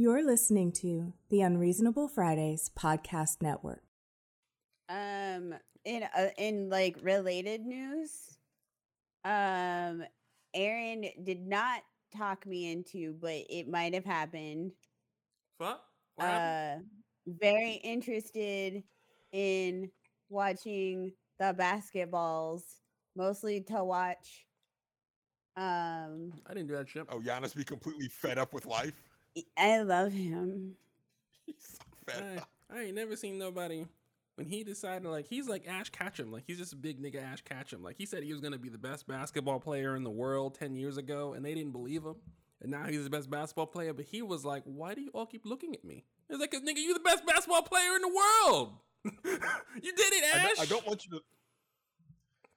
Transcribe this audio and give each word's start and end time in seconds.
You're 0.00 0.24
listening 0.24 0.70
to 0.74 1.12
the 1.28 1.40
Unreasonable 1.40 2.06
Fridays 2.06 2.70
podcast 2.78 3.42
network. 3.42 3.82
Um, 4.88 5.54
in 5.84 6.04
uh, 6.16 6.28
in 6.38 6.70
like 6.70 6.98
related 7.02 7.66
news, 7.66 8.12
um, 9.24 10.04
Aaron 10.54 11.04
did 11.24 11.44
not 11.44 11.82
talk 12.16 12.46
me 12.46 12.70
into, 12.70 13.16
but 13.20 13.42
it 13.50 13.66
might 13.66 13.92
have 13.92 14.04
happened. 14.04 14.70
What? 15.56 15.82
What 16.14 16.28
happened? 16.28 16.84
Uh, 17.26 17.32
very 17.42 17.72
interested 17.82 18.84
in 19.32 19.90
watching 20.28 21.10
the 21.40 21.56
basketballs, 21.58 22.62
mostly 23.16 23.62
to 23.62 23.82
watch. 23.82 24.46
Um, 25.56 26.34
I 26.46 26.54
didn't 26.54 26.68
do 26.68 26.76
that 26.76 26.88
shit. 26.88 27.04
Oh, 27.08 27.18
Giannis 27.18 27.52
be 27.52 27.64
completely 27.64 28.06
fed 28.06 28.38
up 28.38 28.54
with 28.54 28.64
life. 28.64 29.02
I 29.56 29.80
love 29.82 30.12
him. 30.12 30.74
He's 31.46 31.78
so 31.78 31.84
fed 32.06 32.42
I. 32.70 32.76
I 32.76 32.82
ain't 32.82 32.94
never 32.94 33.16
seen 33.16 33.38
nobody 33.38 33.86
when 34.38 34.46
he 34.46 34.62
decided 34.62 35.08
like 35.08 35.26
he's 35.26 35.48
like 35.48 35.66
Ash 35.66 35.90
Ketchum, 35.90 36.30
like 36.30 36.44
he's 36.46 36.58
just 36.58 36.72
a 36.72 36.76
big 36.76 37.02
nigga 37.02 37.22
Ash 37.22 37.42
Ketchum. 37.42 37.82
Like 37.82 37.96
he 37.96 38.06
said 38.06 38.22
he 38.22 38.32
was 38.32 38.40
gonna 38.40 38.58
be 38.58 38.68
the 38.68 38.78
best 38.78 39.08
basketball 39.08 39.58
player 39.58 39.96
in 39.96 40.04
the 40.04 40.10
world 40.10 40.54
ten 40.54 40.76
years 40.76 40.96
ago, 40.96 41.32
and 41.32 41.44
they 41.44 41.54
didn't 41.54 41.72
believe 41.72 42.04
him. 42.04 42.14
And 42.60 42.70
now 42.70 42.84
he's 42.84 43.04
the 43.04 43.10
best 43.10 43.30
basketball 43.30 43.66
player, 43.66 43.92
but 43.92 44.04
he 44.04 44.22
was 44.22 44.44
like, 44.44 44.62
"Why 44.64 44.94
do 44.94 45.00
you 45.00 45.10
all 45.12 45.26
keep 45.26 45.44
looking 45.44 45.74
at 45.74 45.84
me?" 45.84 46.04
It's 46.28 46.38
like, 46.38 46.52
"Cause 46.52 46.60
nigga, 46.60 46.78
you 46.78 46.94
the 46.94 47.00
best 47.00 47.26
basketball 47.26 47.62
player 47.62 47.96
in 47.96 48.02
the 48.02 48.08
world. 48.08 48.72
you 49.04 49.92
did 49.92 50.12
it, 50.12 50.24
I 50.34 50.38
Ash." 50.38 50.44
don't, 50.56 50.60
I 50.60 50.66
don't 50.66 50.86
want 50.86 51.04
you 51.04 51.18
to. 51.18 51.20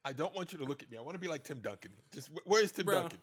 I 0.04 0.14
don't 0.14 0.36
want 0.36 0.52
you 0.52 0.60
to 0.60 0.66
look 0.66 0.84
at 0.84 0.92
me. 0.92 0.98
I 0.98 1.02
want 1.02 1.14
to 1.14 1.20
be 1.20 1.28
like 1.28 1.44
Tim 1.44 1.60
Duncan. 1.60 1.92
Just 2.14 2.30
where's 2.46 2.72
Tim 2.72 2.86
Bro. 2.86 3.02
Duncan? 3.02 3.20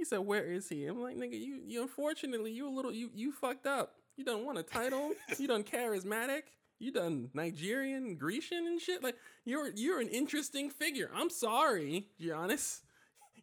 He 0.00 0.06
said, 0.06 0.20
"Where 0.20 0.50
is 0.50 0.70
he?" 0.70 0.86
I'm 0.86 1.02
like, 1.02 1.14
"Nigga, 1.18 1.38
you, 1.38 1.60
you 1.62 1.82
unfortunately 1.82 2.52
you 2.52 2.66
a 2.66 2.72
little 2.72 2.90
you 2.90 3.10
you 3.14 3.32
fucked 3.32 3.66
up. 3.66 3.96
You 4.16 4.24
done 4.24 4.46
won 4.46 4.56
a 4.56 4.62
title. 4.62 5.12
you 5.38 5.46
done 5.46 5.62
charismatic. 5.62 6.44
You 6.78 6.90
done 6.90 7.28
Nigerian, 7.34 8.16
Grecian, 8.16 8.66
and 8.66 8.80
shit. 8.80 9.02
Like 9.02 9.16
you're 9.44 9.68
you're 9.76 10.00
an 10.00 10.08
interesting 10.08 10.70
figure. 10.70 11.10
I'm 11.14 11.28
sorry, 11.28 12.06
Giannis, 12.18 12.80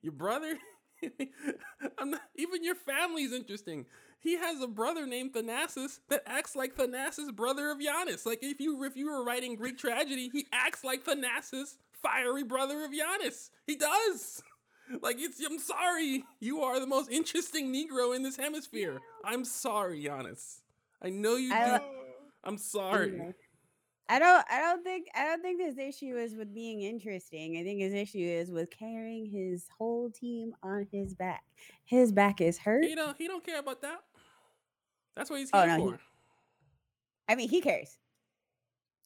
your 0.01 0.13
brother. 0.13 0.57
I'm 1.99 2.09
not, 2.09 2.21
even 2.35 2.63
your 2.63 2.73
family's 2.73 3.33
interesting. 3.33 3.85
He 4.19 4.35
has 4.37 4.59
a 4.59 4.67
brother 4.67 5.05
named 5.05 5.33
Thanasis 5.33 5.99
that 6.09 6.23
acts 6.25 6.55
like 6.55 6.75
Thanasis, 6.75 7.35
brother 7.35 7.69
of 7.69 7.77
Giannis. 7.77 8.25
Like 8.25 8.39
if 8.41 8.59
you 8.59 8.83
if 8.83 8.97
you 8.97 9.11
were 9.11 9.23
writing 9.23 9.55
Greek 9.55 9.77
tragedy, 9.77 10.31
he 10.33 10.47
acts 10.51 10.83
like 10.83 11.05
Thanasis, 11.05 11.75
fiery 12.01 12.43
brother 12.43 12.83
of 12.83 12.89
Giannis. 12.89 13.51
He 13.67 13.75
does." 13.75 14.41
Like 15.01 15.17
it's 15.19 15.39
I'm 15.45 15.59
sorry. 15.59 16.23
You 16.39 16.61
are 16.61 16.79
the 16.79 16.87
most 16.87 17.09
interesting 17.11 17.73
Negro 17.73 18.15
in 18.15 18.23
this 18.23 18.37
hemisphere. 18.37 18.99
I'm 19.25 19.43
sorry, 19.45 20.03
Giannis. 20.03 20.61
I 21.01 21.09
know 21.09 21.35
you 21.35 21.53
I 21.53 21.65
do. 21.65 21.71
lo- 21.73 21.93
I'm 22.43 22.57
sorry. 22.57 23.33
I 24.09 24.19
don't 24.19 24.45
I 24.49 24.61
don't 24.61 24.83
think 24.83 25.07
I 25.13 25.25
don't 25.25 25.41
think 25.41 25.61
his 25.61 25.77
issue 25.77 26.15
is 26.17 26.33
with 26.35 26.53
being 26.53 26.81
interesting. 26.81 27.57
I 27.57 27.63
think 27.63 27.81
his 27.81 27.93
issue 27.93 28.19
is 28.19 28.49
with 28.51 28.69
carrying 28.71 29.25
his 29.29 29.65
whole 29.77 30.09
team 30.09 30.53
on 30.63 30.87
his 30.91 31.13
back. 31.13 31.43
His 31.83 32.11
back 32.13 32.39
is 32.39 32.57
hurt. 32.57 32.85
He 32.85 32.95
don't 32.95 33.17
he 33.17 33.27
don't 33.27 33.45
care 33.45 33.59
about 33.59 33.81
that. 33.81 33.99
That's 35.15 35.29
what 35.29 35.39
he's 35.39 35.49
Oh, 35.53 35.59
here 35.65 35.77
no, 35.77 35.89
he- 35.91 35.95
I 37.27 37.35
mean, 37.35 37.49
he 37.49 37.59
cares. 37.59 37.97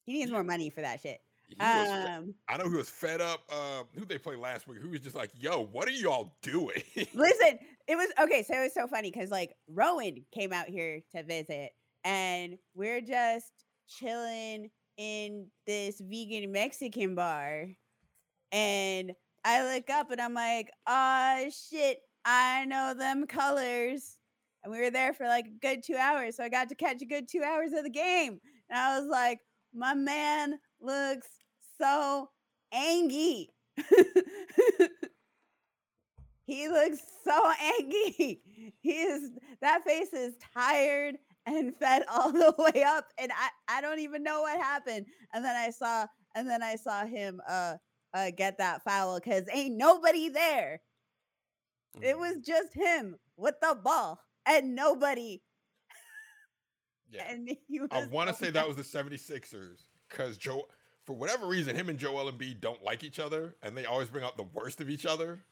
He 0.05 0.13
needs 0.13 0.29
more 0.31 0.43
money 0.43 0.69
for 0.69 0.81
that 0.81 1.01
shit. 1.01 1.21
Um, 1.59 2.33
I 2.47 2.57
know 2.57 2.69
he 2.69 2.75
was 2.75 2.89
fed 2.89 3.21
up. 3.21 3.41
Uh, 3.49 3.83
who 3.97 4.05
they 4.05 4.17
played 4.17 4.39
last 4.39 4.67
week? 4.67 4.79
Who 4.79 4.89
was 4.89 5.01
just 5.01 5.15
like, 5.15 5.31
"Yo, 5.37 5.65
what 5.71 5.87
are 5.87 5.91
y'all 5.91 6.35
doing?" 6.41 6.83
listen, 7.13 7.59
it 7.87 7.95
was 7.95 8.09
okay. 8.19 8.43
So 8.43 8.55
it 8.55 8.63
was 8.63 8.73
so 8.73 8.87
funny 8.87 9.11
because 9.11 9.31
like 9.31 9.53
Rowan 9.67 10.25
came 10.33 10.53
out 10.53 10.67
here 10.67 11.01
to 11.15 11.23
visit, 11.23 11.71
and 12.03 12.57
we're 12.73 13.01
just 13.01 13.51
chilling 13.87 14.69
in 14.97 15.47
this 15.67 16.01
vegan 16.01 16.51
Mexican 16.51 17.15
bar, 17.15 17.67
and 18.51 19.11
I 19.43 19.73
look 19.73 19.89
up 19.89 20.11
and 20.11 20.21
I'm 20.21 20.33
like, 20.33 20.71
"Ah, 20.87 21.43
shit! 21.49 21.99
I 22.25 22.65
know 22.65 22.93
them 22.93 23.27
colors." 23.27 24.17
And 24.63 24.71
we 24.71 24.79
were 24.79 24.91
there 24.91 25.13
for 25.13 25.27
like 25.27 25.47
a 25.47 25.59
good 25.59 25.83
two 25.83 25.97
hours, 25.97 26.37
so 26.37 26.43
I 26.43 26.49
got 26.49 26.69
to 26.69 26.75
catch 26.75 27.01
a 27.01 27.05
good 27.05 27.27
two 27.27 27.43
hours 27.43 27.73
of 27.73 27.83
the 27.83 27.89
game, 27.89 28.39
and 28.69 28.79
I 28.79 28.99
was 28.99 29.07
like, 29.07 29.39
"My 29.73 29.93
man 29.93 30.59
looks 30.79 31.27
so 31.81 32.29
angry." 32.71 33.49
He 36.51 36.67
looks 36.67 36.99
so 37.23 37.51
angry. 37.79 38.41
He 38.81 38.91
is 38.91 39.31
that 39.61 39.85
face 39.85 40.11
is 40.11 40.33
tired 40.53 41.15
and 41.45 41.73
fed 41.77 42.03
all 42.11 42.31
the 42.31 42.53
way 42.57 42.83
up. 42.83 43.05
And 43.17 43.31
I, 43.31 43.77
I 43.77 43.79
don't 43.79 43.99
even 43.99 44.21
know 44.21 44.41
what 44.41 44.59
happened. 44.59 45.05
And 45.33 45.45
then 45.45 45.55
I 45.55 45.69
saw 45.69 46.07
and 46.35 46.49
then 46.49 46.61
I 46.61 46.75
saw 46.75 47.05
him 47.05 47.39
uh 47.47 47.75
uh 48.13 48.31
get 48.35 48.57
that 48.57 48.83
foul 48.83 49.17
because 49.17 49.45
ain't 49.53 49.77
nobody 49.77 50.27
there. 50.27 50.81
It 52.01 52.17
was 52.17 52.37
just 52.45 52.73
him 52.73 53.15
with 53.37 53.55
the 53.61 53.77
ball 53.81 54.19
and 54.45 54.75
nobody. 54.75 55.41
yeah. 57.11 57.29
And 57.29 57.55
I 57.91 58.07
want 58.07 58.29
to 58.29 58.35
say 58.35 58.49
that 58.49 58.67
was 58.67 58.75
the 58.75 58.83
76ers 58.83 59.83
because 60.09 60.37
Joe, 60.37 60.63
for 61.11 61.17
whatever 61.17 61.45
reason, 61.45 61.75
him 61.75 61.89
and 61.89 61.99
Joel 61.99 62.31
Embiid 62.31 62.61
don't 62.61 62.81
like 62.83 63.03
each 63.03 63.19
other, 63.19 63.53
and 63.61 63.75
they 63.75 63.83
always 63.85 64.07
bring 64.07 64.23
out 64.23 64.37
the 64.37 64.47
worst 64.53 64.79
of 64.79 64.89
each 64.89 65.05
other. 65.05 65.43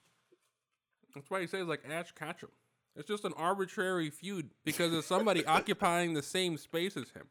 That's 1.14 1.30
why 1.30 1.42
he 1.42 1.48
says 1.48 1.68
like 1.68 1.82
Ash 1.90 2.14
Ketchum. 2.14 2.48
It's 2.96 3.10
just 3.10 3.26
an 3.26 3.34
arbitrary 3.36 4.10
feud 4.10 4.52
because 4.64 4.92
there's 4.92 5.06
somebody 5.06 5.46
occupying 5.48 6.14
the 6.14 6.24
same 6.24 6.58
space 6.58 6.96
as 6.96 7.10
him. 7.12 7.28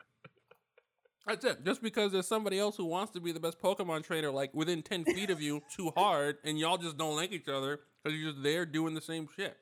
That's 1.27 1.43
it. 1.43 1.65
Just 1.65 1.83
because 1.83 2.13
there's 2.13 2.27
somebody 2.27 2.59
else 2.59 2.77
who 2.77 2.85
wants 2.85 3.13
to 3.13 3.21
be 3.21 3.33
the 3.33 3.41
best 3.41 3.61
Pokemon 3.63 4.05
trainer, 4.05 4.31
like 4.31 4.53
within 4.53 4.83
10 4.83 5.07
feet 5.07 5.31
of 5.31 5.41
you, 5.41 5.63
too 5.75 5.91
hard, 5.97 6.37
and 6.45 6.59
y'all 6.59 6.77
just 6.77 6.99
don't 6.99 7.17
like 7.17 7.33
each 7.33 7.49
other 7.49 7.81
because 8.03 8.19
you're 8.19 8.33
just 8.33 8.43
there 8.43 8.67
doing 8.67 8.93
the 8.93 9.01
same 9.01 9.27
shit. 9.37 9.57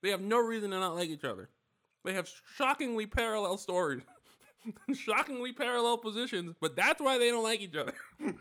They 0.00 0.10
have 0.10 0.20
no 0.20 0.38
reason 0.38 0.70
to 0.70 0.78
not 0.78 0.94
like 0.94 1.08
each 1.08 1.24
other. 1.24 1.48
They 2.04 2.12
have 2.14 2.30
shockingly 2.56 3.06
parallel 3.06 3.56
stories, 3.58 4.02
shockingly 4.94 5.52
parallel 5.52 5.98
positions, 5.98 6.54
but 6.60 6.76
that's 6.76 7.00
why 7.00 7.18
they 7.18 7.30
don't 7.30 7.42
like 7.42 7.60
each 7.60 7.76
other. 7.76 7.94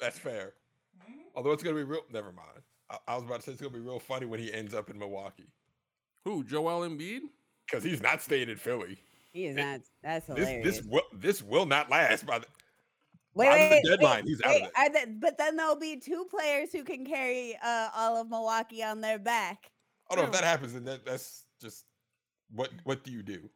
That's 0.00 0.18
fair. 0.18 0.54
Although 1.36 1.52
it's 1.52 1.62
gonna 1.62 1.76
be 1.76 1.84
real. 1.84 2.02
Never 2.12 2.32
mind. 2.32 2.48
I, 2.90 2.96
I 3.08 3.14
was 3.16 3.24
about 3.24 3.36
to 3.40 3.42
say 3.42 3.52
it's 3.52 3.60
gonna 3.60 3.72
be 3.72 3.80
real 3.80 4.00
funny 4.00 4.26
when 4.26 4.40
he 4.40 4.52
ends 4.52 4.74
up 4.74 4.90
in 4.90 4.98
Milwaukee 4.98 5.46
Who, 6.24 6.42
Joel 6.44 6.80
Embiid? 6.88 7.20
because 7.66 7.84
he's 7.84 8.02
not 8.02 8.20
staying 8.20 8.48
in 8.50 8.56
Philly. 8.56 8.98
he 9.32 9.46
is 9.46 9.56
not 9.56 9.80
that's 10.02 10.26
This 10.26 10.36
hilarious. 10.48 10.76
this 10.78 10.86
will 10.86 11.02
this 11.12 11.42
will 11.42 11.66
not 11.66 11.88
last. 11.90 12.26
By 12.26 12.40
the 12.40 12.46
Wait, 13.34 13.46
by 13.48 13.80
the 13.82 13.88
deadline, 13.88 14.24
wait, 14.24 14.28
he's 14.28 14.42
out 14.42 14.50
wait, 14.50 14.62
of 14.62 14.68
it. 14.68 14.72
are 14.76 14.90
the- 15.06 15.12
but 15.20 15.38
then 15.38 15.56
there'll 15.56 15.76
be 15.78 15.96
two 15.96 16.26
players 16.28 16.70
who 16.72 16.84
can 16.84 17.04
carry 17.06 17.56
uh, 17.64 17.88
all 17.96 18.20
of 18.20 18.28
Milwaukee 18.28 18.82
on 18.82 19.00
their 19.00 19.18
back. 19.18 19.70
Oh 20.10 20.16
no, 20.16 20.24
if 20.24 20.32
that 20.32 20.44
happens, 20.44 20.74
then 20.74 20.84
that, 20.84 21.06
that's 21.06 21.44
just 21.60 21.84
what 22.54 22.70
what 22.84 23.04
do 23.04 23.10
you 23.12 23.22
do? 23.22 23.48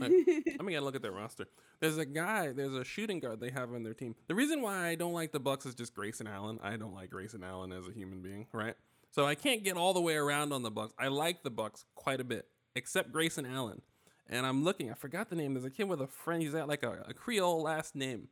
Let 0.00 0.62
me 0.62 0.72
get 0.72 0.82
a 0.82 0.84
look 0.84 0.96
at 0.96 1.02
their 1.02 1.12
roster. 1.12 1.46
There's 1.80 1.98
a 1.98 2.04
guy, 2.04 2.52
there's 2.52 2.74
a 2.74 2.84
shooting 2.84 3.20
guard 3.20 3.40
they 3.40 3.50
have 3.50 3.72
on 3.72 3.82
their 3.82 3.94
team. 3.94 4.14
The 4.26 4.34
reason 4.34 4.62
why 4.62 4.88
I 4.88 4.94
don't 4.94 5.12
like 5.12 5.32
the 5.32 5.40
Bucks 5.40 5.66
is 5.66 5.74
just 5.74 5.94
Grayson 5.94 6.26
Allen. 6.26 6.58
I 6.62 6.76
don't 6.76 6.94
like 6.94 7.10
Grayson 7.10 7.44
Allen 7.44 7.72
as 7.72 7.86
a 7.86 7.92
human 7.92 8.20
being, 8.20 8.46
right? 8.52 8.74
So 9.10 9.26
I 9.26 9.34
can't 9.34 9.64
get 9.64 9.76
all 9.76 9.94
the 9.94 10.00
way 10.00 10.16
around 10.16 10.52
on 10.52 10.62
the 10.62 10.70
Bucks. 10.70 10.92
I 10.98 11.08
like 11.08 11.42
the 11.42 11.50
Bucks 11.50 11.84
quite 11.94 12.20
a 12.20 12.24
bit, 12.24 12.46
except 12.74 13.12
Grayson 13.12 13.46
Allen. 13.46 13.82
And 14.28 14.44
I'm 14.44 14.62
looking, 14.62 14.90
I 14.90 14.94
forgot 14.94 15.30
the 15.30 15.36
name. 15.36 15.54
There's 15.54 15.64
a 15.64 15.70
kid 15.70 15.88
with 15.88 16.00
a 16.00 16.06
friend. 16.06 16.42
He's 16.42 16.52
got 16.52 16.68
like 16.68 16.82
a, 16.82 17.04
a 17.08 17.14
Creole 17.14 17.62
last 17.62 17.94
name, 17.94 18.28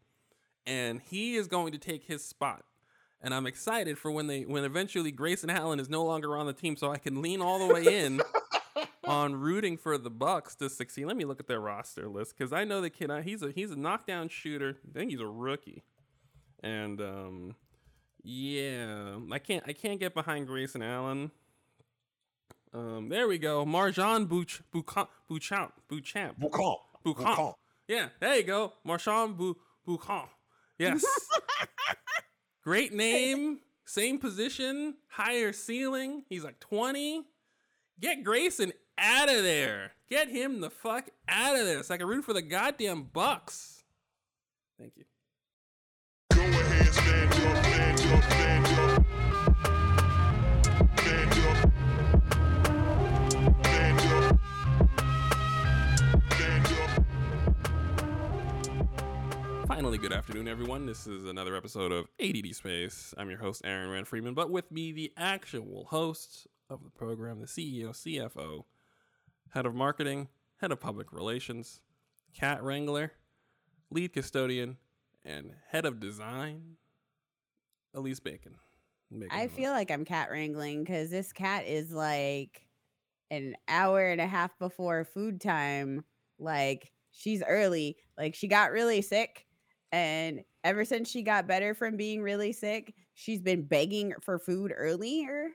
and 0.67 1.01
he 1.01 1.37
is 1.37 1.47
going 1.47 1.73
to 1.73 1.79
take 1.79 2.05
his 2.05 2.25
spot. 2.25 2.65
And 3.23 3.33
I'm 3.33 3.47
excited 3.47 3.99
for 3.99 4.11
when 4.11 4.27
they 4.27 4.43
when 4.43 4.65
eventually 4.65 5.11
Grayson 5.11 5.49
Allen 5.49 5.81
is 5.81 5.89
no 5.89 6.05
longer 6.05 6.37
on 6.37 6.47
the 6.47 6.53
team, 6.53 6.77
so 6.77 6.93
I 6.93 6.99
can 6.99 7.23
lean 7.23 7.41
all 7.41 7.67
the 7.67 7.73
way 7.73 8.05
in 8.05 8.21
on 9.07 9.37
rooting 9.37 9.77
for 9.77 9.97
the 9.99 10.11
Bucks 10.11 10.55
to 10.57 10.69
succeed. 10.69 11.07
Let 11.07 11.17
me 11.17 11.25
look 11.25 11.41
at 11.41 11.47
their 11.47 11.61
roster 11.61 12.09
list 12.09 12.35
because 12.37 12.53
I 12.53 12.65
know 12.65 12.81
the 12.81 12.91
kid. 12.91 13.11
He's 13.25 13.43
a 13.43 13.51
he's 13.51 13.71
a 13.71 13.77
knockdown 13.77 14.29
shooter. 14.29 14.77
I 14.89 14.99
think 14.99 15.11
he's 15.11 15.21
a 15.21 15.27
rookie, 15.27 15.83
and 16.63 17.01
um, 17.01 17.55
yeah, 18.23 19.17
I 19.31 19.39
can't 19.39 19.65
I 19.67 19.73
can't 19.73 20.01
get 20.01 20.15
behind 20.15 20.47
Grayson 20.47 20.83
Allen. 20.83 21.31
Um, 22.75 23.09
there 23.09 23.29
we 23.29 23.39
go, 23.39 23.65
MarJon 23.65 24.29
Buch 24.29 24.63
Beauchamp 24.73 25.09
Beauchamp 25.29 25.73
Beauchamp. 25.89 26.39
Beauchamp. 27.05 27.55
Yeah, 27.89 28.09
there 28.21 28.37
you 28.37 28.43
go, 28.43 28.73
MarJon 28.87 29.37
Bu 29.37 29.55
Beauchamp. 29.87 30.29
Yes, 30.79 31.05
great 32.65 32.93
name, 32.93 33.61
same 33.85 34.19
position, 34.19 34.95
higher 35.09 35.53
ceiling. 35.53 36.25
He's 36.29 36.45
like 36.45 36.61
twenty. 36.61 37.23
Get 37.99 38.25
Grayson 38.25 38.73
out 38.99 39.29
of 39.29 39.43
there. 39.43 39.93
Get 40.09 40.29
him 40.29 40.61
the 40.61 40.71
fuck 40.71 41.11
out 41.29 41.57
of 41.57 41.67
there. 41.67 41.79
I 41.79 41.97
can 41.97 42.03
a 42.03 42.07
root 42.07 42.25
for 42.25 42.33
the 42.33 42.43
goddamn 42.43 43.09
Bucks. 43.13 43.85
Thank 44.79 44.93
you. 44.97 45.05
Go 46.33 46.43
ahead. 46.43 46.95
Stand 46.95 47.33
up. 47.33 47.65
Stand 47.65 48.01
up. 48.13 48.25
Stand 50.99 51.37
up. 51.37 51.67
Finally, 59.67 59.99
good 59.99 60.13
afternoon, 60.13 60.49
everyone. 60.49 60.87
This 60.87 61.07
is 61.07 61.25
another 61.25 61.57
episode 61.57 61.93
of 61.93 62.07
ADD 62.21 62.55
Space. 62.55 63.13
I'm 63.19 63.29
your 63.29 63.41
host, 63.41 63.63
Aaron 63.65 63.91
Rand 63.91 64.09
Freeman, 64.09 64.35
but 64.35 64.51
with 64.51 64.71
me, 64.71 64.93
the 64.93 65.13
actual 65.17 65.87
host 65.91 66.47
of 66.71 66.83
the 66.83 66.91
program, 66.91 67.41
the 67.41 67.47
CEO, 67.47 67.91
CFO, 67.91 68.65
head 69.51 69.67
of 69.67 69.75
marketing, 69.75 70.29
head 70.61 70.73
of 70.73 70.81
public 70.81 71.13
relations, 71.13 71.81
cat 72.35 72.63
wrangler, 72.63 73.13
lead 73.91 74.13
custodian, 74.13 74.77
and 75.25 75.53
head 75.71 75.85
of 75.85 76.01
design, 76.01 76.77
Elise 77.95 78.21
Bacon. 78.21 78.55
Bacon 79.11 79.29
I 79.31 79.49
feel 79.49 79.71
like 79.71 79.91
I'm 79.91 80.05
cat 80.05 80.31
wrangling 80.31 80.83
because 80.83 81.11
this 81.11 81.33
cat 81.33 81.67
is 81.67 81.93
like 81.93 82.67
an 83.31 83.55
hour 83.69 84.07
and 84.07 84.21
a 84.21 84.27
half 84.27 84.59
before 84.59 85.05
food 85.05 85.41
time. 85.41 86.05
Like 86.39 86.93
she's 87.13 87.43
early. 87.47 87.97
Like 88.19 88.35
she 88.35 88.49
got 88.49 88.73
really 88.73 89.03
sick. 89.03 89.47
And 89.93 90.43
ever 90.65 90.85
since 90.85 91.09
she 91.09 91.23
got 91.23 91.47
better 91.47 91.73
from 91.75 91.97
being 91.97 92.21
really 92.21 92.53
sick, 92.53 92.95
she's 93.15 93.41
been 93.41 93.63
begging 93.63 94.13
for 94.21 94.39
food 94.39 94.73
earlier. 94.77 95.51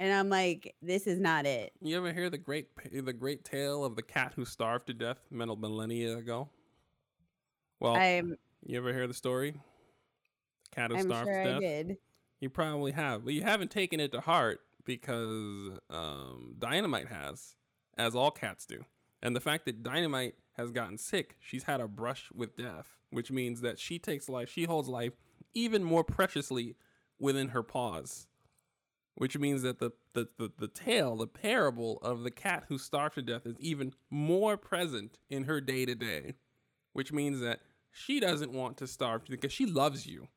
And 0.00 0.12
I'm 0.12 0.28
like, 0.28 0.74
this 0.82 1.06
is 1.06 1.20
not 1.20 1.46
it. 1.46 1.72
You 1.80 1.96
ever 1.96 2.12
hear 2.12 2.28
the 2.28 2.38
great 2.38 2.68
the 2.92 3.12
great 3.12 3.44
tale 3.44 3.84
of 3.84 3.96
the 3.96 4.02
cat 4.02 4.32
who 4.34 4.44
starved 4.44 4.88
to 4.88 4.94
death 4.94 5.20
many 5.30 5.54
millennia 5.56 6.16
ago? 6.16 6.48
Well, 7.80 7.96
I'm 7.96 8.36
you 8.66 8.78
ever 8.78 8.92
hear 8.92 9.06
the 9.06 9.14
story? 9.14 9.52
The 9.52 10.74
cat 10.74 10.90
who 10.90 10.96
I'm 10.98 11.04
starved 11.04 11.26
sure 11.28 11.34
to 11.34 11.40
I 11.40 11.52
death. 11.52 11.60
did. 11.60 11.96
You 12.40 12.50
probably 12.50 12.92
have, 12.92 13.24
but 13.24 13.34
you 13.34 13.42
haven't 13.42 13.70
taken 13.70 14.00
it 14.00 14.12
to 14.12 14.20
heart 14.20 14.60
because 14.84 15.78
um, 15.90 16.56
Dynamite 16.58 17.08
has, 17.08 17.54
as 17.96 18.14
all 18.14 18.30
cats 18.30 18.66
do. 18.66 18.84
And 19.22 19.34
the 19.34 19.40
fact 19.40 19.64
that 19.64 19.82
Dynamite 19.82 20.34
has 20.56 20.70
gotten 20.70 20.98
sick, 20.98 21.36
she's 21.40 21.62
had 21.64 21.80
a 21.80 21.88
brush 21.88 22.28
with 22.34 22.56
death, 22.56 22.98
which 23.10 23.30
means 23.30 23.62
that 23.62 23.78
she 23.78 23.98
takes 23.98 24.28
life, 24.28 24.50
she 24.50 24.64
holds 24.64 24.88
life 24.88 25.14
even 25.54 25.82
more 25.84 26.04
preciously 26.04 26.76
within 27.18 27.48
her 27.48 27.62
paws. 27.62 28.26
Which 29.16 29.38
means 29.38 29.62
that 29.62 29.78
the, 29.78 29.92
the, 30.12 30.28
the, 30.38 30.50
the 30.58 30.68
tale, 30.68 31.16
the 31.16 31.28
parable 31.28 31.98
of 32.02 32.24
the 32.24 32.30
cat 32.30 32.64
who 32.68 32.78
starved 32.78 33.14
to 33.14 33.22
death 33.22 33.46
is 33.46 33.54
even 33.60 33.92
more 34.10 34.56
present 34.56 35.18
in 35.30 35.44
her 35.44 35.60
day 35.60 35.86
to 35.86 35.94
day. 35.94 36.34
Which 36.92 37.12
means 37.12 37.40
that 37.40 37.60
she 37.92 38.18
doesn't 38.18 38.52
want 38.52 38.76
to 38.78 38.88
starve 38.88 39.24
to 39.24 39.30
because 39.30 39.52
she 39.52 39.66
loves 39.66 40.06
you. 40.06 40.28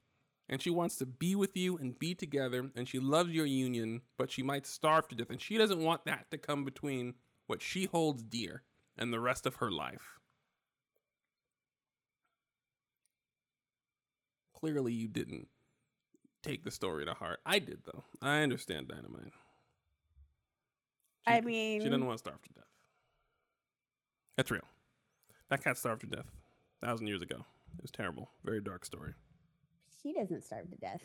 And 0.49 0.61
she 0.61 0.69
wants 0.69 0.95
to 0.97 1.05
be 1.05 1.35
with 1.35 1.57
you 1.57 1.77
and 1.77 1.97
be 1.97 2.15
together 2.15 2.69
and 2.75 2.87
she 2.87 2.99
loves 2.99 3.31
your 3.31 3.45
union 3.45 4.01
but 4.17 4.31
she 4.31 4.43
might 4.43 4.65
starve 4.65 5.07
to 5.09 5.15
death. 5.15 5.29
And 5.29 5.41
she 5.41 5.57
doesn't 5.57 5.83
want 5.83 6.05
that 6.05 6.29
to 6.31 6.37
come 6.37 6.63
between 6.63 7.15
what 7.47 7.61
she 7.61 7.85
holds 7.85 8.23
dear 8.23 8.61
and 8.97 9.11
the 9.11 9.19
rest 9.19 9.45
of 9.45 9.55
her 9.55 9.71
life. 9.71 10.19
Clearly 14.53 14.93
you 14.93 15.07
didn't 15.07 15.47
take 16.47 16.63
the 16.63 16.71
story 16.71 17.05
to 17.05 17.13
heart 17.13 17.39
i 17.45 17.59
did 17.59 17.79
though 17.85 18.03
i 18.21 18.39
understand 18.41 18.87
dynamite 18.87 19.33
I 21.29 21.41
mean, 21.41 21.81
she 21.81 21.89
doesn't 21.89 22.05
want 22.05 22.17
to 22.17 22.23
starve 22.23 22.41
to 22.41 22.49
death 22.53 22.63
that's 24.37 24.49
real 24.51 24.61
that 25.49 25.63
cat 25.63 25.77
starved 25.77 26.01
to 26.01 26.07
death 26.07 26.25
a 26.81 26.85
thousand 26.85 27.07
years 27.07 27.21
ago 27.21 27.37
it 27.77 27.81
was 27.81 27.91
terrible 27.91 28.29
very 28.43 28.61
dark 28.61 28.85
story 28.85 29.13
she 30.03 30.13
doesn't 30.13 30.43
starve 30.43 30.69
to 30.69 30.77
death. 30.77 31.01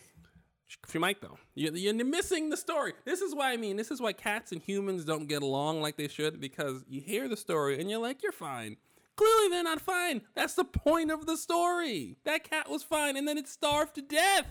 She 0.90 0.98
might 0.98 1.20
though. 1.20 1.36
You- 1.54 1.72
You're 1.74 2.04
missing 2.04 2.50
the 2.50 2.56
story. 2.56 2.92
This 3.04 3.20
is 3.20 3.34
why 3.34 3.52
I 3.52 3.56
mean. 3.56 3.76
This 3.76 3.90
is 3.90 4.00
why 4.00 4.12
cats 4.12 4.52
and 4.52 4.62
humans 4.62 5.04
don't 5.04 5.26
get 5.26 5.42
along 5.42 5.80
like 5.80 5.96
they 5.96 6.06
should 6.08 6.40
because 6.40 6.84
you 6.88 7.00
hear 7.00 7.26
the 7.26 7.36
story 7.36 7.80
and 7.80 7.90
you're 7.90 8.00
like, 8.00 8.22
you're 8.22 8.32
fine. 8.32 8.76
Clearly, 9.16 9.48
they're 9.48 9.64
not 9.64 9.80
fine. 9.80 10.20
That's 10.34 10.54
the 10.54 10.64
point 10.64 11.10
of 11.10 11.26
the 11.26 11.36
story. 11.36 12.16
That 12.24 12.48
cat 12.48 12.70
was 12.70 12.82
fine, 12.82 13.16
and 13.16 13.26
then 13.26 13.38
it 13.38 13.48
starved 13.48 13.94
to 13.96 14.02
death. 14.02 14.46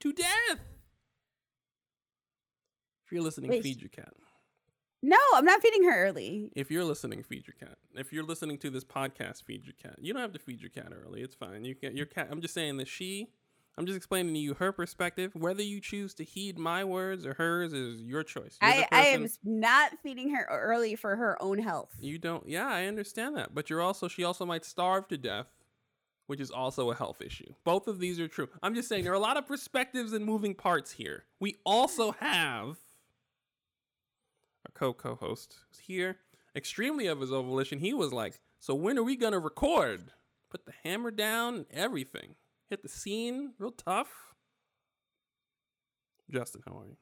To 0.00 0.12
death. 0.12 0.60
If 3.04 3.12
you're 3.12 3.22
listening, 3.22 3.50
Wait, 3.50 3.62
feed 3.62 3.80
your 3.80 3.90
cat. 3.90 4.12
No, 5.02 5.16
I'm 5.34 5.44
not 5.44 5.62
feeding 5.62 5.84
her 5.84 6.04
early. 6.06 6.52
If 6.54 6.70
you're 6.70 6.84
listening, 6.84 7.22
feed 7.22 7.46
your 7.46 7.54
cat. 7.58 7.78
If 7.94 8.12
you're 8.12 8.24
listening 8.24 8.58
to 8.58 8.70
this 8.70 8.84
podcast, 8.84 9.44
feed 9.44 9.64
your 9.64 9.74
cat. 9.82 9.96
You 9.98 10.12
don't 10.12 10.22
have 10.22 10.32
to 10.34 10.38
feed 10.38 10.60
your 10.60 10.70
cat 10.70 10.92
early. 10.92 11.22
It's 11.22 11.34
fine. 11.34 11.64
You 11.64 11.74
can 11.74 11.96
your 11.96 12.06
cat. 12.06 12.28
I'm 12.30 12.40
just 12.40 12.54
saying 12.54 12.76
that 12.78 12.88
she. 12.88 13.28
I'm 13.78 13.86
just 13.86 13.96
explaining 13.96 14.34
to 14.34 14.40
you 14.40 14.54
her 14.54 14.72
perspective. 14.72 15.32
Whether 15.34 15.62
you 15.62 15.80
choose 15.80 16.12
to 16.14 16.24
heed 16.24 16.58
my 16.58 16.84
words 16.84 17.24
or 17.24 17.34
hers 17.34 17.72
is 17.72 18.02
your 18.02 18.22
choice. 18.22 18.58
I, 18.60 18.86
I 18.92 19.06
am 19.06 19.26
not 19.42 19.92
feeding 20.02 20.34
her 20.34 20.46
early 20.50 20.96
for 20.96 21.16
her 21.16 21.40
own 21.42 21.58
health. 21.58 21.90
You 21.98 22.18
don't. 22.18 22.46
Yeah, 22.46 22.68
I 22.68 22.86
understand 22.86 23.36
that. 23.36 23.54
But 23.54 23.70
you're 23.70 23.80
also. 23.80 24.06
She 24.06 24.22
also 24.22 24.44
might 24.44 24.66
starve 24.66 25.08
to 25.08 25.16
death, 25.16 25.46
which 26.30 26.38
is 26.38 26.52
also 26.52 26.92
a 26.92 26.94
health 26.94 27.20
issue. 27.20 27.52
Both 27.64 27.88
of 27.88 27.98
these 27.98 28.20
are 28.20 28.28
true. 28.28 28.48
I'm 28.62 28.76
just 28.76 28.88
saying 28.88 29.02
there 29.02 29.12
are 29.12 29.16
a 29.16 29.18
lot 29.18 29.36
of 29.36 29.48
perspectives 29.48 30.12
and 30.12 30.24
moving 30.24 30.54
parts 30.54 30.92
here. 30.92 31.24
We 31.40 31.56
also 31.66 32.12
have 32.12 32.76
our 34.64 34.72
co-co-host 34.72 35.56
here, 35.82 36.18
extremely 36.54 37.08
of 37.08 37.18
his 37.20 37.32
own 37.32 37.46
volition. 37.46 37.80
He 37.80 37.92
was 37.92 38.12
like, 38.12 38.38
"So 38.60 38.76
when 38.76 38.96
are 38.96 39.02
we 39.02 39.16
gonna 39.16 39.40
record? 39.40 40.12
Put 40.50 40.66
the 40.66 40.72
hammer 40.84 41.10
down 41.10 41.66
everything. 41.68 42.36
Hit 42.68 42.84
the 42.84 42.88
scene 42.88 43.54
real 43.58 43.72
tough." 43.72 44.32
Justin, 46.30 46.62
how 46.64 46.78
are 46.78 46.86
you? 46.86 46.96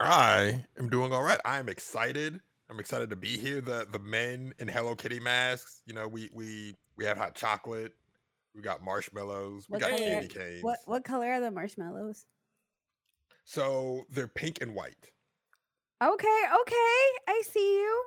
I 0.00 0.64
am 0.78 0.88
doing 0.88 1.12
all 1.12 1.22
right. 1.22 1.40
I 1.44 1.58
am 1.58 1.68
excited. 1.68 2.40
I'm 2.70 2.78
excited 2.80 3.10
to 3.10 3.16
be 3.16 3.36
here. 3.38 3.60
The 3.60 3.86
the 3.90 3.98
men 3.98 4.52
in 4.58 4.68
Hello 4.68 4.94
Kitty 4.94 5.20
masks. 5.20 5.80
You 5.86 5.94
know, 5.94 6.06
we 6.06 6.28
we 6.32 6.74
we 6.96 7.04
have 7.04 7.16
hot 7.16 7.34
chocolate. 7.34 7.92
We 8.54 8.62
got 8.62 8.82
marshmallows. 8.82 9.66
We 9.68 9.74
What 9.74 9.80
got 9.80 9.90
color- 9.90 10.02
candy 10.02 10.28
canes. 10.28 10.62
What 10.62 10.78
what 10.84 11.04
color 11.04 11.26
are 11.32 11.40
the 11.40 11.50
marshmallows? 11.50 12.26
So 13.44 14.04
they're 14.10 14.28
pink 14.28 14.60
and 14.60 14.74
white. 14.74 14.96
Okay, 16.02 16.42
okay, 16.60 17.00
I 17.26 17.42
see 17.50 17.78
you. 17.80 18.04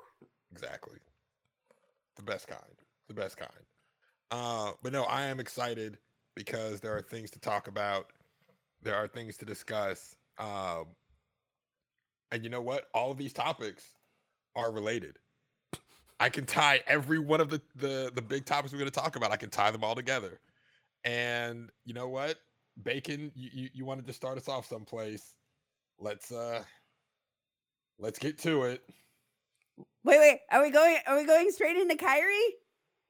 Exactly. 0.52 1.00
The 2.16 2.24
best 2.24 2.48
kind. 2.48 2.62
The 3.08 3.14
best 3.14 3.38
kind. 3.38 3.50
Uh, 4.30 4.72
but 4.84 4.94
no, 4.94 5.04
I 5.04 5.24
am 5.24 5.40
excited 5.40 5.98
because 6.36 6.80
there 6.80 6.96
are 6.96 7.02
things 7.02 7.32
to 7.32 7.40
talk 7.40 7.68
about. 7.68 8.06
There 8.84 8.96
are 8.96 9.08
things 9.08 9.36
to 9.38 9.46
discuss. 9.46 10.16
Um, 10.38 10.86
and 12.32 12.44
you 12.44 12.50
know 12.50 12.62
what? 12.62 12.86
All 12.94 13.12
of 13.12 13.18
these 13.18 13.34
topics 13.34 13.84
are 14.56 14.72
related. 14.72 15.18
I 16.20 16.30
can 16.30 16.46
tie 16.46 16.82
every 16.88 17.20
one 17.20 17.42
of 17.42 17.50
the 17.50 17.62
the, 17.76 18.12
the 18.14 18.22
big 18.22 18.46
topics 18.46 18.72
we're 18.72 18.80
going 18.80 18.92
to 18.92 19.00
talk 19.00 19.16
about. 19.16 19.32
I 19.32 19.38
can 19.38 19.50
tie 19.50 19.72
them 19.72 19.84
all 19.84 19.96
together. 19.96 20.40
And 21.04 21.70
you 21.84 21.94
know 21.94 22.08
what? 22.08 22.38
Bacon, 22.84 23.32
you, 23.36 23.50
you, 23.52 23.70
you 23.74 23.86
wanted 23.86 24.06
to 24.08 24.14
start 24.14 24.38
us 24.38 24.48
off 24.48 24.68
someplace. 24.68 25.34
Let's 26.00 26.32
uh 26.32 26.64
let's 28.00 28.20
get 28.20 28.38
to 28.40 28.64
it. 28.64 28.84
Wait, 30.04 30.20
wait, 30.20 30.40
are 30.52 30.62
we 30.62 30.70
going? 30.70 30.98
Are 31.08 31.18
we 31.18 31.26
going 31.26 31.52
straight 31.52 31.78
into 31.78 31.96
Kyrie? 31.96 32.56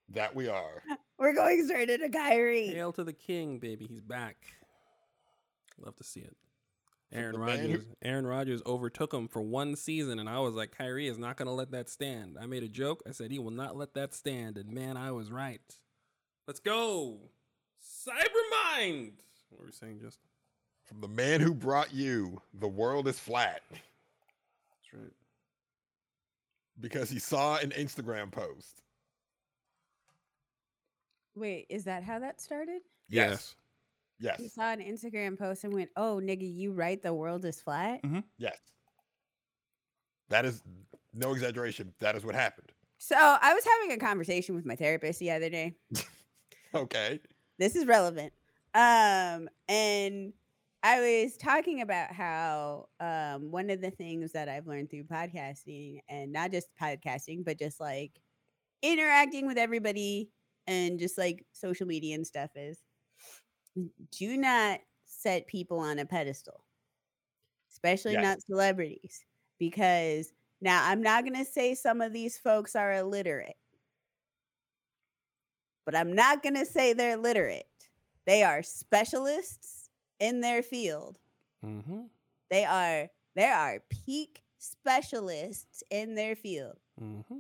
That 0.10 0.36
we 0.36 0.48
are. 0.48 0.84
We're 1.18 1.34
going 1.34 1.66
straight 1.66 1.90
into 1.90 2.10
Kyrie. 2.10 2.68
Hail 2.68 2.92
to 2.94 3.04
the 3.04 3.14
king, 3.14 3.60
baby. 3.60 3.86
He's 3.88 4.02
back. 4.02 4.38
Love 5.78 5.96
to 5.98 6.04
see 6.04 6.22
it. 6.22 6.36
Aaron 7.14 7.34
the 7.34 7.40
man 7.40 7.70
Rodgers. 7.70 7.86
Aaron 8.02 8.28
Rodgers 8.28 8.62
overtook 8.66 9.14
him 9.14 9.28
for 9.28 9.42
one 9.42 9.76
season, 9.76 10.20
and 10.20 10.30
I 10.30 10.40
was 10.40 10.56
like, 10.56 10.76
Kyrie 10.78 11.08
is 11.08 11.18
not 11.18 11.38
going 11.38 11.48
to 11.48 11.54
let 11.54 11.72
that 11.72 11.90
stand. 11.90 12.38
I 12.42 12.46
made 12.46 12.64
a 12.64 12.70
joke. 12.70 13.04
I 13.08 13.12
said 13.12 13.32
he 13.32 13.40
will 13.40 13.52
not 13.52 13.76
let 13.76 13.94
that 13.96 14.14
stand, 14.14 14.58
and 14.58 14.72
man, 14.72 14.96
I 14.98 15.12
was 15.12 15.32
right. 15.32 15.62
Let's 16.48 16.60
go, 16.60 17.18
Cybermind. 18.08 19.14
What 19.50 19.60
were 19.62 19.68
you 19.68 19.74
saying, 19.74 20.00
Justin? 20.02 20.28
From 20.86 21.02
the 21.02 21.08
man 21.08 21.42
who 21.42 21.54
brought 21.54 21.94
you, 21.94 22.42
the 22.54 22.68
world 22.68 23.08
is 23.08 23.18
flat 23.20 23.62
That's 23.72 23.82
right. 24.94 25.14
because 26.80 27.10
he 27.10 27.20
saw 27.20 27.58
an 27.58 27.70
Instagram 27.72 28.32
post. 28.32 28.82
Wait, 31.36 31.66
is 31.70 31.86
that 31.86 32.04
how 32.04 32.20
that 32.20 32.42
started? 32.42 32.82
Yes. 33.10 33.30
Yes. 33.30 33.56
He 34.38 34.48
saw 34.48 34.72
an 34.72 34.80
Instagram 34.80 35.38
post 35.38 35.64
and 35.64 35.74
went, 35.74 35.90
"Oh, 35.96 36.20
nigga, 36.24 36.52
you 36.52 36.74
right? 36.74 37.02
The 37.02 37.14
world 37.14 37.44
is 37.46 37.62
flat." 37.62 38.02
Mm-hmm. 38.04 38.20
Yes. 38.38 38.58
That 40.30 40.46
is 40.46 40.64
no 41.14 41.32
exaggeration. 41.32 41.94
That 42.00 42.16
is 42.16 42.24
what 42.24 42.36
happened. 42.36 42.72
So 42.98 43.16
I 43.18 43.54
was 43.54 43.66
having 43.66 43.92
a 43.92 43.98
conversation 43.98 44.56
with 44.56 44.66
my 44.66 44.76
therapist 44.76 45.20
the 45.20 45.32
other 45.32 45.50
day. 45.50 45.76
Okay. 46.74 47.20
this 47.60 47.76
is 47.76 47.86
relevant. 47.86 48.32
Um, 48.74 49.50
and 49.68 50.32
I 50.84 51.02
was 51.02 51.36
talking 51.36 51.82
about 51.82 52.14
how 52.14 52.88
um 53.02 53.52
one 53.52 53.70
of 53.70 53.82
the 53.82 53.92
things 53.92 54.32
that 54.32 54.48
I've 54.48 54.68
learned 54.68 54.90
through 54.90 55.04
podcasting 55.04 56.00
and 56.08 56.32
not 56.32 56.52
just 56.52 56.68
podcasting, 56.82 57.44
but 57.44 57.60
just 57.60 57.82
like 57.82 58.14
interacting 58.82 59.48
with 59.48 59.58
everybody 59.58 60.30
and 60.66 60.98
just 60.98 61.18
like 61.18 61.46
social 61.52 61.86
media 61.86 62.16
and 62.16 62.26
stuff 62.26 62.52
is 62.56 62.80
do 64.12 64.38
not 64.38 64.80
set 65.06 65.48
people 65.48 65.80
on 65.80 66.00
a 66.00 66.06
pedestal, 66.06 66.64
especially 67.72 68.14
Yes. 68.14 68.24
not 68.24 68.42
celebrities, 68.42 69.26
because 69.60 70.34
now 70.62 70.86
I'm 70.88 71.02
not 71.02 71.24
going 71.26 71.36
to 71.44 71.50
say 71.50 71.74
some 71.76 72.02
of 72.02 72.14
these 72.14 72.38
folks 72.38 72.76
are 72.76 72.94
illiterate. 72.94 73.56
but 75.86 75.96
I'm 75.96 76.14
not 76.14 76.44
going 76.44 76.56
to 76.56 76.66
say 76.66 76.94
they're 76.94 77.18
literate. 77.18 77.66
They 78.28 78.44
are 78.44 78.62
specialists 78.62 79.90
in 80.20 80.40
their 80.42 80.62
field. 80.62 81.18
Mm-hmm. 81.66 82.02
They 82.52 82.66
are 82.66 83.08
they 83.36 83.46
are 83.46 83.82
peak 83.90 84.42
specialists 84.60 85.84
in 85.90 86.14
their 86.14 86.36
field. 86.36 86.78
Mm-hmm. 87.02 87.40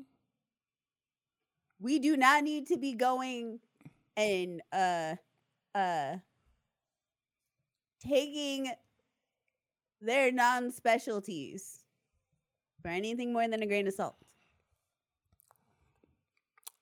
We 1.79 1.99
do 1.99 2.17
not 2.17 2.43
need 2.43 2.67
to 2.67 2.77
be 2.77 2.93
going 2.95 3.59
and 4.17 4.61
uh 4.73 5.15
uh 5.75 6.17
taking 8.05 8.71
their 10.01 10.31
non-specialties 10.31 11.79
for 12.81 12.87
anything 12.89 13.31
more 13.31 13.47
than 13.47 13.61
a 13.61 13.67
grain 13.67 13.87
of 13.87 13.93
salt. 13.93 14.15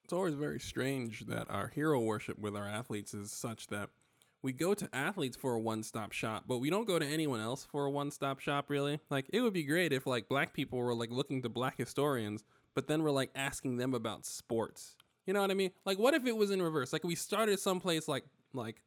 It's 0.03 0.13
always 0.13 0.33
very 0.33 0.59
strange 0.59 1.25
that 1.27 1.49
our 1.49 1.67
hero 1.67 1.99
worship 1.99 2.39
with 2.39 2.55
our 2.55 2.67
athletes 2.67 3.13
is 3.13 3.31
such 3.31 3.67
that 3.67 3.89
we 4.41 4.53
go 4.53 4.73
to 4.73 4.89
athletes 4.93 5.35
for 5.35 5.53
a 5.53 5.59
one-stop 5.59 6.13
shop, 6.13 6.45
but 6.47 6.59
we 6.59 6.69
don't 6.69 6.87
go 6.87 6.97
to 6.97 7.05
anyone 7.05 7.41
else 7.41 7.67
for 7.69 7.85
a 7.85 7.91
one-stop 7.91 8.39
shop 8.39 8.69
really. 8.69 8.99
Like 9.09 9.25
it 9.33 9.41
would 9.41 9.53
be 9.53 9.63
great 9.63 9.91
if 9.91 10.07
like 10.07 10.29
black 10.29 10.53
people 10.53 10.79
were 10.79 10.95
like 10.95 11.11
looking 11.11 11.41
to 11.41 11.49
black 11.49 11.77
historians, 11.77 12.43
but 12.73 12.87
then 12.87 13.03
we're 13.03 13.11
like 13.11 13.31
asking 13.35 13.77
them 13.77 13.93
about 13.93 14.25
sports. 14.25 14.95
You 15.27 15.33
know 15.33 15.41
what 15.41 15.51
I 15.51 15.55
mean? 15.55 15.71
Like 15.85 15.99
what 15.99 16.13
if 16.13 16.25
it 16.25 16.35
was 16.35 16.49
in 16.49 16.61
reverse? 16.61 16.93
Like 16.93 17.03
we 17.03 17.15
started 17.15 17.59
someplace 17.59 18.07
like 18.07 18.23
like 18.53 18.83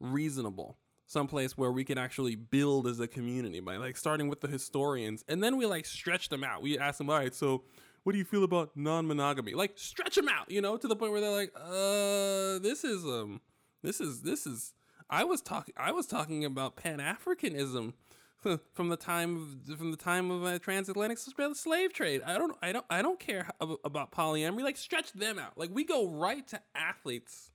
reasonable, 0.00 0.78
someplace 1.06 1.56
where 1.56 1.72
we 1.72 1.84
can 1.84 1.98
actually 1.98 2.34
build 2.34 2.86
as 2.86 3.00
a 3.00 3.08
community 3.08 3.60
by 3.60 3.76
like 3.76 3.96
starting 3.96 4.28
with 4.28 4.40
the 4.40 4.48
historians 4.48 5.24
and 5.28 5.42
then 5.42 5.56
we 5.56 5.66
like 5.66 5.86
stretch 5.86 6.28
them 6.28 6.44
out. 6.44 6.62
We 6.62 6.78
ask 6.78 6.98
them, 6.98 7.10
"All 7.10 7.18
right, 7.18 7.34
so 7.34 7.64
what 8.04 8.12
do 8.12 8.18
you 8.18 8.24
feel 8.24 8.44
about 8.44 8.76
non-monogamy?" 8.76 9.54
Like 9.54 9.72
stretch 9.76 10.16
them 10.16 10.28
out, 10.28 10.50
you 10.50 10.60
know, 10.60 10.76
to 10.76 10.86
the 10.86 10.96
point 10.96 11.12
where 11.12 11.20
they're 11.20 11.30
like, 11.30 11.52
"Uh, 11.56 12.58
this 12.60 12.84
is 12.84 13.04
um 13.04 13.40
this 13.82 14.00
is 14.00 14.22
this 14.22 14.46
is 14.46 14.72
I 15.10 15.24
was 15.24 15.40
talking 15.40 15.74
I 15.76 15.92
was 15.92 16.06
talking 16.06 16.44
about 16.44 16.76
pan-Africanism 16.76 17.94
from 18.72 18.88
the 18.88 18.96
time 18.96 19.58
of, 19.68 19.78
from 19.78 19.90
the 19.90 19.96
time 19.96 20.30
of 20.30 20.44
uh, 20.44 20.58
transatlantic 20.58 21.18
slave 21.18 21.92
trade. 21.92 22.22
I 22.24 22.38
don't 22.38 22.56
I 22.62 22.72
don't 22.72 22.84
I 22.90 23.02
don't 23.02 23.18
care 23.18 23.48
ab- 23.60 23.78
about 23.84 24.12
polyamory. 24.12 24.62
Like 24.62 24.76
stretch 24.76 25.12
them 25.12 25.38
out. 25.38 25.56
Like 25.56 25.70
we 25.72 25.84
go 25.84 26.08
right 26.08 26.46
to 26.48 26.60
athletes 26.74 27.50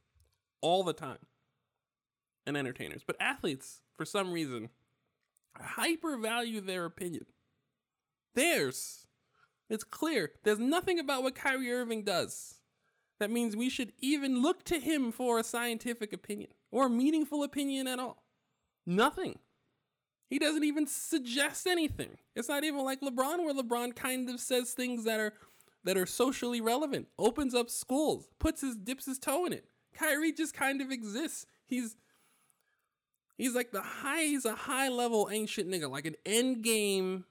all 0.62 0.84
the 0.84 0.94
time 0.94 1.20
and 2.46 2.58
entertainers, 2.58 3.04
but 3.06 3.16
athletes 3.20 3.82
for 3.96 4.06
some 4.06 4.32
reason 4.32 4.70
hypervalue 5.60 6.66
their 6.66 6.86
opinion. 6.86 7.26
Theirs. 8.36 9.08
It's 9.70 9.84
clear. 9.84 10.32
There's 10.44 10.60
nothing 10.60 11.00
about 11.00 11.24
what 11.24 11.36
Kyrie 11.36 11.72
Irving 11.72 12.04
does 12.04 12.56
that 13.20 13.32
means 13.32 13.56
we 13.56 13.70
should 13.70 13.94
even 14.00 14.42
look 14.42 14.64
to 14.66 14.80
him 14.80 15.12
for 15.12 15.40
a 15.40 15.44
scientific 15.44 16.12
opinion 16.12 16.50
or 16.72 16.88
a 16.88 16.90
meaningful 16.90 17.44
opinion 17.44 17.88
at 17.88 18.00
all. 18.00 18.24
Nothing. 18.86 19.40
He 20.30 20.40
doesn't 20.40 20.64
even 20.64 20.88
suggest 20.88 21.68
anything. 21.68 22.18
It's 22.36 22.50
not 22.50 22.64
even 22.64 22.84
like 22.84 23.02
LeBron 23.02 23.40
where 23.40 23.54
LeBron 23.54 23.96
kind 23.96 24.30
of 24.30 24.40
says 24.40 24.74
things 24.74 25.06
that 25.06 25.20
are 25.20 25.34
that 25.86 25.98
are 25.98 26.06
socially 26.06 26.62
relevant, 26.62 27.08
opens 27.20 27.54
up 27.54 27.70
schools, 27.70 28.28
puts 28.40 28.62
his 28.62 28.76
dips 28.76 29.06
his 29.06 29.20
toe 29.20 29.46
in 29.46 29.54
it. 29.54 29.66
Kyrie 29.94 30.32
just 30.32 30.54
kind 30.54 30.82
of 30.82 30.92
exists. 30.92 31.46
He's 31.66 31.96
he's 33.38 33.56
like 33.56 33.72
the 33.72 33.82
high 33.82 34.24
he's 34.24 34.46
a 34.46 34.56
high 34.56 34.90
level 34.90 35.30
ancient 35.32 35.70
nigga, 35.70 35.90
like 35.90 36.06
an 36.06 36.16
end 36.26 36.64
game 36.64 37.26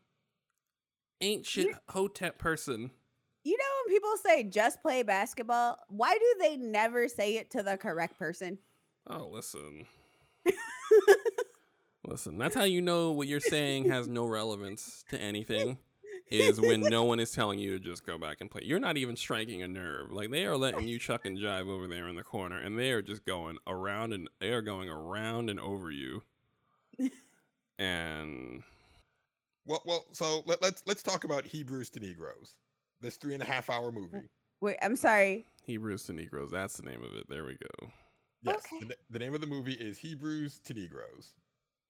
ancient 1.21 1.77
hotep 1.89 2.39
person. 2.39 2.91
You 3.45 3.57
know 3.57 3.65
when 3.85 3.95
people 3.95 4.17
say 4.25 4.45
just 4.45 4.83
play 4.83 5.03
basketball, 5.03 5.79
why 5.89 6.15
do 6.15 6.35
they 6.41 6.57
never 6.57 7.09
say 7.09 7.37
it 7.37 7.51
to 7.53 7.63
the 7.63 7.77
correct 7.77 8.19
person? 8.19 8.59
Oh, 9.09 9.29
listen. 9.33 9.87
listen, 12.07 12.39
that's 12.39 12.55
how 12.55 12.65
you 12.65 12.81
know 12.81 13.11
what 13.13 13.27
you're 13.27 13.41
saying 13.41 13.89
has 13.91 14.07
no 14.07 14.27
relevance 14.27 15.05
to 15.11 15.21
anything. 15.21 15.79
Is 16.33 16.61
when 16.61 16.81
no 16.81 17.05
one 17.05 17.21
is 17.21 17.31
telling 17.31 17.59
you 17.59 17.79
to 17.79 17.85
just 17.85 18.07
go 18.07 18.19
back 18.19 18.39
and 18.41 18.51
play. 18.51 18.63
You're 18.65 18.81
not 18.81 18.97
even 18.97 19.17
striking 19.17 19.63
a 19.63 19.69
nerve. 19.69 20.11
Like 20.11 20.31
they 20.31 20.45
are 20.47 20.57
letting 20.57 20.89
you 20.89 20.99
chuck 20.99 21.27
and 21.27 21.39
jive 21.39 21.69
over 21.69 21.87
there 21.87 22.09
in 22.09 22.17
the 22.17 22.23
corner, 22.23 22.59
and 22.59 22.79
they 22.79 22.91
are 22.93 23.03
just 23.03 23.25
going 23.25 23.59
around 23.67 24.13
and 24.13 24.29
they 24.41 24.51
are 24.51 24.63
going 24.63 24.89
around 24.89 25.51
and 25.51 25.61
over 25.61 25.91
you. 25.91 26.23
And 27.79 28.63
Well, 29.67 29.83
well. 29.85 30.05
So 30.13 30.43
let, 30.47 30.63
let's 30.63 30.83
let's 30.87 31.03
talk 31.03 31.25
about 31.25 31.45
Hebrews 31.45 31.91
to 31.91 32.01
Negroes. 32.01 32.55
This 33.01 33.17
three 33.17 33.35
and 33.35 33.43
a 33.43 33.47
half 33.47 33.69
hour 33.71 33.91
movie. 33.91 34.29
Wait, 34.61 34.77
I'm 34.83 34.95
sorry. 34.95 35.47
Hebrews 35.65 36.05
to 36.05 36.13
Negroes, 36.13 36.51
that's 36.53 36.77
the 36.77 36.85
name 36.85 37.03
of 37.03 37.15
it. 37.17 37.29
There 37.29 37.45
we 37.45 37.55
go. 37.55 37.89
Yes. 38.43 38.61
Okay. 38.73 38.87
The, 38.87 38.97
the 39.11 39.19
name 39.19 39.35
of 39.35 39.41
the 39.41 39.47
movie 39.47 39.73
is 39.73 39.99
Hebrews 39.99 40.61
to 40.65 40.75
Negroes. 40.75 41.33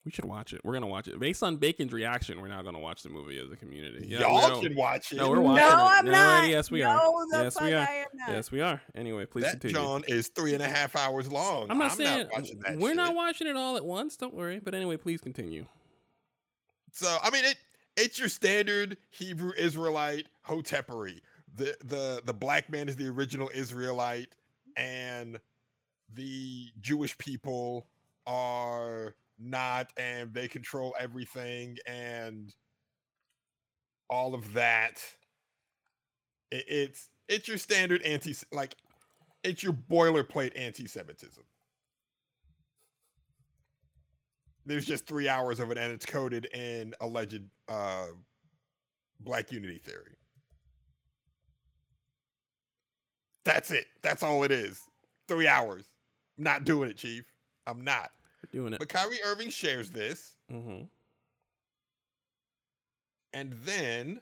We 0.05 0.11
should 0.11 0.25
watch 0.25 0.53
it. 0.53 0.61
We're 0.65 0.73
gonna 0.73 0.89
watch 0.89 1.07
it 1.07 1.19
based 1.21 1.45
on 1.45 1.57
Bacon's 1.59 1.93
reaction. 1.93 2.41
We're 2.41 2.49
now 2.49 2.61
gonna 2.63 2.81
watch 2.81 3.03
the 3.05 3.09
movie 3.09 3.39
as 3.39 3.53
a 3.53 3.57
community. 3.57 4.07
Yeah, 4.09 4.21
Y'all 4.21 4.49
don't- 4.49 4.63
can 4.63 4.75
watch 4.75 5.13
it. 5.13 5.17
No, 5.17 5.31
we're 5.31 5.37
no, 5.37 5.43
watching 5.43 5.63
it. 5.65 5.71
I'm 5.71 6.05
No, 6.07 6.11
not. 6.11 6.49
yes, 6.49 6.71
we 6.73 6.81
no, 6.81 6.89
are. 6.89 7.27
The 7.31 7.45
Yes, 7.45 7.55
fuck 7.55 7.63
we 7.63 7.73
are. 7.73 7.79
I 7.89 7.95
am 7.95 8.07
not. 8.15 8.29
Yes, 8.31 8.51
we 8.51 8.61
are. 8.61 8.83
Anyway, 8.97 9.27
please 9.27 9.45
that 9.45 9.61
continue. 9.61 9.75
John 9.77 10.03
is 10.09 10.27
three 10.29 10.55
and 10.55 10.63
a 10.63 10.69
half 10.69 10.97
hours 10.97 11.31
long. 11.31 11.71
I'm 11.71 11.79
not 11.79 11.93
saying 11.93 12.29
watching 12.33 12.59
that 12.67 12.79
we're 12.79 12.95
not 12.95 13.15
watching 13.15 13.47
it 13.47 13.57
all 13.57 13.77
at 13.77 13.85
once. 13.85 14.17
Don't 14.17 14.35
worry. 14.35 14.59
But 14.59 14.75
anyway, 14.75 14.97
please 14.97 15.21
continue. 15.21 15.67
So 16.91 17.19
I 17.23 17.31
mean, 17.31 17.45
it 17.45 17.57
it's 17.97 18.19
your 18.19 18.29
standard 18.29 18.97
Hebrew 19.11 19.53
Israelite 19.57 20.27
hotepery. 20.47 21.21
The 21.55 21.77
the 21.85 22.23
the 22.25 22.35
black 22.35 22.71
man 22.71 22.89
is 22.89 22.97
the 22.97 23.07
original 23.09 23.51
Israelite, 23.55 24.35
and 24.77 25.39
the 26.13 26.71
Jewish 26.81 27.17
people 27.19 27.87
are 28.27 29.15
not, 29.39 29.89
and 29.97 30.33
they 30.35 30.49
control 30.49 30.95
everything, 30.99 31.77
and 31.87 32.53
all 34.11 34.35
of 34.35 34.53
that. 34.55 35.03
It, 36.51 36.65
it's 36.69 37.09
it's 37.29 37.49
your 37.49 37.59
standard 37.59 38.03
anti 38.03 38.35
like 38.53 38.75
it's 39.45 39.63
your 39.63 39.73
boilerplate 39.73 40.53
anti-Semitism. 40.57 41.43
There's 44.65 44.87
just 44.87 45.07
three 45.07 45.29
hours 45.29 45.59
of 45.59 45.71
it, 45.73 45.79
and 45.79 45.93
it's 45.93 46.07
coded 46.07 46.47
in 46.55 46.95
alleged 47.01 47.43
uh, 47.69 48.07
Black 49.21 49.51
Unity 49.51 49.79
theory. 49.79 50.17
That's 53.45 53.73
it. 53.73 53.87
That's 54.03 54.23
all 54.23 54.45
it 54.45 54.53
is. 54.53 54.81
Three 55.27 55.49
hours. 55.49 55.85
I'm 56.39 56.45
not 56.45 56.65
doing 56.65 56.91
it, 56.91 56.97
Chief. 56.97 57.25
I'm 57.67 57.83
not. 57.83 58.11
We're 58.43 58.61
doing 58.61 58.73
it. 58.73 58.79
But 58.79 58.89
Kyrie 58.89 59.23
Irving 59.25 59.51
shares 59.51 59.91
this, 59.91 60.37
hmm 60.51 60.83
and 63.35 63.53
then 63.65 64.21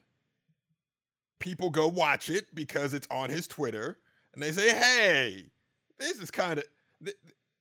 people 1.38 1.70
go 1.70 1.88
watch 1.88 2.30
it 2.30 2.54
because 2.54 2.94
it's 2.94 3.08
on 3.10 3.30
his 3.30 3.46
Twitter, 3.46 3.98
and 4.34 4.42
they 4.42 4.52
say, 4.52 4.70
"Hey, 4.70 5.50
this 5.98 6.18
is 6.18 6.30
kind 6.30 6.58
of 6.58 6.64
th- 7.04 7.16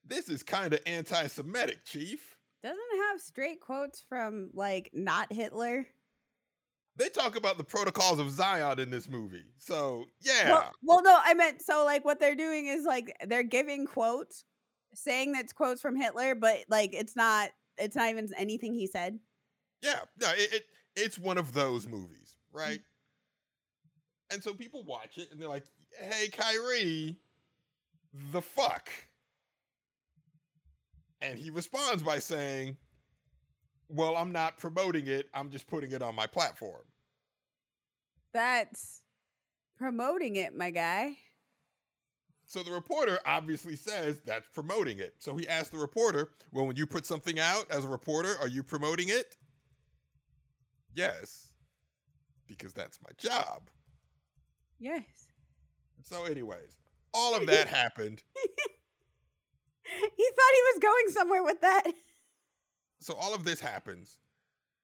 this 0.06 0.30
is 0.30 0.44
kind 0.44 0.74
of 0.74 0.80
anti-Semitic, 0.86 1.86
Chief." 1.86 2.38
Doesn't 2.62 2.80
have 3.10 3.22
straight 3.22 3.62
quotes 3.62 4.02
from 4.08 4.52
like 4.54 4.90
not 4.94 5.32
Hitler? 5.32 5.88
They 6.98 7.08
talk 7.08 7.38
about 7.38 7.58
the 7.58 7.64
protocols 7.64 8.20
of 8.20 8.30
Zion 8.30 8.80
in 8.80 8.90
this 8.90 9.08
movie, 9.08 9.46
so 9.58 10.06
yeah. 10.20 10.50
Well, 10.50 10.72
well, 10.84 11.02
no, 11.02 11.18
I 11.24 11.34
meant 11.34 11.62
so 11.62 11.86
like 11.86 12.04
what 12.04 12.20
they're 12.20 12.36
doing 12.36 12.68
is 12.68 12.84
like 12.84 13.16
they're 13.26 13.44
giving 13.44 13.86
quotes, 13.86 14.44
saying 14.94 15.32
that's 15.32 15.54
quotes 15.54 15.82
from 15.82 15.96
Hitler, 15.96 16.36
but 16.36 16.60
like 16.70 16.94
it's 16.94 17.16
not 17.16 17.50
it's 17.78 17.96
not 17.96 18.10
even 18.10 18.30
anything 18.38 18.74
he 18.74 18.88
said. 18.88 19.20
Yeah, 19.82 20.00
no, 20.20 20.30
it, 20.32 20.54
it 20.54 20.66
it's 20.96 21.18
one 21.18 21.38
of 21.38 21.54
those 21.54 21.88
movies, 21.88 22.36
hmm. 22.52 22.58
right? 22.58 22.82
And 24.32 24.44
so 24.44 24.54
people 24.54 24.84
watch 24.84 25.18
it 25.18 25.30
and 25.32 25.42
they're 25.42 25.50
like, 25.50 25.66
"Hey, 25.98 26.28
Kyrie, 26.30 27.18
the 28.32 28.42
fuck?" 28.42 28.90
And 31.22 31.38
he 31.38 31.50
responds 31.50 32.04
by 32.04 32.20
saying, 32.20 32.78
"Well, 33.90 34.16
I'm 34.16 34.32
not 34.32 34.58
promoting 34.58 35.08
it. 35.08 35.28
I'm 35.34 35.50
just 35.50 35.68
putting 35.68 35.92
it 35.92 36.02
on 36.02 36.16
my 36.16 36.28
platform." 36.28 36.84
That's 38.34 39.02
promoting 39.78 40.36
it, 40.36 40.56
my 40.56 40.70
guy. 40.70 41.18
So 42.50 42.64
the 42.64 42.72
reporter 42.72 43.20
obviously 43.28 43.76
says 43.76 44.22
that's 44.26 44.48
promoting 44.48 44.98
it. 44.98 45.14
So 45.20 45.38
he 45.38 45.48
asked 45.48 45.72
the 45.72 45.78
reporter, 45.78 46.32
"Well, 46.52 46.66
when 46.66 46.76
you 46.76 46.88
put 46.88 47.06
something 47.06 47.40
out 47.40 47.70
as 47.70 47.86
a 47.86 47.88
reporter, 47.88 48.36
are 48.40 48.48
you 48.48 48.64
promoting 48.64 49.10
it?" 49.10 49.38
Yes, 50.96 51.50
because 52.48 52.74
that's 52.74 52.98
my 53.04 53.12
job. 53.20 53.70
Yes. 54.80 55.04
So, 56.04 56.26
anyways, 56.26 56.76
all 57.14 57.36
of 57.36 57.46
that 57.46 57.68
happened. 57.68 58.24
he 58.34 58.42
thought 59.92 60.56
he 60.56 60.62
was 60.74 60.80
going 60.82 61.10
somewhere 61.10 61.44
with 61.44 61.62
that. 61.62 61.84
So, 63.00 63.14
all 63.14 63.36
of 63.36 63.44
this 63.44 63.60
happens. 63.60 64.18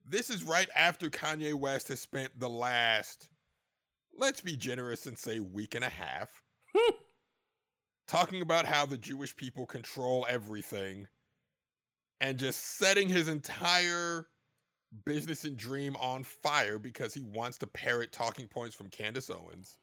This 0.07 0.29
is 0.29 0.43
right 0.43 0.69
after 0.75 1.09
Kanye 1.09 1.55
West 1.55 1.87
has 1.87 1.99
spent 1.99 2.39
the 2.39 2.49
last, 2.49 3.27
let's 4.15 4.39
be 4.39 4.55
generous 4.55 5.07
and 5.07 5.17
say, 5.17 5.39
week 5.39 5.73
and 5.73 5.83
a 5.83 5.89
half 5.89 6.29
talking 8.07 8.41
about 8.41 8.65
how 8.65 8.85
the 8.85 8.97
Jewish 8.97 9.35
people 9.35 9.65
control 9.65 10.25
everything 10.29 11.07
and 12.21 12.37
just 12.37 12.77
setting 12.77 13.09
his 13.09 13.27
entire 13.27 14.27
business 15.05 15.43
and 15.43 15.57
dream 15.57 15.95
on 15.97 16.23
fire 16.23 16.79
because 16.79 17.13
he 17.13 17.21
wants 17.21 17.57
to 17.57 17.67
parrot 17.67 18.11
talking 18.11 18.47
points 18.47 18.75
from 18.75 18.87
Candace 18.89 19.29
Owens. 19.29 19.77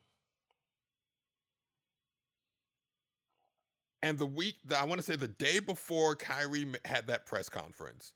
And 4.02 4.19
the 4.19 4.26
week 4.26 4.57
that 4.67 4.81
I 4.81 4.85
want 4.85 5.00
to 5.00 5.07
say 5.07 5.17
the 5.17 5.29
day 5.29 5.61
before 5.61 6.17
Kyrie 6.17 6.67
had 6.85 7.07
that 7.07 7.26
press 7.26 7.49
conference, 7.49 8.12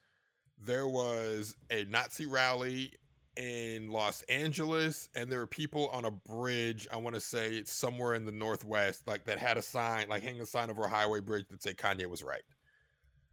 there 0.65 0.89
was 0.89 1.55
a 1.71 1.85
Nazi 1.85 2.27
rally 2.27 2.93
in 3.37 3.91
Los 3.91 4.23
Angeles, 4.23 5.09
and 5.15 5.31
there 5.31 5.39
were 5.39 5.47
people 5.47 5.89
on 5.89 6.05
a 6.07 6.11
bridge. 6.11 6.89
I 6.93 6.97
want 6.97 7.15
to 7.15 7.21
say 7.21 7.51
it's 7.51 7.73
somewhere 7.73 8.15
in 8.15 8.25
the 8.25 8.33
Northwest, 8.33 9.07
like 9.07 9.25
that 9.25 9.39
had 9.39 9.57
a 9.57 9.63
sign, 9.63 10.09
like 10.09 10.23
hanging 10.23 10.41
a 10.41 10.47
sign 10.47 10.71
over 10.71 10.85
a 10.85 10.89
highway 10.89 11.21
bridge 11.21 11.47
that 11.51 11.63
said 11.63 11.77
Kanye 11.77 12.07
was 12.07 12.23
right. 12.23 12.43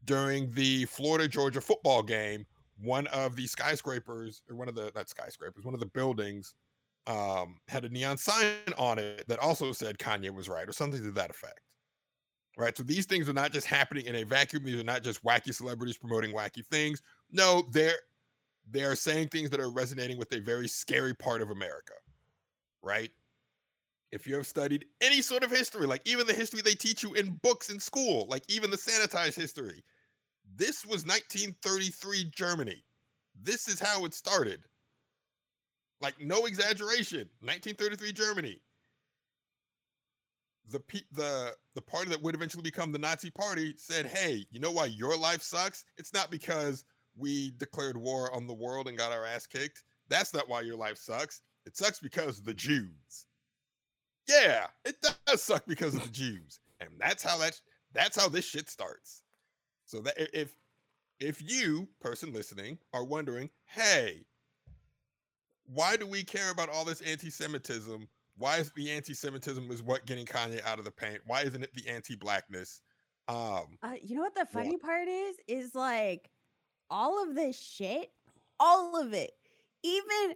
During 0.05 0.51
the 0.51 0.85
Florida 0.85 1.27
Georgia 1.27 1.61
football 1.61 2.03
game, 2.03 2.45
one 2.77 3.07
of 3.07 3.35
the 3.35 3.47
skyscrapers, 3.47 4.41
or 4.49 4.55
one 4.55 4.67
of 4.67 4.75
the 4.75 4.91
not 4.95 5.09
skyscrapers, 5.09 5.63
one 5.63 5.73
of 5.73 5.79
the 5.79 5.85
buildings, 5.87 6.53
um, 7.07 7.57
had 7.67 7.85
a 7.85 7.89
neon 7.89 8.17
sign 8.17 8.55
on 8.77 8.99
it 8.99 9.27
that 9.27 9.39
also 9.39 9.71
said 9.71 9.97
Kanye 9.97 10.33
was 10.33 10.49
right, 10.49 10.67
or 10.67 10.73
something 10.73 11.01
to 11.01 11.11
that 11.11 11.29
effect. 11.29 11.61
Right. 12.55 12.77
So 12.77 12.83
these 12.83 13.07
things 13.07 13.27
are 13.27 13.33
not 13.33 13.51
just 13.51 13.65
happening 13.65 14.05
in 14.05 14.15
a 14.15 14.23
vacuum. 14.23 14.63
These 14.63 14.79
are 14.79 14.83
not 14.83 15.01
just 15.01 15.23
wacky 15.23 15.55
celebrities 15.55 15.97
promoting 15.97 16.35
wacky 16.35 16.63
things. 16.67 17.01
No, 17.31 17.63
they're 17.71 17.97
they 18.69 18.83
are 18.83 18.95
saying 18.95 19.29
things 19.29 19.49
that 19.49 19.59
are 19.59 19.69
resonating 19.69 20.17
with 20.17 20.33
a 20.33 20.39
very 20.39 20.67
scary 20.67 21.13
part 21.13 21.41
of 21.41 21.51
America, 21.51 21.93
right? 22.81 23.11
If 24.11 24.27
you 24.27 24.35
have 24.35 24.47
studied 24.47 24.85
any 25.01 25.21
sort 25.21 25.43
of 25.43 25.51
history, 25.51 25.87
like 25.87 26.01
even 26.05 26.27
the 26.27 26.33
history 26.33 26.61
they 26.61 26.75
teach 26.75 27.03
you 27.03 27.13
in 27.13 27.39
books 27.41 27.69
in 27.69 27.79
school, 27.79 28.27
like 28.29 28.43
even 28.47 28.69
the 28.69 28.77
sanitized 28.77 29.35
history, 29.35 29.83
this 30.55 30.85
was 30.85 31.05
1933 31.05 32.25
Germany. 32.35 32.83
This 33.41 33.67
is 33.67 33.79
how 33.79 34.05
it 34.05 34.13
started. 34.13 34.61
Like 35.99 36.15
no 36.19 36.45
exaggeration, 36.45 37.29
1933 37.41 38.13
Germany. 38.13 38.61
The 40.69 40.81
the 41.11 41.55
the 41.75 41.81
party 41.81 42.09
that 42.09 42.21
would 42.21 42.35
eventually 42.35 42.63
become 42.63 42.91
the 42.91 42.99
Nazi 42.99 43.31
party 43.31 43.73
said, 43.77 44.05
"Hey, 44.05 44.45
you 44.51 44.59
know 44.59 44.71
why 44.71 44.85
your 44.85 45.17
life 45.17 45.41
sucks? 45.41 45.83
It's 45.97 46.13
not 46.13 46.31
because 46.31 46.85
we 47.15 47.51
declared 47.57 47.97
war 47.97 48.33
on 48.33 48.47
the 48.47 48.53
world 48.53 48.87
and 48.87 48.97
got 48.97 49.11
our 49.11 49.25
ass 49.25 49.45
kicked. 49.45 49.83
That's 50.09 50.33
not 50.33 50.49
why 50.49 50.61
your 50.61 50.75
life 50.75 50.97
sucks. 50.97 51.41
It 51.65 51.77
sucks 51.77 51.99
because 51.99 52.39
of 52.39 52.45
the 52.45 52.53
Jews. 52.53 53.25
Yeah, 54.27 54.67
it 54.85 54.95
does 55.25 55.43
suck 55.43 55.65
because 55.65 55.95
of 55.95 56.03
the 56.03 56.09
Jews. 56.09 56.59
And 56.79 56.89
that's 56.99 57.23
how 57.23 57.37
that 57.37 57.59
that's 57.93 58.19
how 58.19 58.27
this 58.29 58.45
shit 58.45 58.69
starts. 58.69 59.21
So 59.85 59.99
that 60.01 60.15
if 60.17 60.55
if 61.19 61.41
you, 61.41 61.87
person 62.01 62.33
listening, 62.33 62.79
are 62.93 63.03
wondering, 63.03 63.49
hey, 63.65 64.25
why 65.65 65.95
do 65.95 66.05
we 66.05 66.23
care 66.23 66.51
about 66.51 66.69
all 66.69 66.83
this 66.83 67.01
anti-Semitism? 67.01 68.07
Why 68.37 68.57
is 68.57 68.71
the 68.75 68.91
anti-Semitism 68.91 69.71
is 69.71 69.83
what 69.83 70.05
getting 70.05 70.25
Kanye 70.25 70.65
out 70.65 70.79
of 70.79 70.85
the 70.85 70.91
paint? 70.91 71.19
Why 71.25 71.43
isn't 71.43 71.63
it 71.63 71.73
the 71.73 71.87
anti-blackness? 71.87 72.81
Um, 73.29 73.77
Uh, 73.81 73.93
you 74.01 74.15
know 74.15 74.21
what 74.23 74.33
the 74.35 74.41
What? 74.41 74.51
funny 74.51 74.77
part 74.77 75.07
is? 75.07 75.35
Is 75.47 75.75
like 75.75 76.29
all 76.89 77.23
of 77.23 77.35
this 77.35 77.59
shit, 77.59 78.11
all 78.59 78.99
of 78.99 79.13
it, 79.13 79.31
even 79.83 80.35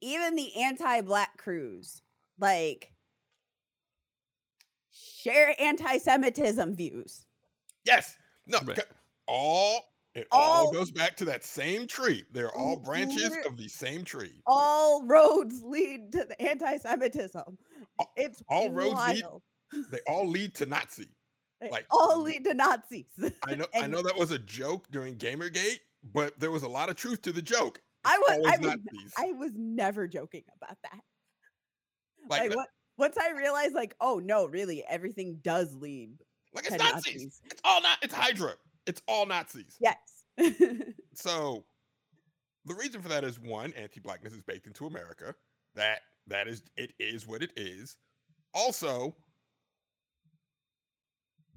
even 0.00 0.36
the 0.36 0.54
anti-black 0.56 1.36
crews, 1.38 2.02
like 2.38 2.92
share 4.92 5.54
anti-Semitism 5.58 6.76
views. 6.76 7.24
Yes. 7.84 8.16
No. 8.46 8.58
Right. 8.64 8.78
All 9.26 9.80
it 10.14 10.28
all 10.30 10.66
All- 10.66 10.72
goes 10.72 10.90
back 10.90 11.16
to 11.16 11.24
that 11.24 11.42
same 11.44 11.86
tree. 11.86 12.24
They're 12.32 12.54
all 12.54 12.76
branches 12.76 13.34
of 13.46 13.56
the 13.56 13.68
same 13.68 14.04
tree. 14.04 14.42
All 14.46 15.04
roads 15.06 15.62
lead 15.62 16.12
to 16.12 16.24
the 16.24 16.40
anti-Semitism. 16.40 17.58
All- 17.98 18.12
It's 18.16 18.42
all 18.48 18.70
roads 18.70 19.00
lead- 19.08 19.24
They 19.90 20.00
all 20.06 20.28
lead 20.28 20.54
to 20.56 20.66
Nazi. 20.66 21.08
They 21.64 21.70
like- 21.70 21.86
all 21.90 22.20
lead 22.22 22.44
to 22.44 22.54
Nazis. 22.54 23.06
I 23.46 23.54
know. 23.54 23.66
I 23.74 23.86
know 23.86 24.02
that 24.02 24.16
was 24.16 24.30
a 24.30 24.38
joke 24.38 24.86
during 24.90 25.16
GamerGate, 25.16 25.80
but 26.12 26.38
there 26.38 26.50
was 26.50 26.62
a 26.62 26.68
lot 26.68 26.88
of 26.90 26.96
truth 26.96 27.22
to 27.22 27.32
the 27.32 27.42
joke. 27.42 27.80
I 28.04 28.18
was, 28.18 28.46
I 28.46 28.58
was, 28.58 28.76
I 29.16 29.32
was 29.32 29.52
never 29.56 30.06
joking 30.06 30.42
about 30.60 30.76
that. 30.82 31.00
like, 32.28 32.40
Like, 32.40 32.50
that- 32.50 32.56
what? 32.56 32.68
Once 32.96 33.16
I 33.20 33.32
realized, 33.32 33.74
like, 33.74 33.94
oh 34.00 34.20
no, 34.24 34.46
really, 34.46 34.84
everything 34.88 35.40
does 35.42 35.74
lead 35.74 36.12
like 36.54 36.64
it's 36.66 36.76
to 36.76 36.82
Nazis. 36.82 37.14
Nazis. 37.14 37.40
It's 37.50 37.60
all 37.64 37.82
not. 37.82 37.98
It's 38.02 38.14
Hydra. 38.14 38.52
It's 38.86 39.02
all 39.08 39.26
Nazis. 39.26 39.76
Yes. 39.80 39.96
So 41.14 41.64
the 42.66 42.74
reason 42.74 43.00
for 43.02 43.08
that 43.08 43.24
is 43.24 43.38
one, 43.40 43.72
anti-blackness 43.76 44.32
is 44.32 44.40
baked 44.42 44.66
into 44.66 44.86
America. 44.86 45.34
That 45.74 46.00
that 46.26 46.46
is 46.48 46.62
it 46.76 46.92
is 46.98 47.26
what 47.26 47.42
it 47.42 47.50
is. 47.56 47.96
Also, 48.52 49.16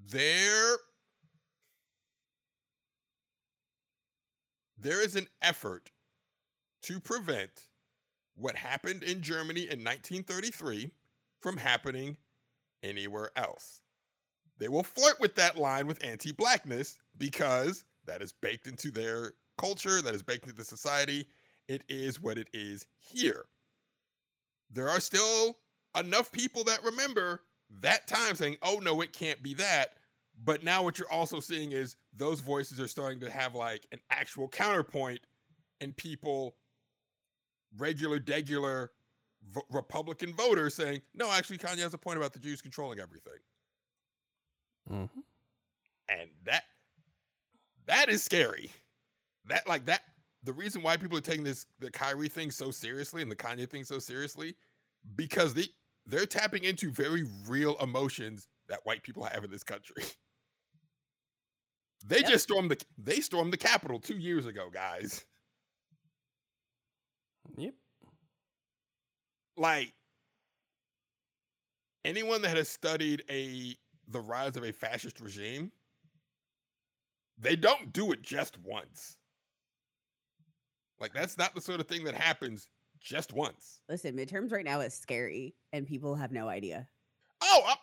there 0.10 0.78
there 4.80 5.04
is 5.04 5.16
an 5.16 5.28
effort 5.42 5.92
to 6.84 7.00
prevent 7.00 7.52
what 8.36 8.56
happened 8.56 9.04
in 9.04 9.22
Germany 9.22 9.62
in 9.62 9.84
1933 9.84 10.92
from 11.42 11.58
happening 11.58 12.16
anywhere 12.84 13.32
else. 13.36 13.82
They 14.60 14.68
will 14.68 14.84
flirt 14.84 15.20
with 15.20 15.36
that 15.36 15.58
line 15.58 15.88
with 15.88 16.04
anti-blackness 16.04 16.98
because 17.18 17.84
that 18.06 18.22
is 18.22 18.34
baked 18.42 18.68
into 18.68 18.92
their 18.92 19.34
culture, 19.58 20.02
that 20.02 20.16
is 20.16 20.24
baked 20.24 20.46
into 20.46 20.56
the 20.56 20.64
society. 20.64 21.28
It 21.68 21.84
is 21.90 22.22
what 22.22 22.38
it 22.38 22.48
is 22.54 22.86
here. 23.00 23.46
There 24.72 24.90
are 24.90 25.00
still 25.00 25.58
enough 25.98 26.32
people 26.32 26.64
that 26.66 26.84
remember 26.84 27.42
that 27.82 28.08
time 28.08 28.36
saying, 28.36 28.58
oh 28.62 28.80
no, 28.82 29.02
it 29.02 29.14
can't 29.14 29.42
be 29.44 29.54
that. 29.56 29.94
But 30.44 30.64
now 30.64 30.84
what 30.84 31.00
you're 31.00 31.12
also 31.12 31.40
seeing 31.40 31.72
is 31.72 31.96
those 32.16 32.40
voices 32.42 32.80
are 32.80 32.88
starting 32.88 33.20
to 33.22 33.30
have 33.30 33.56
like 33.56 33.86
an 33.92 34.00
actual 34.12 34.48
counterpoint 34.48 35.20
and 35.82 35.96
people, 35.98 36.56
regular, 37.78 38.20
degular 38.20 38.90
vo- 39.52 39.66
Republican 39.72 40.34
voters 40.34 40.76
saying, 40.76 41.02
no, 41.16 41.32
actually, 41.32 41.58
Kanye 41.58 41.80
has 41.80 41.94
a 41.94 41.98
point 41.98 42.18
about 42.18 42.34
the 42.34 42.40
Jews 42.40 42.62
controlling 42.62 43.00
everything. 43.00 43.40
Mhm. 44.90 45.10
And 46.10 46.30
that 46.46 46.64
that 47.86 48.10
is 48.10 48.24
scary. 48.24 48.72
That 49.46 49.68
like 49.68 49.86
that 49.86 50.04
the 50.44 50.54
reason 50.54 50.82
why 50.82 50.98
people 50.98 51.18
are 51.18 51.22
taking 51.22 51.44
this 51.44 51.66
the 51.80 51.92
Kyrie 51.92 52.30
thing 52.30 52.52
so 52.52 52.72
seriously 52.72 53.22
and 53.22 53.32
the 53.32 53.36
Kanye 53.36 53.70
thing 53.70 53.84
so 53.84 54.00
seriously 54.00 54.56
because 55.16 55.54
they 55.54 55.68
they're 56.08 56.26
tapping 56.26 56.64
into 56.64 56.92
very 56.92 57.24
real 57.48 57.78
emotions 57.80 58.48
that 58.70 58.80
white 58.86 59.04
people 59.04 59.24
have 59.26 59.44
in 59.44 59.52
this 59.52 59.64
country. 59.64 60.04
They 62.06 62.22
Yep. 62.22 62.26
just 62.26 62.44
stormed 62.46 62.72
the 62.72 62.84
they 62.98 63.22
stormed 63.22 63.52
the 63.54 63.58
Capitol 63.58 64.00
two 64.00 64.18
years 64.18 64.46
ago, 64.46 64.70
guys. 64.72 65.26
Yep. 67.58 67.76
Like 69.58 69.94
anyone 72.06 72.42
that 72.44 72.56
has 72.58 72.70
studied 72.70 73.24
a 73.30 73.76
the 74.08 74.22
rise 74.22 74.56
of 74.56 74.64
a 74.64 74.72
fascist 74.72 75.20
regime, 75.20 75.72
they 77.38 77.56
don't 77.56 77.92
do 77.94 78.12
it 78.12 78.22
just 78.22 78.58
once. 78.60 79.18
Like 81.00 81.14
that's 81.14 81.38
not 81.38 81.54
the 81.56 81.62
sort 81.62 81.80
of 81.80 81.88
thing 81.88 82.04
that 82.06 82.16
happens 82.16 82.68
just 83.08 83.32
once. 83.32 83.80
Listen, 83.88 84.16
midterms 84.16 84.52
right 84.52 84.66
now 84.66 84.82
is 84.82 84.94
scary, 84.94 85.56
and 85.72 85.88
people 85.88 86.14
have 86.16 86.32
no 86.32 86.50
idea. 86.50 86.88
Oh, 87.42 87.62
I, 87.66 87.76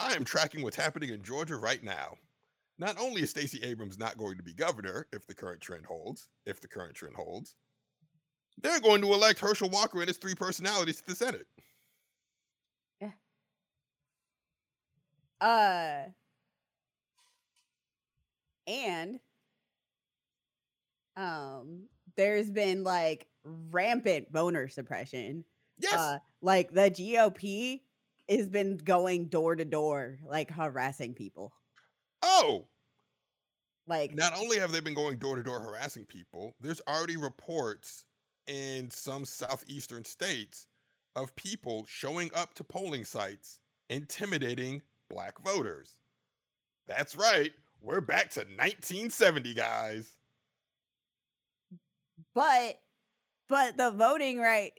I 0.00 0.14
am 0.14 0.24
tracking 0.24 0.62
what's 0.62 0.76
happening 0.76 1.10
in 1.10 1.22
Georgia 1.22 1.56
right 1.56 1.82
now. 1.84 2.14
Not 2.78 2.98
only 2.98 3.22
is 3.22 3.30
Stacey 3.30 3.60
Abrams 3.62 3.98
not 3.98 4.16
going 4.16 4.36
to 4.38 4.42
be 4.42 4.54
governor 4.54 5.06
if 5.12 5.26
the 5.26 5.34
current 5.34 5.60
trend 5.60 5.84
holds, 5.84 6.28
if 6.46 6.60
the 6.60 6.66
current 6.66 6.94
trend 6.94 7.14
holds, 7.14 7.54
they're 8.62 8.80
going 8.80 9.02
to 9.02 9.12
elect 9.12 9.38
Herschel 9.38 9.68
Walker 9.68 9.98
and 9.98 10.08
his 10.08 10.16
three 10.16 10.34
personalities 10.34 10.96
to 10.96 11.06
the 11.06 11.14
Senate. 11.14 11.46
Yeah. 13.00 13.10
Uh, 15.40 16.08
and 18.66 19.20
um, 21.16 21.84
there's 22.16 22.50
been 22.50 22.82
like 22.82 23.28
rampant 23.44 24.30
voter 24.32 24.68
suppression. 24.68 25.44
Yes. 25.78 25.94
Uh, 25.94 26.18
like 26.40 26.72
the 26.72 26.90
GOP 26.90 27.80
has 28.28 28.48
been 28.48 28.76
going 28.78 29.26
door 29.26 29.56
to 29.56 29.64
door, 29.64 30.18
like 30.24 30.50
harassing 30.50 31.14
people. 31.14 31.52
oh, 32.22 32.66
Like, 33.86 34.14
not 34.14 34.36
only 34.36 34.58
have 34.58 34.72
they 34.72 34.80
been 34.80 34.94
going 34.94 35.18
door 35.18 35.36
to 35.36 35.42
door 35.42 35.60
harassing 35.60 36.06
people, 36.06 36.54
there's 36.60 36.80
already 36.88 37.16
reports 37.16 38.04
in 38.46 38.90
some 38.90 39.24
southeastern 39.24 40.04
states 40.04 40.66
of 41.16 41.34
people 41.36 41.84
showing 41.88 42.30
up 42.34 42.54
to 42.54 42.64
polling 42.64 43.04
sites 43.04 43.58
intimidating 43.90 44.82
black 45.10 45.40
voters. 45.44 45.94
That's 46.86 47.16
right. 47.16 47.52
We're 47.80 48.00
back 48.00 48.30
to 48.30 48.40
1970, 48.40 49.54
guys. 49.54 50.10
But 52.34 52.80
but 53.48 53.76
the 53.76 53.90
voting 53.90 54.38
rights 54.38 54.78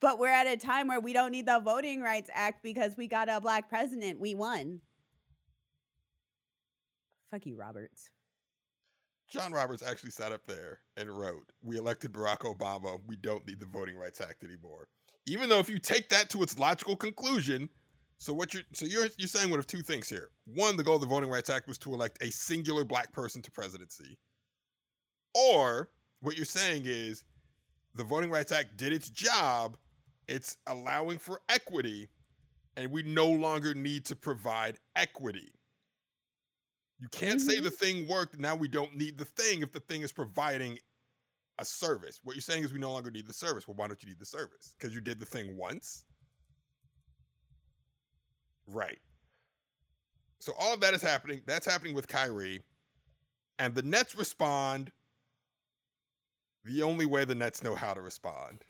but 0.00 0.18
we're 0.18 0.28
at 0.28 0.46
a 0.46 0.56
time 0.56 0.88
where 0.88 1.00
we 1.00 1.12
don't 1.12 1.30
need 1.30 1.46
the 1.46 1.60
voting 1.60 2.00
rights 2.00 2.30
act 2.32 2.62
because 2.62 2.92
we 2.96 3.06
got 3.06 3.28
a 3.28 3.40
black 3.40 3.68
president. 3.68 4.18
We 4.18 4.34
won. 4.34 4.80
Fuck 7.30 7.46
you, 7.46 7.56
Roberts. 7.56 8.10
John 9.28 9.52
Roberts 9.52 9.82
actually 9.82 10.12
sat 10.12 10.32
up 10.32 10.42
there 10.46 10.80
and 10.96 11.10
wrote, 11.10 11.50
We 11.62 11.76
elected 11.76 12.12
Barack 12.12 12.40
Obama. 12.40 13.00
We 13.06 13.16
don't 13.16 13.46
need 13.46 13.58
the 13.58 13.66
Voting 13.66 13.96
Rights 13.96 14.20
Act 14.20 14.44
anymore. 14.44 14.88
Even 15.26 15.48
though 15.48 15.58
if 15.58 15.68
you 15.68 15.78
take 15.78 16.08
that 16.10 16.30
to 16.30 16.42
its 16.42 16.58
logical 16.58 16.94
conclusion, 16.94 17.68
so 18.18 18.32
what 18.32 18.54
you're 18.54 18.62
so 18.72 18.86
you're 18.86 19.08
you're 19.18 19.26
saying 19.26 19.50
one 19.50 19.58
of 19.58 19.66
two 19.66 19.82
things 19.82 20.08
here. 20.08 20.28
One, 20.46 20.76
the 20.76 20.84
goal 20.84 20.94
of 20.96 21.00
the 21.00 21.06
Voting 21.06 21.30
Rights 21.30 21.50
Act 21.50 21.66
was 21.66 21.78
to 21.78 21.92
elect 21.92 22.22
a 22.22 22.30
singular 22.30 22.84
black 22.84 23.12
person 23.12 23.42
to 23.42 23.50
presidency. 23.50 24.16
Or 25.34 25.90
what 26.20 26.36
you're 26.36 26.46
saying 26.46 26.84
is 26.86 27.24
the 27.94 28.04
Voting 28.04 28.30
Rights 28.30 28.52
Act 28.52 28.76
did 28.76 28.92
its 28.92 29.10
job. 29.10 29.76
It's 30.26 30.56
allowing 30.66 31.18
for 31.18 31.40
equity, 31.48 32.08
and 32.76 32.90
we 32.90 33.02
no 33.02 33.28
longer 33.28 33.74
need 33.74 34.04
to 34.06 34.16
provide 34.16 34.78
equity. 34.96 35.52
You 37.00 37.08
can't 37.08 37.40
say 37.40 37.56
mm-hmm. 37.56 37.64
the 37.64 37.70
thing 37.70 38.08
worked. 38.08 38.38
Now 38.38 38.54
we 38.54 38.68
don't 38.68 38.96
need 38.96 39.18
the 39.18 39.24
thing 39.24 39.62
if 39.62 39.72
the 39.72 39.80
thing 39.80 40.02
is 40.02 40.12
providing 40.12 40.78
a 41.58 41.64
service. 41.64 42.20
What 42.24 42.34
you're 42.34 42.42
saying 42.42 42.64
is 42.64 42.72
we 42.72 42.78
no 42.78 42.92
longer 42.92 43.10
need 43.10 43.26
the 43.26 43.34
service. 43.34 43.68
Well, 43.68 43.76
why 43.76 43.88
don't 43.88 44.02
you 44.02 44.08
need 44.08 44.18
the 44.18 44.26
service? 44.26 44.72
Because 44.78 44.94
you 44.94 45.00
did 45.00 45.20
the 45.20 45.26
thing 45.26 45.56
once. 45.56 46.04
Right. 48.66 48.98
So 50.38 50.52
all 50.58 50.74
of 50.74 50.80
that 50.80 50.94
is 50.94 51.02
happening. 51.02 51.42
That's 51.46 51.66
happening 51.66 51.94
with 51.94 52.08
Kyrie. 52.08 52.62
And 53.58 53.74
the 53.74 53.82
Nets 53.82 54.14
respond 54.16 54.90
the 56.64 56.82
only 56.82 57.06
way 57.06 57.24
the 57.24 57.34
Nets 57.34 57.62
know 57.62 57.74
how 57.74 57.94
to 57.94 58.00
respond 58.00 58.64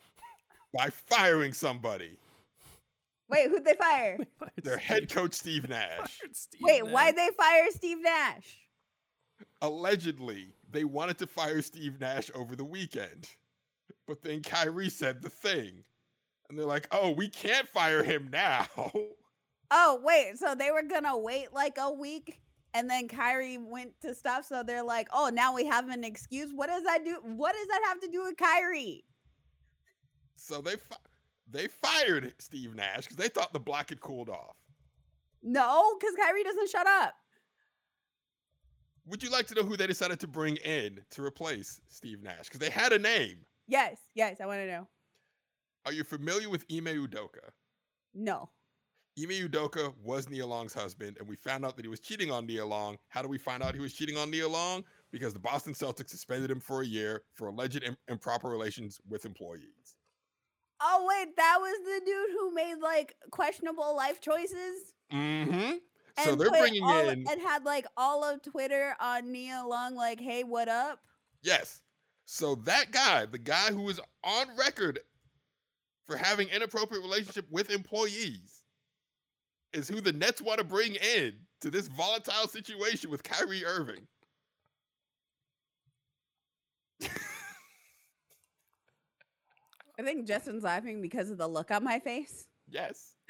by 0.73 0.89
firing 0.89 1.53
somebody. 1.53 2.17
Wait, 3.29 3.49
who'd 3.49 3.65
they 3.65 3.73
fire? 3.73 4.17
Their 4.63 4.77
head 4.77 5.09
coach, 5.09 5.33
Steve 5.33 5.67
Nash. 5.67 6.19
Wait, 6.61 6.85
why'd 6.85 7.15
they 7.15 7.29
fire 7.37 7.67
Steve 7.71 7.97
Nash? 8.01 8.57
Allegedly, 9.61 10.53
they 10.71 10.83
wanted 10.83 11.17
to 11.19 11.27
fire 11.27 11.61
Steve 11.61 11.99
Nash 11.99 12.29
over 12.35 12.55
the 12.55 12.65
weekend. 12.65 13.27
But 14.07 14.21
then 14.21 14.41
Kyrie 14.41 14.89
said 14.89 15.21
the 15.21 15.29
thing. 15.29 15.83
And 16.49 16.59
they're 16.59 16.65
like, 16.65 16.87
oh, 16.91 17.11
we 17.11 17.27
can't 17.27 17.67
fire 17.69 18.03
him 18.03 18.29
now. 18.31 18.67
Oh, 19.71 19.99
wait. 20.03 20.37
So 20.37 20.53
they 20.53 20.69
were 20.69 20.83
gonna 20.83 21.17
wait 21.17 21.51
like 21.51 21.79
a 21.79 21.91
week 21.91 22.39
and 22.75 22.89
then 22.89 23.07
Kyrie 23.07 23.57
went 23.57 23.99
to 24.01 24.13
stuff. 24.13 24.45
So 24.45 24.61
they're 24.61 24.83
like, 24.83 25.07
oh, 25.13 25.31
now 25.33 25.55
we 25.55 25.65
have 25.65 25.89
an 25.89 26.03
excuse. 26.03 26.51
What 26.53 26.67
does 26.67 26.83
that 26.83 27.05
do? 27.05 27.17
What 27.23 27.55
does 27.55 27.67
that 27.67 27.81
have 27.85 28.01
to 28.01 28.07
do 28.09 28.23
with 28.23 28.35
Kyrie? 28.37 29.05
So 30.35 30.61
they 30.61 30.75
fi- 30.75 30.97
they 31.49 31.67
fired 31.67 32.33
Steve 32.37 32.75
Nash 32.75 33.03
because 33.03 33.15
they 33.15 33.29
thought 33.29 33.53
the 33.53 33.59
block 33.59 33.89
had 33.89 34.01
cooled 34.01 34.29
off. 34.29 34.57
No, 35.41 35.95
because 35.97 36.15
Kyrie 36.15 36.43
doesn't 36.43 36.69
shut 36.69 36.85
up. 36.85 37.13
Would 39.07 39.23
you 39.23 39.29
like 39.29 39.47
to 39.47 39.55
know 39.55 39.63
who 39.63 39.77
they 39.77 39.87
decided 39.87 40.19
to 40.19 40.27
bring 40.27 40.57
in 40.57 40.99
to 41.11 41.23
replace 41.23 41.79
Steve 41.87 42.23
Nash? 42.23 42.45
Because 42.45 42.59
they 42.59 42.71
had 42.71 42.91
a 42.91 42.99
name. 42.99 43.37
Yes, 43.67 43.97
yes, 44.15 44.41
I 44.41 44.47
want 44.47 44.59
to 44.59 44.67
know. 44.67 44.87
Are 45.85 45.93
you 45.93 46.03
familiar 46.03 46.49
with 46.49 46.65
Ime 46.71 47.07
Udoka? 47.07 47.51
No. 48.13 48.49
Ime 49.17 49.47
Udoka 49.47 49.93
was 50.03 50.29
Nia 50.29 50.45
Long's 50.45 50.73
husband, 50.73 51.17
and 51.19 51.27
we 51.27 51.37
found 51.37 51.65
out 51.65 51.77
that 51.77 51.85
he 51.85 51.89
was 51.89 52.01
cheating 52.01 52.31
on 52.31 52.45
Nia 52.45 52.65
Long. 52.65 52.97
How 53.07 53.21
do 53.21 53.29
we 53.29 53.37
find 53.37 53.63
out 53.63 53.73
he 53.73 53.79
was 53.79 53.93
cheating 53.93 54.17
on 54.17 54.29
Nia 54.29 54.47
Long? 54.47 54.83
Because 55.11 55.31
the 55.31 55.39
Boston 55.39 55.73
Celtics 55.73 56.09
suspended 56.09 56.51
him 56.51 56.59
for 56.59 56.81
a 56.81 56.85
year 56.85 57.21
for 57.33 57.47
alleged 57.47 57.81
im- 57.83 57.95
improper 58.09 58.49
relations 58.49 58.99
with 59.07 59.25
employees. 59.25 59.95
Oh 60.81 61.05
wait, 61.07 61.35
that 61.37 61.57
was 61.61 61.77
the 61.85 62.05
dude 62.05 62.31
who 62.31 62.53
made 62.53 62.75
like 62.81 63.15
questionable 63.31 63.95
life 63.95 64.19
choices. 64.19 64.93
Mm-hmm. 65.13 65.75
So 66.23 66.35
they're 66.35 66.49
bringing 66.49 66.83
all- 66.83 67.07
in 67.09 67.25
and 67.29 67.41
had 67.41 67.63
like 67.63 67.85
all 67.95 68.23
of 68.25 68.41
Twitter 68.41 68.95
on 68.99 69.31
Nia 69.31 69.63
Long, 69.65 69.95
like, 69.95 70.19
"Hey, 70.19 70.43
what 70.43 70.67
up?" 70.67 70.99
yes. 71.41 71.81
So 72.25 72.55
that 72.65 72.91
guy, 72.91 73.25
the 73.27 73.37
guy 73.37 73.71
who 73.71 73.83
was 73.83 73.99
on 74.23 74.47
record 74.57 74.99
for 76.07 76.17
having 76.17 76.49
inappropriate 76.49 77.03
relationship 77.03 77.45
with 77.51 77.69
employees, 77.69 78.54
is 79.73 79.87
who 79.87 80.01
the 80.01 80.13
Nets 80.13 80.41
want 80.41 80.59
to 80.59 80.63
bring 80.63 80.95
in 80.95 81.33
to 81.61 81.69
this 81.69 81.87
volatile 81.87 82.47
situation 82.47 83.09
with 83.09 83.23
Kyrie 83.23 83.65
Irving. 83.65 84.07
I 89.97 90.03
think 90.03 90.27
Justin's 90.27 90.63
laughing 90.63 91.01
because 91.01 91.29
of 91.29 91.37
the 91.37 91.47
look 91.47 91.71
on 91.71 91.83
my 91.83 91.99
face. 91.99 92.47
Yes. 92.69 93.13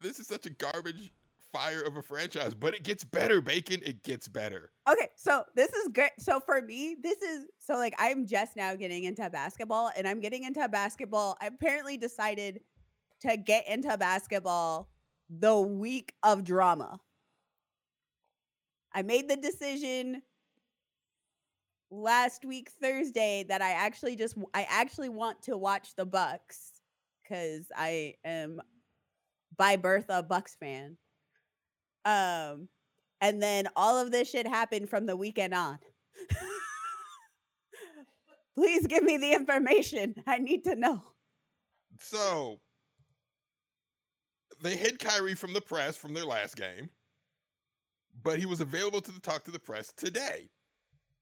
this 0.00 0.18
is 0.18 0.26
such 0.26 0.46
a 0.46 0.50
garbage 0.50 1.12
fire 1.52 1.82
of 1.82 1.96
a 1.96 2.02
franchise, 2.02 2.54
but 2.54 2.74
it 2.74 2.82
gets 2.82 3.04
better, 3.04 3.40
Bacon. 3.40 3.80
It 3.84 4.02
gets 4.02 4.28
better. 4.28 4.70
Okay, 4.88 5.08
so 5.16 5.44
this 5.54 5.72
is 5.72 5.88
good. 5.88 6.10
So 6.18 6.40
for 6.40 6.62
me, 6.62 6.96
this 7.02 7.20
is 7.22 7.46
so 7.58 7.74
like 7.74 7.94
I'm 7.98 8.26
just 8.26 8.56
now 8.56 8.74
getting 8.74 9.04
into 9.04 9.28
basketball, 9.30 9.90
and 9.96 10.06
I'm 10.06 10.20
getting 10.20 10.44
into 10.44 10.66
basketball. 10.68 11.36
I 11.40 11.46
apparently 11.46 11.96
decided 11.96 12.60
to 13.20 13.36
get 13.36 13.68
into 13.68 13.96
basketball 13.98 14.88
the 15.28 15.58
week 15.58 16.12
of 16.22 16.44
drama. 16.44 16.98
I 18.92 19.02
made 19.02 19.28
the 19.28 19.36
decision 19.36 20.22
last 21.90 22.44
week 22.44 22.70
Thursday 22.80 23.44
that 23.48 23.62
I 23.62 23.72
actually 23.72 24.16
just 24.16 24.36
I 24.54 24.66
actually 24.68 25.08
want 25.08 25.42
to 25.42 25.56
watch 25.56 25.94
the 25.96 26.06
Bucks 26.06 26.72
cuz 27.28 27.66
I 27.74 28.14
am 28.24 28.60
by 29.56 29.76
birth 29.76 30.06
a 30.08 30.22
Bucks 30.22 30.56
fan. 30.58 30.96
Um 32.04 32.68
and 33.20 33.42
then 33.42 33.68
all 33.76 33.98
of 33.98 34.10
this 34.10 34.30
shit 34.30 34.46
happened 34.46 34.88
from 34.88 35.06
the 35.06 35.16
weekend 35.16 35.54
on. 35.54 35.78
Please 38.56 38.86
give 38.86 39.04
me 39.04 39.18
the 39.18 39.32
information. 39.32 40.14
I 40.26 40.38
need 40.38 40.64
to 40.64 40.74
know. 40.74 41.02
So 42.00 42.58
they 44.60 44.76
hid 44.76 44.98
Kyrie 44.98 45.34
from 45.34 45.52
the 45.52 45.60
press 45.60 45.96
from 45.96 46.14
their 46.14 46.24
last 46.24 46.56
game, 46.56 46.90
but 48.22 48.38
he 48.38 48.46
was 48.46 48.60
available 48.60 49.00
to 49.00 49.10
the- 49.10 49.20
talk 49.20 49.44
to 49.44 49.50
the 49.50 49.58
press 49.58 49.92
today. 49.92 50.50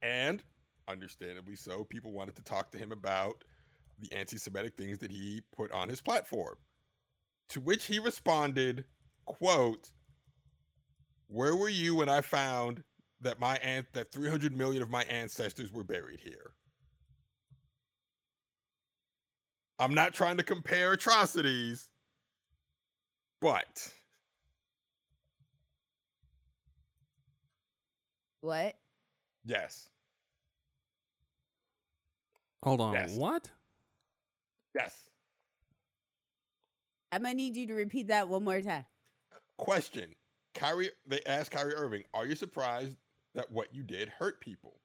And 0.03 0.42
understandably 0.87 1.57
so, 1.57 1.85
people 1.85 2.12
wanted 2.12 2.37
to 2.37 2.42
talk 2.42 2.70
to 2.72 2.79
him 2.79 2.92
about 2.92 3.44
the 3.98 4.12
anti 4.12 4.38
Semitic 4.38 4.77
things 4.77 4.98
that 4.98 5.11
he 5.11 5.42
put 5.53 5.70
on 5.72 5.88
his 5.88 6.01
platform. 6.01 6.57
To 7.51 7.61
which 7.61 7.87
he 7.87 7.98
responded, 7.98 8.85
quote, 9.24 9.90
Where 11.29 11.57
were 11.57 11.68
you 11.68 11.96
when 11.96 12.09
I 12.09 12.20
found 12.20 12.85
that 13.20 13.40
my 13.40 13.57
aunt 13.57 13.92
that 13.92 14.12
300 14.12 14.57
million 14.57 14.83
of 14.83 14.90
my 14.90 15.03
ancestors 15.05 15.72
were 15.72 15.85
buried 15.85 16.20
here? 16.20 16.53
I'm 19.81 19.94
not 19.94 20.12
trying 20.12 20.37
to 20.38 20.42
compare 20.42 20.92
atrocities, 20.92 21.88
but 23.40 23.92
What? 28.40 28.74
yes, 29.44 29.88
Hold 32.64 32.81
on. 32.81 32.92
Yes. 32.94 33.14
What? 33.14 33.48
yes. 34.74 34.94
I'm 37.12 37.22
gonna 37.22 37.35
need 37.35 37.57
you 37.57 37.66
to 37.68 37.74
repeat 37.74 38.09
that 38.09 38.29
one 38.29 38.44
more 38.44 38.61
time. 38.61 38.85
Question. 39.57 40.14
Kyrie, 40.55 40.90
they 41.07 41.20
asked 41.27 41.51
Kyrie 41.53 41.74
Irving, 41.74 42.03
Are 42.14 42.27
you 42.27 42.35
surprised 42.35 42.96
that 43.35 43.51
what 43.51 43.72
you 43.72 43.83
did 43.83 44.09
hurt 44.09 44.40
people? 44.40 44.81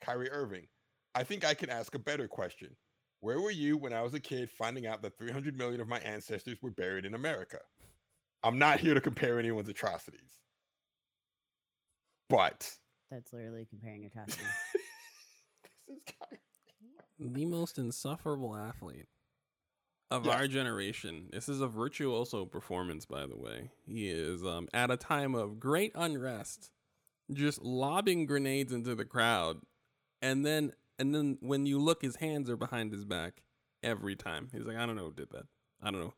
Kyrie 0.00 0.30
Irving, 0.30 0.66
I 1.14 1.24
think 1.24 1.44
I 1.44 1.54
can 1.54 1.70
ask 1.70 1.94
a 1.94 1.98
better 1.98 2.28
question. 2.28 2.76
Where 3.20 3.40
were 3.40 3.50
you 3.50 3.76
when 3.76 3.92
I 3.92 4.02
was 4.02 4.14
a 4.14 4.20
kid 4.20 4.50
finding 4.50 4.86
out 4.86 5.02
that 5.02 5.18
300 5.18 5.56
million 5.56 5.80
of 5.80 5.88
my 5.88 5.98
ancestors 6.00 6.58
were 6.62 6.70
buried 6.70 7.04
in 7.04 7.14
America? 7.14 7.58
I'm 8.42 8.58
not 8.58 8.80
here 8.80 8.94
to 8.94 9.00
compare 9.00 9.38
anyone's 9.38 9.68
atrocities. 9.68 10.20
But 12.28 12.70
That's 13.10 13.32
literally 13.32 13.66
comparing 13.68 14.04
atrocities. 14.04 14.46
this 15.88 15.98
is 17.20 17.32
The 17.34 17.46
most 17.46 17.78
insufferable 17.78 18.54
athlete 18.54 19.06
of 20.10 20.24
Yes. 20.24 20.34
our 20.34 20.46
generation. 20.46 21.28
This 21.32 21.48
is 21.48 21.60
a 21.60 21.66
virtuoso 21.66 22.44
performance, 22.46 23.06
by 23.06 23.26
the 23.26 23.36
way. 23.36 23.70
He 23.86 24.08
is 24.08 24.44
um, 24.44 24.68
at 24.72 24.90
a 24.90 24.96
time 24.96 25.34
of 25.34 25.58
great 25.58 25.92
unrest, 25.94 26.70
just 27.32 27.60
lobbing 27.62 28.26
grenades 28.26 28.72
into 28.72 28.94
the 28.94 29.04
crowd, 29.04 29.58
and 30.22 30.46
then 30.46 30.72
and 30.98 31.14
then 31.14 31.38
when 31.40 31.66
you 31.66 31.78
look, 31.78 32.02
his 32.02 32.16
hands 32.16 32.48
are 32.50 32.56
behind 32.56 32.92
his 32.92 33.04
back 33.04 33.42
every 33.82 34.16
time. 34.16 34.48
He's 34.52 34.64
like, 34.64 34.76
I 34.76 34.86
don't 34.86 34.96
know 34.96 35.06
who 35.06 35.12
did 35.12 35.30
that. 35.30 35.46
I 35.82 35.90
don't 35.90 36.00
know. 36.00 36.14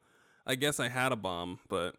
I 0.47 0.55
guess 0.55 0.81
I 0.81 0.89
had 0.89 1.13
a 1.13 1.17
bomb, 1.17 1.59
but 1.69 1.97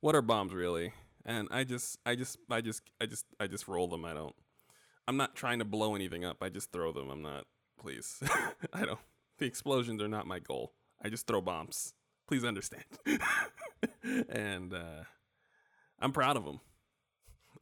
what 0.00 0.14
are 0.14 0.22
bombs 0.22 0.52
really? 0.52 0.92
And 1.24 1.48
I 1.50 1.64
just, 1.64 1.98
I 2.06 2.14
just, 2.14 2.38
I 2.50 2.60
just, 2.60 2.82
I 3.00 3.06
just, 3.06 3.26
I 3.38 3.46
just 3.46 3.68
roll 3.68 3.88
them. 3.88 4.04
I 4.04 4.14
don't. 4.14 4.34
I'm 5.06 5.16
not 5.16 5.34
trying 5.34 5.58
to 5.58 5.64
blow 5.64 5.94
anything 5.94 6.24
up. 6.24 6.38
I 6.42 6.48
just 6.48 6.72
throw 6.72 6.92
them. 6.92 7.10
I'm 7.10 7.22
not. 7.22 7.44
Please, 7.78 8.22
I 8.72 8.84
don't. 8.84 8.98
The 9.38 9.46
explosions 9.46 10.02
are 10.02 10.08
not 10.08 10.26
my 10.26 10.38
goal. 10.38 10.72
I 11.02 11.08
just 11.08 11.26
throw 11.26 11.40
bombs. 11.40 11.94
Please 12.26 12.44
understand. 12.44 12.84
and 14.28 14.74
uh, 14.74 15.04
I'm 16.00 16.12
proud 16.12 16.36
of 16.36 16.44
him. 16.44 16.60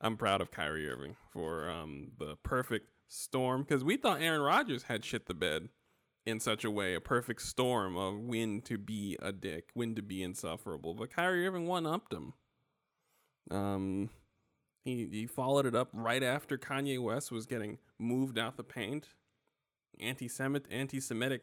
I'm 0.00 0.16
proud 0.16 0.40
of 0.40 0.50
Kyrie 0.50 0.88
Irving 0.88 1.16
for 1.32 1.70
um, 1.70 2.08
the 2.18 2.36
perfect 2.42 2.88
storm 3.08 3.62
because 3.62 3.84
we 3.84 3.96
thought 3.96 4.20
Aaron 4.20 4.40
Rodgers 4.40 4.84
had 4.84 5.04
shit 5.04 5.26
the 5.26 5.34
bed 5.34 5.68
in 6.26 6.40
such 6.40 6.64
a 6.64 6.70
way, 6.70 6.94
a 6.94 7.00
perfect 7.00 7.40
storm 7.40 7.96
of 7.96 8.18
when 8.18 8.60
to 8.62 8.76
be 8.76 9.16
a 9.22 9.32
dick, 9.32 9.70
when 9.74 9.94
to 9.94 10.02
be 10.02 10.22
insufferable. 10.22 10.92
But 10.92 11.10
Kyrie 11.10 11.46
Irving 11.46 11.66
one 11.66 11.86
upped 11.86 12.12
him. 12.12 12.34
Um, 13.50 14.10
he 14.84 15.06
he 15.10 15.26
followed 15.26 15.66
it 15.66 15.74
up 15.76 15.88
right 15.92 16.22
after 16.22 16.58
Kanye 16.58 17.00
West 17.00 17.30
was 17.30 17.46
getting 17.46 17.78
moved 17.98 18.38
out 18.38 18.56
the 18.56 18.64
paint. 18.64 19.08
Anti-Semitic, 19.98 20.70
anti-Semitic 20.70 21.42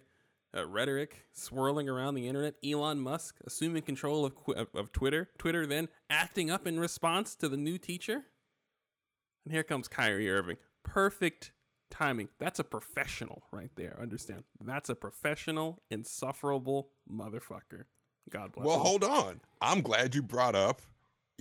uh, 0.55 0.67
rhetoric 0.67 1.25
swirling 1.31 1.89
around 1.89 2.13
the 2.13 2.27
internet. 2.27 2.55
Elon 2.63 2.99
Musk 2.99 3.37
assuming 3.47 3.83
control 3.83 4.25
of, 4.25 4.33
of 4.55 4.67
of 4.75 4.91
Twitter. 4.91 5.29
Twitter 5.37 5.65
then 5.65 5.87
acting 6.09 6.51
up 6.51 6.67
in 6.67 6.77
response 6.77 7.35
to 7.35 7.47
the 7.47 7.57
new 7.57 7.77
teacher. 7.77 8.25
And 9.45 9.53
here 9.53 9.63
comes 9.63 9.87
Kyrie 9.87 10.29
Irving. 10.29 10.57
Perfect 10.83 11.52
timing. 11.93 12.29
That's 12.39 12.59
a 12.59 12.63
professional 12.63 13.43
right 13.51 13.69
there. 13.75 13.97
Understand? 14.01 14.43
That's 14.63 14.89
a 14.89 14.95
professional, 14.95 15.81
insufferable 15.89 16.89
motherfucker. 17.11 17.85
God 18.29 18.51
bless. 18.51 18.65
Well, 18.65 18.77
him. 18.77 18.81
hold 18.81 19.03
on. 19.03 19.41
I'm 19.61 19.81
glad 19.81 20.15
you 20.15 20.21
brought 20.21 20.55
up 20.55 20.81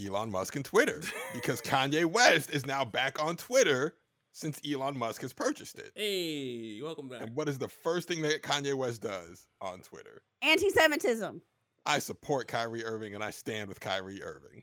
Elon 0.05 0.31
Musk 0.31 0.57
and 0.57 0.65
Twitter 0.65 1.01
because 1.35 1.61
Kanye 1.61 2.05
West 2.05 2.51
is 2.51 2.67
now 2.67 2.85
back 2.85 3.23
on 3.23 3.37
Twitter 3.37 3.95
since 4.33 4.61
Elon 4.69 4.99
Musk 4.99 5.23
has 5.23 5.33
purchased 5.33 5.79
it. 5.79 5.93
Hey, 5.95 6.81
welcome 6.83 7.09
back. 7.09 7.23
And 7.23 7.35
what 7.35 7.49
is 7.49 7.59
the 7.59 7.69
first 7.69 8.09
thing 8.09 8.23
that 8.23 8.43
Kanye 8.43 8.75
West 8.75 9.03
does 9.03 9.47
on 9.61 9.81
Twitter? 9.81 10.23
Anti-Semitism. 10.43 11.41
I 11.85 11.99
support 11.99 12.49
Kyrie 12.49 12.85
Irving 12.85 13.15
and 13.15 13.25
I 13.25 13.31
stand 13.31 13.69
with 13.69 13.81
Kyrie 13.81 14.23
Irving. 14.23 14.63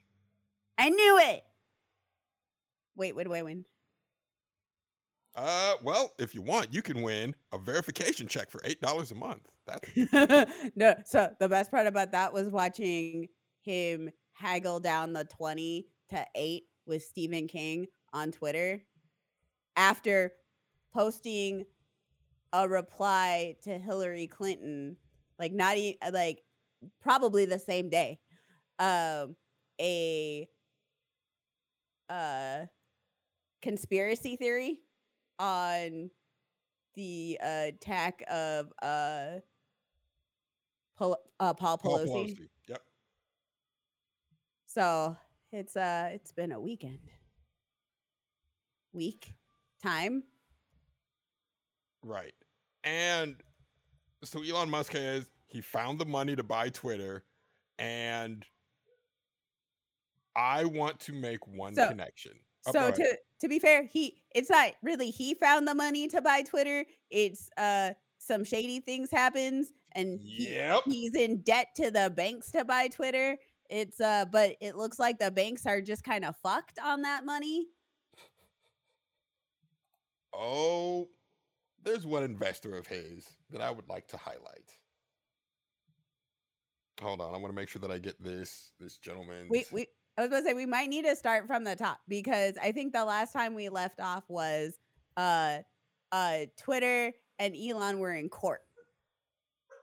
I 0.77 0.89
knew 0.89 1.19
it. 1.19 1.43
Wait, 2.95 3.15
wait, 3.15 3.29
wait, 3.29 3.43
wait. 3.43 3.65
Uh, 5.35 5.75
well, 5.83 6.13
if 6.19 6.33
you 6.35 6.41
want, 6.41 6.73
you 6.73 6.81
can 6.81 7.01
win 7.01 7.35
a 7.51 7.57
verification 7.57 8.27
check 8.27 8.49
for 8.49 8.61
eight 8.63 8.81
dollars 8.81 9.11
a 9.11 9.15
month. 9.15 9.47
That's 9.65 9.89
no, 10.75 10.95
so 11.05 11.35
the 11.39 11.49
best 11.49 11.71
part 11.71 11.87
about 11.87 12.11
that 12.11 12.33
was 12.33 12.49
watching 12.49 13.27
him 13.61 14.09
haggle 14.33 14.79
down 14.79 15.13
the 15.13 15.25
20 15.25 15.87
to 16.09 16.25
8 16.35 16.63
with 16.85 17.03
Stephen 17.03 17.47
King 17.47 17.87
on 18.13 18.31
Twitter 18.31 18.83
after 19.75 20.33
posting 20.93 21.65
a 22.53 22.67
reply 22.67 23.57
to 23.63 23.77
Hillary 23.79 24.27
Clinton, 24.27 24.97
like 25.39 25.53
not 25.53 25.77
even 25.77 25.97
like 26.13 26.43
probably 27.01 27.45
the 27.45 27.59
same 27.59 27.89
day. 27.89 28.19
Um 28.79 29.35
a 29.81 30.49
uh 32.09 32.65
conspiracy 33.61 34.35
theory 34.35 34.81
on 35.39 36.09
the 36.95 37.39
uh, 37.41 37.47
attack 37.67 38.23
of 38.29 38.71
uh, 38.81 39.39
Pol- 40.97 41.17
uh, 41.39 41.53
Paul, 41.53 41.77
Paul 41.77 41.99
Pelosi. 41.99 42.07
Pelosi. 42.35 42.49
Yep. 42.67 42.81
So 44.67 45.17
it's 45.51 45.75
uh 45.75 46.09
it's 46.13 46.31
been 46.31 46.51
a 46.51 46.59
weekend. 46.59 46.99
Week 48.93 49.33
time. 49.81 50.23
Right. 52.03 52.33
And 52.83 53.35
so 54.23 54.41
Elon 54.43 54.69
Musk 54.69 54.93
has 54.93 55.25
he 55.47 55.61
found 55.61 55.99
the 55.99 56.05
money 56.05 56.35
to 56.35 56.43
buy 56.43 56.69
Twitter 56.69 57.23
and 57.77 58.45
I 60.35 60.65
want 60.65 60.99
to 61.01 61.13
make 61.13 61.45
one 61.47 61.75
So- 61.75 61.87
connection. 61.87 62.33
Oh, 62.67 62.71
so 62.73 62.91
to 62.91 63.17
to 63.39 63.47
be 63.47 63.59
fair, 63.59 63.83
he 63.91 64.21
it's 64.35 64.49
not 64.49 64.71
really 64.81 65.09
he 65.11 65.33
found 65.33 65.67
the 65.67 65.75
money 65.75 66.07
to 66.09 66.21
buy 66.21 66.41
Twitter. 66.41 66.85
It's 67.09 67.49
uh 67.57 67.91
some 68.17 68.43
shady 68.43 68.79
things 68.79 69.09
happens 69.11 69.69
and 69.93 70.19
he- 70.19 70.53
Yep. 70.53 70.83
he's 70.85 71.15
in 71.15 71.41
debt 71.41 71.67
to 71.77 71.89
the 71.89 72.09
banks 72.15 72.51
to 72.51 72.63
buy 72.65 72.87
Twitter. 72.89 73.37
It's 73.69 73.99
uh 74.01 74.25
but 74.31 74.55
it 74.61 74.75
looks 74.75 74.99
like 74.99 75.19
the 75.19 75.31
banks 75.31 75.65
are 75.65 75.81
just 75.81 76.03
kind 76.03 76.25
of 76.25 76.35
fucked 76.37 76.79
on 76.79 77.01
that 77.03 77.25
money. 77.25 77.67
Oh, 80.33 81.09
there's 81.83 82.05
one 82.05 82.23
investor 82.23 82.77
of 82.77 82.87
his 82.87 83.25
that 83.51 83.61
I 83.61 83.71
would 83.71 83.87
like 83.89 84.07
to 84.09 84.17
highlight. 84.17 84.75
Hold 87.01 87.21
on, 87.21 87.33
I 87.33 87.37
want 87.37 87.47
to 87.47 87.53
make 87.55 87.69
sure 87.69 87.81
that 87.81 87.91
I 87.91 87.97
get 87.97 88.21
this 88.21 88.71
this 88.79 88.97
gentleman. 88.97 89.47
We 89.49 89.65
we 89.71 89.87
I 90.19 90.23
was 90.23 90.31
gonna 90.31 90.43
say 90.43 90.53
we 90.53 90.65
might 90.65 90.89
need 90.89 91.05
to 91.05 91.15
start 91.15 91.47
from 91.47 91.63
the 91.63 91.77
top 91.77 92.01
because 92.09 92.55
I 92.61 92.73
think 92.73 92.91
the 92.91 93.05
last 93.05 93.31
time 93.31 93.55
we 93.55 93.69
left 93.69 94.01
off 94.01 94.25
was 94.27 94.73
uh 95.15 95.59
uh 96.11 96.39
Twitter 96.57 97.13
and 97.39 97.55
Elon 97.55 97.99
were 97.99 98.13
in 98.13 98.27
court. 98.27 98.59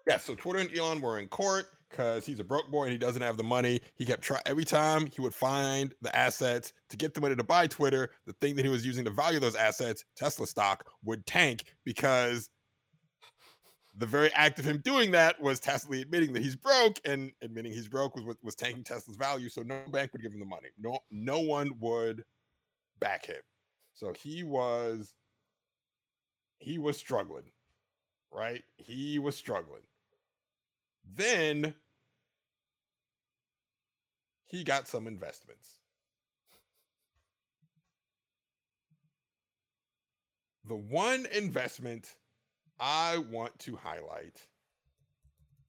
Yeah, 0.07 0.19
so 0.19 0.35
Twitter 0.35 0.59
and 0.59 0.79
Elon 0.79 1.01
were 1.01 1.21
in 1.21 1.29
court 1.29 1.69
because 1.89 2.27
he's 2.27 2.39
a 2.39 2.45
broke 2.45 2.71
boy 2.71 2.83
and 2.83 2.93
he 2.93 2.99
doesn't 2.99 3.23
have 3.23 3.39
the 3.39 3.45
money. 3.45 3.81
He 3.95 4.05
kept 4.05 4.21
trying 4.21 4.43
every 4.45 4.67
time 4.67 5.07
he 5.07 5.23
would 5.23 5.35
find 5.35 5.95
the 6.03 6.15
assets 6.15 6.75
to 6.91 6.99
get 6.99 7.15
the 7.15 7.23
money 7.23 7.35
to 7.35 7.43
buy 7.43 7.67
Twitter. 7.67 8.11
The 8.27 8.35
thing 8.35 8.57
that 8.57 8.65
he 8.67 8.71
was 8.71 8.85
using 8.85 9.07
to 9.07 9.11
value 9.11 9.41
those 9.41 9.57
assets, 9.57 10.05
Tesla 10.19 10.47
stock, 10.47 10.85
would 11.03 11.25
tank 11.25 11.65
because 11.83 12.51
the 13.99 14.07
very 14.07 14.33
act 14.35 14.59
of 14.59 14.65
him 14.65 14.79
doing 14.85 15.11
that 15.13 15.41
was 15.41 15.59
tacitly 15.59 16.03
admitting 16.03 16.33
that 16.35 16.43
he's 16.43 16.57
broke, 16.57 17.01
and 17.05 17.33
admitting 17.43 17.73
he's 17.73 17.89
broke 17.89 18.15
was 18.15 18.25
what 18.25 18.37
was 18.43 18.55
tanking 18.55 18.85
Tesla's 18.85 19.17
value. 19.17 19.49
So 19.49 19.63
no 19.63 19.81
bank 19.91 20.13
would 20.13 20.23
give 20.23 20.33
him 20.33 20.41
the 20.41 20.47
money. 20.47 20.69
No, 20.79 20.99
no 21.11 21.41
one 21.41 21.73
would 21.81 22.25
back 23.01 23.27
him. 23.27 23.41
So 23.95 24.13
he 24.13 24.43
was 24.43 25.15
he 26.59 26.79
was 26.79 26.99
struggling, 26.99 27.45
right? 28.31 28.63
He 28.77 29.19
was 29.19 29.37
struggling. 29.37 29.83
Then 31.15 31.75
he 34.45 34.65
got 34.65 34.89
some 34.89 35.07
investments. 35.07 35.69
The 40.69 40.77
one 40.77 41.27
investment 41.33 42.09
I 42.79 43.19
want 43.31 43.59
to 43.61 43.77
highlight 43.77 44.41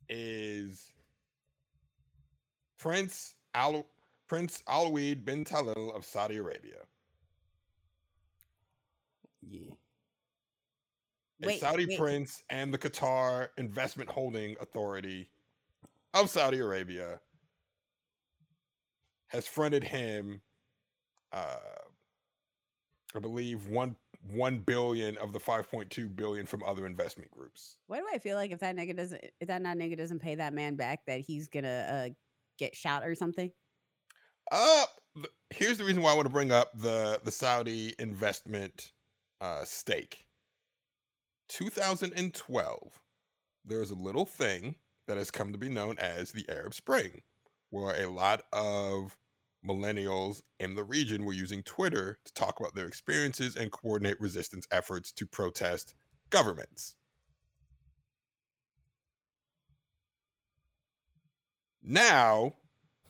is 0.10 0.91
Prince 2.80 3.34
Al 3.54 3.86
Prince 4.28 4.62
Alwaleed 4.67 5.24
bin 5.24 5.46
Talal 5.46 5.96
of 5.96 6.06
Saudi 6.06 6.38
Arabia. 6.38 6.80
Yeah. 9.50 9.72
a 11.43 11.48
Wait, 11.48 11.60
Saudi 11.60 11.86
wait. 11.86 11.98
prince 11.98 12.43
and 12.50 12.74
the 12.74 12.78
Qatar 12.78 13.50
Investment 13.58 14.10
Holding 14.10 14.56
Authority 14.60 15.30
of 16.13 16.30
Saudi 16.30 16.60
Arabia 16.60 17.20
has 19.28 19.46
fronted 19.46 19.84
him, 19.84 20.41
uh, 21.32 21.58
I 23.15 23.20
believe 23.20 23.67
one 23.67 23.96
one 24.32 24.60
billion 24.60 25.18
of 25.18 25.34
the 25.34 25.40
five 25.40 25.70
point 25.70 25.90
two 25.90 26.10
billion 26.10 26.46
from 26.46 26.63
other 26.63 26.86
investment 26.86 27.32
groups. 27.32 27.78
Why 27.88 28.00
do 28.00 28.06
I 28.13 28.18
feel 28.18 28.36
like 28.36 28.52
if 28.52 28.60
that 28.60 28.76
nigga 28.76 28.96
doesn't 28.96 29.24
if 29.40 29.48
that 29.48 29.62
not 29.62 29.78
nigga 29.78 29.98
doesn't 29.98 30.20
pay 30.20 30.36
that 30.36 30.54
man 30.54 30.76
back 30.76 31.02
that 31.08 31.22
he's 31.22 31.48
gonna 31.48 32.10
uh 32.10 32.13
get 32.58 32.76
shot 32.76 33.04
or 33.04 33.16
something? 33.16 33.52
Uh, 34.52 34.86
here's 35.50 35.78
the 35.78 35.84
reason 35.84 36.02
why 36.02 36.12
I 36.12 36.16
want 36.16 36.26
to 36.26 36.34
bring 36.34 36.52
up 36.52 36.72
the 36.76 37.20
the 37.24 37.32
Saudi 37.32 37.94
investment 38.00 38.92
uh, 39.42 39.63
stake. 39.66 40.24
2012 41.50 42.92
there's 43.68 43.92
a 43.92 43.96
little 43.96 44.26
thing 44.26 44.76
that 45.08 45.18
has 45.18 45.30
come 45.32 45.52
to 45.52 45.58
be 45.58 45.70
known 45.70 45.98
as 46.00 46.32
the 46.32 46.46
Arab 46.50 46.74
Spring, 46.74 47.22
where 47.70 48.02
a 48.02 48.10
lot 48.10 48.44
of 48.54 49.16
millennials 49.67 50.41
in 50.60 50.75
the 50.75 50.84
region 50.84 51.25
were 51.25 51.34
using 51.34 51.63
Twitter 51.63 52.17
to 52.25 52.34
talk 52.34 52.60
about 52.60 52.75
their 52.75 52.88
experiences 52.88 53.56
and 53.56 53.71
coordinate 53.71 54.19
resistance 54.19 54.67
efforts 54.71 55.12
to 55.13 55.25
protest 55.25 55.93
governments. 56.30 56.95
Now, 61.84 62.53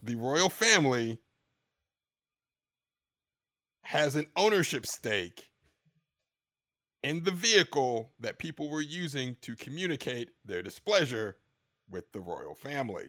the 0.04 0.16
royal 0.16 0.50
family 0.50 1.20
has 3.82 4.16
an 4.16 4.28
ownership 4.36 4.86
stake 4.86 5.48
in 7.04 7.24
the 7.24 7.32
vehicle 7.32 8.12
that 8.20 8.38
people 8.38 8.70
were 8.70 8.82
using 8.82 9.36
to 9.42 9.56
communicate 9.56 10.30
their 10.46 10.62
displeasure 10.62 11.38
with 11.90 12.12
the 12.12 12.20
royal 12.20 12.54
family. 12.54 13.08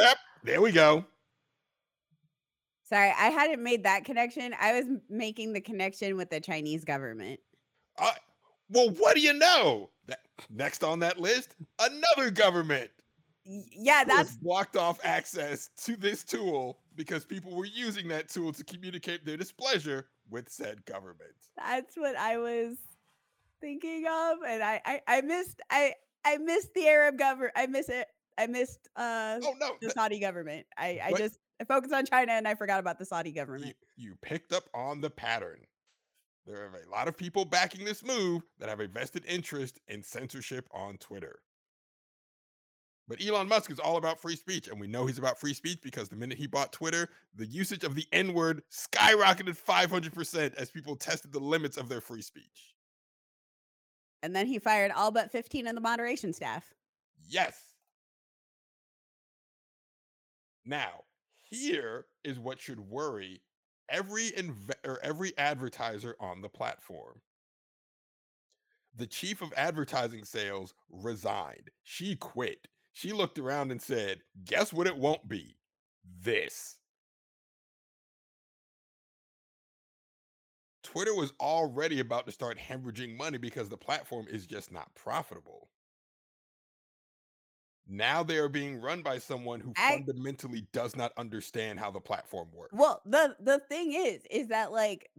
Yep. 0.00 0.18
There 0.44 0.60
we 0.60 0.72
go. 0.72 1.04
Sorry, 2.84 3.12
I 3.18 3.28
hadn't 3.30 3.62
made 3.62 3.84
that 3.84 4.04
connection. 4.04 4.54
I 4.60 4.72
was 4.74 4.84
making 5.08 5.52
the 5.54 5.60
connection 5.60 6.16
with 6.16 6.28
the 6.28 6.40
Chinese 6.40 6.84
government. 6.84 7.40
Uh, 7.98 8.10
well, 8.68 8.90
what 8.90 9.14
do 9.14 9.22
you 9.22 9.32
know? 9.32 9.88
That, 10.06 10.20
next 10.50 10.82
on 10.84 10.98
that 10.98 11.18
list, 11.20 11.54
another 11.78 12.30
government 12.30 12.90
Yeah, 13.44 14.04
that's 14.04 14.36
blocked 14.36 14.76
off 14.76 14.98
access 15.04 15.70
to 15.84 15.96
this 15.96 16.24
tool 16.24 16.78
because 16.96 17.24
people 17.24 17.54
were 17.54 17.64
using 17.64 18.08
that 18.08 18.28
tool 18.28 18.52
to 18.52 18.64
communicate 18.64 19.24
their 19.24 19.36
displeasure 19.36 20.08
with 20.28 20.48
said 20.50 20.84
government. 20.84 21.32
that's 21.56 21.96
what 21.96 22.16
I 22.16 22.36
was 22.38 22.76
thinking 23.60 24.06
of, 24.06 24.38
and 24.46 24.62
I 24.62 24.80
I, 24.84 25.00
I 25.06 25.20
missed 25.22 25.60
I 25.70 25.94
I 26.24 26.38
missed 26.38 26.74
the 26.74 26.86
Arab 26.88 27.18
government. 27.18 27.52
I 27.56 27.66
miss 27.66 27.88
it. 27.88 28.06
I 28.38 28.46
missed 28.46 28.88
uh 28.96 29.38
Oh 29.42 29.54
no, 29.60 29.72
the 29.80 29.90
Saudi 29.90 30.18
government. 30.18 30.66
I 30.76 31.00
I 31.04 31.12
just 31.12 31.38
I 31.60 31.64
focused 31.64 31.92
on 31.92 32.06
China 32.06 32.32
and 32.32 32.48
I 32.48 32.54
forgot 32.54 32.80
about 32.80 32.98
the 32.98 33.04
Saudi 33.04 33.30
you, 33.30 33.36
government. 33.36 33.76
you 33.96 34.14
picked 34.22 34.52
up 34.52 34.64
on 34.74 35.00
the 35.00 35.10
pattern. 35.10 35.60
There 36.46 36.56
are 36.56 36.82
a 36.84 36.90
lot 36.90 37.06
of 37.06 37.16
people 37.16 37.44
backing 37.44 37.84
this 37.84 38.04
move 38.04 38.42
that 38.58 38.68
have 38.68 38.80
a 38.80 38.88
vested 38.88 39.24
interest 39.28 39.80
in 39.86 40.02
censorship 40.02 40.68
on 40.72 40.96
Twitter. 40.98 41.40
But 43.08 43.24
Elon 43.24 43.48
Musk 43.48 43.70
is 43.70 43.78
all 43.78 43.96
about 43.96 44.20
free 44.20 44.36
speech, 44.36 44.68
and 44.68 44.80
we 44.80 44.86
know 44.86 45.06
he's 45.06 45.18
about 45.18 45.38
free 45.38 45.54
speech 45.54 45.78
because 45.82 46.08
the 46.08 46.16
minute 46.16 46.38
he 46.38 46.46
bought 46.46 46.72
Twitter, 46.72 47.08
the 47.34 47.46
usage 47.46 47.84
of 47.84 47.94
the 47.94 48.06
N 48.12 48.32
word 48.32 48.62
skyrocketed 48.70 49.56
500% 49.56 50.54
as 50.54 50.70
people 50.70 50.96
tested 50.96 51.32
the 51.32 51.40
limits 51.40 51.76
of 51.76 51.88
their 51.88 52.00
free 52.00 52.22
speech. 52.22 52.74
And 54.22 54.34
then 54.34 54.46
he 54.46 54.58
fired 54.58 54.92
all 54.92 55.10
but 55.10 55.30
15 55.32 55.66
of 55.66 55.74
the 55.74 55.80
moderation 55.80 56.32
staff. 56.32 56.74
Yes. 57.28 57.74
Now, 60.64 61.04
here 61.42 62.06
is 62.24 62.38
what 62.38 62.60
should 62.60 62.80
worry 62.80 63.42
every 63.88 64.30
inve- 64.30 64.74
or 64.84 65.00
every 65.02 65.36
advertiser 65.36 66.16
on 66.20 66.40
the 66.40 66.48
platform. 66.48 67.20
The 68.94 69.06
chief 69.06 69.42
of 69.42 69.52
advertising 69.56 70.24
sales 70.24 70.74
resigned. 70.90 71.70
She 71.82 72.14
quit. 72.14 72.68
She 72.92 73.12
looked 73.12 73.38
around 73.38 73.70
and 73.72 73.80
said, 73.80 74.22
"Guess 74.44 74.72
what 74.72 74.86
it 74.86 74.96
won't 74.96 75.26
be? 75.28 75.58
This." 76.04 76.76
Twitter 80.92 81.14
was 81.14 81.32
already 81.40 82.00
about 82.00 82.26
to 82.26 82.32
start 82.32 82.58
hemorrhaging 82.58 83.16
money 83.16 83.38
because 83.38 83.70
the 83.70 83.78
platform 83.78 84.26
is 84.28 84.46
just 84.46 84.70
not 84.70 84.94
profitable. 84.94 85.70
Now 87.86 88.22
they 88.22 88.38
are 88.38 88.48
being 88.48 88.80
run 88.80 89.02
by 89.02 89.18
someone 89.18 89.60
who 89.60 89.72
I- 89.76 89.96
fundamentally 89.96 90.62
does 90.72 90.94
not 90.94 91.12
understand 91.16 91.80
how 91.80 91.90
the 91.90 92.00
platform 92.00 92.50
works. 92.52 92.72
Well, 92.72 93.02
the 93.04 93.36
the 93.40 93.58
thing 93.58 93.92
is, 93.92 94.22
is 94.30 94.48
that 94.48 94.72
like, 94.72 95.10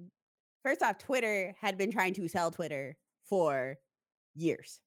first 0.64 0.82
off, 0.82 0.98
Twitter 0.98 1.56
had 1.60 1.78
been 1.78 1.92
trying 1.92 2.14
to 2.16 2.28
sell 2.28 2.52
Twitter 2.52 2.98
for 3.26 3.80
years, 4.36 4.80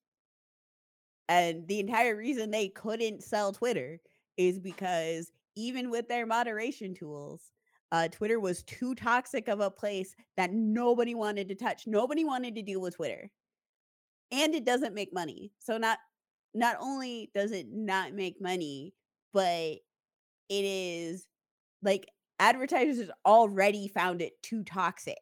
and 1.29 1.67
the 1.69 1.81
entire 1.81 2.17
reason 2.17 2.51
they 2.51 2.69
couldn't 2.69 3.23
sell 3.23 3.53
Twitter 3.53 4.01
is 4.37 4.59
because 4.59 5.33
even 5.57 5.91
with 5.91 6.09
their 6.09 6.27
moderation 6.27 6.95
tools, 6.95 7.53
uh, 7.93 8.09
Twitter 8.09 8.41
was 8.41 8.63
too 8.65 8.95
toxic 8.95 9.49
of 9.49 9.61
a 9.61 9.71
place 9.71 10.15
that 10.37 10.53
nobody 10.53 11.15
wanted 11.15 11.49
to 11.49 11.55
touch. 11.55 11.87
Nobody 11.87 12.25
wanted 12.25 12.55
to 12.57 12.63
deal 12.63 12.81
with 12.81 12.97
Twitter, 12.97 13.31
and 14.33 14.55
it 14.55 14.65
doesn't 14.65 14.95
make 14.95 15.13
money. 15.13 15.53
So 15.59 15.79
not 15.79 15.99
not 16.55 16.77
only 16.81 17.31
does 17.35 17.53
it 17.53 17.67
not 17.71 18.15
make 18.15 18.41
money, 18.41 18.95
but 19.33 19.77
it 20.49 20.65
is 20.65 21.27
like 21.83 22.09
advertisers 22.39 23.11
already 23.25 23.89
found 23.89 24.23
it 24.23 24.41
too 24.43 24.65
toxic. 24.65 25.17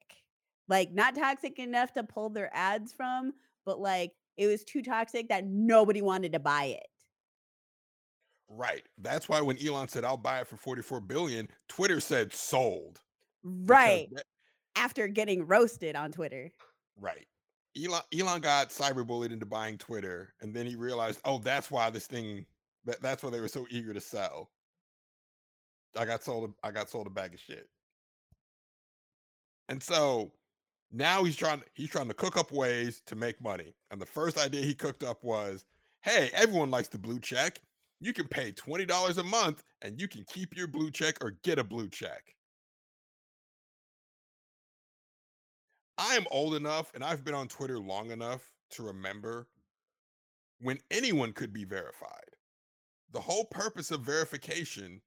Like 0.68 0.92
not 0.92 1.14
toxic 1.14 1.58
enough 1.58 1.92
to 1.94 2.04
pull 2.04 2.30
their 2.30 2.50
ads 2.54 2.92
from, 2.92 3.32
but 3.66 3.80
like 3.80 4.12
it 4.36 4.46
was 4.46 4.64
too 4.64 4.82
toxic 4.82 5.28
that 5.28 5.44
nobody 5.46 6.02
wanted 6.02 6.32
to 6.32 6.40
buy 6.40 6.64
it. 6.64 6.86
Right. 8.48 8.84
That's 8.98 9.28
why 9.28 9.40
when 9.40 9.56
Elon 9.64 9.88
said 9.88 10.04
I'll 10.04 10.16
buy 10.16 10.40
it 10.40 10.46
for 10.46 10.56
44 10.56 11.00
billion, 11.00 11.48
Twitter 11.68 12.00
said 12.00 12.32
sold. 12.32 13.00
Right. 13.42 14.08
that- 14.12 14.26
After 14.76 15.08
getting 15.08 15.46
roasted 15.46 15.96
on 15.96 16.12
Twitter. 16.12 16.50
right. 16.98 17.26
Elon 17.76 18.02
Elon 18.16 18.40
got 18.40 18.70
cyberbullied 18.70 19.32
into 19.32 19.46
buying 19.46 19.76
Twitter, 19.78 20.32
and 20.40 20.54
then 20.54 20.64
he 20.64 20.76
realized, 20.76 21.20
oh, 21.24 21.38
that's 21.38 21.72
why 21.72 21.90
this 21.90 22.06
thing 22.06 22.46
that, 22.84 23.02
that's 23.02 23.22
why 23.22 23.30
they 23.30 23.40
were 23.40 23.48
so 23.48 23.66
eager 23.68 23.92
to 23.92 24.00
sell. 24.00 24.50
I 25.96 26.04
got 26.04 26.22
sold 26.22 26.50
a, 26.50 26.66
I 26.66 26.70
got 26.70 26.88
sold 26.88 27.06
a 27.08 27.10
bag 27.10 27.34
of 27.34 27.40
shit. 27.40 27.68
And 29.68 29.82
so 29.82 30.32
now 30.92 31.24
he's 31.24 31.36
trying 31.36 31.62
he's 31.74 31.90
trying 31.90 32.08
to 32.08 32.14
cook 32.14 32.36
up 32.36 32.52
ways 32.52 33.02
to 33.06 33.16
make 33.16 33.42
money. 33.42 33.74
And 33.90 34.00
the 34.00 34.06
first 34.06 34.38
idea 34.38 34.62
he 34.62 34.74
cooked 34.74 35.02
up 35.02 35.24
was, 35.24 35.64
hey, 36.02 36.30
everyone 36.34 36.70
likes 36.70 36.88
the 36.88 36.98
blue 36.98 37.18
check. 37.18 37.60
You 38.00 38.12
can 38.12 38.28
pay 38.28 38.52
$20 38.52 39.18
a 39.18 39.22
month 39.22 39.62
and 39.82 40.00
you 40.00 40.08
can 40.08 40.24
keep 40.24 40.56
your 40.56 40.66
blue 40.66 40.90
check 40.90 41.16
or 41.22 41.32
get 41.42 41.58
a 41.58 41.64
blue 41.64 41.88
check. 41.88 42.22
I 45.96 46.14
am 46.14 46.26
old 46.30 46.54
enough 46.54 46.90
and 46.94 47.04
I've 47.04 47.24
been 47.24 47.34
on 47.34 47.48
Twitter 47.48 47.78
long 47.78 48.10
enough 48.10 48.42
to 48.70 48.82
remember 48.82 49.46
when 50.60 50.78
anyone 50.90 51.32
could 51.32 51.52
be 51.52 51.64
verified. 51.64 52.30
The 53.12 53.20
whole 53.20 53.44
purpose 53.44 53.90
of 53.90 54.00
verification 54.00 55.00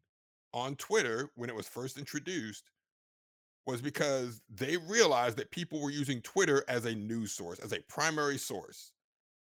on 0.53 0.75
Twitter 0.75 1.29
when 1.35 1.49
it 1.49 1.55
was 1.55 1.67
first 1.67 1.97
introduced 1.97 2.63
was 3.65 3.81
because 3.81 4.41
they 4.49 4.77
realized 4.77 5.37
that 5.37 5.51
people 5.51 5.81
were 5.81 5.91
using 5.91 6.21
Twitter 6.21 6.63
as 6.69 6.85
a 6.85 6.95
news 6.95 7.33
source, 7.33 7.59
as 7.59 7.73
a 7.73 7.81
primary 7.89 8.37
source. 8.37 8.93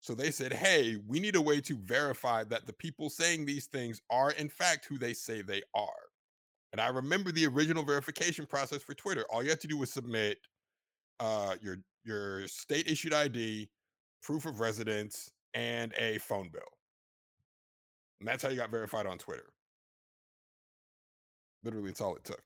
So 0.02 0.16
they 0.16 0.32
said, 0.32 0.52
hey, 0.52 0.96
we 1.06 1.20
need 1.20 1.36
a 1.36 1.40
way 1.40 1.60
to 1.60 1.76
verify 1.76 2.42
that 2.44 2.66
the 2.66 2.72
people 2.72 3.08
saying 3.08 3.46
these 3.46 3.66
things 3.66 4.02
are, 4.10 4.32
in 4.32 4.48
fact, 4.48 4.84
who 4.86 4.98
they 4.98 5.14
say 5.14 5.42
they 5.42 5.62
are. 5.76 5.88
And 6.72 6.80
I 6.80 6.88
remember 6.88 7.30
the 7.30 7.46
original 7.46 7.84
verification 7.84 8.44
process 8.44 8.82
for 8.82 8.94
Twitter. 8.94 9.24
All 9.30 9.44
you 9.44 9.50
had 9.50 9.60
to 9.60 9.68
do 9.68 9.78
was 9.78 9.92
submit 9.92 10.38
uh, 11.20 11.54
your 11.62 11.78
your 12.04 12.48
state 12.48 12.90
issued 12.90 13.14
ID, 13.14 13.68
proof 14.24 14.44
of 14.44 14.58
residence, 14.58 15.30
and 15.54 15.92
a 15.96 16.18
phone 16.18 16.50
bill. 16.52 16.62
And 18.18 18.28
that's 18.28 18.42
how 18.42 18.48
you 18.48 18.56
got 18.56 18.70
verified 18.70 19.06
on 19.06 19.18
Twitter. 19.18 19.52
Literally, 21.62 21.90
it's 21.90 22.00
all 22.00 22.16
it 22.16 22.24
took. 22.24 22.42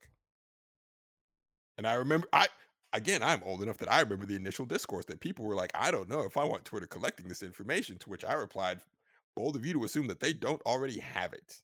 And 1.79 1.87
I 1.87 1.93
remember, 1.93 2.27
I 2.33 2.47
again, 2.93 3.23
I'm 3.23 3.43
old 3.43 3.61
enough 3.63 3.77
that 3.77 3.91
I 3.91 4.01
remember 4.01 4.25
the 4.25 4.35
initial 4.35 4.65
discourse 4.65 5.05
that 5.05 5.19
people 5.19 5.45
were 5.45 5.55
like, 5.55 5.71
I 5.75 5.91
don't 5.91 6.09
know 6.09 6.21
if 6.21 6.37
I 6.37 6.43
want 6.43 6.65
Twitter 6.65 6.87
collecting 6.87 7.27
this 7.27 7.43
information. 7.43 7.97
To 7.99 8.09
which 8.09 8.25
I 8.25 8.33
replied, 8.33 8.81
bold 9.35 9.55
of 9.55 9.65
you 9.65 9.73
to 9.73 9.83
assume 9.85 10.07
that 10.07 10.19
they 10.19 10.33
don't 10.33 10.61
already 10.63 10.99
have 10.99 11.33
it. 11.33 11.61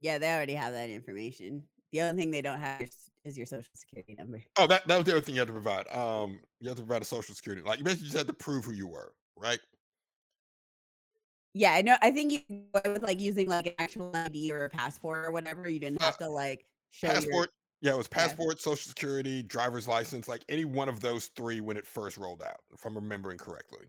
Yeah, 0.00 0.18
they 0.18 0.32
already 0.32 0.54
have 0.54 0.72
that 0.72 0.90
information. 0.90 1.68
The 1.92 2.02
only 2.02 2.22
thing 2.22 2.30
they 2.30 2.42
don't 2.42 2.60
have 2.60 2.82
is, 2.82 3.10
your 3.36 3.46
social 3.46 3.70
security 3.74 4.14
number. 4.14 4.42
Oh, 4.56 4.66
that, 4.66 4.86
that 4.86 4.96
was 4.96 5.04
the 5.04 5.12
other 5.12 5.20
thing 5.20 5.34
you 5.34 5.40
had 5.40 5.48
to 5.48 5.52
provide. 5.52 5.86
Um, 5.88 6.40
you 6.60 6.68
have 6.68 6.78
to 6.78 6.82
provide 6.82 7.02
a 7.02 7.04
social 7.04 7.34
security. 7.34 7.62
Like 7.62 7.78
you 7.78 7.84
basically 7.84 8.06
just 8.06 8.16
had 8.16 8.26
to 8.26 8.32
prove 8.32 8.64
who 8.64 8.72
you 8.72 8.86
were, 8.88 9.14
right? 9.36 9.60
Yeah, 11.54 11.72
I 11.72 11.82
know. 11.82 11.96
I 12.02 12.10
think 12.10 12.32
you 12.48 12.66
with 12.74 13.02
like 13.02 13.20
using 13.20 13.48
like 13.48 13.66
an 13.66 13.74
actual 13.78 14.14
ID 14.14 14.52
or 14.52 14.64
a 14.64 14.70
passport 14.70 15.24
or 15.24 15.30
whatever. 15.30 15.68
You 15.68 15.80
didn't 15.80 16.00
Uh, 16.00 16.12
have 16.12 16.16
to 16.18 16.28
like 16.28 16.66
show 16.90 17.14
your 17.14 17.36
passport. 17.36 17.50
Yeah, 17.80 17.94
it 17.94 17.96
was 17.98 18.08
Yeah. 18.14 18.36
passport, 18.36 18.60
social 18.60 18.88
security, 18.88 19.42
driver's 19.42 19.86
license, 19.86 20.26
like 20.28 20.44
any 20.48 20.64
one 20.64 20.88
of 20.88 21.00
those 21.00 21.28
three 21.28 21.60
when 21.60 21.76
it 21.76 21.86
first 21.86 22.16
rolled 22.16 22.42
out, 22.42 22.60
if 22.72 22.84
I'm 22.84 22.94
remembering 22.96 23.38
correctly. 23.38 23.88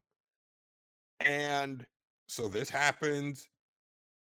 And 1.19 1.85
so 2.27 2.47
this 2.47 2.69
happens, 2.69 3.47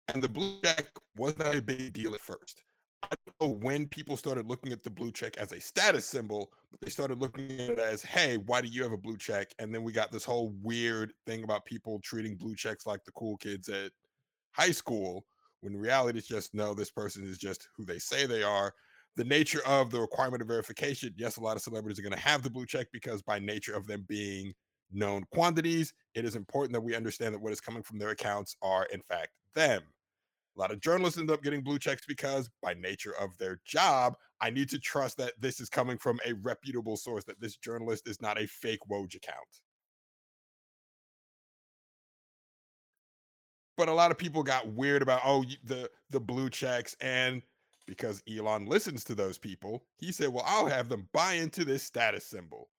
and 0.09 0.23
the 0.23 0.29
blue 0.29 0.61
check 0.63 0.89
was 1.17 1.37
not 1.39 1.55
a 1.57 1.63
big 1.63 1.93
deal 1.93 2.15
at 2.15 2.21
first. 2.21 2.65
I 3.03 3.09
don't 3.27 3.37
know 3.41 3.57
when 3.57 3.89
people 3.89 4.17
started 4.17 4.47
looking 4.47 4.73
at 4.73 4.83
the 4.83 4.91
blue 4.91 5.13
check 5.13 5.37
as 5.37 5.53
a 5.53 5.61
status 5.61 6.07
symbol, 6.07 6.53
but 6.71 6.81
they 6.81 6.91
started 6.91 7.19
looking 7.19 7.51
at 7.53 7.71
it 7.71 7.79
as, 7.79 8.03
hey, 8.03 8.39
why 8.39 8.61
do 8.61 8.69
you 8.69 8.83
have 8.83 8.93
a 8.93 8.97
blue 8.99 9.19
check? 9.19 9.53
And 9.59 9.75
then 9.75 9.83
we 9.83 9.93
got 9.93 10.13
this 10.13 10.25
whole 10.25 10.51
weird 10.51 11.13
thing 11.27 11.45
about 11.45 11.65
people 11.65 12.01
treating 12.01 12.37
blue 12.37 12.55
checks 12.55 12.87
like 12.87 13.05
the 13.05 13.13
cool 13.13 13.37
kids 13.37 13.69
at 13.69 13.93
high 14.55 14.73
school, 14.73 15.27
when 15.61 15.77
reality 15.77 16.19
it's 16.19 16.29
just 16.29 16.55
no, 16.55 16.75
this 16.75 16.91
person 16.91 17.25
is 17.25 17.39
just 17.39 17.69
who 17.77 17.85
they 17.85 17.99
say 17.99 18.27
they 18.27 18.43
are. 18.43 18.75
The 19.17 19.25
nature 19.25 19.61
of 19.67 19.91
the 19.91 20.01
requirement 20.01 20.41
of 20.41 20.49
verification, 20.49 21.15
yes, 21.17 21.37
a 21.37 21.41
lot 21.41 21.57
of 21.57 21.63
celebrities 21.63 21.99
are 21.99 22.03
going 22.03 22.15
to 22.15 22.19
have 22.19 22.43
the 22.43 22.51
blue 22.51 22.65
check 22.65 22.87
because 22.93 23.23
by 23.23 23.39
nature 23.39 23.75
of 23.75 23.87
them 23.87 24.05
being 24.09 24.55
known 24.91 25.25
quantities, 25.33 25.93
it 26.15 26.25
is 26.25 26.35
important 26.35 26.73
that 26.73 26.81
we 26.81 26.95
understand 26.95 27.35
that 27.35 27.41
what 27.41 27.53
is 27.53 27.61
coming 27.61 27.83
from 27.83 27.99
their 27.99 28.11
accounts 28.11 28.57
are 28.63 28.87
in 28.87 29.03
fact 29.09 29.31
them. 29.55 29.83
A 30.57 30.61
lot 30.61 30.71
of 30.71 30.81
journalists 30.81 31.19
end 31.19 31.31
up 31.31 31.43
getting 31.43 31.63
blue 31.63 31.79
checks 31.79 32.05
because, 32.07 32.51
by 32.63 32.75
nature 32.75 33.15
of 33.19 33.37
their 33.39 33.59
job, 33.65 34.15
I 34.41 34.51
need 34.51 34.69
to 34.71 34.79
trust 34.79 35.17
that 35.17 35.33
this 35.39 35.61
is 35.61 35.69
coming 35.69 35.97
from 35.97 36.21
a 36.27 36.35
reputable 36.35 36.97
source, 36.97 37.25
that 37.25 37.41
this 37.41 37.57
journalist 37.57 38.07
is 38.07 38.21
not 38.21 38.41
a 38.41 38.47
fake 38.47 38.81
Woj 38.91 39.15
account. 39.15 39.39
but 43.77 43.89
a 43.89 43.93
lot 43.93 44.11
of 44.11 44.19
people 44.19 44.43
got 44.43 44.69
weird 44.69 45.03
about 45.03 45.21
oh 45.25 45.45
the 45.65 45.91
the 46.11 46.21
blue 46.21 46.49
checks 46.51 46.95
and 47.01 47.43
because 47.93 48.23
Elon 48.27 48.65
listens 48.65 49.05
to 49.05 49.15
those 49.15 49.37
people, 49.37 49.85
he 49.99 50.13
said, 50.13 50.31
"Well, 50.31 50.45
I'll 50.47 50.67
have 50.67 50.89
them 50.89 51.11
buy 51.13 51.35
into 51.35 51.63
this 51.63 51.83
status 51.83 52.27
symbol." 52.27 52.71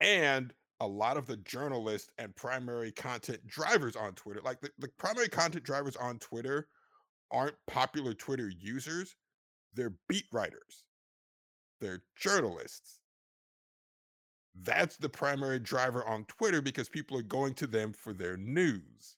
And 0.00 0.52
a 0.80 0.86
lot 0.88 1.16
of 1.16 1.26
the 1.26 1.36
journalists 1.36 2.10
and 2.18 2.34
primary 2.34 2.90
content 2.90 3.46
drivers 3.46 3.94
on 3.94 4.14
Twitter, 4.14 4.40
like 4.42 4.60
the, 4.60 4.72
the 4.78 4.88
primary 4.98 5.28
content 5.28 5.62
drivers 5.62 5.94
on 5.94 6.18
Twitter, 6.18 6.66
aren't 7.30 7.54
popular 7.68 8.12
Twitter 8.12 8.48
users. 8.48 9.14
They're 9.74 9.94
beat 10.08 10.26
writers. 10.32 10.84
They're 11.80 12.02
journalists. 12.16 12.98
That's 14.62 14.96
the 14.96 15.08
primary 15.08 15.60
driver 15.60 16.04
on 16.08 16.24
Twitter 16.24 16.60
because 16.60 16.88
people 16.88 17.16
are 17.16 17.22
going 17.22 17.54
to 17.54 17.68
them 17.68 17.92
for 17.92 18.12
their 18.12 18.36
news. 18.36 19.16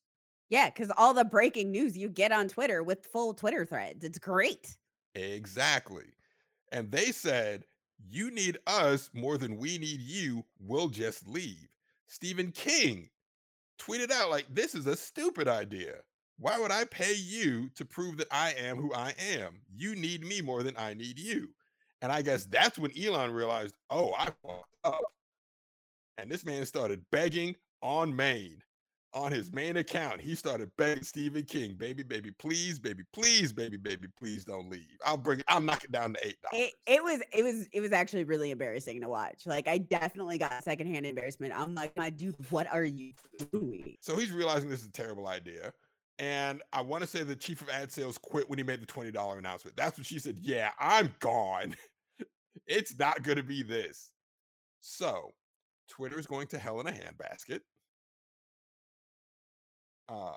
Yeah, 0.53 0.68
because 0.68 0.92
all 0.98 1.14
the 1.14 1.24
breaking 1.24 1.70
news 1.70 1.96
you 1.96 2.11
get 2.11 2.30
on 2.30 2.46
Twitter 2.46 2.82
with 2.82 3.07
full 3.07 3.32
Twitter 3.32 3.64
threads. 3.64 4.05
It's 4.05 4.18
great. 4.18 4.76
Exactly. 5.14 6.12
And 6.72 6.92
they 6.92 7.11
said, 7.11 7.64
You 8.11 8.30
need 8.30 8.59
us 8.66 9.09
more 9.14 9.38
than 9.38 9.57
we 9.57 9.78
need 9.78 10.03
you. 10.03 10.44
We'll 10.61 10.88
just 10.88 11.26
leave. 11.26 11.70
Stephen 12.07 12.53
King 12.53 13.09
tweeted 13.80 14.11
out, 14.11 14.28
like, 14.28 14.44
this 14.50 14.74
is 14.74 14.86
a 14.86 14.94
stupid 14.94 15.48
idea. 15.48 15.94
Why 16.38 16.59
would 16.59 16.70
I 16.70 16.84
pay 16.84 17.14
you 17.14 17.70
to 17.74 17.86
prove 17.86 18.18
that 18.18 18.28
I 18.30 18.53
am 18.59 18.76
who 18.76 18.92
I 18.92 19.14
am? 19.34 19.62
You 19.74 19.96
need 19.96 20.22
me 20.22 20.42
more 20.42 20.62
than 20.62 20.76
I 20.76 20.92
need 20.92 21.18
you. 21.18 21.48
And 22.03 22.12
I 22.12 22.20
guess 22.20 22.44
that's 22.44 22.78
when 22.78 22.92
Elon 23.03 23.30
realized, 23.30 23.74
oh, 23.88 24.12
I 24.18 24.26
fucked 24.26 24.76
up. 24.84 25.00
And 26.18 26.30
this 26.30 26.44
man 26.44 26.66
started 26.66 27.03
begging 27.11 27.57
on 27.80 28.14
main 28.14 28.62
on 29.14 29.32
his 29.32 29.52
main 29.52 29.76
account, 29.76 30.20
he 30.20 30.34
started 30.34 30.70
begging 30.78 31.04
Stephen 31.04 31.44
King, 31.44 31.74
baby, 31.74 32.02
baby, 32.02 32.30
please, 32.38 32.78
baby, 32.78 33.02
please, 33.12 33.52
baby, 33.52 33.76
baby, 33.76 34.08
please 34.18 34.44
don't 34.44 34.70
leave. 34.70 34.86
I'll 35.04 35.16
bring 35.16 35.40
it, 35.40 35.44
I'll 35.48 35.60
knock 35.60 35.84
it 35.84 35.92
down 35.92 36.14
to 36.14 36.26
eight 36.26 36.36
dollars. 36.42 36.66
It, 36.66 36.74
it 36.86 37.04
was 37.04 37.20
it 37.32 37.42
was 37.42 37.66
it 37.72 37.80
was 37.80 37.92
actually 37.92 38.24
really 38.24 38.50
embarrassing 38.50 39.00
to 39.02 39.08
watch. 39.08 39.42
Like 39.46 39.68
I 39.68 39.78
definitely 39.78 40.38
got 40.38 40.64
secondhand 40.64 41.06
embarrassment. 41.06 41.52
I'm 41.54 41.74
like, 41.74 41.96
my 41.96 42.10
dude, 42.10 42.36
what 42.50 42.66
are 42.72 42.84
you 42.84 43.12
doing? 43.52 43.96
So 44.00 44.16
he's 44.16 44.32
realizing 44.32 44.70
this 44.70 44.80
is 44.80 44.88
a 44.88 44.92
terrible 44.92 45.28
idea. 45.28 45.72
And 46.18 46.62
I 46.72 46.82
want 46.82 47.02
to 47.02 47.08
say 47.08 47.22
the 47.22 47.34
chief 47.34 47.62
of 47.62 47.68
ad 47.68 47.90
sales 47.90 48.18
quit 48.18 48.48
when 48.48 48.58
he 48.58 48.62
made 48.62 48.80
the 48.80 48.86
$20 48.86 49.38
announcement. 49.38 49.76
That's 49.76 49.96
when 49.96 50.04
she 50.04 50.18
said, 50.18 50.36
Yeah, 50.40 50.70
I'm 50.78 51.14
gone. 51.20 51.74
it's 52.66 52.96
not 52.98 53.22
going 53.22 53.38
to 53.38 53.42
be 53.42 53.62
this. 53.62 54.10
So 54.80 55.30
Twitter 55.88 56.18
is 56.18 56.26
going 56.26 56.46
to 56.48 56.58
hell 56.58 56.80
in 56.80 56.86
a 56.86 56.92
handbasket. 56.92 57.60
Um, 60.12 60.34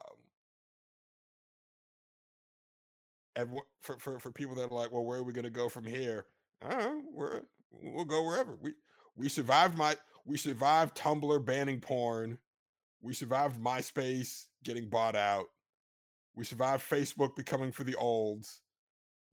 everyone, 3.36 3.65
for, 3.82 3.97
for, 3.99 4.19
for 4.19 4.32
people 4.32 4.55
that 4.55 4.71
are 4.71 4.76
like, 4.76 4.91
well, 4.91 5.03
where 5.03 5.19
are 5.19 5.23
we 5.23 5.34
going 5.34 5.43
to 5.43 5.49
go 5.49 5.67
from 5.67 5.86
here? 5.86 6.26
Know. 6.63 7.01
We're, 7.13 7.41
we'll 7.71 8.05
go 8.05 8.23
wherever. 8.23 8.57
We 8.61 8.71
we 9.17 9.30
survived 9.30 9.78
my 9.78 9.95
we 10.26 10.38
survived 10.38 10.97
Tumblr 10.97 11.45
banning 11.45 11.80
porn. 11.80 12.38
We 13.01 13.13
survived 13.13 13.59
MySpace 13.61 14.45
getting 14.63 14.89
bought 14.89 15.15
out. 15.15 15.45
We 16.36 16.43
survived 16.43 16.89
Facebook 16.89 17.36
becoming 17.36 17.71
for 17.71 17.84
the 17.84 17.95
olds. 17.95 18.61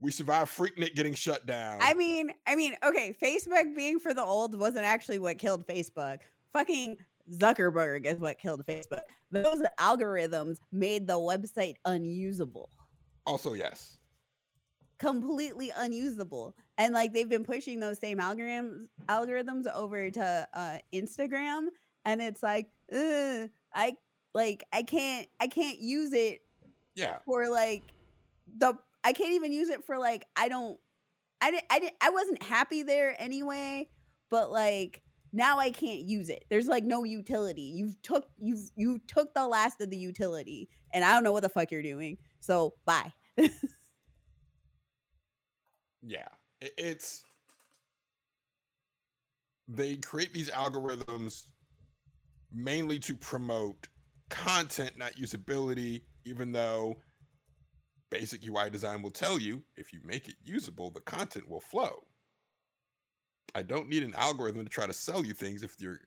We 0.01 0.11
survived 0.11 0.51
Freaknik 0.51 0.95
getting 0.95 1.15
shut 1.15 1.47
down. 1.47 1.79
I 1.81 1.95
mean, 1.95 2.33
I 2.47 2.57
mean, 2.57 2.75
okay, 2.85 3.17
Facebook 3.23 3.75
being 3.77 4.01
for 4.01 4.13
the 4.13 4.25
old 4.25 4.59
wasn't 4.59 4.85
actually 4.85 5.21
what 5.21 5.39
killed 5.39 5.67
Facebook. 5.67 6.19
Fucking 6.53 6.97
Zuckerberg 7.31 8.07
is 8.07 8.19
what 8.19 8.39
killed 8.39 8.65
Facebook. 8.67 9.03
Those 9.31 9.63
algorithms 9.79 10.57
made 10.73 11.07
the 11.07 11.15
website 11.15 11.75
unusable. 11.85 12.69
also, 13.27 13.55
yes. 13.55 13.99
completely 14.99 15.73
unusable 15.77 16.55
and 16.79 16.95
like 16.95 17.13
they've 17.13 17.29
been 17.29 17.45
pushing 17.45 17.81
those 17.81 17.99
same 17.99 18.19
algorithms 18.19 18.87
algorithms 19.09 19.67
over 19.75 20.11
to 20.11 20.47
uh 20.55 20.79
instagram 20.95 21.67
and 22.05 22.23
it's 22.23 22.41
like 22.43 22.69
i 23.75 23.93
like 24.35 24.63
i 24.73 24.81
can't 24.83 25.27
i 25.41 25.47
can't 25.49 25.81
use 25.81 26.13
it 26.13 26.41
Yeah. 26.95 27.19
for 27.25 27.49
like 27.51 27.83
the 28.59 28.75
i 29.03 29.13
can't 29.13 29.33
even 29.33 29.53
use 29.53 29.71
it 29.71 29.85
for 29.85 29.99
like 29.99 30.25
i 30.37 30.49
don't 30.49 30.79
i 31.41 31.51
didn't 31.51 31.65
i 31.71 31.79
didn't 31.81 31.97
i 32.01 32.11
wasn't 32.11 32.41
happy 32.43 32.85
there 32.85 33.17
anyway 33.21 33.89
but 34.31 34.53
like 34.53 35.03
now 35.33 35.59
i 35.59 35.71
can't 35.71 36.01
use 36.01 36.29
it 36.29 36.45
there's 36.51 36.67
like 36.67 36.85
no 36.85 37.05
utility 37.05 37.63
you've 37.63 38.01
took 38.03 38.27
you've 38.39 38.71
you 38.77 38.99
took 39.07 39.33
the 39.35 39.47
last 39.47 39.81
of 39.81 39.91
the 39.91 39.97
utility 39.97 40.69
and 40.93 41.05
i 41.05 41.13
don't 41.13 41.25
know 41.25 41.33
what 41.33 41.43
the 41.43 41.49
fuck 41.49 41.71
you're 41.71 41.83
doing 41.83 42.17
so 42.41 42.75
bye 42.85 43.13
Yeah. 46.03 46.29
It's 46.61 47.23
they 49.69 49.97
create 49.97 50.35
these 50.35 50.51
algorithms 50.51 51.45
mainly 52.53 52.99
to 52.99 53.15
promote 53.15 53.89
content, 54.29 54.93
not 54.99 55.15
usability, 55.15 56.03
even 56.25 56.53
though 56.53 56.97
basic 58.11 58.47
UI 58.47 58.69
design 58.69 59.01
will 59.01 59.11
tell 59.11 59.39
you 59.39 59.63
if 59.77 59.93
you 59.93 60.01
make 60.05 60.29
it 60.29 60.35
usable, 60.45 60.91
the 60.91 61.01
content 61.01 61.49
will 61.49 61.63
flow. 61.63 61.95
I 63.55 63.63
don't 63.63 63.89
need 63.89 64.03
an 64.03 64.15
algorithm 64.17 64.65
to 64.65 64.71
try 64.71 64.87
to 64.87 64.93
sell 64.93 65.25
you 65.25 65.35
things 65.35 65.63
if 65.63 65.81
you're 65.81 66.01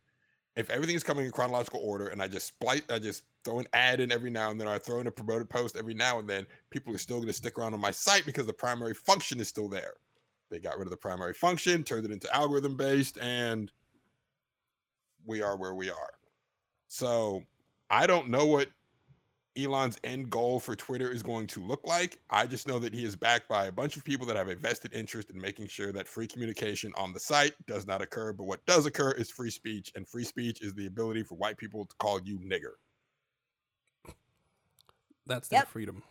if 0.56 0.70
everything 0.70 0.96
is 0.96 1.04
coming 1.04 1.26
in 1.26 1.32
chronological 1.32 1.82
order 1.84 2.08
and 2.08 2.22
I 2.22 2.28
just 2.28 2.48
splice 2.48 2.82
I 2.90 3.00
just 3.00 3.24
throw 3.44 3.60
an 3.60 3.68
ad 3.74 4.00
in 4.00 4.12
every 4.12 4.30
now 4.30 4.52
and 4.52 4.60
then 4.60 4.68
or 4.68 4.74
I 4.74 4.80
throw 4.80 5.00
in 5.00 5.08
a 5.08 5.12
promoted 5.12 5.50
post 5.50 5.76
every 5.78 5.94
now 5.94 6.20
and 6.20 6.28
then, 6.28 6.46
people 6.72 6.94
are 6.94 6.98
still 6.98 7.18
going 7.18 7.28
to 7.28 7.34
stick 7.34 7.58
around 7.60 7.74
on 7.74 7.80
my 7.80 7.92
site 7.92 8.26
because 8.26 8.48
the 8.48 8.54
primary 8.54 8.94
function 8.94 9.40
is 9.40 9.48
still 9.48 9.70
there. 9.70 9.94
They 10.50 10.60
got 10.60 10.78
rid 10.78 10.88
of 10.88 10.92
the 10.92 10.98
primary 10.98 11.34
function, 11.34 11.84
turned 11.84 12.06
it 12.06 12.12
into 12.12 12.34
algorithm 12.36 12.76
based, 12.76 13.18
and 13.20 13.72
we 15.26 15.42
are 15.42 15.58
where 15.58 15.74
we 15.74 15.90
are. 15.90 16.14
So 16.88 17.44
I 17.90 18.08
don't 18.08 18.30
know 18.30 18.46
what 18.46 18.70
Elon's 19.58 19.98
end 20.04 20.30
goal 20.30 20.60
for 20.60 20.76
Twitter 20.76 21.12
is 21.12 21.24
going 21.24 21.48
to 21.48 21.62
look 21.64 21.82
like. 21.86 22.20
I 22.30 22.46
just 22.48 22.68
know 22.68 22.80
that 22.80 22.94
he 22.94 23.06
is 23.06 23.16
backed 23.16 23.48
by 23.50 23.66
a 23.68 23.72
bunch 23.72 23.98
of 23.98 24.04
people 24.04 24.26
that 24.28 24.36
have 24.36 24.50
a 24.50 24.56
vested 24.56 24.94
interest 24.94 25.30
in 25.30 25.40
making 25.40 25.68
sure 25.68 25.92
that 25.92 26.08
free 26.08 26.28
communication 26.28 26.92
on 26.98 27.14
the 27.14 27.20
site 27.20 27.54
does 27.68 27.88
not 27.88 28.02
occur. 28.02 28.34
But 28.34 28.46
what 28.46 28.66
does 28.66 28.86
occur 28.86 29.12
is 29.12 29.30
free 29.32 29.52
speech, 29.52 29.92
and 29.96 30.08
free 30.08 30.26
speech 30.26 30.62
is 30.62 30.74
the 30.74 30.88
ability 30.88 31.24
for 31.24 31.36
white 31.36 31.58
people 31.58 31.86
to 31.86 31.96
call 31.98 32.20
you 32.22 32.40
nigger. 32.40 32.74
That's 35.26 35.50
their 35.50 35.62
Yep. 35.62 35.68
freedom. 35.68 36.04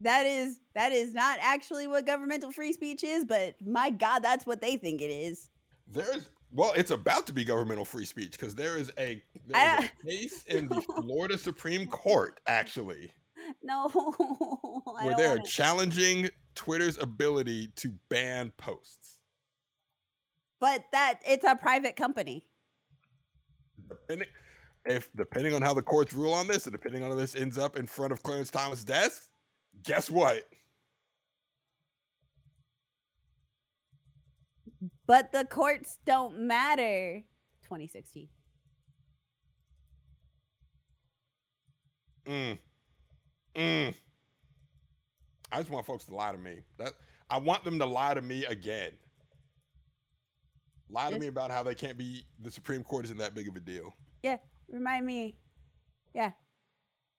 that 0.00 0.26
is 0.26 0.58
that 0.74 0.92
is 0.92 1.14
not 1.14 1.38
actually 1.40 1.86
what 1.86 2.04
governmental 2.04 2.52
free 2.52 2.72
speech 2.72 3.02
is 3.02 3.24
but 3.24 3.54
my 3.66 3.88
god 3.88 4.18
that's 4.20 4.44
what 4.44 4.60
they 4.60 4.76
think 4.76 5.00
it 5.00 5.10
is 5.10 5.48
There's 5.86 6.28
well, 6.56 6.72
it's 6.74 6.90
about 6.90 7.26
to 7.26 7.32
be 7.32 7.44
governmental 7.44 7.84
free 7.84 8.06
speech 8.06 8.32
because 8.32 8.54
there 8.54 8.76
is 8.76 8.90
a 8.98 9.22
there 9.46 9.78
is 9.78 9.84
a 9.84 10.06
case 10.06 10.42
in 10.46 10.68
the 10.68 10.80
Florida 11.02 11.36
Supreme 11.38 11.86
Court 11.86 12.40
actually 12.46 13.12
no 13.62 13.88
Where 15.02 15.14
they're 15.16 15.38
challenging 15.38 16.28
Twitter's 16.54 16.98
ability 16.98 17.68
to 17.76 17.92
ban 18.08 18.52
posts. 18.56 19.18
but 20.58 20.84
that 20.92 21.20
it's 21.26 21.44
a 21.44 21.54
private 21.54 21.94
company 21.94 22.46
Depending, 23.88 24.28
if 24.86 25.08
depending 25.16 25.54
on 25.54 25.62
how 25.62 25.74
the 25.74 25.82
courts 25.82 26.12
rule 26.12 26.32
on 26.32 26.46
this, 26.48 26.64
and 26.66 26.72
depending 26.72 27.02
on 27.04 27.10
how 27.10 27.16
this 27.16 27.36
ends 27.36 27.58
up 27.58 27.76
in 27.76 27.86
front 27.86 28.12
of 28.12 28.22
Clarence 28.22 28.50
Thomas' 28.50 28.82
desk, 28.84 29.22
guess 29.84 30.10
what? 30.10 30.42
But 35.06 35.32
the 35.32 35.44
courts 35.44 35.98
don't 36.06 36.38
matter 36.38 37.22
2016 37.64 38.28
Mm. 42.28 42.58
Mm. 43.54 43.94
I 45.52 45.58
just 45.58 45.70
want 45.70 45.86
folks 45.86 46.06
to 46.06 46.14
lie 46.16 46.32
to 46.32 46.38
me. 46.38 46.56
That 46.76 46.94
I 47.30 47.38
want 47.38 47.62
them 47.62 47.78
to 47.78 47.86
lie 47.86 48.14
to 48.14 48.20
me 48.20 48.44
again. 48.46 48.90
Lie 50.90 51.12
to 51.12 51.20
me 51.20 51.28
about 51.28 51.52
how 51.52 51.62
they 51.62 51.76
can't 51.76 51.96
be 51.96 52.26
the 52.42 52.50
Supreme 52.50 52.82
Court 52.82 53.04
isn't 53.04 53.18
that 53.18 53.36
big 53.36 53.46
of 53.46 53.54
a 53.54 53.60
deal. 53.60 53.94
Yeah, 54.24 54.38
remind 54.68 55.06
me 55.06 55.36
yeah 56.14 56.30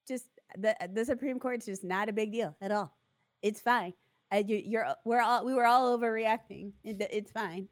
just 0.07 0.25
the 0.57 0.75
the 0.93 1.05
supreme 1.05 1.39
court's 1.39 1.65
just 1.65 1.83
not 1.83 2.09
a 2.09 2.13
big 2.13 2.31
deal 2.31 2.55
at 2.61 2.71
all 2.71 2.97
it's 3.41 3.61
fine 3.61 3.93
uh, 4.33 4.41
you, 4.45 4.61
you're 4.65 4.87
we're 5.05 5.21
all 5.21 5.45
we 5.45 5.53
were 5.53 5.65
all 5.65 5.97
overreacting 5.97 6.71
it, 6.83 6.97
it's 7.11 7.31
fine 7.31 7.67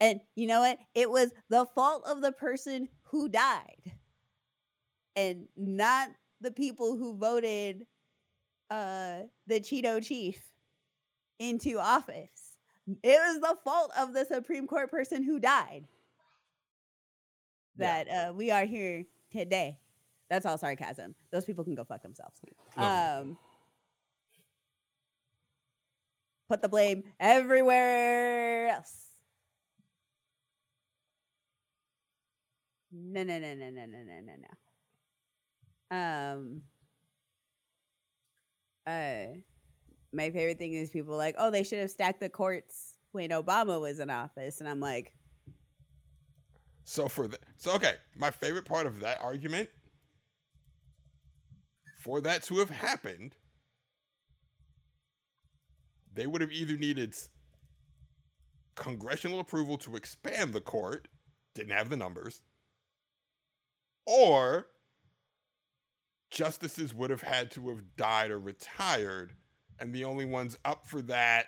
and 0.00 0.20
you 0.36 0.46
know 0.46 0.60
what 0.60 0.78
it 0.94 1.10
was 1.10 1.30
the 1.50 1.66
fault 1.74 2.02
of 2.06 2.20
the 2.20 2.32
person 2.32 2.88
who 3.02 3.28
died 3.28 3.92
and 5.16 5.46
not 5.56 6.08
the 6.40 6.50
people 6.50 6.96
who 6.96 7.16
voted 7.16 7.86
uh 8.70 9.20
the 9.46 9.60
cheeto 9.60 10.02
chief 10.04 10.40
into 11.38 11.78
office 11.78 12.56
it 13.02 13.18
was 13.18 13.40
the 13.40 13.56
fault 13.64 13.90
of 13.98 14.12
the 14.12 14.24
supreme 14.24 14.66
court 14.66 14.90
person 14.90 15.22
who 15.22 15.38
died 15.38 15.84
Yeah. 17.78 18.04
that 18.04 18.30
uh, 18.30 18.32
we 18.32 18.50
are 18.50 18.64
here 18.64 19.04
today. 19.30 19.78
That's 20.30 20.44
all 20.46 20.58
sarcasm. 20.58 21.14
Those 21.30 21.44
people 21.44 21.64
can 21.64 21.74
go 21.74 21.84
fuck 21.84 22.02
themselves. 22.02 22.36
No. 22.76 22.82
Um, 22.84 23.38
put 26.48 26.60
the 26.62 26.68
blame 26.68 27.04
everywhere 27.20 28.68
else. 28.68 29.07
No, 32.92 33.22
no, 33.22 33.38
no, 33.38 33.54
no, 33.54 33.70
no, 33.70 33.86
no, 33.86 33.98
no, 34.04 34.20
no, 34.20 34.34
no. 35.90 35.96
Um, 35.96 36.62
uh, 38.86 39.26
my 40.12 40.30
favorite 40.30 40.58
thing 40.58 40.72
is 40.74 40.90
people 40.90 41.16
like, 41.16 41.34
oh, 41.38 41.50
they 41.50 41.62
should 41.64 41.78
have 41.80 41.90
stacked 41.90 42.20
the 42.20 42.28
courts 42.28 42.94
when 43.12 43.30
Obama 43.30 43.80
was 43.80 44.00
in 44.00 44.10
office, 44.10 44.60
and 44.60 44.68
I'm 44.68 44.80
like, 44.80 45.12
So 46.84 47.08
for 47.08 47.28
the 47.28 47.38
so 47.58 47.72
okay, 47.74 47.96
my 48.16 48.30
favorite 48.30 48.64
part 48.64 48.86
of 48.86 49.00
that 49.00 49.20
argument 49.22 49.68
for 52.00 52.20
that 52.22 52.42
to 52.44 52.58
have 52.58 52.70
happened, 52.70 53.34
they 56.14 56.26
would 56.26 56.40
have 56.40 56.52
either 56.52 56.76
needed 56.76 57.14
congressional 58.76 59.40
approval 59.40 59.76
to 59.78 59.96
expand 59.96 60.52
the 60.52 60.60
court, 60.60 61.08
didn't 61.54 61.72
have 61.72 61.90
the 61.90 61.96
numbers, 61.96 62.42
or 64.08 64.66
justices 66.30 66.94
would 66.94 67.10
have 67.10 67.22
had 67.22 67.50
to 67.52 67.68
have 67.68 67.82
died 67.96 68.30
or 68.30 68.38
retired, 68.38 69.34
and 69.78 69.92
the 69.92 70.04
only 70.04 70.24
ones 70.24 70.56
up 70.64 70.88
for 70.88 71.02
that 71.02 71.46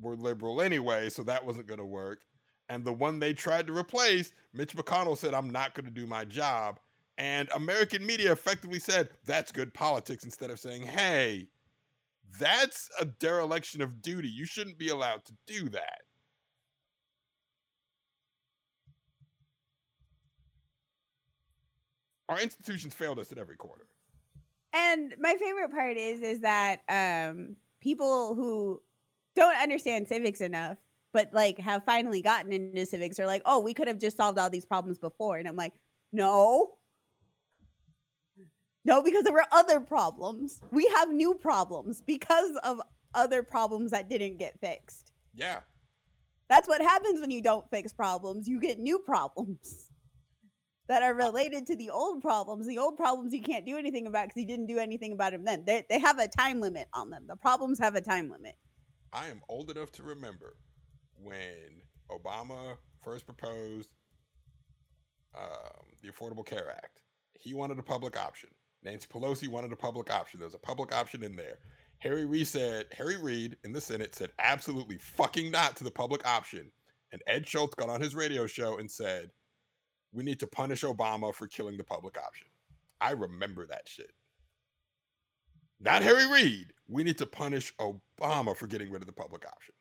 were 0.00 0.14
liberal 0.14 0.62
anyway, 0.62 1.10
so 1.10 1.24
that 1.24 1.44
wasn't 1.44 1.66
going 1.66 1.80
to 1.80 1.84
work. 1.84 2.20
And 2.68 2.84
the 2.84 2.92
one 2.92 3.18
they 3.18 3.32
tried 3.32 3.66
to 3.66 3.76
replace, 3.76 4.30
Mitch 4.54 4.76
McConnell 4.76 5.18
said, 5.18 5.34
I'm 5.34 5.50
not 5.50 5.74
going 5.74 5.86
to 5.86 5.90
do 5.90 6.06
my 6.06 6.24
job. 6.24 6.78
And 7.16 7.48
American 7.54 8.06
media 8.06 8.30
effectively 8.30 8.78
said, 8.78 9.08
that's 9.26 9.50
good 9.50 9.74
politics 9.74 10.22
instead 10.22 10.50
of 10.50 10.60
saying, 10.60 10.82
hey, 10.82 11.48
that's 12.38 12.88
a 13.00 13.06
dereliction 13.06 13.82
of 13.82 14.02
duty. 14.02 14.28
You 14.28 14.44
shouldn't 14.44 14.78
be 14.78 14.90
allowed 14.90 15.24
to 15.24 15.32
do 15.46 15.68
that. 15.70 15.98
Our 22.28 22.40
institutions 22.40 22.94
failed 22.94 23.18
us 23.18 23.32
at 23.32 23.38
every 23.38 23.56
quarter. 23.56 23.86
and 24.72 25.14
my 25.18 25.34
favorite 25.40 25.70
part 25.70 25.96
is 25.96 26.20
is 26.20 26.40
that 26.40 26.80
um 26.88 27.56
people 27.80 28.34
who 28.34 28.80
don't 29.34 29.56
understand 29.56 30.06
civics 30.08 30.40
enough 30.40 30.76
but 31.14 31.30
like 31.32 31.58
have 31.58 31.84
finally 31.84 32.20
gotten 32.20 32.52
into 32.52 32.84
civics 32.84 33.18
are 33.18 33.26
like 33.26 33.40
oh 33.46 33.58
we 33.60 33.72
could 33.72 33.88
have 33.88 33.98
just 33.98 34.16
solved 34.16 34.38
all 34.38 34.50
these 34.50 34.66
problems 34.66 34.98
before. 34.98 35.38
And 35.38 35.48
i'm 35.48 35.56
like 35.56 35.72
no. 36.12 36.74
No 38.84 39.02
because 39.02 39.24
there 39.24 39.32
were 39.34 39.44
other 39.52 39.80
problems. 39.80 40.60
We 40.70 40.86
have 40.96 41.10
new 41.10 41.34
problems 41.34 42.00
because 42.00 42.56
of 42.62 42.80
other 43.14 43.42
problems 43.42 43.90
that 43.90 44.08
didn't 44.08 44.38
get 44.38 44.58
fixed. 44.60 45.12
Yeah. 45.34 45.60
that's 46.48 46.66
what 46.68 46.80
happens 46.80 47.20
when 47.20 47.30
you 47.30 47.42
don't 47.42 47.68
fix 47.70 47.92
problems. 47.92 48.48
You 48.48 48.60
get 48.60 48.78
new 48.78 48.98
problems 48.98 49.88
that 50.88 51.02
are 51.02 51.14
related 51.14 51.66
to 51.66 51.76
the 51.76 51.90
old 51.90 52.22
problems. 52.22 52.66
The 52.66 52.78
old 52.78 52.96
problems 52.96 53.34
you 53.34 53.42
can't 53.42 53.66
do 53.66 53.76
anything 53.76 54.06
about 54.06 54.28
because 54.28 54.40
you 54.40 54.48
didn't 54.48 54.66
do 54.66 54.78
anything 54.78 55.12
about 55.12 55.32
them 55.32 55.44
then. 55.44 55.64
They, 55.66 55.84
they 55.88 55.98
have 55.98 56.18
a 56.18 56.28
time 56.28 56.60
limit 56.60 56.88
on 56.94 57.10
them. 57.10 57.24
The 57.28 57.36
problems 57.36 57.78
have 57.78 57.94
a 57.94 58.00
time 58.00 58.30
limit. 58.30 58.56
I 59.12 59.28
am 59.28 59.40
old 59.48 59.70
enough 59.70 59.92
to 59.92 60.02
remember 60.02 60.56
when 61.22 61.82
Obama 62.10 62.76
first 63.02 63.26
proposed 63.26 63.90
um, 65.36 65.86
the 66.02 66.10
Affordable 66.10 66.44
Care 66.44 66.70
Act. 66.70 67.00
He 67.38 67.54
wanted 67.54 67.78
a 67.78 67.82
public 67.82 68.18
option. 68.18 68.48
Nancy 68.82 69.06
Pelosi 69.12 69.48
wanted 69.48 69.72
a 69.72 69.76
public 69.76 70.10
option. 70.10 70.40
There 70.40 70.46
was 70.46 70.54
a 70.54 70.58
public 70.58 70.94
option 70.94 71.22
in 71.22 71.36
there. 71.36 71.58
Harry 71.98 72.24
Reid 72.24 72.46
said, 72.46 72.86
Harry 72.96 73.16
Reid 73.16 73.56
in 73.64 73.72
the 73.72 73.80
Senate 73.80 74.14
said 74.14 74.30
absolutely 74.38 74.98
fucking 74.98 75.50
not 75.50 75.76
to 75.76 75.84
the 75.84 75.90
public 75.90 76.26
option. 76.26 76.70
And 77.12 77.22
Ed 77.26 77.46
Schultz 77.46 77.74
got 77.74 77.88
on 77.88 78.00
his 78.00 78.14
radio 78.14 78.46
show 78.46 78.78
and 78.78 78.90
said, 78.90 79.30
we 80.12 80.24
need 80.24 80.40
to 80.40 80.46
punish 80.46 80.82
Obama 80.82 81.34
for 81.34 81.46
killing 81.46 81.76
the 81.76 81.84
public 81.84 82.16
option. 82.18 82.46
I 83.00 83.12
remember 83.12 83.66
that 83.66 83.88
shit. 83.88 84.10
Not 85.80 86.02
Harry 86.02 86.26
Reid. 86.26 86.72
We 86.88 87.04
need 87.04 87.18
to 87.18 87.26
punish 87.26 87.72
Obama 87.78 88.56
for 88.56 88.66
getting 88.66 88.90
rid 88.90 89.02
of 89.02 89.06
the 89.06 89.12
public 89.12 89.46
option. 89.46 89.74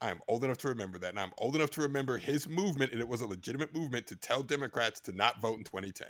I 0.00 0.10
am 0.10 0.20
old 0.28 0.44
enough 0.44 0.58
to 0.58 0.68
remember 0.68 0.98
that. 0.98 1.10
And 1.10 1.20
I'm 1.20 1.32
old 1.38 1.56
enough 1.56 1.70
to 1.70 1.82
remember 1.82 2.16
his 2.18 2.48
movement, 2.48 2.92
and 2.92 3.00
it 3.00 3.08
was 3.08 3.20
a 3.20 3.26
legitimate 3.26 3.74
movement 3.74 4.06
to 4.08 4.16
tell 4.16 4.42
Democrats 4.42 5.00
to 5.00 5.12
not 5.12 5.40
vote 5.40 5.58
in 5.58 5.64
2010. 5.64 6.08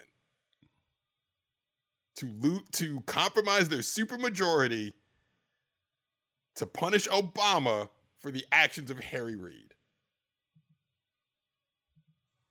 To 2.16 2.26
loot, 2.40 2.64
to 2.72 3.00
compromise 3.02 3.68
their 3.68 3.80
supermajority 3.80 4.92
to 6.56 6.66
punish 6.66 7.06
Obama 7.08 7.88
for 8.18 8.30
the 8.30 8.44
actions 8.52 8.90
of 8.90 8.98
Harry 9.00 9.36
Reid. 9.36 9.74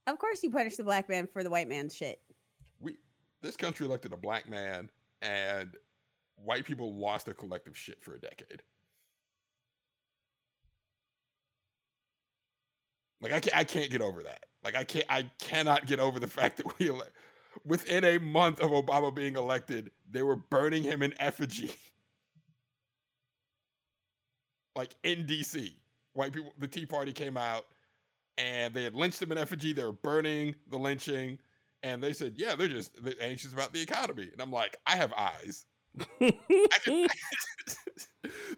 Of 0.07 0.19
course, 0.19 0.43
you 0.43 0.51
punish 0.51 0.75
the 0.75 0.83
black 0.83 1.09
man 1.09 1.27
for 1.31 1.43
the 1.43 1.49
white 1.49 1.67
man's 1.67 1.95
shit. 1.95 2.19
We 2.79 2.97
this 3.41 3.55
country 3.55 3.85
elected 3.85 4.13
a 4.13 4.17
black 4.17 4.49
man, 4.49 4.89
and 5.21 5.75
white 6.35 6.65
people 6.65 6.95
lost 6.95 7.25
their 7.25 7.33
collective 7.33 7.77
shit 7.77 8.03
for 8.03 8.13
a 8.13 8.19
decade. 8.19 8.61
Like 13.21 13.33
I 13.33 13.39
can't, 13.39 13.57
I 13.57 13.63
can't 13.63 13.89
get 13.89 14.01
over 14.01 14.23
that. 14.23 14.45
Like 14.63 14.75
I 14.75 14.83
can't, 14.83 15.05
I 15.09 15.29
cannot 15.39 15.87
get 15.87 15.99
over 15.99 16.19
the 16.19 16.27
fact 16.27 16.57
that 16.57 16.79
we, 16.79 16.91
within 17.65 18.03
a 18.03 18.19
month 18.19 18.59
of 18.59 18.71
Obama 18.71 19.13
being 19.13 19.35
elected, 19.35 19.89
they 20.09 20.21
were 20.21 20.35
burning 20.35 20.83
him 20.83 21.01
in 21.01 21.13
effigy. 21.19 21.71
like 24.75 24.95
in 25.03 25.25
D.C., 25.25 25.75
white 26.13 26.33
people, 26.33 26.53
the 26.59 26.67
Tea 26.67 26.85
Party 26.85 27.13
came 27.13 27.37
out, 27.37 27.65
and 28.37 28.73
they 28.73 28.83
had 28.83 28.95
lynched 28.95 29.21
him 29.21 29.31
in 29.31 29.37
effigy. 29.37 29.73
They 29.73 29.83
were 29.83 29.91
burning 29.91 30.55
the 30.69 30.77
lynching, 30.77 31.39
and 31.83 32.01
they 32.03 32.13
said, 32.13 32.33
"Yeah, 32.37 32.55
they're 32.55 32.67
just 32.67 32.91
they're 33.03 33.13
anxious 33.21 33.53
about 33.53 33.73
the 33.73 33.81
economy." 33.81 34.29
And 34.31 34.41
I'm 34.41 34.51
like, 34.51 34.77
I 34.85 34.95
have 34.95 35.13
eyes. 35.13 35.65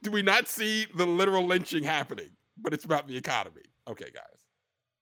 Do 0.02 0.12
we 0.12 0.22
not 0.22 0.48
see 0.48 0.88
the 0.96 1.06
literal 1.06 1.46
lynching 1.46 1.84
happening? 1.84 2.30
But 2.58 2.74
it's 2.74 2.86
about 2.86 3.08
the 3.08 3.16
economy. 3.16 3.62
Okay, 3.88 4.10
guys. 4.14 4.24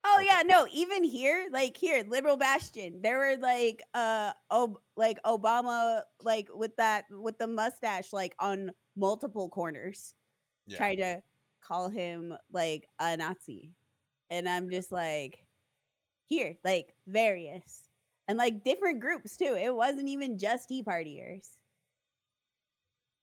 Oh 0.08 0.20
yeah, 0.20 0.44
no, 0.46 0.68
even 0.72 1.04
here, 1.04 1.48
like 1.52 1.76
here, 1.78 2.04
liberal 2.08 2.38
bastion, 2.38 3.00
there 3.02 3.18
were 3.18 3.38
like 3.40 3.82
uh 3.94 4.34
oh 4.52 4.78
like 4.96 5.18
Obama 5.24 6.02
like 6.22 6.48
with 6.54 6.76
that 6.78 7.06
with 7.10 7.38
the 7.40 7.48
mustache 7.48 8.14
like 8.14 8.36
on 8.40 8.72
multiple 8.96 9.50
corners 9.50 10.14
Yeah. 10.68 10.78
trying 10.78 10.98
to 10.98 11.22
call 11.62 11.90
him 11.90 12.36
like 12.52 12.88
a 13.00 13.18
Nazi. 13.18 13.72
And 14.30 14.48
I'm 14.50 14.70
just 14.70 14.92
like 14.92 15.46
here, 16.30 16.56
like 16.64 16.94
various. 17.08 17.82
And 18.28 18.38
like 18.38 18.64
different 18.64 19.02
groups 19.02 19.38
too. 19.38 19.56
It 19.60 19.76
wasn't 19.76 20.10
even 20.10 20.38
just 20.40 20.70
Tea 20.70 20.84
Partiers. 20.84 21.48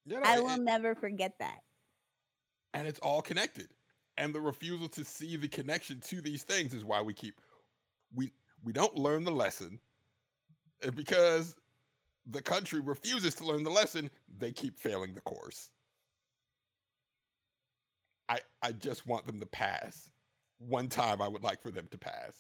You 0.05 0.20
know, 0.20 0.22
I 0.24 0.40
will 0.40 0.59
never 0.59 0.94
forget 0.94 1.32
that. 1.40 1.59
and 2.74 2.86
it's 2.86 2.98
all 3.00 3.22
connected. 3.22 3.68
And 4.18 4.34
the 4.34 4.40
refusal 4.40 4.88
to 4.90 5.05
see 5.05 5.36
the 5.36 5.48
connection 5.48 6.00
to 6.03 6.20
these 6.20 6.42
things 6.42 6.74
is 6.74 6.84
why 6.84 7.00
we 7.03 7.14
keep 7.14 7.34
we 8.14 8.32
we 8.64 8.72
don't 8.72 8.96
learn 8.96 9.24
the 9.24 9.32
lesson. 9.32 9.80
And 10.82 10.94
because 10.94 11.55
the 12.26 12.42
country 12.42 12.80
refuses 12.80 13.34
to 13.36 13.44
learn 13.46 13.64
the 13.64 13.70
lesson, 13.70 14.11
they 14.38 14.53
keep 14.53 14.78
failing 14.78 15.14
the 15.14 15.22
course. 15.22 15.70
I 18.28 18.40
I 18.62 18.72
just 18.72 19.07
want 19.07 19.26
them 19.26 19.40
to 19.40 19.46
pass. 19.46 20.09
One 20.68 20.88
time 20.88 21.20
I 21.20 21.28
would 21.28 21.42
like 21.42 21.62
for 21.62 21.70
them 21.70 21.88
to 21.90 21.98
pass. 21.98 22.32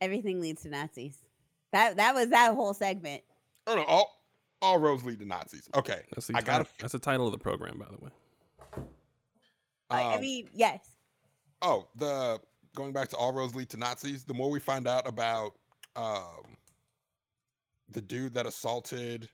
Everything 0.00 0.40
leads 0.40 0.62
to 0.62 0.68
Nazis. 0.68 1.16
That 1.72 1.96
that 1.96 2.14
was 2.14 2.28
that 2.30 2.54
whole 2.54 2.74
segment. 2.74 3.22
Oh 3.66 3.76
no, 3.76 3.84
all 3.84 4.22
all 4.60 4.78
roads 4.78 5.04
lead 5.04 5.18
to 5.18 5.26
Nazis. 5.26 5.68
Okay. 5.74 6.00
That's 6.14 6.26
the, 6.26 6.36
I 6.36 6.40
gotta 6.40 6.66
that's 6.78 6.92
the 6.92 6.98
title 6.98 7.26
of 7.26 7.32
the 7.32 7.38
program, 7.38 7.78
by 7.78 7.86
the 7.86 8.04
way. 8.04 8.10
Like, 9.90 10.06
I 10.06 10.14
um, 10.14 10.20
mean, 10.20 10.48
yes. 10.54 10.80
Oh, 11.60 11.86
the 11.96 12.40
going 12.74 12.92
back 12.92 13.08
to 13.10 13.16
all 13.16 13.32
roads 13.32 13.54
lead 13.54 13.68
to 13.70 13.76
Nazis. 13.76 14.24
The 14.24 14.34
more 14.34 14.50
we 14.50 14.60
find 14.60 14.88
out 14.88 15.06
about 15.06 15.54
um, 15.96 16.56
the 17.92 18.02
dude 18.02 18.34
that 18.34 18.46
assaulted 18.46 19.28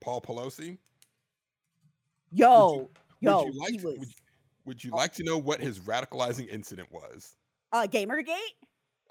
Paul 0.00 0.20
Pelosi, 0.20 0.78
Yo, 2.32 2.90
yo, 3.20 3.44
would 3.44 3.46
you 3.46 3.60
like 3.60 3.74
was 3.74 3.98
would, 3.98 4.08
would 4.64 4.84
you 4.84 4.90
like 4.90 5.12
to 5.14 5.22
know 5.24 5.38
what 5.38 5.60
his 5.60 5.78
radicalizing 5.80 6.48
incident 6.48 6.90
was? 6.90 7.36
uh 7.72 7.86
Gamergate. 7.88 8.34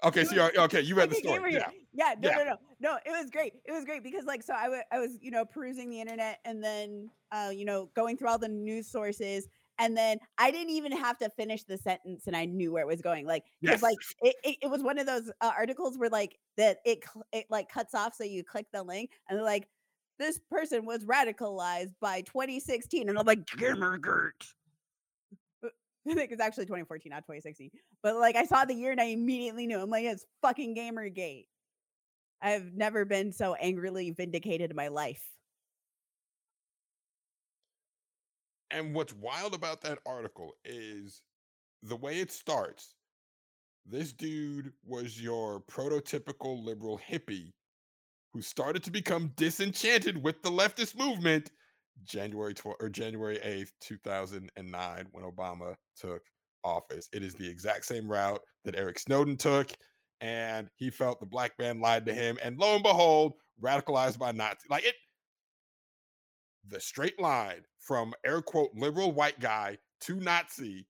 Okay, 0.04 0.24
so 0.24 0.34
you're, 0.34 0.60
okay, 0.64 0.82
you 0.82 0.94
read 0.94 1.08
the 1.08 1.14
story. 1.16 1.54
Yeah, 1.54 1.70
Yeah, 1.94 2.14
no, 2.18 2.28
Yeah. 2.28 2.36
no, 2.36 2.44
no, 2.44 2.56
no. 2.80 2.98
It 3.06 3.10
was 3.10 3.30
great. 3.30 3.54
It 3.64 3.72
was 3.72 3.84
great 3.86 4.02
because 4.02 4.26
like 4.26 4.42
so 4.42 4.52
I 4.54 4.68
wa- 4.68 4.84
I 4.92 4.98
was 4.98 5.16
you 5.22 5.30
know 5.30 5.44
perusing 5.46 5.88
the 5.88 6.00
internet 6.00 6.38
and 6.44 6.62
then 6.62 7.10
uh 7.32 7.50
you 7.52 7.64
know 7.64 7.90
going 7.94 8.16
through 8.18 8.28
all 8.28 8.38
the 8.38 8.48
news 8.48 8.86
sources 8.88 9.48
and 9.78 9.96
then 9.96 10.18
I 10.38 10.50
didn't 10.50 10.70
even 10.70 10.92
have 10.92 11.18
to 11.18 11.30
finish 11.30 11.64
the 11.64 11.76
sentence, 11.78 12.26
and 12.26 12.36
I 12.36 12.44
knew 12.46 12.72
where 12.72 12.82
it 12.82 12.86
was 12.86 13.02
going. 13.02 13.26
Like, 13.26 13.44
Yes. 13.60 13.82
like 13.82 13.98
it, 14.22 14.36
it, 14.44 14.56
it 14.62 14.70
was 14.70 14.82
one 14.82 14.98
of 14.98 15.06
those 15.06 15.30
uh, 15.40 15.52
articles 15.56 15.98
where 15.98 16.10
like 16.10 16.38
that 16.56 16.78
it 16.84 17.04
it 17.32 17.46
like 17.50 17.68
cuts 17.68 17.94
off, 17.94 18.14
so 18.14 18.24
you 18.24 18.44
click 18.44 18.66
the 18.72 18.82
link, 18.82 19.18
and 19.28 19.38
they're 19.38 19.44
like, 19.44 19.68
this 20.18 20.38
person 20.50 20.84
was 20.86 21.04
radicalized 21.04 21.94
by 22.00 22.22
2016, 22.22 23.08
and 23.08 23.18
I'm 23.18 23.26
like, 23.26 23.44
Gamergate. 23.46 24.30
I 26.08 26.14
think 26.14 26.30
it's 26.30 26.40
actually 26.40 26.66
2014, 26.66 27.10
not 27.10 27.24
2016. 27.24 27.70
But 28.02 28.16
like, 28.16 28.36
I 28.36 28.44
saw 28.44 28.64
the 28.64 28.74
year 28.74 28.92
and 28.92 29.00
I 29.00 29.06
immediately 29.06 29.66
knew. 29.66 29.80
I'm 29.80 29.90
like, 29.90 30.04
it's 30.04 30.24
fucking 30.40 30.76
Gamergate. 30.76 31.46
I've 32.40 32.74
never 32.74 33.04
been 33.04 33.32
so 33.32 33.54
angrily 33.54 34.10
vindicated 34.12 34.70
in 34.70 34.76
my 34.76 34.88
life. 34.88 35.22
And 38.70 38.94
what's 38.94 39.14
wild 39.14 39.54
about 39.54 39.80
that 39.82 39.98
article 40.06 40.52
is 40.64 41.22
the 41.82 41.96
way 41.96 42.20
it 42.20 42.32
starts. 42.32 42.94
This 43.84 44.12
dude 44.12 44.72
was 44.84 45.20
your 45.20 45.60
prototypical 45.70 46.64
liberal 46.64 47.00
hippie 47.08 47.52
who 48.32 48.42
started 48.42 48.82
to 48.84 48.90
become 48.90 49.32
disenchanted 49.36 50.22
with 50.22 50.42
the 50.42 50.50
leftist 50.50 50.98
movement 50.98 51.50
January 52.04 52.52
12 52.52 52.76
or 52.80 52.88
January 52.88 53.38
8th, 53.38 53.70
2009 53.80 55.06
when 55.12 55.24
Obama 55.24 55.74
took 55.96 56.22
office. 56.64 57.08
It 57.12 57.22
is 57.22 57.34
the 57.34 57.48
exact 57.48 57.84
same 57.84 58.08
route 58.08 58.40
that 58.64 58.76
Eric 58.76 58.98
Snowden 58.98 59.36
took 59.36 59.70
and 60.20 60.68
he 60.76 60.90
felt 60.90 61.20
the 61.20 61.26
black 61.26 61.52
man 61.58 61.80
lied 61.80 62.06
to 62.06 62.14
him 62.14 62.38
and 62.42 62.58
lo 62.58 62.74
and 62.74 62.82
behold 62.82 63.34
radicalized 63.62 64.18
by 64.18 64.32
Nazi. 64.32 64.66
Like 64.68 64.84
it 64.84 64.94
the 66.68 66.80
straight 66.80 67.20
line 67.20 67.62
from 67.78 68.14
air 68.24 68.42
quote 68.42 68.70
liberal 68.74 69.12
white 69.12 69.40
guy 69.40 69.78
to 70.02 70.16
Nazi, 70.16 70.86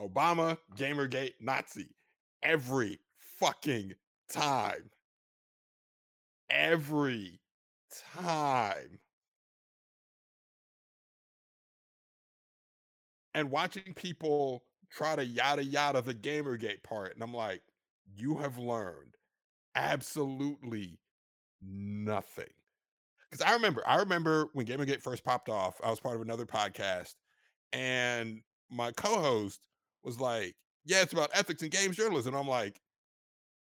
Obama, 0.00 0.58
Gamergate, 0.76 1.34
Nazi, 1.40 1.94
every 2.42 3.00
fucking 3.38 3.94
time. 4.30 4.90
Every 6.50 7.40
time. 8.14 8.98
And 13.34 13.50
watching 13.50 13.92
people 13.94 14.64
try 14.90 15.16
to 15.16 15.24
yada 15.24 15.64
yada 15.64 16.00
the 16.00 16.14
Gamergate 16.14 16.82
part, 16.82 17.14
and 17.14 17.22
I'm 17.22 17.34
like, 17.34 17.62
you 18.14 18.36
have 18.38 18.58
learned 18.58 19.16
absolutely 19.74 20.98
nothing 21.60 22.44
because 23.30 23.44
I 23.46 23.52
remember, 23.54 23.82
I 23.86 23.96
remember 23.96 24.48
when 24.52 24.66
Gamergate 24.66 25.02
first 25.02 25.24
popped 25.24 25.48
off, 25.48 25.80
I 25.82 25.90
was 25.90 26.00
part 26.00 26.16
of 26.16 26.22
another 26.22 26.46
podcast, 26.46 27.14
and 27.72 28.42
my 28.70 28.92
co-host 28.92 29.60
was 30.04 30.20
like, 30.20 30.56
"Yeah, 30.84 31.02
it's 31.02 31.12
about 31.12 31.30
ethics 31.34 31.62
and 31.62 31.70
games 31.70 31.96
journalism." 31.96 32.34
I'm 32.34 32.48
like, 32.48 32.80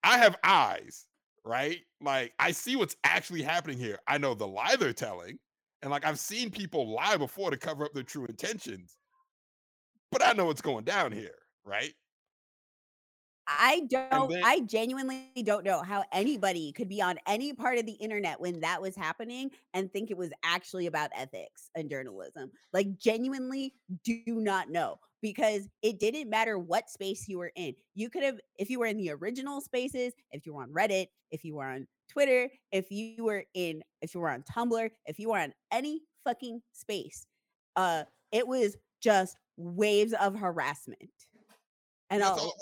I 0.05 0.19
have 0.19 0.37
eyes, 0.45 1.07
right? 1.45 1.79
Like 2.01 2.35
I 2.39 2.53
see 2.53 2.77
what's 2.77 2.97
actually 3.05 3.43
happening 3.43 3.79
here. 3.79 3.99
I 4.09 4.19
know 4.19 4.35
the 4.35 4.49
lie 4.49 4.77
they're 4.77 4.93
telling, 4.93 5.39
and 5.83 5.91
like 5.91 6.05
I've 6.07 6.19
seen 6.21 6.51
people 6.51 6.93
lie 6.95 7.17
before 7.17 7.51
to 7.51 7.57
cover 7.59 7.85
up 7.85 7.93
their 7.95 8.03
true 8.05 8.27
intentions, 8.27 8.97
but 10.11 10.25
I 10.25 10.33
know 10.33 10.47
what's 10.47 10.61
going 10.63 10.85
down 10.85 11.13
here, 11.13 11.35
right? 11.65 11.95
I 13.59 13.83
don't, 13.89 14.31
then- 14.31 14.43
I 14.45 14.61
genuinely 14.61 15.31
don't 15.45 15.65
know 15.65 15.83
how 15.83 16.05
anybody 16.13 16.73
could 16.73 16.89
be 16.89 17.01
on 17.03 17.19
any 17.27 17.53
part 17.53 17.79
of 17.79 17.87
the 17.87 17.93
internet 17.93 18.41
when 18.41 18.61
that 18.61 18.81
was 18.81 18.97
happening 18.97 19.51
and 19.75 19.93
think 19.93 20.11
it 20.11 20.17
was 20.17 20.31
actually 20.45 20.87
about 20.87 21.11
ethics 21.17 21.71
and 21.75 21.89
journalism. 21.89 22.51
Like, 22.73 22.99
genuinely 22.99 23.75
do 24.05 24.23
not 24.27 24.71
know 24.71 24.99
because 25.21 25.69
it 25.83 26.01
didn't 26.01 26.29
matter 26.29 26.59
what 26.59 26.91
space 26.91 27.29
you 27.29 27.39
were 27.39 27.53
in. 27.55 27.75
You 27.95 28.11
could 28.11 28.25
have, 28.25 28.41
if 28.59 28.71
you 28.71 28.81
were 28.81 28.87
in 28.87 28.97
the 28.97 29.11
original 29.11 29.61
spaces, 29.61 30.13
if 30.33 30.45
you 30.47 30.55
were 30.55 30.63
on 30.63 30.71
Reddit, 30.71 31.07
if 31.31 31.45
you 31.45 31.55
were 31.55 31.67
on 31.67 31.87
Twitter, 32.09 32.51
if 32.73 32.91
you 32.91 33.25
were 33.25 33.45
in, 33.55 33.83
if 34.01 34.15
you 34.15 34.21
were 34.21 34.31
on 34.31 34.43
Tumblr, 34.43 34.91
if 35.07 35.19
you 35.19 35.31
were 35.31 35.39
on 35.39 35.53
any 35.71 36.03
fucking 36.25 36.61
space, 36.73 37.27
uh, 37.77 38.05
it 38.33 38.47
was 38.47 38.77
just 39.01 39.37
waves 39.57 40.13
of 40.15 40.39
harassment. 40.39 41.11
And 42.11 42.23
all. 42.23 42.55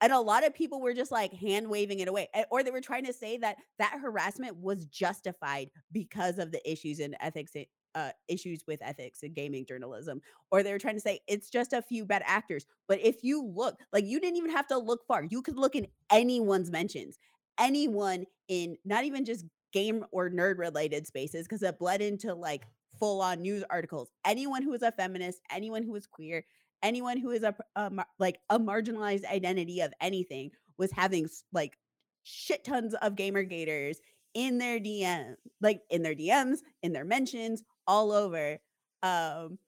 And 0.00 0.12
a 0.12 0.20
lot 0.20 0.46
of 0.46 0.54
people 0.54 0.80
were 0.80 0.94
just 0.94 1.10
like 1.10 1.32
hand 1.32 1.68
waving 1.68 2.00
it 2.00 2.08
away 2.08 2.28
or 2.50 2.62
they 2.62 2.70
were 2.70 2.80
trying 2.80 3.04
to 3.04 3.12
say 3.12 3.36
that 3.36 3.56
that 3.78 3.98
harassment 4.00 4.56
was 4.56 4.86
justified 4.86 5.70
because 5.92 6.38
of 6.38 6.52
the 6.52 6.70
issues 6.70 7.00
in 7.00 7.14
ethics 7.20 7.52
uh, 7.94 8.10
issues 8.28 8.62
with 8.68 8.80
ethics 8.82 9.22
and 9.22 9.34
gaming 9.34 9.64
journalism 9.66 10.20
or 10.50 10.62
they 10.62 10.72
were 10.72 10.78
trying 10.78 10.94
to 10.94 11.00
say 11.00 11.18
it's 11.26 11.50
just 11.50 11.72
a 11.72 11.82
few 11.82 12.04
bad 12.04 12.22
actors. 12.26 12.66
But 12.86 13.00
if 13.02 13.24
you 13.24 13.44
look 13.44 13.76
like 13.92 14.04
you 14.04 14.20
didn't 14.20 14.36
even 14.36 14.50
have 14.50 14.68
to 14.68 14.78
look 14.78 15.06
far. 15.06 15.24
You 15.24 15.42
could 15.42 15.56
look 15.56 15.74
in 15.74 15.86
anyone's 16.10 16.70
mentions 16.70 17.18
anyone 17.58 18.24
in 18.48 18.76
not 18.84 19.04
even 19.04 19.24
just 19.24 19.44
game 19.72 20.04
or 20.12 20.30
nerd 20.30 20.58
related 20.58 21.06
spaces 21.06 21.46
because 21.46 21.62
it 21.62 21.78
bled 21.78 22.00
into 22.00 22.34
like 22.34 22.66
full 22.98 23.20
on 23.20 23.42
news 23.42 23.64
articles. 23.68 24.10
Anyone 24.24 24.62
who 24.62 24.72
is 24.74 24.82
a 24.82 24.92
feminist 24.92 25.40
anyone 25.50 25.82
who 25.82 25.94
is 25.96 26.06
queer 26.06 26.44
anyone 26.82 27.18
who 27.18 27.30
is 27.30 27.42
a, 27.42 27.54
a 27.76 27.90
like 28.18 28.38
a 28.50 28.58
marginalized 28.58 29.24
identity 29.26 29.80
of 29.80 29.92
anything 30.00 30.50
was 30.78 30.92
having 30.92 31.28
like 31.52 31.78
shit 32.22 32.64
tons 32.64 32.94
of 32.94 33.16
gamer 33.16 33.42
gators 33.42 34.00
in 34.34 34.58
their 34.58 34.78
DM, 34.78 35.34
like 35.60 35.80
in 35.90 36.02
their 36.02 36.14
DMs, 36.14 36.58
in 36.82 36.92
their 36.92 37.04
mentions, 37.04 37.62
all 37.86 38.12
over, 38.12 38.58
um, 39.02 39.58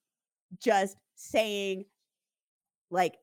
just 0.63 0.97
saying 1.15 1.85
like 2.91 3.17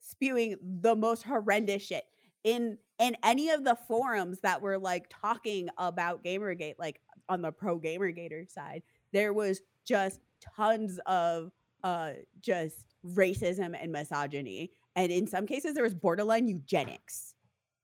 spewing 0.00 0.56
the 0.80 0.94
most 0.96 1.22
horrendous 1.22 1.82
shit 1.84 2.04
in 2.44 2.76
in 2.98 3.16
any 3.24 3.50
of 3.50 3.64
the 3.64 3.76
forums 3.88 4.38
that 4.42 4.60
were 4.60 4.78
like 4.78 5.06
talking 5.22 5.68
about 5.78 6.24
gamergate 6.24 6.74
like 6.78 7.00
on 7.28 7.40
the 7.40 7.52
pro 7.52 7.78
gamergator 7.78 8.50
side 8.50 8.82
there 9.12 9.32
was 9.32 9.60
just 9.86 10.20
tons 10.56 10.98
of 11.06 11.52
uh 11.84 12.10
just 12.40 12.91
racism 13.06 13.76
and 13.80 13.92
misogyny 13.92 14.72
and 14.96 15.10
in 15.12 15.26
some 15.26 15.46
cases 15.46 15.74
there 15.74 15.82
was 15.84 15.94
borderline 15.94 16.46
eugenics 16.48 17.34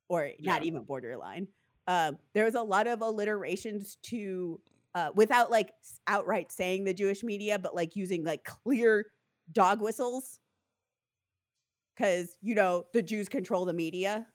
or 0.08 0.30
not 0.40 0.62
Yeah. 0.62 0.66
even 0.66 0.84
borderline. 0.84 1.48
Um 1.86 2.18
there 2.34 2.44
was 2.44 2.54
a 2.54 2.62
lot 2.62 2.86
of 2.86 3.02
alliterations 3.02 3.96
to 4.04 4.60
uh 4.94 5.10
without 5.14 5.50
like 5.50 5.72
outright 6.06 6.52
saying 6.52 6.84
the 6.84 6.94
jewish 6.94 7.22
media 7.24 7.58
but 7.58 7.74
like 7.74 7.96
using 7.96 8.24
like 8.24 8.44
clear 8.44 9.06
dog 9.52 9.80
whistles. 9.80 10.38
Because 11.96 12.36
you 12.40 12.54
know 12.54 12.86
the 12.92 13.02
jews 13.02 13.28
control 13.28 13.64
the 13.64 13.72
media. 13.72 14.26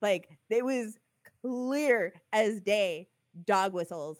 Like 0.00 0.28
it 0.50 0.64
was 0.64 0.98
clear 1.42 2.12
as 2.32 2.60
day 2.60 3.08
dog 3.44 3.72
whistles 3.74 4.18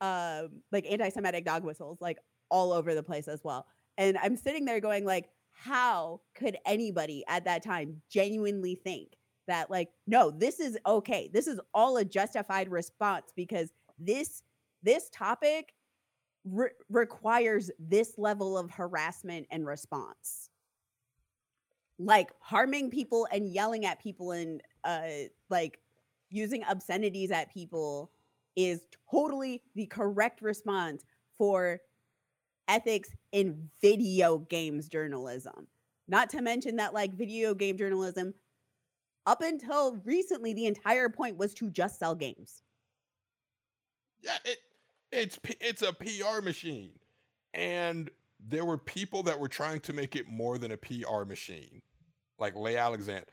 um 0.00 0.62
like 0.72 0.84
anti-semitic 0.90 1.44
dog 1.44 1.64
whistles 1.64 2.00
like 2.00 2.18
all 2.50 2.72
over 2.72 2.94
the 2.94 3.02
place 3.02 3.28
as 3.28 3.42
well 3.44 3.66
and 3.98 4.16
i'm 4.18 4.36
sitting 4.36 4.64
there 4.64 4.80
going 4.80 5.04
like 5.04 5.28
how 5.52 6.20
could 6.34 6.56
anybody 6.66 7.24
at 7.28 7.44
that 7.44 7.62
time 7.62 8.00
genuinely 8.10 8.74
think 8.74 9.16
that 9.46 9.70
like 9.70 9.88
no 10.06 10.30
this 10.30 10.60
is 10.60 10.78
okay. 10.86 11.30
This 11.32 11.46
is 11.46 11.60
all 11.72 11.96
a 11.96 12.04
justified 12.04 12.70
response 12.70 13.32
because 13.34 13.70
this 13.98 14.42
this 14.82 15.08
topic 15.10 15.72
re- 16.44 16.70
requires 16.90 17.70
this 17.78 18.14
level 18.18 18.58
of 18.58 18.70
harassment 18.70 19.46
and 19.50 19.66
response. 19.66 20.50
Like 21.98 22.30
harming 22.40 22.90
people 22.90 23.26
and 23.32 23.48
yelling 23.48 23.86
at 23.86 24.02
people 24.02 24.32
and 24.32 24.60
uh 24.84 25.28
like 25.48 25.80
using 26.28 26.64
obscenities 26.64 27.30
at 27.30 27.52
people 27.52 28.10
is 28.56 28.80
totally 29.10 29.62
the 29.74 29.86
correct 29.86 30.42
response 30.42 31.04
for 31.38 31.80
ethics 32.68 33.10
in 33.32 33.68
video 33.80 34.38
games 34.38 34.88
journalism 34.88 35.66
not 36.08 36.30
to 36.30 36.42
mention 36.42 36.76
that 36.76 36.94
like 36.94 37.14
video 37.14 37.54
game 37.54 37.76
journalism 37.78 38.34
up 39.26 39.42
until 39.42 39.96
recently 40.04 40.52
the 40.54 40.66
entire 40.66 41.08
point 41.08 41.36
was 41.36 41.54
to 41.54 41.70
just 41.70 41.98
sell 41.98 42.14
games 42.14 42.62
Yeah, 44.22 44.38
it 44.44 44.58
it's 45.12 45.38
it's 45.60 45.82
a 45.82 45.92
PR 45.92 46.42
machine, 46.42 46.92
and 47.54 48.10
there 48.40 48.64
were 48.64 48.78
people 48.78 49.22
that 49.24 49.38
were 49.38 49.48
trying 49.48 49.80
to 49.80 49.92
make 49.92 50.16
it 50.16 50.28
more 50.28 50.58
than 50.58 50.72
a 50.72 50.76
PR 50.76 51.24
machine, 51.26 51.82
like 52.38 52.54
Leigh 52.56 52.76
Alexander. 52.76 53.26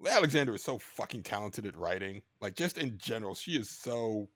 Leigh 0.00 0.10
Alexander 0.12 0.54
is 0.54 0.62
so 0.64 0.78
fucking 0.78 1.22
talented 1.22 1.66
at 1.66 1.76
writing. 1.76 2.22
Like 2.40 2.56
just 2.56 2.78
in 2.78 2.98
general, 2.98 3.34
she 3.34 3.52
is 3.52 3.70
so 3.70 4.28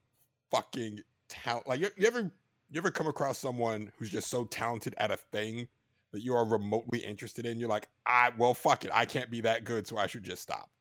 fucking 0.51 0.99
talent. 1.29 1.67
Like 1.67 1.79
you, 1.81 1.89
you 1.97 2.07
ever 2.07 2.31
you 2.71 2.79
ever 2.79 2.91
come 2.91 3.07
across 3.07 3.39
someone 3.39 3.91
who's 3.97 4.09
just 4.11 4.29
so 4.29 4.45
talented 4.45 4.95
at 4.97 5.11
a 5.11 5.17
thing 5.17 5.67
that 6.13 6.21
you 6.23 6.35
are 6.35 6.45
remotely 6.47 6.99
interested 6.99 7.45
in? 7.45 7.59
You're 7.59 7.69
like, 7.69 7.89
I 8.05 8.31
well, 8.37 8.53
fuck 8.53 8.85
it, 8.85 8.91
I 8.93 9.05
can't 9.05 9.31
be 9.31 9.41
that 9.41 9.63
good, 9.65 9.87
so 9.87 9.97
I 9.97 10.07
should 10.07 10.23
just 10.23 10.41
stop. 10.43 10.71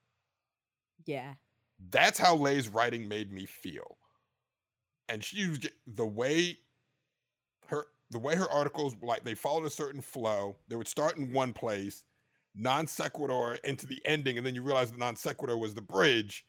yeah 1.07 1.35
That's 1.81 2.17
how 2.19 2.37
Leigh's 2.37 2.69
writing 2.69 3.09
made 3.09 3.33
me 3.33 3.45
feel. 3.45 3.99
And 5.09 5.23
she 5.25 5.49
was 5.49 5.61
the 5.87 6.07
way 6.07 6.61
her 7.67 7.87
the 8.11 8.19
way 8.19 8.35
her 8.37 8.51
articles 8.51 8.95
like 9.03 9.25
they 9.25 9.35
followed 9.35 9.67
a 9.67 9.71
certain 9.71 10.01
flow. 10.01 10.59
They 10.69 10.77
would 10.77 10.89
start 10.89 11.17
in 11.17 11.33
one 11.33 11.53
place, 11.53 12.05
non 12.55 12.87
sequitur 12.87 13.55
into 13.65 13.87
the 13.87 14.01
ending, 14.05 14.37
and 14.37 14.47
then 14.47 14.55
you 14.55 14.63
realize 14.63 14.91
the 14.91 14.99
non 14.99 15.17
sequitur 15.17 15.57
was 15.57 15.75
the 15.75 15.83
bridge. 15.83 16.45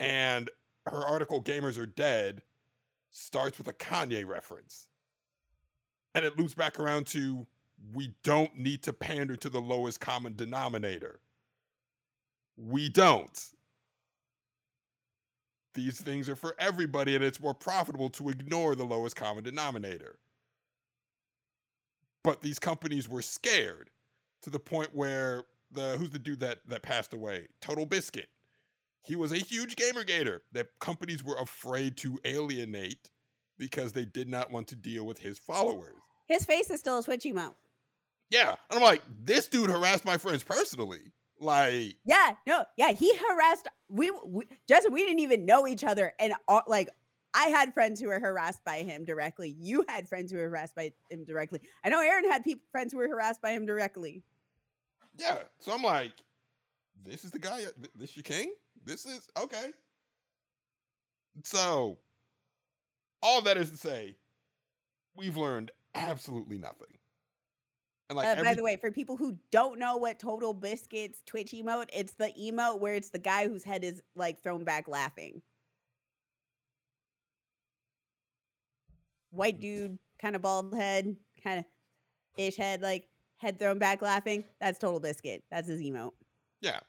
And 0.00 0.50
her 0.86 1.04
article 1.06 1.42
"Gamers 1.42 1.78
Are 1.78 1.86
Dead" 1.86 2.42
starts 3.10 3.58
with 3.58 3.68
a 3.68 3.72
Kanye 3.72 4.26
reference, 4.26 4.86
and 6.14 6.24
it 6.24 6.38
loops 6.38 6.54
back 6.54 6.78
around 6.78 7.06
to 7.08 7.46
we 7.94 8.14
don't 8.24 8.54
need 8.56 8.82
to 8.82 8.92
pander 8.92 9.36
to 9.36 9.48
the 9.48 9.60
lowest 9.60 10.00
common 10.00 10.36
denominator. 10.36 11.20
We 12.56 12.88
don't. 12.88 13.38
These 15.74 16.00
things 16.00 16.28
are 16.28 16.36
for 16.36 16.54
everybody, 16.58 17.14
and 17.14 17.24
it's 17.24 17.40
more 17.40 17.54
profitable 17.54 18.10
to 18.10 18.28
ignore 18.28 18.74
the 18.74 18.84
lowest 18.84 19.16
common 19.16 19.44
denominator. 19.44 20.18
But 22.22 22.42
these 22.42 22.58
companies 22.58 23.08
were 23.08 23.22
scared 23.22 23.88
to 24.42 24.50
the 24.50 24.58
point 24.58 24.94
where 24.94 25.44
the 25.72 25.96
who's 25.96 26.10
the 26.10 26.18
dude 26.18 26.40
that 26.40 26.58
that 26.68 26.82
passed 26.82 27.14
away? 27.14 27.46
Total 27.60 27.86
Biscuit. 27.86 28.28
He 29.04 29.16
was 29.16 29.32
a 29.32 29.38
huge 29.38 29.76
gamer 29.76 30.04
gator 30.04 30.42
that 30.52 30.68
companies 30.80 31.24
were 31.24 31.36
afraid 31.36 31.96
to 31.98 32.18
alienate 32.24 33.08
because 33.58 33.92
they 33.92 34.04
did 34.04 34.28
not 34.28 34.50
want 34.50 34.68
to 34.68 34.76
deal 34.76 35.04
with 35.04 35.18
his 35.18 35.38
followers. 35.38 35.94
His 36.26 36.44
face 36.44 36.70
is 36.70 36.80
still 36.80 36.98
a 36.98 37.02
Twitch 37.02 37.24
emote. 37.24 37.54
Yeah. 38.30 38.50
And 38.70 38.78
I'm 38.78 38.82
like, 38.82 39.02
this 39.24 39.48
dude 39.48 39.70
harassed 39.70 40.04
my 40.04 40.16
friends 40.18 40.42
personally. 40.44 41.00
Like, 41.40 41.96
Yeah, 42.04 42.32
no, 42.46 42.64
yeah, 42.76 42.92
he 42.92 43.16
harassed. 43.16 43.66
We, 43.88 44.10
we 44.24 44.44
Justin, 44.68 44.92
we 44.92 45.00
didn't 45.00 45.20
even 45.20 45.46
know 45.46 45.66
each 45.66 45.84
other, 45.84 46.12
and 46.20 46.34
all, 46.46 46.62
like 46.68 46.90
I 47.32 47.46
had 47.46 47.72
friends 47.72 47.98
who 47.98 48.08
were 48.08 48.20
harassed 48.20 48.62
by 48.62 48.82
him 48.82 49.06
directly. 49.06 49.56
You 49.58 49.82
had 49.88 50.06
friends 50.06 50.30
who 50.30 50.36
were 50.36 50.50
harassed 50.50 50.74
by 50.74 50.92
him 51.08 51.24
directly. 51.24 51.60
I 51.82 51.88
know 51.88 52.00
Aaron 52.02 52.30
had 52.30 52.44
people 52.44 52.62
friends 52.70 52.92
who 52.92 52.98
were 52.98 53.08
harassed 53.08 53.40
by 53.40 53.52
him 53.52 53.64
directly. 53.64 54.22
yeah. 55.18 55.38
So 55.60 55.72
I'm 55.72 55.82
like, 55.82 56.12
this 57.06 57.24
is 57.24 57.30
the 57.30 57.38
guy. 57.38 57.60
th- 57.60 57.74
This 57.96 58.14
your 58.16 58.22
king? 58.22 58.52
This 58.84 59.06
is 59.06 59.28
okay. 59.38 59.70
So, 61.44 61.98
all 63.22 63.42
that 63.42 63.56
is 63.56 63.70
to 63.70 63.76
say, 63.76 64.16
we've 65.16 65.36
learned 65.36 65.70
absolutely 65.94 66.58
nothing. 66.58 66.88
And 68.08 68.16
like, 68.16 68.38
uh, 68.38 68.42
by 68.42 68.54
the 68.54 68.62
way, 68.64 68.76
for 68.76 68.90
people 68.90 69.16
who 69.16 69.36
don't 69.52 69.78
know 69.78 69.96
what 69.96 70.18
Total 70.18 70.52
Biscuits 70.52 71.22
Twitch 71.26 71.52
emote, 71.52 71.88
it's 71.92 72.14
the 72.14 72.32
emote 72.40 72.80
where 72.80 72.94
it's 72.94 73.10
the 73.10 73.20
guy 73.20 73.46
whose 73.46 73.62
head 73.62 73.84
is 73.84 74.02
like 74.16 74.42
thrown 74.42 74.64
back 74.64 74.88
laughing. 74.88 75.40
White 79.30 79.60
dude, 79.60 79.96
kind 80.20 80.34
of 80.34 80.42
bald 80.42 80.74
head, 80.74 81.14
kind 81.44 81.60
of 81.60 81.64
ish 82.36 82.56
head, 82.56 82.82
like 82.82 83.06
head 83.36 83.60
thrown 83.60 83.78
back 83.78 84.02
laughing. 84.02 84.42
That's 84.60 84.80
Total 84.80 84.98
Biscuit. 84.98 85.44
That's 85.50 85.68
his 85.68 85.80
emote. 85.80 86.12
Yeah. 86.60 86.80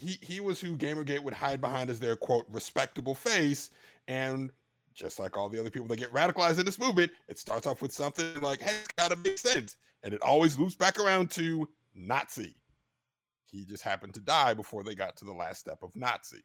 He 0.00 0.18
he 0.20 0.40
was 0.40 0.60
who 0.60 0.76
Gamergate 0.76 1.22
would 1.22 1.34
hide 1.34 1.60
behind 1.60 1.90
as 1.90 2.00
their 2.00 2.16
quote 2.16 2.46
respectable 2.48 3.14
face, 3.14 3.70
and 4.08 4.50
just 4.94 5.18
like 5.18 5.36
all 5.36 5.48
the 5.48 5.58
other 5.58 5.70
people 5.70 5.88
that 5.88 5.96
get 5.98 6.12
radicalized 6.12 6.58
in 6.58 6.66
this 6.66 6.78
movement, 6.78 7.12
it 7.28 7.38
starts 7.38 7.66
off 7.66 7.82
with 7.82 7.92
something 7.92 8.40
like, 8.40 8.60
"Hey, 8.60 8.76
it's 8.76 8.88
gotta 8.96 9.16
make 9.16 9.38
sense," 9.38 9.76
and 10.02 10.12
it 10.12 10.22
always 10.22 10.58
loops 10.58 10.74
back 10.74 10.98
around 10.98 11.30
to 11.32 11.68
Nazi. 11.94 12.56
He 13.46 13.64
just 13.64 13.82
happened 13.82 14.14
to 14.14 14.20
die 14.20 14.54
before 14.54 14.82
they 14.82 14.94
got 14.94 15.16
to 15.16 15.24
the 15.24 15.32
last 15.32 15.60
step 15.60 15.82
of 15.82 15.94
Nazi. 15.94 16.42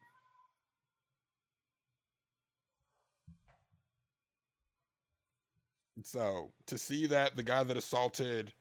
So 6.04 6.54
to 6.68 6.78
see 6.78 7.08
that 7.08 7.36
the 7.36 7.44
guy 7.44 7.64
that 7.64 7.78
assaulted 7.78 8.54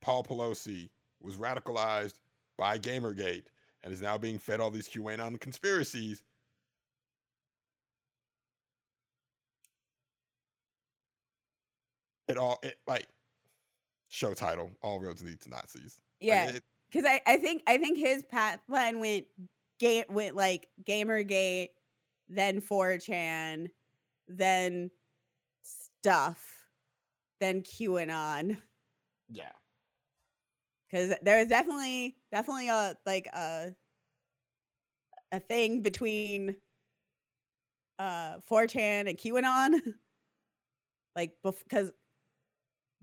Paul 0.00 0.22
Pelosi 0.22 0.90
was 1.20 1.36
radicalized 1.36 2.14
by 2.56 2.78
Gamergate 2.78 3.44
and 3.82 3.92
is 3.92 4.02
now 4.02 4.18
being 4.18 4.38
fed 4.38 4.60
all 4.60 4.70
these 4.70 4.88
QAnon 4.88 5.40
conspiracies. 5.40 6.22
It 12.28 12.36
all 12.36 12.58
it 12.62 12.76
like 12.86 13.06
show 14.08 14.34
title, 14.34 14.70
all 14.82 15.00
roads 15.00 15.22
lead 15.22 15.40
to 15.42 15.50
Nazis. 15.50 15.98
Like, 16.20 16.26
Yeah, 16.28 16.48
it- 16.50 16.64
because 16.90 17.04
I, 17.06 17.20
I 17.26 17.36
think 17.36 17.62
I 17.66 17.76
think 17.78 17.98
his 17.98 18.22
path 18.24 18.60
plan 18.66 18.98
went 19.00 19.26
game 19.78 20.04
went 20.08 20.34
like 20.36 20.68
Gamergate, 20.84 21.68
then 22.28 22.60
4chan, 22.62 23.68
then 24.26 24.90
stuff, 25.62 26.42
then 27.40 27.62
QAnon. 27.62 28.56
yeah. 29.28 29.50
Because 30.90 31.14
there 31.22 31.38
was 31.38 31.48
definitely 31.48 32.16
definitely 32.32 32.68
a 32.68 32.96
like 33.06 33.26
a 33.34 33.74
a 35.32 35.40
thing 35.40 35.82
between 35.82 36.56
uh 37.98 38.38
4chan 38.50 39.08
and 39.08 39.18
QAnon. 39.18 39.80
like 41.16 41.32
because 41.42 41.90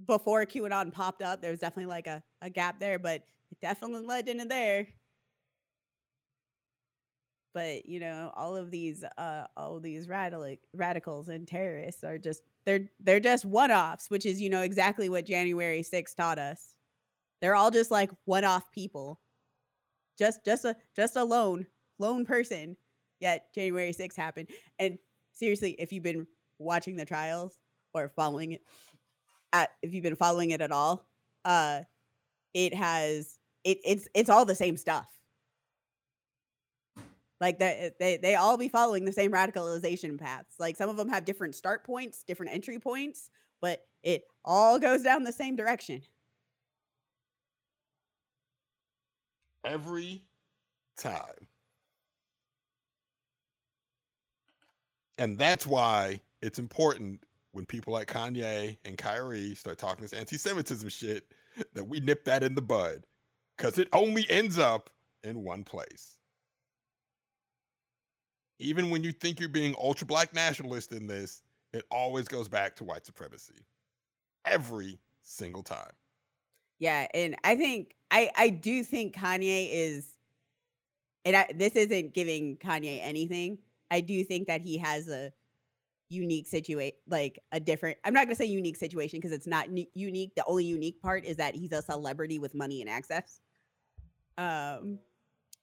before 0.06 0.46
QAnon 0.46 0.92
popped 0.92 1.22
up, 1.22 1.42
there 1.42 1.52
was 1.52 1.60
definitely 1.60 1.90
like 1.90 2.08
a, 2.08 2.22
a 2.42 2.50
gap 2.50 2.80
there, 2.80 3.00
but 3.00 3.22
it 3.52 3.60
definitely 3.62 4.06
led 4.06 4.28
into 4.28 4.46
there. 4.46 4.88
But 7.54 7.86
you 7.86 8.00
know, 8.02 8.32
all 8.36 8.56
of 8.58 8.70
these 8.70 9.04
uh 9.18 9.46
all 9.56 9.80
these 9.80 10.10
radical 10.10 10.58
radicals 10.74 11.30
and 11.30 11.48
terrorists 11.48 12.04
are 12.04 12.18
just 12.18 12.42
they're 12.66 12.90
they're 13.00 13.20
just 13.22 13.46
one-offs, 13.46 14.10
which 14.10 14.26
is 14.26 14.42
you 14.42 14.50
know 14.50 14.62
exactly 14.62 15.08
what 15.10 15.26
January 15.26 15.82
6th 15.84 16.16
taught 16.16 16.38
us. 16.40 16.75
They're 17.46 17.54
all 17.54 17.70
just 17.70 17.92
like 17.92 18.10
one-off 18.26 18.72
people. 18.72 19.20
Just 20.18 20.44
just 20.44 20.66
a 20.66 20.76
just 20.96 21.16
a 21.16 21.24
lone 21.24 21.68
lone 22.00 22.26
person. 22.26 22.76
Yet 23.20 23.54
January 23.54 23.94
6th 23.94 24.16
happened. 24.16 24.50
And 24.80 24.98
seriously, 25.32 25.76
if 25.78 25.94
you've 25.94 26.02
been 26.02 26.26
watching 26.58 26.96
the 26.96 27.06
trials 27.06 27.54
or 27.94 28.12
following 28.16 28.54
it 28.54 28.62
at 29.54 29.70
if 29.84 29.94
you've 29.94 30.02
been 30.02 30.16
following 30.16 30.50
it 30.50 30.62
at 30.62 30.72
all, 30.72 31.06
uh 31.46 31.82
it 32.56 32.74
has 32.74 33.38
it 33.64 33.78
it's 33.86 34.08
it's 34.16 34.32
all 34.32 34.46
the 34.46 34.56
same 34.56 34.76
stuff. 34.76 35.06
Like 37.40 37.60
they 37.60 37.92
they 38.00 38.18
they 38.18 38.34
all 38.34 38.58
be 38.58 38.70
following 38.70 39.06
the 39.06 39.14
same 39.14 39.32
radicalization 39.32 40.20
paths. 40.20 40.56
Like 40.58 40.78
some 40.78 40.90
of 40.90 40.98
them 40.98 41.10
have 41.10 41.26
different 41.26 41.54
start 41.54 41.86
points, 41.86 42.24
different 42.24 42.54
entry 42.54 42.80
points, 42.80 43.30
but 43.62 43.82
it 44.02 44.24
all 44.44 44.80
goes 44.80 45.04
down 45.04 45.24
the 45.24 45.32
same 45.32 45.56
direction. 45.56 46.02
Every 49.66 50.24
time. 50.98 51.48
And 55.18 55.38
that's 55.38 55.66
why 55.66 56.20
it's 56.42 56.60
important 56.60 57.24
when 57.54 57.66
people 57.66 57.94
like 57.94 58.08
Kanye 58.08 58.78
and 58.86 58.98
Kyrie 58.98 59.56
start 59.56 59.78
talking 59.78 60.02
this 60.02 60.14
anti 60.14 60.38
Semitism 60.38 60.90
shit 60.90 61.32
that 61.74 61.86
we 61.86 62.00
nip 62.00 62.26
that 62.26 62.44
in 62.44 62.54
the 62.54 62.62
bud 62.62 63.06
because 63.58 63.78
it 63.78 63.88
only 63.94 64.30
ends 64.30 64.60
up 64.60 64.90
in 65.24 65.44
one 65.44 65.64
place. 65.64 66.18
Even 68.60 68.90
when 68.90 69.04
you 69.04 69.12
think 69.12 69.40
you're 69.40 69.50
being 69.50 69.76
ultra 69.78 70.06
black 70.06 70.34
nationalist 70.34 70.92
in 70.92 71.08
this, 71.08 71.42
it 71.74 71.84
always 71.92 72.28
goes 72.28 72.48
back 72.48 72.76
to 72.78 72.84
white 72.84 73.06
supremacy. 73.06 73.66
Every 74.46 75.00
single 75.24 75.64
time. 75.64 75.92
Yeah, 76.80 77.08
and 77.14 77.36
I 77.44 77.56
think 77.56 77.96
I 78.16 78.32
I 78.38 78.50
do 78.50 78.84
think 78.84 79.16
Kanye 79.16 79.70
is, 79.74 80.08
and 81.26 81.36
I, 81.38 81.48
this 81.56 81.74
isn't 81.76 82.14
giving 82.16 82.58
Kanye 82.58 83.00
anything. 83.04 83.60
I 83.92 84.02
do 84.02 84.24
think 84.24 84.48
that 84.48 84.62
he 84.62 84.78
has 84.80 85.10
a 85.10 85.34
unique 86.10 86.48
situation, 86.48 86.98
like 87.10 87.40
a 87.52 87.60
different. 87.60 87.98
I'm 88.06 88.14
not 88.14 88.26
gonna 88.28 88.36
say 88.36 88.46
unique 88.46 88.78
situation 88.78 89.20
because 89.20 89.34
it's 89.34 89.48
not 89.48 89.70
nu- 89.72 89.86
unique. 89.96 90.36
The 90.36 90.46
only 90.48 90.66
unique 90.66 91.02
part 91.02 91.26
is 91.26 91.38
that 91.38 91.56
he's 91.56 91.74
a 91.74 91.84
celebrity 91.84 92.40
with 92.40 92.56
money 92.56 92.82
and 92.82 92.90
access. 92.90 93.42
Um, 94.38 95.00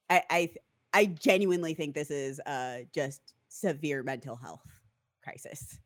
I 0.09 0.23
I 0.29 0.51
I 0.93 1.05
genuinely 1.07 1.75
think 1.75 1.95
this 1.95 2.11
is 2.11 2.39
uh 2.45 2.79
just 2.93 3.21
severe 3.49 4.03
mental 4.03 4.35
health 4.37 4.63
crisis 5.23 5.79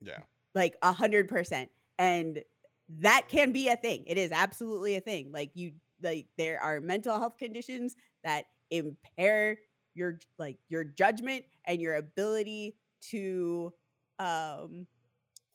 Yeah. 0.00 0.20
like 0.54 0.76
a 0.82 0.92
hundred 0.92 1.28
percent 1.28 1.70
and 1.98 2.42
that 2.88 3.26
can 3.28 3.52
be 3.52 3.68
a 3.68 3.76
thing 3.76 4.04
it 4.06 4.18
is 4.18 4.32
absolutely 4.32 4.96
a 4.96 5.00
thing 5.00 5.30
like 5.32 5.50
you 5.54 5.72
like 6.02 6.26
there 6.38 6.60
are 6.62 6.80
mental 6.80 7.18
health 7.18 7.36
conditions 7.38 7.94
that 8.24 8.44
impair 8.70 9.58
your 9.94 10.18
like 10.38 10.56
your 10.68 10.84
judgment 10.84 11.44
and 11.66 11.80
your 11.80 11.96
ability 11.96 12.76
to 13.00 13.72
um 14.18 14.86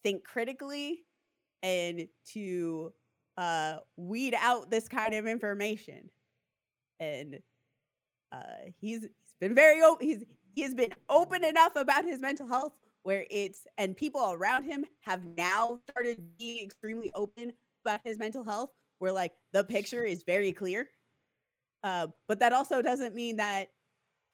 think 0.04 0.24
critically 0.24 1.00
and 1.64 2.08
to 2.34 2.94
uh 3.38 3.78
weed 3.96 4.36
out 4.40 4.70
this 4.70 4.88
kind 4.88 5.14
of 5.14 5.26
information. 5.26 6.10
And 7.00 7.40
uh 8.32 8.72
he's 8.80 9.02
he's 9.02 9.34
been 9.40 9.56
very 9.56 9.82
open 9.82 10.06
he's 10.06 10.24
he 10.54 10.62
has 10.62 10.74
been 10.76 10.94
open 11.10 11.44
enough 11.44 11.76
about 11.76 12.06
his 12.06 12.20
mental 12.20 12.48
health 12.48 12.74
where 13.04 13.26
it's 13.30 13.68
and 13.78 13.96
people 13.96 14.32
around 14.32 14.64
him 14.64 14.86
have 15.02 15.22
now 15.38 15.80
started 15.90 16.22
being 16.38 16.64
extremely 16.64 17.12
open 17.14 17.54
about 17.86 18.02
his 18.04 18.18
mental 18.18 18.44
health 18.44 18.70
where 19.00 19.12
like 19.12 19.34
the 19.52 19.64
picture 19.64 20.04
is 20.04 20.24
very 20.24 20.52
clear. 20.52 20.88
Uh, 21.84 22.08
but 22.28 22.40
that 22.40 22.54
also 22.54 22.82
doesn't 22.82 23.14
mean 23.14 23.36
that 23.36 23.68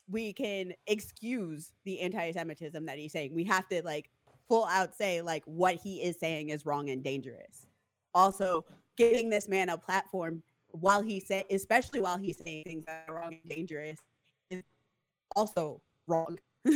we 0.10 0.34
can 0.34 0.74
excuse 0.88 1.72
the 1.86 2.00
anti-semitism 2.00 2.86
that 2.86 2.98
he's 2.98 3.12
saying. 3.12 3.34
We 3.34 3.44
have 3.46 3.68
to 3.70 3.82
like 3.84 4.10
full 4.48 4.66
out 4.66 4.96
say 4.96 5.22
like 5.22 5.44
what 5.46 5.76
he 5.76 6.02
is 6.02 6.20
saying 6.20 6.50
is 6.50 6.66
wrong 6.66 6.90
and 6.90 7.04
dangerous. 7.04 7.68
Also 8.14 8.66
giving 8.98 9.30
this 9.30 9.48
man 9.48 9.70
a 9.70 9.78
platform 9.78 10.44
while 10.72 11.02
he 11.02 11.20
say 11.20 11.44
especially 11.50 12.02
while 12.02 12.18
he's 12.18 12.38
saying 12.44 12.64
things 12.64 12.86
that 12.86 13.06
are 13.08 13.16
wrong 13.16 13.34
and 13.42 13.50
dangerous 13.50 13.98
is 14.52 14.62
also 15.36 15.82
wrong 16.08 16.38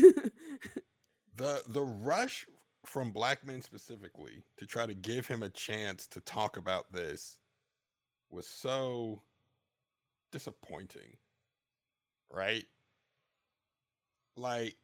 the 1.36 1.64
the 1.70 1.82
rush 1.82 2.46
from 2.86 3.12
black 3.12 3.46
men 3.46 3.62
specifically 3.62 4.44
to 4.58 4.66
try 4.66 4.86
to 4.86 4.94
give 4.94 5.26
him 5.26 5.44
a 5.44 5.50
chance 5.50 6.08
to 6.08 6.20
talk 6.22 6.58
about 6.58 6.92
this 6.92 7.38
was 8.30 8.48
so 8.48 9.22
disappointing 10.32 11.18
right? 12.34 12.66
Like 14.36 14.76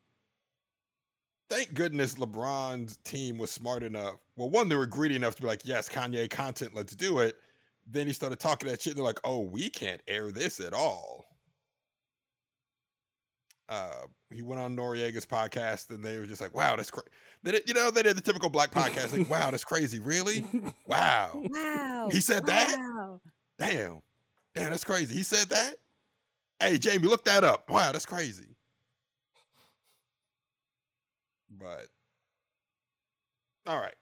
thank 1.49 1.73
goodness 1.73 2.15
lebron's 2.15 2.97
team 3.03 3.37
was 3.37 3.51
smart 3.51 3.83
enough. 3.83 4.15
Well 4.37 4.49
one 4.49 4.69
they 4.69 4.75
were 4.75 4.85
greedy 4.85 5.15
enough 5.15 5.35
to 5.35 5.41
be 5.41 5.47
like 5.47 5.61
yes 5.65 5.89
kanye 5.89 6.29
content 6.29 6.75
let's 6.75 6.95
do 6.95 7.19
it. 7.19 7.35
Then 7.87 8.05
he 8.05 8.13
started 8.13 8.39
talking 8.39 8.69
that 8.69 8.81
shit 8.81 8.95
they're 8.95 9.03
like 9.03 9.19
oh 9.23 9.39
we 9.39 9.69
can't 9.69 10.01
air 10.07 10.31
this 10.31 10.59
at 10.59 10.73
all. 10.73 11.25
Uh, 13.67 14.07
he 14.31 14.41
went 14.41 14.61
on 14.61 14.75
Noreaga's 14.75 15.25
podcast, 15.25 15.89
and 15.89 16.03
they 16.03 16.17
were 16.17 16.25
just 16.25 16.41
like, 16.41 16.53
"Wow, 16.53 16.75
that's 16.75 16.91
crazy." 16.91 17.07
They 17.41 17.51
did, 17.53 17.63
you 17.67 17.73
know, 17.73 17.89
they 17.89 18.03
did 18.03 18.15
the 18.15 18.21
typical 18.21 18.49
black 18.49 18.71
podcast, 18.71 19.17
like, 19.17 19.29
"Wow, 19.29 19.49
that's 19.51 19.63
crazy, 19.63 19.99
really? 19.99 20.45
Wow." 20.85 21.31
wow 21.49 22.09
He 22.11 22.19
said 22.19 22.45
that? 22.45 22.69
Damn, 23.57 24.01
damn, 24.55 24.69
that's 24.69 24.83
crazy. 24.83 25.15
He 25.15 25.23
said 25.23 25.49
that. 25.49 25.75
Hey, 26.59 26.77
Jamie, 26.77 27.07
look 27.07 27.23
that 27.25 27.43
up. 27.43 27.69
Wow, 27.69 27.91
that's 27.91 28.05
crazy. 28.05 28.55
But 31.49 31.87
all 33.65 33.79
right, 33.79 33.95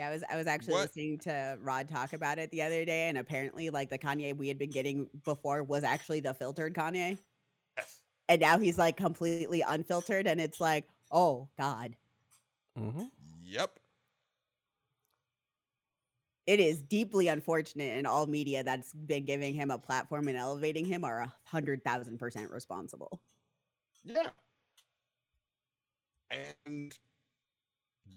Yeah, 0.00 0.08
I 0.08 0.12
was 0.12 0.24
I 0.30 0.36
was 0.38 0.46
actually 0.46 0.72
What- 0.72 0.80
listening 0.96 1.18
to 1.18 1.58
Rod 1.60 1.86
talk 1.86 2.14
about 2.14 2.38
it 2.38 2.50
the 2.50 2.62
other 2.62 2.86
day, 2.86 3.10
and 3.10 3.18
apparently, 3.18 3.68
like 3.68 3.90
the 3.90 3.98
Kanye 3.98 4.34
we 4.34 4.48
had 4.48 4.56
been 4.56 4.70
getting 4.70 5.10
before 5.26 5.62
was 5.62 5.84
actually 5.84 6.20
the 6.20 6.32
filtered 6.32 6.72
Kanye, 6.74 7.18
yes, 7.76 8.00
and 8.26 8.40
now 8.40 8.58
he's 8.58 8.78
like 8.78 8.96
completely 8.96 9.60
unfiltered, 9.60 10.26
and 10.26 10.40
it's 10.40 10.58
like, 10.58 10.88
oh 11.10 11.50
God, 11.58 11.96
Mm-hmm. 12.78 13.04
yep. 13.42 13.78
it 16.46 16.60
is 16.60 16.80
deeply 16.80 17.28
unfortunate, 17.28 17.98
and 17.98 18.06
all 18.06 18.26
media 18.26 18.64
that's 18.64 18.94
been 18.94 19.26
giving 19.26 19.52
him 19.52 19.70
a 19.70 19.76
platform 19.76 20.28
and 20.28 20.36
elevating 20.38 20.86
him 20.86 21.04
are 21.04 21.20
a 21.20 21.34
hundred 21.44 21.84
thousand 21.84 22.16
percent 22.16 22.50
responsible. 22.50 23.20
Yeah. 24.02 24.30
And 26.30 26.96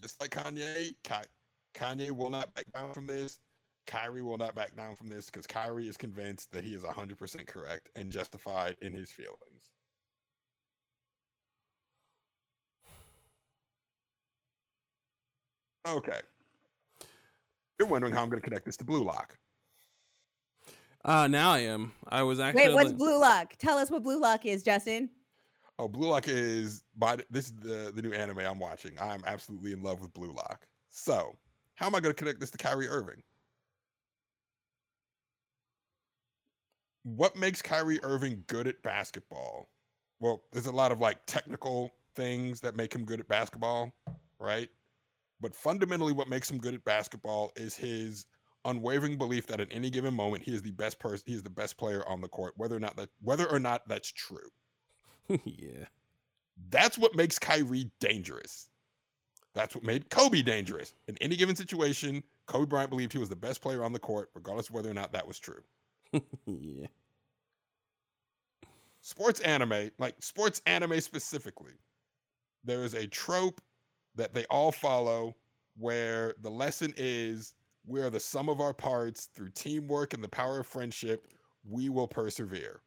just 0.01 0.21
like 0.21 0.29
Kanye, 0.29 0.95
Ki- 1.03 1.27
Kanye 1.73 2.11
will 2.11 2.29
not 2.29 2.53
back 2.53 2.65
down 2.73 2.93
from 2.93 3.07
this. 3.07 3.39
Kyrie 3.85 4.21
will 4.21 4.37
not 4.37 4.55
back 4.55 4.75
down 4.75 4.95
from 4.95 5.09
this 5.09 5.25
because 5.25 5.45
Kyrie 5.45 5.87
is 5.87 5.97
convinced 5.97 6.51
that 6.51 6.63
he 6.63 6.73
is 6.73 6.83
100% 6.83 7.47
correct 7.47 7.89
and 7.95 8.11
justified 8.11 8.77
in 8.81 8.93
his 8.93 9.11
feelings. 9.11 9.37
Okay. 15.87 16.19
You're 17.77 17.89
wondering 17.89 18.13
how 18.13 18.21
I'm 18.21 18.29
going 18.29 18.41
to 18.41 18.47
connect 18.47 18.65
this 18.65 18.77
to 18.77 18.85
Blue 18.85 19.03
Lock. 19.03 19.37
Uh, 21.03 21.27
now 21.27 21.51
I 21.51 21.59
am. 21.59 21.91
I 22.07 22.23
was 22.23 22.39
actually. 22.39 22.67
Wait, 22.67 22.73
what's 22.73 22.91
li- 22.91 22.95
Blue 22.95 23.19
Lock? 23.19 23.55
Tell 23.57 23.77
us 23.77 23.91
what 23.91 24.03
Blue 24.03 24.21
Lock 24.21 24.45
is, 24.45 24.63
Justin. 24.63 25.09
Oh, 25.77 25.89
Blue 25.89 26.07
Lock 26.07 26.29
is 26.29 26.83
by 26.95 27.17
this 27.29 27.47
is 27.47 27.53
the 27.53 27.91
the 27.93 28.01
new 28.01 28.13
anime 28.13 28.39
I'm 28.39 28.59
watching. 28.59 28.93
I'm 29.01 29.21
absolutely 29.27 29.73
in 29.73 29.83
love 29.83 29.99
with 29.99 30.13
Blue 30.13 30.31
Lock. 30.31 30.65
So, 30.91 31.35
how 31.75 31.87
am 31.87 31.95
I 31.95 31.99
going 31.99 32.13
to 32.13 32.19
connect 32.19 32.39
this 32.39 32.51
to 32.51 32.57
Kyrie 32.57 32.87
Irving? 32.87 33.21
What 37.03 37.35
makes 37.35 37.61
Kyrie 37.61 37.99
Irving 38.03 38.43
good 38.47 38.67
at 38.67 38.81
basketball? 38.81 39.69
Well, 40.19 40.43
there's 40.53 40.67
a 40.67 40.71
lot 40.71 40.91
of 40.91 40.99
like 40.99 41.17
technical 41.25 41.91
things 42.15 42.61
that 42.61 42.75
make 42.75 42.93
him 42.93 43.03
good 43.03 43.19
at 43.19 43.27
basketball, 43.27 43.91
right? 44.39 44.69
But 45.41 45.53
fundamentally, 45.53 46.13
what 46.13 46.29
makes 46.29 46.49
him 46.49 46.59
good 46.59 46.73
at 46.73 46.85
basketball 46.85 47.51
is 47.57 47.75
his 47.75 48.25
unwavering 48.65 49.17
belief 49.17 49.45
that 49.47 49.59
at 49.59 49.67
any 49.71 49.89
given 49.89 50.13
moment 50.13 50.43
he 50.43 50.53
is 50.53 50.61
the 50.61 50.71
best 50.71 50.99
person, 50.99 51.23
he 51.27 51.33
is 51.33 51.43
the 51.43 51.49
best 51.49 51.77
player 51.77 52.07
on 52.07 52.21
the 52.21 52.29
court, 52.29 52.53
whether 52.55 52.75
or 52.75 52.79
not 52.79 52.95
that 52.95 53.09
whether 53.21 53.49
or 53.49 53.59
not 53.59 53.81
that's 53.87 54.11
true. 54.11 54.49
yeah. 55.43 55.85
That's 56.69 56.97
what 56.97 57.15
makes 57.15 57.39
Kyrie 57.39 57.91
dangerous. 57.99 58.69
That's 59.53 59.75
what 59.75 59.83
made 59.83 60.09
Kobe 60.09 60.41
dangerous. 60.41 60.93
In 61.07 61.17
any 61.21 61.35
given 61.35 61.55
situation, 61.55 62.23
Kobe 62.47 62.65
Bryant 62.65 62.89
believed 62.89 63.13
he 63.13 63.19
was 63.19 63.29
the 63.29 63.35
best 63.35 63.61
player 63.61 63.83
on 63.83 63.93
the 63.93 63.99
court, 63.99 64.29
regardless 64.33 64.69
of 64.69 64.75
whether 64.75 64.89
or 64.89 64.95
not 64.95 65.13
that 65.13 65.27
was 65.27 65.39
true. 65.39 65.61
yeah. 66.45 66.87
Sports 69.01 69.41
anime, 69.41 69.91
like 69.99 70.15
sports 70.21 70.61
anime 70.65 71.01
specifically, 71.01 71.73
there 72.63 72.83
is 72.83 72.93
a 72.93 73.05
trope 73.07 73.61
that 74.15 74.33
they 74.33 74.45
all 74.45 74.71
follow 74.71 75.35
where 75.77 76.33
the 76.41 76.49
lesson 76.49 76.93
is 76.97 77.53
we 77.85 78.01
are 78.01 78.09
the 78.09 78.19
sum 78.19 78.47
of 78.47 78.61
our 78.61 78.73
parts 78.73 79.29
through 79.35 79.49
teamwork 79.49 80.13
and 80.13 80.23
the 80.23 80.29
power 80.29 80.59
of 80.59 80.67
friendship, 80.67 81.27
we 81.69 81.89
will 81.89 82.07
persevere. 82.07 82.81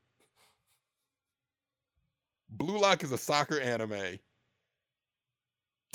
Blue 2.51 2.79
Lock 2.79 3.03
is 3.03 3.13
a 3.13 3.19
soccer 3.19 3.61
anime. 3.61 4.19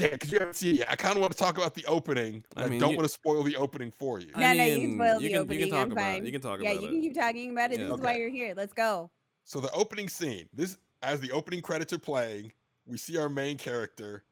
Damn, 0.02 0.12
because 0.12 0.32
you 0.32 0.39
haven't 0.39 0.56
seen 0.56 0.76
it 0.76 0.80
yet. 0.80 0.88
I 0.91 0.95
kind 0.95 1.16
of 1.16 1.22
want 1.22 1.32
to 1.34 1.38
talk 1.38 1.58
about 1.58 1.74
the 1.74 1.86
opening. 1.86 2.43
I 2.56 2.64
I, 2.66 2.70
don't 2.70 2.91
you- 2.91 2.97
want 2.97 3.04
to 3.04 3.10
spoil 3.10 3.43
the 3.43 3.56
opening 3.56 3.91
for 3.91 4.20
you. 4.20 4.30
I 4.36 4.39
no, 4.39 4.54
no, 4.54 4.66
you 4.66 4.80
can 4.88 4.95
spoil 4.95 5.22
you 5.22 5.30
the 5.30 5.45
can- 5.45 5.52
you 5.54 5.60
can 5.60 5.70
talk 5.70 5.86
I'm 5.86 5.91
about 5.91 6.16
it. 6.16 6.24
You 6.26 6.32
can 6.32 6.41
talk 6.41 6.60
yeah, 6.62 6.72
about 6.72 6.82
you 6.82 6.88
it. 6.88 6.91
can 6.91 7.02
keep 7.02 7.16
talking 7.16 7.52
about 7.52 7.72
it. 7.72 7.80
Yeah. 7.80 7.86
This 7.88 7.95
is 7.95 8.02
why 8.02 8.18
you're 8.18 8.30
here. 8.30 8.54
Let's 8.56 8.74
go. 8.74 9.10
So 9.43 9.60
the 9.60 9.72
opening 9.72 10.10
scene, 10.10 10.47
this 10.54 10.78
as 11.02 11.20
the 11.20 11.32
opening 11.32 11.62
credits 11.62 11.93
are 11.93 11.99
playing, 11.99 12.52
we 12.86 12.97
see 12.97 13.18
our 13.18 13.30
main 13.30 13.58
character. 13.58 14.24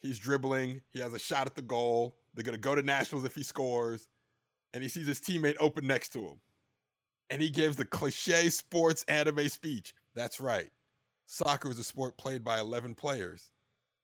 He's 0.00 0.18
dribbling. 0.18 0.80
He 0.92 1.00
has 1.00 1.12
a 1.14 1.18
shot 1.18 1.46
at 1.46 1.54
the 1.54 1.62
goal. 1.62 2.16
They're 2.34 2.44
gonna 2.44 2.58
go 2.58 2.74
to 2.74 2.82
nationals 2.82 3.24
if 3.24 3.34
he 3.34 3.42
scores, 3.42 4.08
and 4.74 4.82
he 4.82 4.88
sees 4.88 5.06
his 5.06 5.20
teammate 5.20 5.56
open 5.58 5.86
next 5.86 6.10
to 6.10 6.20
him, 6.20 6.40
and 7.30 7.42
he 7.42 7.50
gives 7.50 7.76
the 7.76 7.84
cliche 7.84 8.48
sports 8.50 9.04
anime 9.08 9.48
speech. 9.48 9.94
That's 10.14 10.40
right. 10.40 10.68
Soccer 11.26 11.70
is 11.70 11.78
a 11.78 11.84
sport 11.84 12.16
played 12.16 12.44
by 12.44 12.58
11 12.60 12.94
players, 12.94 13.50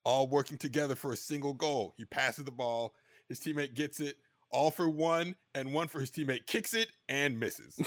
all 0.05 0.28
working 0.28 0.59
together 0.59 0.94
for 0.94 1.12
a 1.12 1.16
single 1.16 1.55
goal. 1.55 1.94
He 1.96 2.05
passes 2.05 2.44
the 2.44 2.50
ball. 2.50 2.94
His 3.28 3.40
teammate 3.40 3.74
gets 3.74 4.00
it, 4.00 4.16
all 4.50 4.70
for 4.70 4.88
one, 4.88 5.34
and 5.55 5.72
one 5.72 5.88
for 5.88 6.00
his 6.00 6.11
teammate 6.11 6.46
kicks 6.46 6.74
it 6.74 6.88
and 7.09 7.38
misses. 7.38 7.80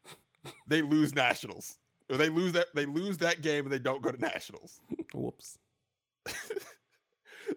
they 0.66 0.82
lose 0.82 1.14
nationals. 1.14 1.78
Or 2.10 2.16
they 2.16 2.30
lose 2.30 2.52
that 2.52 2.68
they 2.74 2.86
lose 2.86 3.18
that 3.18 3.42
game 3.42 3.64
and 3.64 3.72
they 3.72 3.78
don't 3.78 4.02
go 4.02 4.10
to 4.10 4.18
nationals. 4.18 4.80
Whoops. 5.12 5.58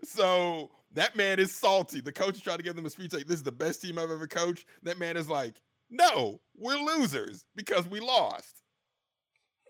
So 0.04 0.72
that 0.94 1.16
man 1.16 1.40
is 1.40 1.54
salty. 1.54 2.02
The 2.02 2.12
coach 2.12 2.36
is 2.36 2.42
trying 2.42 2.58
to 2.58 2.64
give 2.64 2.76
them 2.76 2.86
a 2.86 2.90
speech 2.90 3.14
like, 3.14 3.28
"This 3.28 3.38
is 3.38 3.44
the 3.44 3.52
best 3.52 3.82
team 3.82 3.98
I've 3.98 4.12
ever 4.12 4.28
coached." 4.28 4.66
That 4.84 5.00
man 5.00 5.18
is 5.18 5.30
like, 5.30 5.62
"No, 5.90 6.40
we're 6.56 6.78
losers 6.78 7.46
because 7.56 7.88
we 7.88 8.00
lost." 8.00 8.64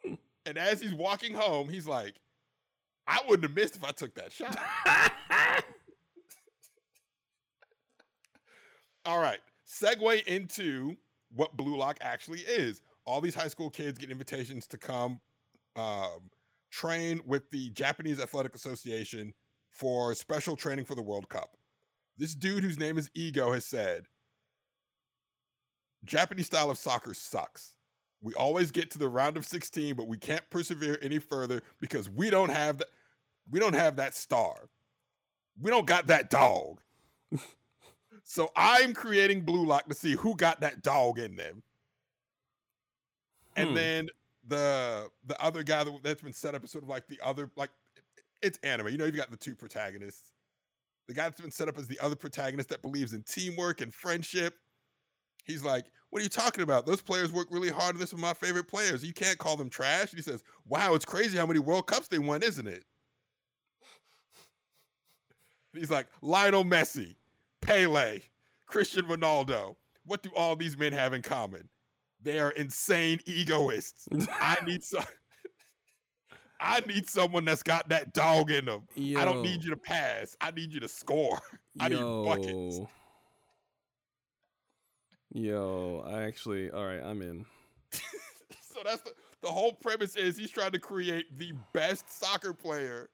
and 0.45 0.57
as 0.57 0.81
he's 0.81 0.93
walking 0.93 1.33
home, 1.33 1.69
he's 1.69 1.87
like, 1.87 2.15
"I 3.11 3.19
wouldn't 3.27 3.43
have 3.43 3.55
missed 3.55 3.75
if 3.75 3.83
I 3.83 3.91
took 3.91 4.15
that 4.15 4.31
shot." 4.31 4.57
All 9.05 9.19
right, 9.19 9.39
segue 9.67 10.23
into 10.27 10.95
what 11.33 11.57
Blue 11.57 11.75
Lock 11.77 11.97
actually 12.01 12.39
is. 12.41 12.81
All 13.05 13.19
these 13.19 13.35
high 13.35 13.47
school 13.47 13.69
kids 13.69 13.97
get 13.97 14.11
invitations 14.11 14.67
to 14.67 14.77
come 14.77 15.19
um, 15.75 16.29
train 16.71 17.21
with 17.25 17.49
the 17.51 17.69
Japanese 17.71 18.19
Athletic 18.19 18.55
Association 18.55 19.33
for 19.71 20.13
special 20.13 20.55
training 20.55 20.85
for 20.85 20.95
the 20.95 21.01
World 21.01 21.27
Cup. 21.29 21.57
This 22.17 22.35
dude, 22.35 22.63
whose 22.63 22.77
name 22.77 22.97
is 22.97 23.09
Ego, 23.15 23.51
has 23.53 23.65
said 23.65 24.05
Japanese 26.05 26.47
style 26.47 26.69
of 26.69 26.77
soccer 26.77 27.13
sucks. 27.13 27.73
We 28.21 28.33
always 28.35 28.69
get 28.69 28.91
to 28.91 28.99
the 28.99 29.09
round 29.09 29.37
of 29.37 29.45
16, 29.45 29.95
but 29.95 30.07
we 30.07 30.17
can't 30.17 30.47
persevere 30.51 30.99
any 31.01 31.17
further 31.17 31.63
because 31.79 32.09
we 32.09 32.29
don't 32.29 32.49
have 32.49 32.77
that. 32.79 32.89
We 33.51 33.59
don't 33.59 33.73
have 33.75 33.97
that 33.97 34.15
star. 34.15 34.69
We 35.61 35.71
don't 35.71 35.87
got 35.87 36.07
that 36.07 36.29
dog. 36.31 36.81
so 38.23 38.51
I'm 38.55 38.93
creating 38.93 39.41
Blue 39.45 39.65
Lock 39.65 39.87
to 39.89 39.95
see 39.95 40.13
who 40.15 40.35
got 40.35 40.61
that 40.61 40.83
dog 40.83 41.19
in 41.19 41.35
them. 41.35 41.63
And 43.55 43.69
Hmm. 43.69 43.73
then 43.73 44.09
the 44.47 45.09
the 45.25 45.39
other 45.41 45.63
guy 45.63 45.83
that, 45.83 45.99
that's 46.03 46.21
been 46.21 46.33
set 46.33 46.55
up 46.55 46.63
is 46.63 46.71
sort 46.71 46.83
of 46.83 46.89
like 46.89 47.07
the 47.07 47.19
other 47.23 47.51
like 47.55 47.71
it's 48.41 48.59
anime. 48.63 48.89
You 48.89 48.97
know, 48.97 49.05
you've 49.05 49.15
got 49.15 49.31
the 49.31 49.37
two 49.37 49.55
protagonists. 49.55 50.33
The 51.07 51.13
guy 51.15 51.23
that's 51.23 51.41
been 51.41 51.51
set 51.51 51.67
up 51.69 51.77
as 51.77 51.87
the 51.87 51.99
other 51.99 52.15
protagonist 52.15 52.69
that 52.69 52.81
believes 52.81 53.13
in 53.13 53.23
teamwork 53.23 53.81
and 53.81 53.93
friendship. 53.93 54.55
He's 55.45 55.63
like, 55.63 55.87
"What 56.09 56.21
are 56.21 56.23
you 56.23 56.29
talking 56.29 56.63
about? 56.63 56.85
Those 56.85 57.01
players 57.01 57.31
work 57.31 57.47
really 57.51 57.69
hard. 57.69 57.97
This 57.97 58.13
is 58.13 58.19
my 58.19 58.33
favorite 58.33 58.67
players. 58.67 59.03
You 59.03 59.13
can't 59.13 59.39
call 59.39 59.57
them 59.57 59.69
trash." 59.69 60.11
And 60.11 60.19
he 60.19 60.23
says, 60.23 60.43
"Wow, 60.65 60.95
it's 60.95 61.05
crazy 61.05 61.37
how 61.37 61.47
many 61.47 61.59
World 61.59 61.87
Cups 61.87 62.07
they 62.09 62.19
won, 62.19 62.43
isn't 62.43 62.67
it?" 62.67 62.85
He's 65.73 65.91
like, 65.91 66.07
Lionel 66.21 66.65
Messi, 66.65 67.15
Pele, 67.61 68.19
Cristiano 68.65 69.15
Ronaldo. 69.15 69.75
What 70.05 70.23
do 70.23 70.29
all 70.35 70.55
these 70.55 70.77
men 70.77 70.93
have 70.93 71.13
in 71.13 71.21
common? 71.21 71.69
They 72.21 72.39
are 72.39 72.51
insane 72.51 73.19
egoists. 73.25 74.07
I 74.39 74.57
need 74.65 74.83
some. 74.83 75.03
I 76.63 76.81
need 76.81 77.09
someone 77.09 77.43
that's 77.43 77.63
got 77.63 77.89
that 77.89 78.13
dog 78.13 78.51
in 78.51 78.65
them. 78.65 78.83
I 78.95 79.25
don't 79.25 79.41
need 79.41 79.63
you 79.63 79.71
to 79.71 79.77
pass. 79.77 80.37
I 80.39 80.51
need 80.51 80.71
you 80.71 80.79
to 80.79 80.87
score. 80.87 81.39
I 81.79 81.89
need 81.89 81.99
buckets. 81.99 82.77
Yo. 82.77 82.89
Yo, 85.33 86.03
I 86.05 86.23
actually, 86.23 86.69
all 86.69 86.85
right, 86.85 87.01
I'm 87.01 87.21
in. 87.21 87.45
so 87.91 88.81
that's 88.83 89.01
the, 89.01 89.11
the 89.41 89.47
whole 89.47 89.73
premise 89.73 90.15
is 90.15 90.37
he's 90.37 90.51
trying 90.51 90.73
to 90.73 90.79
create 90.79 91.37
the 91.39 91.53
best 91.73 92.11
soccer 92.19 92.53
player. 92.53 93.09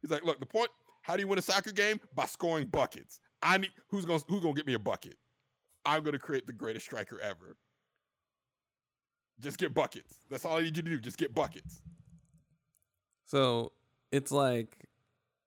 He's 0.00 0.10
like, 0.10 0.24
look, 0.24 0.38
the 0.38 0.46
point, 0.46 0.70
how 1.02 1.16
do 1.16 1.22
you 1.22 1.28
win 1.28 1.38
a 1.38 1.42
soccer 1.42 1.72
game? 1.72 2.00
By 2.14 2.26
scoring 2.26 2.66
buckets. 2.66 3.20
I 3.42 3.58
need 3.58 3.70
who's 3.88 4.04
gonna 4.04 4.22
who's 4.28 4.40
gonna 4.40 4.54
get 4.54 4.66
me 4.66 4.74
a 4.74 4.78
bucket? 4.78 5.16
I'm 5.84 6.02
gonna 6.02 6.18
create 6.18 6.46
the 6.46 6.52
greatest 6.52 6.86
striker 6.86 7.20
ever. 7.20 7.56
Just 9.40 9.58
get 9.58 9.74
buckets. 9.74 10.14
That's 10.30 10.44
all 10.44 10.58
I 10.58 10.62
need 10.62 10.76
you 10.76 10.82
to 10.82 10.90
do. 10.90 10.98
Just 11.00 11.18
get 11.18 11.34
buckets. 11.34 11.82
So 13.26 13.72
it's 14.12 14.30
like 14.30 14.88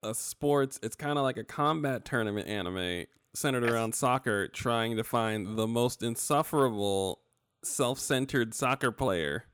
a 0.04 0.14
sports, 0.14 0.80
it's 0.84 0.96
kind 0.96 1.18
of 1.18 1.24
like 1.24 1.38
a 1.38 1.44
combat 1.44 2.04
tournament 2.04 2.48
anime 2.48 3.06
centered 3.34 3.64
around 3.64 3.96
soccer, 3.96 4.48
trying 4.48 4.98
to 4.98 5.04
find 5.04 5.58
the 5.58 5.68
most 5.68 6.04
insufferable, 6.04 7.22
self 7.64 8.00
centered 8.00 8.54
soccer 8.54 8.92
player, 8.92 9.46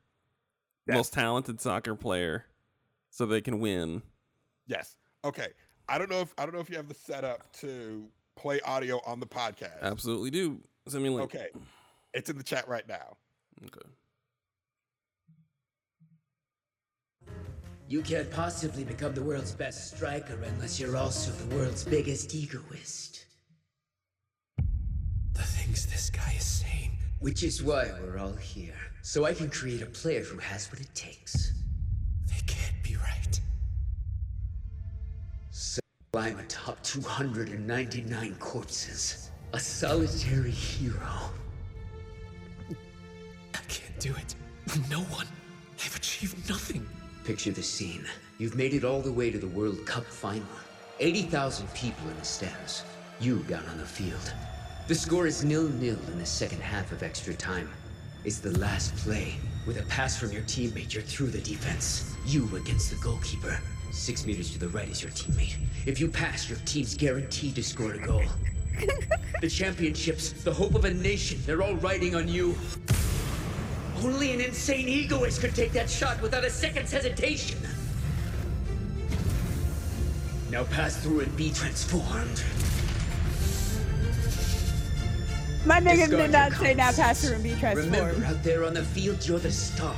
Yes. 0.88 0.96
most 0.96 1.14
talented 1.14 1.62
soccer 1.62 1.94
player, 1.96 2.46
so 3.10 3.26
they 3.26 3.42
can 3.42 3.60
win. 3.60 4.02
Yes. 4.66 4.96
Okay. 5.24 5.50
I 5.92 5.98
don't 5.98 6.10
know 6.10 6.22
if 6.22 6.34
I 6.38 6.46
don't 6.46 6.56
know 6.56 6.62
if 6.62 6.70
you 6.70 6.78
have 6.78 6.88
the 6.88 6.94
setup 6.94 7.52
to 7.58 8.06
play 8.38 8.62
audio 8.62 9.02
on 9.06 9.20
the 9.20 9.26
podcast. 9.26 9.82
Absolutely 9.82 10.32
do. 10.32 10.62
Send 10.88 11.04
me 11.04 11.10
a 11.10 11.12
link. 11.12 11.36
Okay. 11.36 11.50
It's 12.14 12.30
in 12.30 12.38
the 12.38 12.44
chat 12.44 12.66
right 12.70 12.88
now. 12.88 13.18
Okay. 13.66 13.90
You 17.90 18.02
can't 18.04 18.32
possibly 18.32 18.86
become 18.86 19.14
the 19.14 19.22
world's 19.22 19.52
best 19.52 19.94
striker 19.94 20.42
unless 20.42 20.80
you're 20.80 20.96
also 20.96 21.32
the 21.32 21.56
world's 21.56 21.84
biggest 21.84 22.34
egoist. 22.34 23.26
The 25.34 25.44
things 25.44 25.88
this 25.88 26.10
guy 26.10 26.36
is 26.38 26.46
saying. 26.46 26.92
Which 27.20 27.44
is 27.44 27.62
why 27.62 27.92
we're 28.02 28.18
all 28.18 28.32
here. 28.32 28.80
So 29.02 29.26
I 29.26 29.34
can 29.34 29.50
create 29.50 29.82
a 29.82 29.88
player 29.88 30.22
who 30.22 30.38
has 30.38 30.72
what 30.72 30.80
it 30.80 30.96
takes. 30.96 31.52
They 32.28 32.42
can't 32.48 32.82
be 32.82 32.96
right. 32.96 33.42
I'm 36.18 36.40
atop 36.40 36.84
299 36.84 38.36
corpses. 38.38 39.30
A 39.54 39.60
solitary 39.62 40.52
hero. 40.52 41.00
I 42.70 43.60
can't 43.70 43.98
do 43.98 44.14
it. 44.16 44.36
No 44.90 45.00
one. 45.04 45.26
I've 45.76 45.96
achieved 45.96 46.50
nothing. 46.50 46.86
Picture 47.24 47.52
the 47.52 47.64
scene. 47.64 48.06
You've 48.40 48.58
made 48.58 48.74
it 48.74 48.84
all 48.84 49.00
the 49.00 49.14
way 49.14 49.32
to 49.32 49.38
the 49.38 49.48
World 49.48 49.86
Cup 49.86 50.04
final. 50.04 50.44
80,000 51.00 51.74
people 51.74 52.10
in 52.10 52.18
the 52.18 52.26
stands. 52.26 52.84
You 53.22 53.38
down 53.44 53.64
on 53.70 53.78
the 53.78 53.86
field. 53.86 54.34
The 54.90 54.96
score 54.96 55.28
is 55.28 55.46
nil-nil 55.46 55.98
in 56.12 56.20
the 56.20 56.26
second 56.26 56.62
half 56.62 56.92
of 56.92 57.04
extra 57.04 57.34
time. 57.34 57.70
It's 58.26 58.40
the 58.40 58.60
last 58.60 58.94
play. 58.98 59.36
With 59.66 59.80
a 59.80 59.84
pass 59.84 60.20
from 60.20 60.34
your 60.34 60.44
teammate, 60.44 60.94
you're 60.94 61.04
through 61.04 61.30
the 61.30 61.40
defense. 61.40 62.14
You 62.26 62.54
against 62.58 62.90
the 62.90 62.98
goalkeeper. 62.98 63.62
Six 63.92 64.26
meters 64.26 64.52
to 64.52 64.60
the 64.60 64.70
right 64.70 64.88
is 64.88 65.04
your 65.04 65.12
teammate. 65.12 65.58
If 65.86 66.00
you 66.00 66.08
pass, 66.08 66.50
your 66.50 66.58
team's 66.60 66.96
guaranteed 66.96 67.56
to 67.56 67.64
score 67.64 67.92
a 67.92 68.00
goal. 68.00 68.24
the 69.42 69.50
championships, 69.50 70.32
the 70.32 70.54
hope 70.54 70.76
of 70.76 70.86
a 70.86 70.94
nation, 70.94 71.40
they're 71.46 71.62
all 71.62 71.76
riding 71.76 72.16
on 72.16 72.28
you. 72.28 72.56
Only 73.98 74.32
an 74.34 74.40
insane 74.40 74.88
egoist 74.88 75.42
could 75.42 75.54
take 75.54 75.74
that 75.74 75.90
shot 75.90 76.22
without 76.22 76.46
a 76.46 76.50
second's 76.50 76.92
hesitation. 76.92 77.60
Now 80.50 80.64
pass 80.64 80.98
through 80.98 81.22
and 81.22 81.38
be 81.38 81.52
transformed. 81.52 82.44
My 85.66 85.80
nigga 85.80 86.10
did 86.10 86.32
not 86.32 86.54
say 86.54 86.74
now 86.74 86.92
pass 86.92 87.24
through 87.24 87.36
and 87.36 87.44
be 87.44 87.56
transformed. 87.56 87.94
Remember, 87.94 88.26
out 88.26 88.44
there 88.44 88.64
on 88.64 88.74
the 88.74 88.84
field, 88.84 89.28
you're 89.28 89.38
the 89.38 89.52
star. 89.52 89.96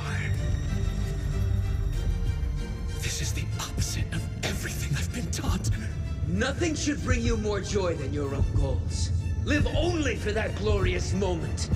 Taught. 5.34 5.70
Nothing 6.28 6.76
should 6.76 7.02
bring 7.02 7.20
you 7.20 7.36
more 7.36 7.60
joy 7.60 7.94
than 7.96 8.12
your 8.12 8.32
own 8.34 8.44
goals. 8.54 9.10
Live 9.44 9.66
only 9.76 10.14
for 10.14 10.30
that 10.30 10.54
glorious 10.56 11.12
moment. 11.12 11.68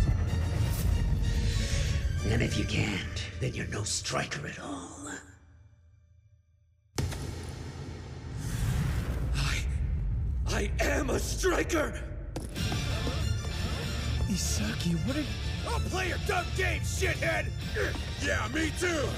And 2.27 2.41
if 2.41 2.57
you 2.57 2.65
can't, 2.65 3.25
then 3.41 3.55
you're 3.55 3.67
no 3.67 3.83
striker 3.83 4.47
at 4.47 4.61
all. 4.61 5.11
I. 9.35 9.59
I 10.47 10.71
am 10.79 11.11
a 11.11 11.19
striker! 11.19 12.01
Isagi, 14.29 14.95
what 15.05 15.17
are 15.17 15.21
you... 15.21 15.27
I'll 15.69 15.81
play 15.81 16.09
your 16.09 16.19
dumb 16.29 16.47
game, 16.57 16.83
shithead! 16.83 17.47
Yeah, 18.23 18.47
me 18.55 18.71
too! 18.79 19.09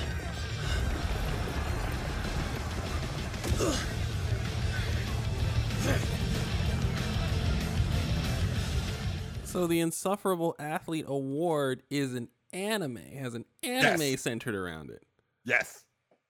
So 9.44 9.66
the 9.66 9.80
Insufferable 9.80 10.54
Athlete 10.60 11.06
Award 11.08 11.82
is 11.90 12.14
an 12.14 12.28
anime, 12.52 12.96
has 13.18 13.34
an 13.34 13.44
anime 13.64 14.00
Yes. 14.02 14.20
centered 14.20 14.54
around 14.54 14.90
it. 14.90 15.02
Yes. 15.44 15.84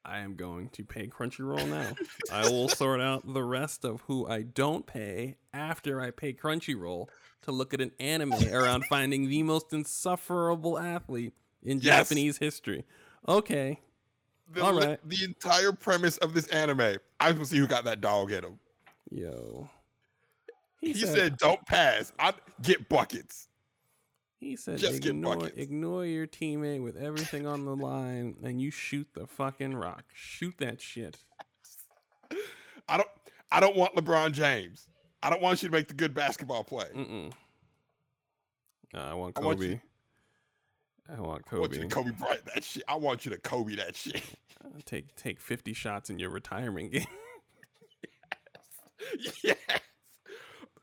I 0.06 0.20
am 0.20 0.36
going 0.36 0.70
to 0.70 0.84
pay 0.84 1.06
Crunchyroll 1.06 1.68
now. 1.68 1.92
I 2.32 2.48
will 2.48 2.68
sort 2.70 3.02
out 3.02 3.30
the 3.34 3.42
rest 3.42 3.84
of 3.84 4.00
who 4.02 4.26
I 4.26 4.42
don't 4.42 4.86
pay 4.86 5.36
after 5.52 6.00
I 6.00 6.10
pay 6.10 6.32
Crunchyroll 6.32 7.08
to 7.42 7.52
look 7.52 7.74
at 7.74 7.82
an 7.82 7.92
anime 8.00 8.32
around 8.52 8.86
finding 8.86 9.28
the 9.28 9.42
most 9.42 9.74
insufferable 9.74 10.78
athlete 10.78 11.34
in 11.62 11.80
Yes. 11.80 12.08
Japanese 12.08 12.38
history. 12.38 12.86
Okay. 13.28 13.80
The, 14.50 14.64
All 14.64 14.72
li- 14.72 14.96
the 15.04 15.24
entire 15.24 15.72
premise 15.72 16.16
of 16.18 16.32
this 16.32 16.46
anime, 16.48 16.96
I 17.20 17.32
to 17.32 17.44
see 17.44 17.58
who 17.58 17.66
got 17.66 17.84
that 17.84 18.00
dog 18.00 18.32
in 18.32 18.42
him. 18.44 18.58
Yo. 19.10 19.68
He, 20.80 20.94
said, 20.94 21.36
"Don't 21.36 21.64
pass. 21.66 22.12
I 22.18 22.32
get 22.62 22.88
buckets." 22.88 23.48
He 24.38 24.56
said, 24.56 24.78
Just 24.78 25.02
get 25.02 25.10
ignore, 25.10 25.36
buckets." 25.36 25.58
ignore 25.58 26.06
your 26.06 26.26
teammate 26.26 26.82
with 26.82 26.96
everything 26.96 27.46
on 27.46 27.66
the 27.66 27.76
line 27.76 28.36
and 28.42 28.60
you 28.62 28.70
shoot 28.70 29.06
the 29.12 29.26
fucking 29.26 29.74
rock. 29.74 30.04
Shoot 30.14 30.54
that 30.58 30.80
shit. 30.80 31.18
I 32.88 32.96
don't. 32.96 33.08
I 33.52 33.60
don't 33.60 33.76
want 33.76 33.94
LeBron 33.94 34.32
James. 34.32 34.86
I 35.22 35.28
don't 35.28 35.42
want 35.42 35.62
you 35.62 35.68
to 35.68 35.72
make 35.72 35.88
the 35.88 35.94
good 35.94 36.14
basketball 36.14 36.64
play. 36.64 36.86
Mm-mm. 36.96 37.32
Nah, 38.94 39.10
I 39.10 39.14
want 39.14 39.36
I 39.38 39.42
want 39.42 39.58
Kobe. 39.58 39.68
you- 39.72 39.80
I 41.08 41.20
want 41.20 41.42
I 41.52 41.56
want 41.58 41.72
you 41.74 41.78
Kobe. 41.80 41.88
to 41.88 41.94
Kobe 41.94 42.10
Bryant 42.12 42.44
that 42.54 42.62
shit. 42.64 42.84
I 42.88 42.94
want 42.94 43.24
you 43.26 43.32
to 43.32 43.38
Kobe 43.38 43.74
that 43.74 43.96
shit. 43.96 44.22
Uh, 44.64 44.68
take 44.86 45.14
take 45.16 45.40
50 45.40 45.72
shots 45.74 46.08
in 46.10 46.18
your 46.18 46.30
retirement 46.30 46.92
game. 46.92 47.06
yes. 49.44 49.56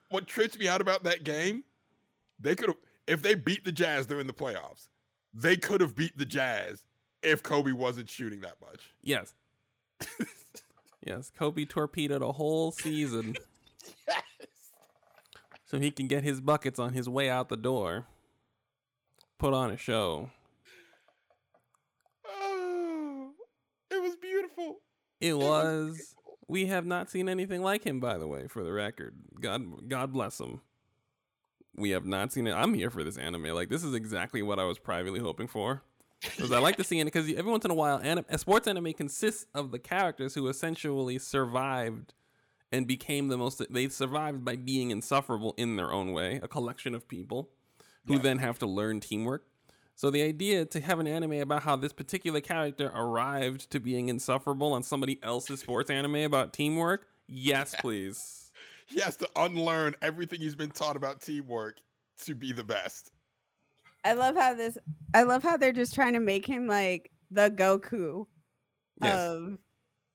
What 0.09 0.27
trips 0.27 0.57
me 0.57 0.67
out 0.67 0.81
about 0.81 1.03
that 1.03 1.23
game, 1.23 1.63
they 2.39 2.55
could 2.55 2.69
have 2.69 2.77
if 3.07 3.21
they 3.21 3.35
beat 3.35 3.63
the 3.63 3.71
Jazz 3.71 4.05
during 4.05 4.27
the 4.27 4.33
playoffs, 4.33 4.89
they 5.33 5.55
could 5.57 5.81
have 5.81 5.95
beat 5.95 6.17
the 6.17 6.25
Jazz 6.25 6.83
if 7.23 7.41
Kobe 7.43 7.71
wasn't 7.71 8.09
shooting 8.09 8.41
that 8.41 8.55
much. 8.61 8.93
yes. 9.01 9.33
yes, 11.05 11.31
Kobe 11.35 11.65
torpedoed 11.65 12.21
a 12.21 12.31
whole 12.31 12.71
season 12.71 13.35
Yes. 14.07 14.21
so 15.65 15.79
he 15.79 15.91
can 15.91 16.07
get 16.07 16.23
his 16.23 16.41
buckets 16.41 16.79
on 16.79 16.93
his 16.93 17.09
way 17.09 17.29
out 17.29 17.49
the 17.49 17.57
door. 17.57 18.05
Put 19.39 19.53
on 19.53 19.71
a 19.71 19.77
show. 19.77 20.29
Oh, 22.27 23.31
it 23.91 24.01
was 24.01 24.15
beautiful. 24.15 24.77
It 25.21 25.37
was. 25.37 26.15
We 26.47 26.67
have 26.67 26.85
not 26.85 27.09
seen 27.09 27.27
anything 27.29 27.61
like 27.61 27.83
him 27.85 27.99
by 27.99 28.17
the 28.17 28.27
way 28.27 28.47
for 28.47 28.63
the 28.63 28.71
record. 28.73 29.15
God 29.39 29.87
God 29.89 30.13
bless 30.13 30.39
him. 30.39 30.61
We 31.75 31.91
have 31.91 32.05
not 32.05 32.33
seen 32.33 32.47
it. 32.47 32.53
I'm 32.53 32.73
here 32.73 32.89
for 32.89 33.03
this 33.03 33.17
anime. 33.17 33.43
Like 33.53 33.69
this 33.69 33.83
is 33.83 33.93
exactly 33.93 34.41
what 34.41 34.59
I 34.59 34.63
was 34.63 34.79
privately 34.79 35.19
hoping 35.19 35.47
for. 35.47 35.83
Because 36.21 36.51
I 36.51 36.57
like 36.59 36.77
to 36.77 36.83
see 36.83 36.99
it 36.99 37.05
because 37.05 37.29
every 37.31 37.51
once 37.51 37.63
in 37.63 37.69
a 37.69 37.75
while, 37.75 37.99
anim- 38.01 38.25
a 38.29 38.39
sports 38.39 38.67
anime 38.67 38.93
consists 38.93 39.45
of 39.53 39.71
the 39.71 39.77
characters 39.77 40.33
who 40.33 40.47
essentially 40.47 41.19
survived 41.19 42.15
and 42.71 42.87
became 42.87 43.27
the 43.27 43.37
most. 43.37 43.61
They 43.71 43.87
survived 43.89 44.43
by 44.43 44.55
being 44.55 44.89
insufferable 44.89 45.53
in 45.57 45.75
their 45.75 45.91
own 45.93 46.13
way. 46.13 46.39
A 46.41 46.47
collection 46.47 46.95
of 46.95 47.07
people 47.07 47.49
who 48.07 48.13
Yeah. 48.15 48.19
then 48.21 48.37
have 48.39 48.57
to 48.59 48.65
learn 48.65 48.99
teamwork. 48.99 49.45
So 49.97 50.11
the 50.11 50.21
idea 50.21 50.63
to 50.63 50.79
have 50.79 50.99
an 50.99 51.07
anime 51.07 51.33
about 51.41 51.63
how 51.63 51.75
this 51.75 51.91
particular 51.91 52.39
character 52.39 52.91
arrived 52.93 53.71
to 53.71 53.79
being 53.79 54.09
insufferable 54.09 54.73
on 54.73 54.83
somebody 54.83 55.19
else's 55.23 55.61
sports 55.61 55.89
anime 55.89 56.17
about 56.17 56.53
teamwork, 56.53 57.07
yes, 57.27 57.75
please. 57.81 58.43
He 58.89 59.01
has 59.01 59.17
to 59.17 59.27
unlearn 59.35 59.95
everything 60.01 60.39
he's 60.39 60.55
been 60.55 60.71
taught 60.71 60.95
about 60.95 61.19
teamwork 61.19 61.81
to 62.23 62.33
be 62.33 62.53
the 62.53 62.63
best. 62.63 63.11
I 64.05 64.13
love 64.13 64.37
how 64.37 64.53
this. 64.53 64.77
I 65.13 65.23
love 65.23 65.43
how 65.43 65.57
they're 65.57 65.73
just 65.73 65.93
trying 65.93 66.13
to 66.13 66.21
make 66.21 66.45
him 66.45 66.67
like 66.67 67.11
the 67.29 67.51
Goku 67.51 68.27
Yes. 69.01 69.27
of 69.27 69.57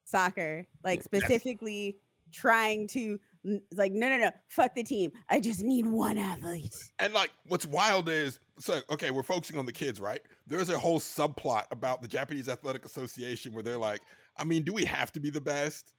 soccer, 0.05 0.67
like 0.83 1.01
Yes. 1.01 1.05
specifically 1.05 1.99
trying 2.33 2.89
to 2.89 3.21
n- 3.45 3.63
like 3.75 3.93
no 3.93 4.09
no 4.09 4.19
no 4.19 4.31
fuck 4.49 4.75
the 4.75 4.83
team. 4.83 5.13
I 5.29 5.41
just 5.41 5.61
need 5.61 5.87
one 5.87 6.19
athlete. 6.19 6.75
And 6.99 7.13
like, 7.13 7.31
what's 7.47 7.67
wild 7.67 8.09
is 8.09 8.39
so 8.59 8.81
okay, 8.91 9.11
we're 9.11 9.23
focusing 9.23 9.59
on 9.59 9.67
the 9.67 9.73
kids, 9.73 10.01
right? 10.01 10.21
There's 10.47 10.71
a 10.71 10.79
whole 10.79 11.01
subplot 11.01 11.65
about 11.71 12.03
the 12.03 12.09
Japanese 12.09 12.49
Athletic 12.49 12.85
Association 12.85 13.53
where 13.53 13.63
they're 13.63 13.79
like, 13.79 14.01
I 14.37 14.45
mean, 14.45 14.63
do 14.63 14.73
we 14.73 14.85
have 14.85 15.13
to 15.13 15.21
be 15.21 15.31
the 15.31 15.41
best? 15.41 15.93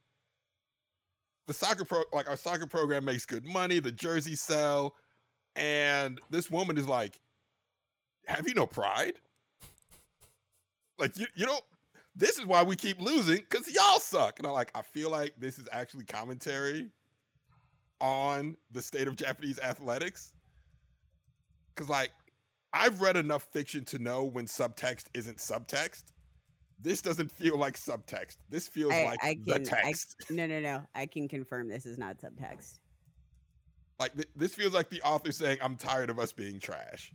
The 1.48 1.54
soccer 1.54 1.84
pro, 1.84 2.04
like 2.14 2.30
our 2.30 2.38
soccer 2.38 2.68
program 2.68 3.04
makes 3.04 3.26
good 3.26 3.46
money, 3.46 3.80
the 3.80 3.92
jerseys 3.92 4.42
sell, 4.42 4.96
and 5.56 6.22
this 6.30 6.50
woman 6.50 6.78
is 6.78 6.88
like, 6.88 7.20
have 8.28 8.48
you 8.48 8.54
no 8.54 8.66
pride? 8.66 9.16
Like 10.98 11.18
you, 11.18 11.28
you 11.36 11.46
don't. 11.46 11.64
This 12.16 12.38
is 12.38 12.46
why 12.46 12.62
we 12.62 12.76
keep 12.76 13.02
losing 13.02 13.38
because 13.38 13.68
y'all 13.74 14.00
suck. 14.00 14.38
And 14.38 14.48
I'm 14.48 14.54
like, 14.54 14.72
I 14.76 14.84
feel 14.84 15.10
like 15.10 15.34
this 15.38 15.58
is 15.58 15.68
actually 15.72 16.06
commentary 16.06 16.92
on 18.04 18.58
the 18.72 18.82
state 18.82 19.08
of 19.08 19.16
Japanese 19.16 19.58
athletics. 19.60 20.34
Cause 21.76 21.88
like 21.90 22.12
I've 22.74 23.02
read 23.02 23.16
enough 23.16 23.44
fiction 23.54 23.86
to 23.86 23.98
know 23.98 24.26
when 24.26 24.46
subtext 24.46 25.06
isn't 25.14 25.38
subtext. 25.38 26.04
This 26.82 27.02
doesn't 27.02 27.32
feel 27.32 27.58
like 27.58 27.78
subtext. 27.80 28.38
This 28.50 28.68
feels 28.68 28.92
I- 28.92 29.06
like 29.06 29.24
I 29.24 29.38
the 29.46 29.60
can- 29.62 29.74
I- 29.78 29.82
text. 29.84 30.16
No 30.30 30.46
no 30.46 30.60
no. 30.60 30.84
I 30.94 31.06
can 31.06 31.28
confirm 31.30 31.70
this 31.70 31.86
is 31.86 31.98
not 31.98 32.18
subtext. 32.18 32.80
Like 34.00 34.14
th- 34.16 34.28
this 34.36 34.54
feels 34.54 34.74
like 34.74 34.90
the 34.90 35.02
author 35.04 35.32
saying, 35.32 35.60
"I'm 35.62 35.78
tired 35.78 36.10
of 36.10 36.20
us 36.20 36.34
being 36.34 36.60
trash." 36.60 37.14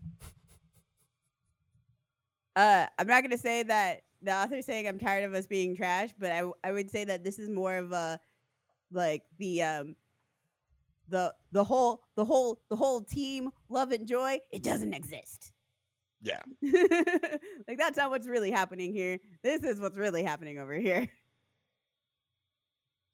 Uh, 2.56 2.86
I'm 2.98 3.06
not 3.06 3.22
gonna 3.22 3.36
say 3.38 3.62
that 3.64 4.02
the 4.22 4.34
author's 4.34 4.64
saying 4.64 4.88
I'm 4.88 4.98
tired 4.98 5.24
of 5.24 5.34
us 5.34 5.46
being 5.46 5.76
trash, 5.76 6.10
but 6.18 6.32
I 6.32 6.44
I 6.64 6.72
would 6.72 6.90
say 6.90 7.04
that 7.04 7.22
this 7.24 7.38
is 7.38 7.50
more 7.50 7.76
of 7.76 7.92
a 7.92 8.18
like 8.90 9.22
the 9.38 9.62
um 9.62 9.96
the 11.08 11.34
the 11.52 11.64
whole 11.64 12.02
the 12.16 12.24
whole 12.24 12.60
the 12.70 12.76
whole 12.76 13.00
team 13.00 13.50
love 13.68 13.92
and 13.92 14.06
joy. 14.06 14.38
It 14.50 14.62
doesn't 14.62 14.94
exist. 14.94 15.52
Yeah, 16.20 16.40
like 17.68 17.78
that's 17.78 17.96
not 17.96 18.10
what's 18.10 18.26
really 18.26 18.50
happening 18.50 18.92
here. 18.92 19.18
This 19.42 19.62
is 19.62 19.80
what's 19.80 19.96
really 19.96 20.24
happening 20.24 20.58
over 20.58 20.74
here. 20.74 21.08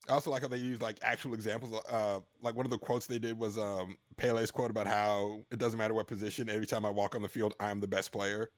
I 0.08 0.12
also 0.12 0.30
like 0.30 0.42
how 0.42 0.48
they 0.48 0.58
use 0.58 0.80
like 0.80 0.98
actual 1.02 1.34
examples. 1.34 1.80
Uh, 1.90 2.20
like 2.42 2.54
one 2.54 2.66
of 2.66 2.70
the 2.70 2.78
quotes 2.78 3.06
they 3.06 3.18
did 3.18 3.38
was 3.38 3.58
um 3.58 3.96
Pele's 4.16 4.50
quote 4.50 4.70
about 4.70 4.86
how 4.86 5.40
it 5.50 5.58
doesn't 5.58 5.78
matter 5.78 5.94
what 5.94 6.06
position. 6.06 6.48
Every 6.48 6.66
time 6.66 6.84
I 6.84 6.90
walk 6.90 7.14
on 7.14 7.22
the 7.22 7.28
field, 7.28 7.54
I'm 7.60 7.80
the 7.80 7.88
best 7.88 8.12
player. 8.12 8.50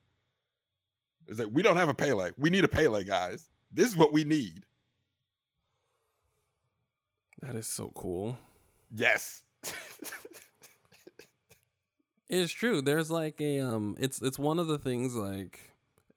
Is 1.28 1.39
that 1.39 1.53
we 1.53 1.62
don't 1.62 1.76
have 1.76 1.89
a 1.89 1.95
Pele. 1.95 2.30
We 2.39 2.51
need 2.51 2.64
a 2.64 2.68
Pele, 2.68 3.03
guys. 3.03 3.49
This 3.72 3.89
is 3.89 3.97
what 3.97 4.12
we 4.12 4.22
need. 4.24 4.64
That 7.43 7.57
is 7.57 7.66
so 7.66 7.91
cool. 7.95 8.39
Yes. 8.95 9.43
It's 12.28 12.53
true. 12.53 12.82
There's 12.82 13.11
like 13.11 13.41
a 13.41 13.61
um 13.61 13.97
it's 13.99 14.20
it's 14.20 14.39
one 14.39 14.59
of 14.59 14.66
the 14.66 14.78
things 14.78 15.14
like 15.14 15.61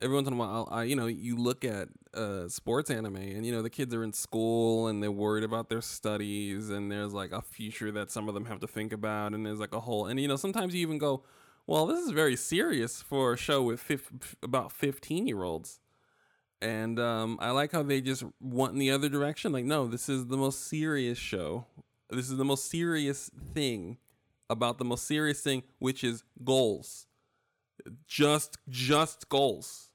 every 0.01 0.15
once 0.15 0.27
in 0.27 0.33
a 0.33 0.37
while 0.37 0.67
I 0.71 0.83
you 0.83 0.95
know, 0.95 1.05
you 1.05 1.35
look 1.37 1.63
at 1.63 1.89
uh 2.15 2.47
sports 2.49 2.89
anime 2.89 3.17
and 3.17 3.45
you 3.45 3.51
know 3.51 3.61
the 3.61 3.69
kids 3.69 3.93
are 3.93 4.03
in 4.03 4.13
school 4.13 4.87
and 4.87 5.03
they're 5.03 5.11
worried 5.11 5.43
about 5.43 5.69
their 5.69 5.81
studies 5.81 6.69
and 6.69 6.91
there's 6.91 7.13
like 7.13 7.31
a 7.31 7.41
future 7.41 7.91
that 7.91 8.09
some 8.09 8.27
of 8.27 8.33
them 8.33 8.45
have 8.45 8.59
to 8.61 8.67
think 8.67 8.91
about 8.91 9.33
and 9.33 9.45
there's 9.45 9.59
like 9.59 9.73
a 9.73 9.79
whole 9.81 10.07
and 10.07 10.19
you 10.19 10.27
know 10.27 10.35
sometimes 10.35 10.73
you 10.73 10.81
even 10.81 10.97
go, 10.97 11.23
"Well, 11.67 11.85
this 11.85 11.99
is 11.99 12.09
very 12.11 12.35
serious 12.35 13.01
for 13.01 13.33
a 13.33 13.37
show 13.37 13.61
with 13.61 13.79
fif- 13.79 14.35
about 14.41 14.71
15-year-olds." 14.71 15.79
And 16.61 16.99
um 16.99 17.37
I 17.41 17.51
like 17.51 17.71
how 17.71 17.83
they 17.83 18.01
just 18.01 18.23
went 18.41 18.73
in 18.73 18.79
the 18.79 18.91
other 18.91 19.09
direction 19.09 19.51
like, 19.53 19.65
"No, 19.65 19.87
this 19.87 20.09
is 20.09 20.27
the 20.27 20.37
most 20.37 20.67
serious 20.67 21.17
show. 21.17 21.65
This 22.09 22.29
is 22.29 22.37
the 22.37 22.45
most 22.45 22.69
serious 22.69 23.29
thing." 23.53 23.97
about 24.49 24.79
the 24.79 24.85
most 24.85 25.05
serious 25.05 25.41
thing, 25.41 25.63
which 25.77 26.03
is 26.03 26.23
goals. 26.43 27.05
Just 28.07 28.57
just 28.67 29.29
goals. 29.29 29.91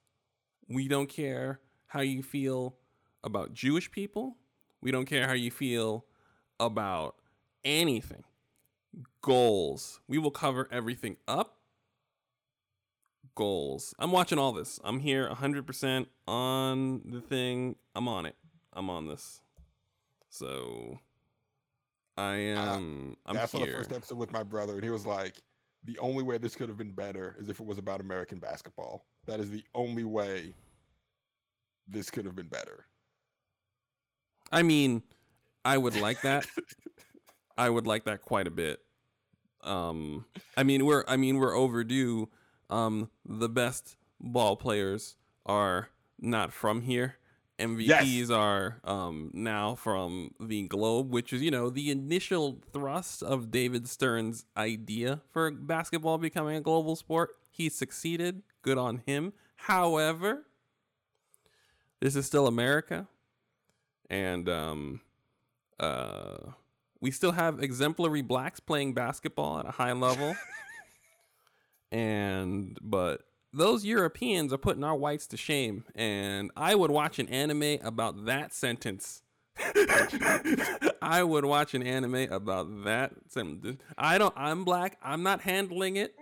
We 0.68 0.88
don't 0.88 1.08
care 1.08 1.60
how 1.86 2.00
you 2.00 2.22
feel 2.22 2.76
about 3.22 3.52
Jewish 3.52 3.90
people. 3.90 4.36
We 4.80 4.90
don't 4.90 5.06
care 5.06 5.26
how 5.26 5.34
you 5.34 5.50
feel 5.50 6.06
about 6.60 7.16
anything. 7.64 8.24
Goals. 9.20 10.00
We 10.08 10.18
will 10.18 10.30
cover 10.30 10.68
everything 10.70 11.16
up. 11.26 11.58
Goals. 13.34 13.94
I'm 13.98 14.12
watching 14.12 14.38
all 14.38 14.52
this. 14.52 14.78
I'm 14.84 15.00
here 15.00 15.28
100% 15.28 16.06
on 16.28 17.02
the 17.04 17.20
thing. 17.20 17.76
I'm 17.94 18.06
on 18.08 18.26
it. 18.26 18.36
I'm 18.72 18.88
on 18.88 19.08
this. 19.08 19.40
So 20.28 21.00
I 22.16 22.34
am 22.36 23.16
I'm 23.26 23.34
Yeah, 23.36 23.42
I 23.42 23.46
saw 23.46 23.58
here. 23.58 23.66
the 23.68 23.72
first 23.78 23.92
episode 23.92 24.18
with 24.18 24.32
my 24.32 24.42
brother, 24.42 24.74
and 24.74 24.84
he 24.84 24.90
was 24.90 25.06
like, 25.06 25.40
"The 25.84 25.98
only 25.98 26.22
way 26.22 26.38
this 26.38 26.54
could 26.54 26.68
have 26.68 26.78
been 26.78 26.92
better 26.92 27.36
is 27.38 27.48
if 27.48 27.60
it 27.60 27.66
was 27.66 27.78
about 27.78 28.00
American 28.00 28.38
basketball. 28.38 29.04
That 29.26 29.40
is 29.40 29.50
the 29.50 29.64
only 29.74 30.04
way 30.04 30.54
this 31.88 32.10
could 32.10 32.24
have 32.24 32.36
been 32.36 32.48
better." 32.48 32.86
I 34.52 34.62
mean, 34.62 35.02
I 35.64 35.78
would 35.78 35.96
like 35.96 36.20
that. 36.22 36.46
I 37.58 37.70
would 37.70 37.86
like 37.86 38.04
that 38.04 38.22
quite 38.22 38.46
a 38.46 38.50
bit. 38.50 38.80
Um, 39.62 40.26
I 40.56 40.62
mean, 40.62 40.84
we're 40.84 41.04
I 41.08 41.16
mean 41.16 41.38
we're 41.38 41.56
overdue. 41.56 42.28
Um, 42.70 43.10
the 43.24 43.48
best 43.48 43.96
ball 44.20 44.56
players 44.56 45.16
are 45.46 45.88
not 46.18 46.52
from 46.52 46.82
here. 46.82 47.16
MVPs 47.58 48.30
are 48.30 48.80
um 48.84 49.30
now 49.32 49.74
from 49.74 50.34
the 50.40 50.66
Globe, 50.68 51.12
which 51.12 51.32
is 51.32 51.42
you 51.42 51.50
know 51.50 51.70
the 51.70 51.90
initial 51.90 52.60
thrust 52.72 53.22
of 53.22 53.50
David 53.50 53.88
Stern's 53.88 54.44
idea 54.56 55.22
for 55.30 55.50
basketball 55.50 56.18
becoming 56.18 56.56
a 56.56 56.60
global 56.60 56.96
sport. 56.96 57.30
He 57.50 57.68
succeeded. 57.68 58.42
Good 58.62 58.78
on 58.78 59.02
him. 59.06 59.32
However, 59.56 60.44
this 62.00 62.16
is 62.16 62.26
still 62.26 62.46
America 62.46 63.06
and 64.10 64.48
um, 64.48 65.00
uh, 65.80 66.36
we 67.00 67.10
still 67.10 67.32
have 67.32 67.62
exemplary 67.62 68.22
blacks 68.22 68.60
playing 68.60 68.94
basketball 68.94 69.58
at 69.58 69.66
a 69.66 69.70
high 69.70 69.92
level. 69.92 70.36
and 71.92 72.78
but 72.80 73.22
those 73.54 73.84
Europeans 73.84 74.52
are 74.52 74.58
putting 74.58 74.84
our 74.84 74.96
whites 74.96 75.26
to 75.28 75.36
shame, 75.36 75.84
and 75.94 76.50
I 76.56 76.74
would 76.74 76.90
watch 76.90 77.18
an 77.18 77.28
anime 77.28 77.78
about 77.82 78.26
that 78.26 78.52
sentence. 78.52 79.22
I 81.00 81.22
would 81.22 81.44
watch 81.44 81.74
an 81.74 81.82
anime 81.82 82.32
about 82.32 82.84
that 82.84 83.12
sentence. 83.28 83.80
I 83.96 84.18
don't. 84.18 84.34
I'm 84.36 84.64
black. 84.64 84.98
I'm 85.02 85.22
not 85.22 85.42
handling 85.42 85.96
it, 85.96 86.16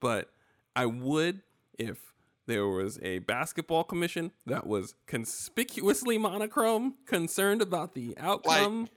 but 0.00 0.30
I 0.74 0.86
would 0.86 1.42
if 1.78 2.12
there 2.46 2.66
was 2.66 2.98
a 3.02 3.20
basketball 3.20 3.84
commission 3.84 4.32
that 4.46 4.66
was 4.66 4.94
conspicuously 5.06 6.18
monochrome, 6.18 6.94
concerned 7.06 7.62
about 7.62 7.94
the 7.94 8.18
outcome. 8.18 8.88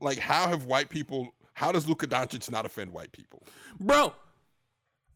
Like, 0.00 0.18
how 0.18 0.48
have 0.48 0.64
white 0.64 0.88
people? 0.88 1.34
How 1.52 1.70
does 1.70 1.86
Luka 1.86 2.06
Doncic 2.06 2.50
not 2.50 2.64
offend 2.64 2.90
white 2.92 3.12
people? 3.12 3.42
Bro, 3.78 4.14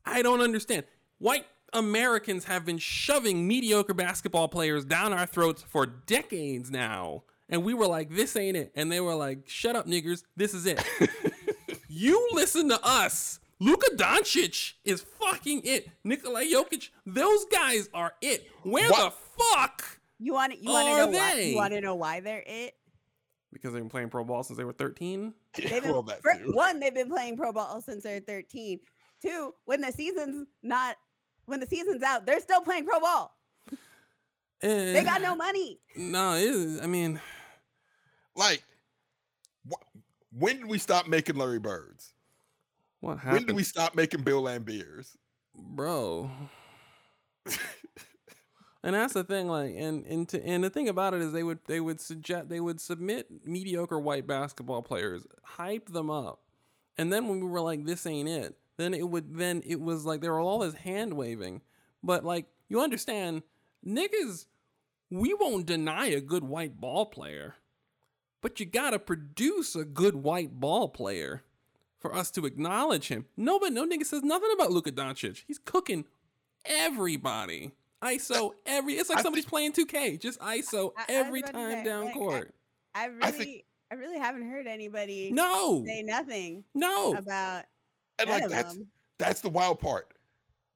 I 0.05 0.20
don't 0.20 0.43
understand. 0.43 0.85
White 1.18 1.47
Americans 1.72 2.44
have 2.44 2.64
been 2.64 2.78
shoving 2.78 3.47
mediocre 3.47 3.94
basketball 3.94 4.48
players 4.48 4.84
down 4.84 5.12
our 5.12 5.26
throats 5.26 5.62
for 5.62 5.86
decades 5.86 6.70
now. 6.70 7.24
And 7.48 7.64
we 7.64 7.74
were 7.74 7.86
like, 7.86 8.10
this 8.10 8.34
ain't 8.36 8.56
it. 8.56 8.72
And 8.74 8.90
they 8.90 9.01
were 9.01 9.14
like, 9.14 9.48
shut 9.48 9.76
up, 9.76 9.86
niggers. 9.86 10.22
This 10.36 10.52
is 10.55 10.66
it. 10.66 10.82
you 11.88 12.28
listen 12.32 12.68
to 12.70 12.80
us. 12.84 13.40
Luka 13.60 13.86
Doncic 13.97 14.74
is 14.84 15.01
fucking 15.01 15.62
it. 15.64 15.88
Nikola 16.05 16.43
Jokic, 16.44 16.90
those 17.06 17.44
guys 17.47 17.88
are 17.94 18.12
it. 18.20 18.47
Where 18.62 18.90
What? 18.90 19.14
the 19.38 19.44
fuck? 19.44 20.01
You 20.18 20.32
want 20.34 20.52
to 20.52 20.59
you 20.59 20.70
want 20.70 20.86
to 20.86 20.93
Are 20.93 20.98
know 20.98 21.06
why? 21.18 21.34
they? 21.36 21.51
You 21.51 21.56
want 21.56 21.72
to 21.74 21.80
know 21.80 21.94
why 21.94 22.20
they're 22.20 22.43
it? 22.47 22.74
Because 23.52 23.72
they've 23.72 23.82
been 23.82 23.88
playing 23.90 24.10
pro 24.10 24.24
ball 24.24 24.43
since 24.43 24.59
they 24.59 24.64
were 24.64 24.72
13. 24.72 25.32
They've 25.56 25.82
been, 25.82 25.93
well, 25.93 26.02
that 26.02 26.20
for- 26.22 26.34
too. 26.34 26.52
one, 26.52 26.80
they've 26.80 26.93
been 26.94 27.09
playing 27.09 27.36
pro 27.38 27.52
ball 27.52 27.80
since 27.80 28.02
they're 28.02 28.20
13. 28.20 28.80
Two, 29.22 29.55
when 29.64 29.80
the 29.80 29.93
season's 29.93 30.47
not 30.62 30.97
when 31.47 31.60
the 31.60 31.66
season's 31.66 32.02
out, 32.02 32.27
they're 32.27 32.40
still 32.40 32.60
playing 32.60 32.85
pro 32.86 33.01
ball. 33.01 33.32
They 34.60 35.02
got 35.05 35.20
no 35.23 35.35
money. 35.36 35.81
No, 35.97 36.35
it 36.35 36.43
is, 36.44 36.81
I 36.81 36.86
mean, 36.86 37.20
Like, 38.35 38.62
wh- 39.70 39.82
when 40.32 40.56
did 40.59 40.66
we 40.66 40.78
stop 40.78 41.06
making 41.09 41.36
Larry 41.36 41.59
Birds? 41.59 42.12
what 43.01 43.18
happened? 43.18 43.32
When 43.32 43.47
did 43.47 43.56
we 43.56 43.62
stop 43.62 43.94
making 43.94 44.23
Bill 44.23 44.43
Laimbeers? 44.43 45.16
bro? 45.55 46.31
and 48.82 48.94
that's 48.94 49.14
the 49.14 49.24
thing, 49.24 49.48
like, 49.48 49.74
and 49.77 50.05
and 50.06 50.28
to, 50.31 50.44
and 50.44 50.62
the 50.64 50.70
thing 50.70 50.89
about 50.89 51.14
it 51.14 51.20
is 51.23 51.32
they 51.32 51.43
would 51.43 51.60
they 51.66 51.81
would 51.81 52.01
suggest 52.01 52.48
they 52.48 52.60
would 52.60 52.81
submit 52.81 53.27
mediocre 53.47 53.98
white 53.98 54.27
basketball 54.27 54.82
players, 54.82 55.27
hype 55.43 55.89
them 55.90 56.10
up, 56.10 56.40
and 56.98 57.12
then 57.12 57.28
when 57.28 57.40
we 57.40 57.47
were 57.47 57.60
like, 57.60 57.85
this 57.85 58.06
ain't 58.06 58.28
it, 58.28 58.56
then 58.77 58.94
it 58.94 59.09
would 59.09 59.35
then 59.36 59.62
it 59.66 59.81
was 59.81 60.05
like 60.05 60.20
there 60.20 60.32
were 60.32 60.40
all 60.40 60.61
this 60.61 60.74
hand 60.74 61.15
waving, 61.15 61.62
but 62.03 62.24
like 62.24 62.47
you 62.69 62.81
understand, 62.81 63.43
niggas, 63.86 64.47
we 65.11 65.35
won't 65.35 65.66
deny 65.66 66.07
a 66.07 66.20
good 66.20 66.44
white 66.44 66.81
ball 66.81 67.07
player, 67.07 67.55
but 68.43 68.59
you 68.61 68.66
gotta 68.66 68.98
produce 68.98 69.74
a 69.77 69.85
good 69.85 70.16
white 70.16 70.59
ball 70.61 70.89
player 70.89 71.43
for 71.98 72.15
us 72.15 72.31
to 72.32 72.44
acknowledge 72.47 73.09
him. 73.09 73.27
No, 73.36 73.59
but 73.59 73.73
no 73.73 73.86
nigga 73.86 74.05
says 74.05 74.23
nothing 74.23 74.51
about 74.55 74.70
Luka 74.73 74.93
Doncic. 74.93 75.44
He's 75.47 75.59
cooking 75.59 76.05
everybody. 76.65 77.73
ISO 78.03 78.53
every. 78.66 78.94
It's 78.94 79.09
like 79.09 79.19
I 79.19 79.23
somebody's 79.23 79.47
playing 79.47 79.73
2K. 79.73 80.20
Just 80.20 80.39
ISO 80.40 80.93
I- 80.97 81.03
I 81.03 81.05
every 81.15 81.43
time 81.43 81.78
say, 81.78 81.85
down 81.85 82.05
like, 82.07 82.15
court. 82.15 82.55
I 82.94 83.07
really, 83.07 83.65
I 83.90 83.94
I, 83.94 83.98
really 83.98 84.19
haven't 84.19 84.48
heard 84.51 84.66
anybody 84.66 85.31
No, 85.32 85.82
say 85.86 86.03
nothing 86.03 86.65
no. 86.74 87.15
about 87.15 87.65
And 88.18 88.30
like 88.30 88.48
that's 88.48 88.74
them. 88.74 88.86
that's 89.18 89.40
the 89.40 89.48
wild 89.51 89.80
part. 89.80 90.12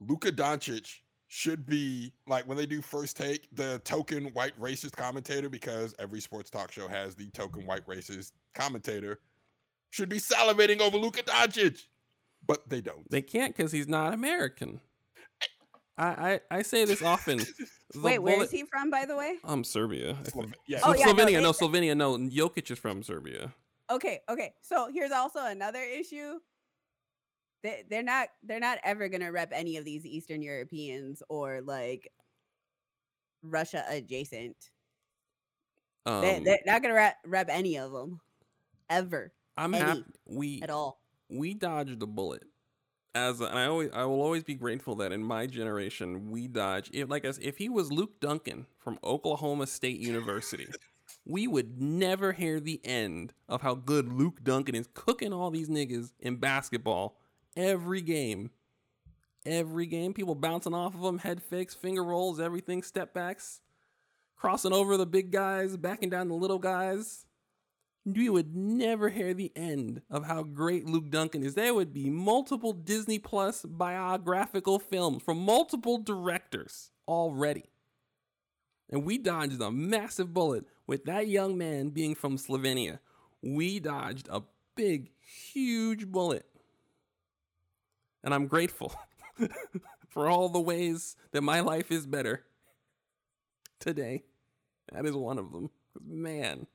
Luka 0.01 0.33
Doncic 0.33 0.97
should 1.29 1.65
be 1.65 2.13
like 2.27 2.47
when 2.49 2.57
they 2.57 2.67
do 2.67 2.83
first 2.83 3.17
take 3.17 3.47
the 3.55 3.81
token 3.85 4.25
white 4.33 4.59
racist 4.61 4.97
commentator 4.97 5.49
because 5.49 5.95
every 5.99 6.21
sports 6.21 6.51
talk 6.51 6.73
show 6.73 6.89
has 6.89 7.15
the 7.15 7.31
token 7.31 7.65
white 7.67 7.87
racist 7.87 8.33
commentator 8.55 9.21
should 9.91 10.09
be 10.09 10.19
salivating 10.19 10.81
over 10.81 10.97
Luka 10.97 11.23
Doncic, 11.23 11.85
but 12.47 12.69
they 12.69 12.81
don't. 12.81 13.09
They 13.11 13.23
can't 13.23 13.57
because 13.57 13.73
he's 13.73 13.89
not 13.89 14.13
American. 14.15 14.81
I, 15.99 16.41
I, 16.51 16.59
I 16.59 16.63
say 16.63 16.85
this 16.85 17.03
often. 17.03 17.41
Wait, 17.95 18.19
where 18.19 18.37
bullet- 18.37 18.47
is 18.47 18.51
he 18.51 18.65
from, 18.65 18.91
by 18.91 19.05
the 19.05 19.17
way? 19.17 19.35
Um, 19.45 19.65
Serbia. 19.65 20.13
I 20.13 20.15
think. 20.15 20.29
Slove- 20.31 20.55
yeah, 20.67 20.79
Oh, 20.83 20.95
Slo- 20.95 20.95
yeah, 20.95 21.05
no, 21.07 21.13
Slovenia. 21.13 21.43
No, 21.43 21.51
it- 21.51 21.57
Slovenia. 21.57 21.97
No, 21.97 22.17
Jokic 22.17 22.71
is 22.71 22.79
from 22.79 23.03
Serbia. 23.03 23.53
Okay, 23.91 24.21
okay. 24.29 24.55
So 24.63 24.89
here's 24.93 25.11
also 25.11 25.45
another 25.45 25.83
issue. 25.83 26.39
They 27.63 27.85
they're 27.89 28.03
not 28.03 28.29
they're 28.43 28.61
not 28.61 28.79
ever 28.85 29.09
gonna 29.09 29.33
rep 29.33 29.51
any 29.53 29.77
of 29.77 29.85
these 29.85 30.07
Eastern 30.07 30.43
Europeans 30.43 31.23
or 31.29 31.61
like 31.63 32.11
Russia 33.43 33.85
adjacent. 33.89 34.57
Um, 36.07 36.23
they, 36.23 36.41
they're 36.41 36.59
not 36.67 36.83
gonna 36.83 36.95
rep, 36.95 37.17
rep 37.27 37.49
any 37.51 37.79
of 37.79 37.93
them 37.93 38.21
ever 38.89 39.33
I'm 39.57 39.73
happy. 39.75 40.05
We 40.27 40.63
at 40.63 40.71
all. 40.71 41.01
we 41.29 41.55
dodged 41.55 42.03
a 42.03 42.07
bullet. 42.07 42.45
As 43.15 43.41
a, 43.41 43.45
and 43.45 43.59
I 43.59 43.67
always, 43.67 43.91
I 43.93 44.05
will 44.05 44.23
always 44.23 44.45
be 44.45 44.55
grateful 44.55 44.95
that 44.97 45.13
in 45.13 45.23
my 45.23 45.47
generation 45.47 46.31
we 46.31 46.47
dodged. 46.47 46.95
If 46.95 47.11
like 47.11 47.25
as 47.25 47.39
if 47.39 47.59
he 47.59 47.69
was 47.69 47.93
Luke 47.93 48.21
Duncan 48.21 48.67
from 48.79 48.99
Oklahoma 49.05 49.67
State 49.67 49.99
University, 49.99 50.69
we 51.27 51.47
would 51.47 51.81
never 51.81 52.33
hear 52.33 52.61
the 52.61 52.81
end 52.85 53.35
of 53.49 53.63
how 53.63 53.75
good 53.75 54.13
Luke 54.13 54.43
Duncan 54.43 54.75
is 54.75 54.89
cooking 54.95 55.33
all 55.33 55.51
these 55.51 55.69
niggas 55.69 56.13
in 56.21 56.37
basketball 56.37 57.20
every 57.57 58.01
game. 58.01 58.51
Every 59.47 59.87
game, 59.87 60.13
people 60.13 60.35
bouncing 60.35 60.75
off 60.75 60.95
of 60.95 61.03
him, 61.03 61.19
head 61.19 61.43
fakes, 61.43 61.75
finger 61.75 62.05
rolls, 62.05 62.39
everything, 62.39 62.83
step 62.83 63.15
backs, 63.15 63.61
crossing 64.37 64.75
over 64.75 64.99
the 64.99 65.07
big 65.07 65.31
guys, 65.31 65.79
backing 65.79 66.11
down 66.11 66.29
the 66.29 66.35
little 66.35 66.59
guys 66.59 67.25
you 68.05 68.33
would 68.33 68.57
never 68.57 69.09
hear 69.09 69.35
the 69.35 69.53
end 69.55 70.03
of 70.11 70.27
how 70.27 70.43
great 70.43 70.87
Luke 70.87 71.11
Duncan 71.11 71.43
is. 71.43 71.55
There 71.55 71.75
would 71.75 71.93
be 71.93 72.09
multiple 72.09 72.73
Disney 72.73 73.19
Plus 73.19 73.63
biographical 73.63 74.79
films 74.79 75.23
from 75.23 75.39
multiple 75.39 75.99
directors 75.99 76.91
already. 77.07 77.65
And 78.91 79.05
we 79.05 79.19
dodged 79.19 79.61
a 79.61 79.71
massive 79.71 80.33
bullet 80.33 80.65
with 80.87 81.05
that 81.05 81.29
young 81.29 81.57
man 81.57 81.91
being 81.91 82.15
from 82.15 82.39
Slovenia. 82.39 82.99
We 83.43 83.79
dodged 83.79 84.29
a 84.31 84.43
big, 84.75 85.11
huge 85.53 86.09
bullet. 86.09 86.47
And 88.23 88.35
I'm 88.35 88.47
grateful 88.47 88.95
for 90.09 90.29
all 90.29 90.49
the 90.49 90.61
ways 90.61 91.17
that 91.33 91.43
my 91.43 91.61
life 91.61 91.91
is 91.91 92.07
better 92.07 92.45
today. 93.79 94.25
That 94.93 95.07
is 95.07 95.15
one 95.15 95.39
of 95.39 95.53
them. 95.53 95.71
Man. 96.05 96.67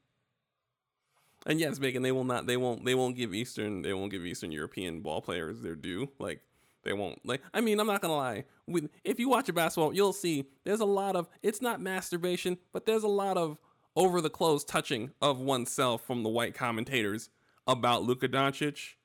And 1.45 1.59
yes, 1.59 1.79
Megan, 1.79 2.01
they 2.01 2.11
will 2.11 2.23
not 2.23 2.47
they 2.47 2.57
won't 2.57 2.85
they 2.85 2.95
won't 2.95 3.15
give 3.15 3.33
Eastern 3.33 3.83
they 3.83 3.93
won't 3.93 4.11
give 4.11 4.25
Eastern 4.25 4.51
European 4.51 5.01
ball 5.01 5.21
players 5.21 5.61
their 5.61 5.75
due. 5.75 6.09
Like 6.17 6.41
they 6.83 6.93
won't 6.93 7.23
like 7.25 7.41
I 7.53 7.61
mean, 7.61 7.79
I'm 7.79 7.87
not 7.87 8.01
gonna 8.01 8.15
lie. 8.15 8.45
With 8.67 8.89
if 9.03 9.19
you 9.19 9.29
watch 9.29 9.47
a 9.49 9.53
basketball, 9.53 9.93
you'll 9.93 10.13
see 10.13 10.49
there's 10.63 10.79
a 10.79 10.85
lot 10.85 11.15
of 11.15 11.27
it's 11.43 11.61
not 11.61 11.81
masturbation, 11.81 12.57
but 12.73 12.85
there's 12.85 13.03
a 13.03 13.07
lot 13.07 13.37
of 13.37 13.57
over 13.95 14.21
the 14.21 14.29
clothes 14.29 14.63
touching 14.63 15.11
of 15.21 15.39
oneself 15.39 16.05
from 16.05 16.23
the 16.23 16.29
white 16.29 16.55
commentators 16.55 17.29
about 17.67 18.03
Luka 18.03 18.27
Doncic. 18.27 18.95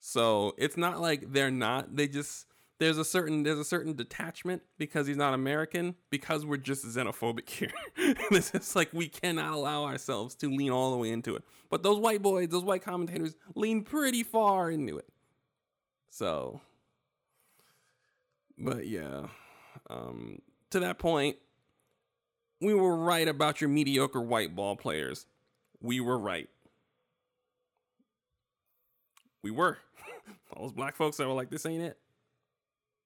So 0.00 0.54
it's 0.58 0.76
not 0.76 1.00
like 1.00 1.32
they're 1.32 1.50
not. 1.50 1.96
They 1.96 2.08
just 2.08 2.46
there's 2.78 2.98
a 2.98 3.04
certain 3.04 3.42
there's 3.42 3.58
a 3.58 3.64
certain 3.64 3.94
detachment 3.94 4.62
because 4.78 5.06
he's 5.06 5.16
not 5.16 5.34
American 5.34 5.94
because 6.10 6.44
we're 6.44 6.56
just 6.58 6.84
xenophobic 6.84 7.48
here. 7.48 7.72
it's 7.96 8.50
just 8.50 8.76
like 8.76 8.92
we 8.92 9.08
cannot 9.08 9.52
allow 9.52 9.84
ourselves 9.84 10.34
to 10.36 10.50
lean 10.50 10.70
all 10.70 10.90
the 10.90 10.98
way 10.98 11.10
into 11.10 11.36
it. 11.36 11.42
But 11.70 11.82
those 11.82 11.98
white 11.98 12.22
boys, 12.22 12.48
those 12.48 12.64
white 12.64 12.82
commentators 12.82 13.34
lean 13.54 13.82
pretty 13.82 14.22
far 14.22 14.70
into 14.70 14.98
it. 14.98 15.08
So 16.10 16.60
but 18.58 18.86
yeah. 18.86 19.28
Um 19.88 20.40
to 20.70 20.80
that 20.80 20.98
point, 20.98 21.36
we 22.60 22.74
were 22.74 22.96
right 22.96 23.28
about 23.28 23.60
your 23.60 23.70
mediocre 23.70 24.20
white 24.20 24.54
ball 24.54 24.76
players. 24.76 25.26
We 25.80 26.00
were 26.00 26.18
right. 26.18 26.48
We 29.46 29.52
were. 29.52 29.78
All 30.56 30.62
those 30.64 30.72
black 30.72 30.96
folks 30.96 31.18
that 31.18 31.28
were 31.28 31.32
like, 31.32 31.50
this 31.50 31.64
ain't 31.66 31.80
it. 31.80 31.96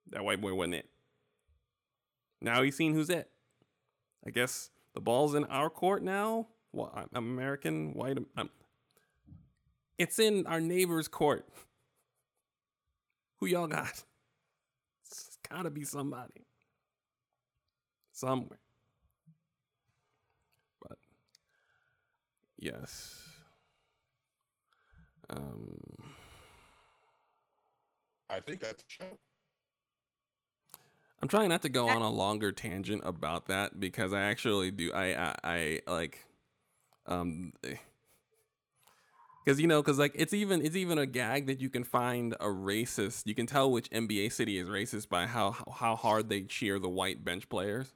That 0.08 0.24
white 0.24 0.40
boy 0.40 0.54
wasn't 0.54 0.76
it. 0.76 0.88
Now 2.40 2.62
he's 2.62 2.76
seen 2.76 2.94
who's 2.94 3.10
it. 3.10 3.28
I 4.26 4.30
guess 4.30 4.70
the 4.94 5.02
ball's 5.02 5.34
in 5.34 5.44
our 5.44 5.68
court 5.68 6.02
now. 6.02 6.46
Well, 6.72 6.90
I'm 7.12 7.24
American, 7.30 7.92
white. 7.92 8.16
I'm, 8.38 8.48
it's 9.98 10.18
in 10.18 10.46
our 10.46 10.62
neighbor's 10.62 11.08
court. 11.08 11.46
Who 13.40 13.46
y'all 13.46 13.66
got? 13.66 14.02
It's 15.04 15.36
gotta 15.46 15.68
be 15.68 15.84
somebody. 15.84 16.46
Somewhere. 18.12 18.60
But, 20.80 20.96
yes. 22.58 23.26
Um, 25.28 26.00
I 28.30 28.40
think 28.40 28.60
that's 28.60 28.82
a 28.82 28.86
show. 28.86 29.18
I'm 31.22 31.28
trying 31.28 31.50
not 31.50 31.62
to 31.62 31.68
go 31.68 31.88
on 31.88 32.00
a 32.00 32.08
longer 32.08 32.50
tangent 32.50 33.02
about 33.04 33.46
that 33.48 33.78
because 33.78 34.12
I 34.12 34.22
actually 34.22 34.70
do. 34.70 34.92
I 34.92 35.28
I, 35.28 35.34
I 35.44 35.80
like, 35.86 36.24
um, 37.06 37.52
because 39.44 39.60
you 39.60 39.66
know, 39.66 39.82
because 39.82 39.98
like 39.98 40.12
it's 40.14 40.32
even 40.32 40.64
it's 40.64 40.76
even 40.76 40.96
a 40.96 41.04
gag 41.06 41.46
that 41.48 41.60
you 41.60 41.68
can 41.68 41.84
find 41.84 42.34
a 42.40 42.46
racist. 42.46 43.26
You 43.26 43.34
can 43.34 43.46
tell 43.46 43.70
which 43.70 43.90
NBA 43.90 44.32
city 44.32 44.58
is 44.58 44.68
racist 44.68 45.10
by 45.10 45.26
how 45.26 45.56
how 45.74 45.96
hard 45.96 46.30
they 46.30 46.42
cheer 46.42 46.78
the 46.78 46.88
white 46.88 47.22
bench 47.22 47.48
players. 47.50 47.92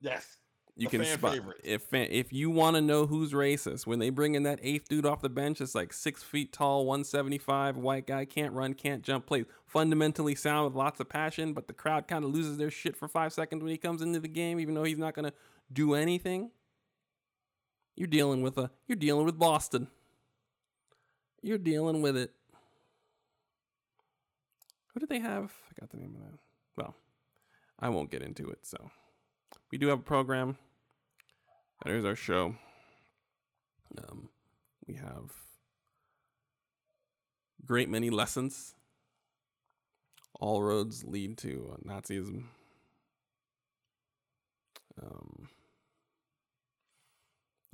Yes. 0.00 0.36
You 0.78 0.86
A 0.86 0.90
can 0.90 1.04
spot 1.04 1.32
favorite. 1.32 1.60
if 1.64 1.92
if 1.92 2.32
you 2.32 2.50
want 2.50 2.76
to 2.76 2.80
know 2.80 3.06
who's 3.06 3.32
racist 3.32 3.84
when 3.84 3.98
they 3.98 4.10
bring 4.10 4.36
in 4.36 4.44
that 4.44 4.60
eighth 4.62 4.88
dude 4.88 5.04
off 5.04 5.20
the 5.20 5.28
bench. 5.28 5.60
It's 5.60 5.74
like 5.74 5.92
six 5.92 6.22
feet 6.22 6.52
tall, 6.52 6.86
one 6.86 7.02
seventy 7.02 7.36
five, 7.36 7.76
white 7.76 8.06
guy, 8.06 8.24
can't 8.24 8.52
run, 8.52 8.74
can't 8.74 9.02
jump, 9.02 9.26
plays 9.26 9.44
fundamentally 9.66 10.36
sound 10.36 10.66
with 10.66 10.76
lots 10.76 11.00
of 11.00 11.08
passion, 11.08 11.52
but 11.52 11.66
the 11.66 11.72
crowd 11.74 12.06
kind 12.06 12.24
of 12.24 12.30
loses 12.30 12.58
their 12.58 12.70
shit 12.70 12.96
for 12.96 13.08
five 13.08 13.32
seconds 13.32 13.60
when 13.60 13.72
he 13.72 13.76
comes 13.76 14.00
into 14.02 14.20
the 14.20 14.28
game, 14.28 14.60
even 14.60 14.74
though 14.74 14.84
he's 14.84 14.98
not 14.98 15.14
gonna 15.14 15.32
do 15.72 15.94
anything. 15.94 16.52
You're 17.96 18.06
dealing 18.06 18.42
with 18.42 18.56
a 18.56 18.70
you're 18.86 18.94
dealing 18.94 19.26
with 19.26 19.36
Boston. 19.36 19.88
You're 21.42 21.58
dealing 21.58 22.02
with 22.02 22.16
it. 22.16 22.30
Who 24.94 25.00
did 25.00 25.08
they 25.08 25.18
have? 25.18 25.52
I 25.70 25.80
got 25.80 25.90
the 25.90 25.96
name 25.96 26.14
of 26.14 26.22
that. 26.30 26.38
Well, 26.76 26.94
I 27.80 27.88
won't 27.88 28.12
get 28.12 28.22
into 28.22 28.48
it. 28.48 28.60
So 28.62 28.92
we 29.72 29.78
do 29.78 29.88
have 29.88 29.98
a 29.98 30.02
program. 30.02 30.56
There's 31.84 32.04
our 32.04 32.16
show. 32.16 32.56
Um, 33.96 34.28
we 34.86 34.94
have 34.94 35.32
great 37.64 37.88
many 37.88 38.10
lessons. 38.10 38.74
All 40.40 40.62
roads 40.62 41.04
lead 41.04 41.38
to 41.38 41.78
Nazism. 41.86 42.44
Um, 45.00 45.48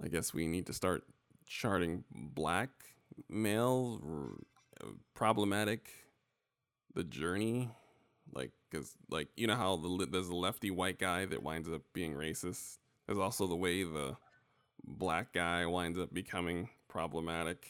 I 0.02 0.08
guess 0.08 0.34
we 0.34 0.46
need 0.46 0.66
to 0.66 0.74
start 0.74 1.04
charting 1.46 2.04
black 2.10 2.68
male 3.28 4.00
r- 4.06 4.88
problematic 5.14 5.90
the 6.94 7.04
journey 7.04 7.70
like 8.34 8.50
because 8.70 8.94
like 9.10 9.28
you 9.36 9.46
know 9.46 9.54
how 9.54 9.76
the, 9.76 10.06
there's 10.10 10.28
a 10.28 10.34
lefty 10.34 10.70
white 10.70 10.98
guy 10.98 11.24
that 11.26 11.42
winds 11.42 11.68
up 11.68 11.82
being 11.92 12.14
racist 12.14 12.78
there's 13.06 13.18
also 13.18 13.46
the 13.46 13.56
way 13.56 13.82
the 13.82 14.16
black 14.84 15.32
guy 15.32 15.64
winds 15.66 15.98
up 15.98 16.12
becoming 16.12 16.68
problematic 16.88 17.66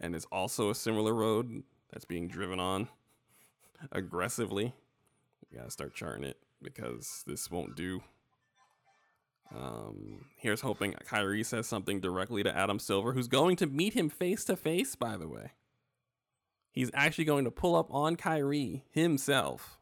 and 0.00 0.14
is 0.14 0.26
also 0.30 0.70
a 0.70 0.74
similar 0.74 1.14
road 1.14 1.62
that's 1.92 2.04
being 2.04 2.28
driven 2.28 2.60
on 2.60 2.88
aggressively 3.92 4.74
we 5.50 5.58
gotta 5.58 5.70
start 5.70 5.94
charting 5.94 6.24
it 6.24 6.38
because 6.62 7.24
this 7.26 7.50
won't 7.50 7.76
do 7.76 8.02
um, 9.54 10.26
here's 10.36 10.62
hoping 10.62 10.94
Kyrie 11.04 11.44
says 11.44 11.66
something 11.66 12.00
directly 12.00 12.42
to 12.42 12.56
Adam 12.56 12.78
Silver, 12.78 13.12
who's 13.12 13.28
going 13.28 13.56
to 13.56 13.66
meet 13.66 13.94
him 13.94 14.08
face 14.08 14.44
to 14.46 14.56
face, 14.56 14.96
by 14.96 15.16
the 15.16 15.28
way. 15.28 15.52
He's 16.72 16.90
actually 16.92 17.24
going 17.24 17.44
to 17.44 17.50
pull 17.50 17.76
up 17.76 17.92
on 17.92 18.16
Kyrie 18.16 18.84
himself 18.90 19.78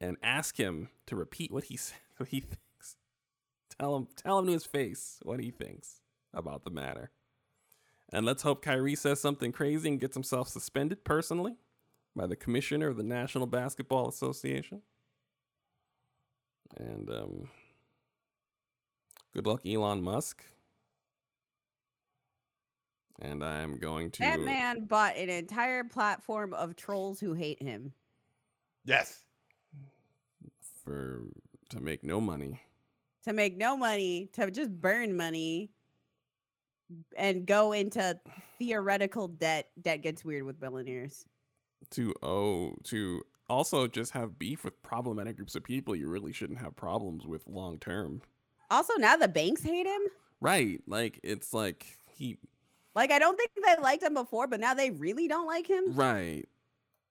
and 0.00 0.16
ask 0.22 0.58
him 0.58 0.90
to 1.06 1.16
repeat 1.16 1.50
what 1.50 1.64
he 1.64 1.76
said, 1.78 1.98
what 2.18 2.28
he 2.28 2.40
thinks. 2.40 2.67
Tell 3.78 3.96
him, 3.96 4.08
tell 4.16 4.38
him 4.38 4.46
to 4.46 4.52
his 4.52 4.66
face 4.66 5.18
what 5.22 5.40
he 5.40 5.50
thinks 5.50 6.00
about 6.34 6.64
the 6.64 6.70
matter. 6.70 7.10
And 8.12 8.24
let's 8.24 8.42
hope 8.42 8.62
Kyrie 8.62 8.94
says 8.94 9.20
something 9.20 9.52
crazy 9.52 9.88
and 9.88 10.00
gets 10.00 10.16
himself 10.16 10.48
suspended 10.48 11.04
personally 11.04 11.56
by 12.16 12.26
the 12.26 12.36
commissioner 12.36 12.88
of 12.88 12.96
the 12.96 13.02
National 13.02 13.46
Basketball 13.46 14.08
Association. 14.08 14.82
And 16.76 17.08
um, 17.10 17.48
good 19.34 19.46
luck, 19.46 19.60
Elon 19.66 20.02
Musk. 20.02 20.42
And 23.20 23.44
I'm 23.44 23.78
going 23.78 24.10
to. 24.12 24.20
That 24.20 24.40
man 24.40 24.84
bought 24.84 25.16
an 25.16 25.28
entire 25.28 25.84
platform 25.84 26.54
of 26.54 26.76
trolls 26.76 27.20
who 27.20 27.34
hate 27.34 27.60
him. 27.60 27.92
Yes. 28.84 29.22
for 30.84 31.24
to 31.70 31.80
make 31.80 32.04
no 32.04 32.20
money. 32.20 32.60
To 33.24 33.32
make 33.32 33.56
no 33.56 33.76
money, 33.76 34.30
to 34.34 34.50
just 34.50 34.70
burn 34.80 35.16
money 35.16 35.70
and 37.16 37.46
go 37.46 37.72
into 37.72 38.18
theoretical 38.58 39.28
debt. 39.28 39.68
Debt 39.80 40.02
gets 40.02 40.24
weird 40.24 40.44
with 40.44 40.60
billionaires. 40.60 41.24
To 41.90 42.14
oh 42.22 42.74
to 42.84 43.22
also 43.48 43.86
just 43.86 44.12
have 44.12 44.38
beef 44.38 44.64
with 44.64 44.82
problematic 44.82 45.36
groups 45.36 45.54
of 45.54 45.64
people 45.64 45.94
you 45.94 46.08
really 46.08 46.32
shouldn't 46.32 46.58
have 46.58 46.76
problems 46.76 47.26
with 47.26 47.46
long 47.46 47.78
term. 47.78 48.20
Also, 48.70 48.94
now 48.98 49.16
the 49.16 49.28
banks 49.28 49.62
hate 49.62 49.86
him. 49.86 50.00
Right. 50.40 50.80
Like 50.86 51.20
it's 51.22 51.52
like 51.54 51.86
he 52.14 52.38
Like, 52.94 53.10
I 53.10 53.18
don't 53.18 53.36
think 53.36 53.50
they 53.64 53.82
liked 53.82 54.02
him 54.02 54.14
before, 54.14 54.46
but 54.46 54.60
now 54.60 54.74
they 54.74 54.90
really 54.90 55.28
don't 55.28 55.46
like 55.46 55.66
him. 55.68 55.94
right. 55.94 56.44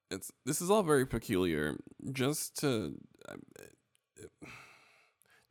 It's 0.10 0.32
this 0.46 0.62
is 0.62 0.70
all 0.70 0.84
very 0.84 1.06
peculiar. 1.06 1.78
Just 2.12 2.58
to 2.62 2.96
uh, 3.28 3.36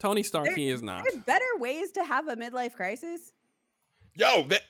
Tony 0.06 0.22
Stark, 0.22 0.46
There- 0.46 0.54
he 0.54 0.68
is 0.68 0.82
not. 0.82 1.02
There's 1.02 1.24
better 1.24 1.44
ways 1.58 1.90
to 1.92 2.04
have 2.04 2.28
a 2.28 2.36
midlife 2.36 2.74
crisis. 2.74 3.32
Yo, 4.14 4.44
that 4.44 4.62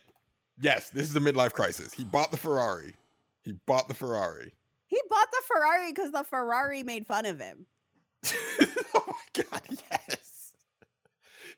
yes, 0.58 0.88
this 0.88 1.10
is 1.10 1.14
a 1.14 1.20
midlife 1.20 1.52
crisis. 1.52 1.92
He 1.92 2.04
bought 2.04 2.30
the 2.30 2.38
Ferrari. 2.38 2.94
He 3.42 3.52
bought 3.66 3.86
the 3.86 3.94
Ferrari. 3.94 4.54
He 4.86 4.98
bought 5.10 5.28
the 5.30 5.42
Ferrari 5.46 5.92
because 5.92 6.10
the 6.10 6.24
Ferrari 6.24 6.82
made 6.82 7.06
fun 7.06 7.26
of 7.26 7.38
him. 7.38 7.66
oh 8.94 9.04
my 9.06 9.42
god, 9.42 9.60
yes. 9.68 10.25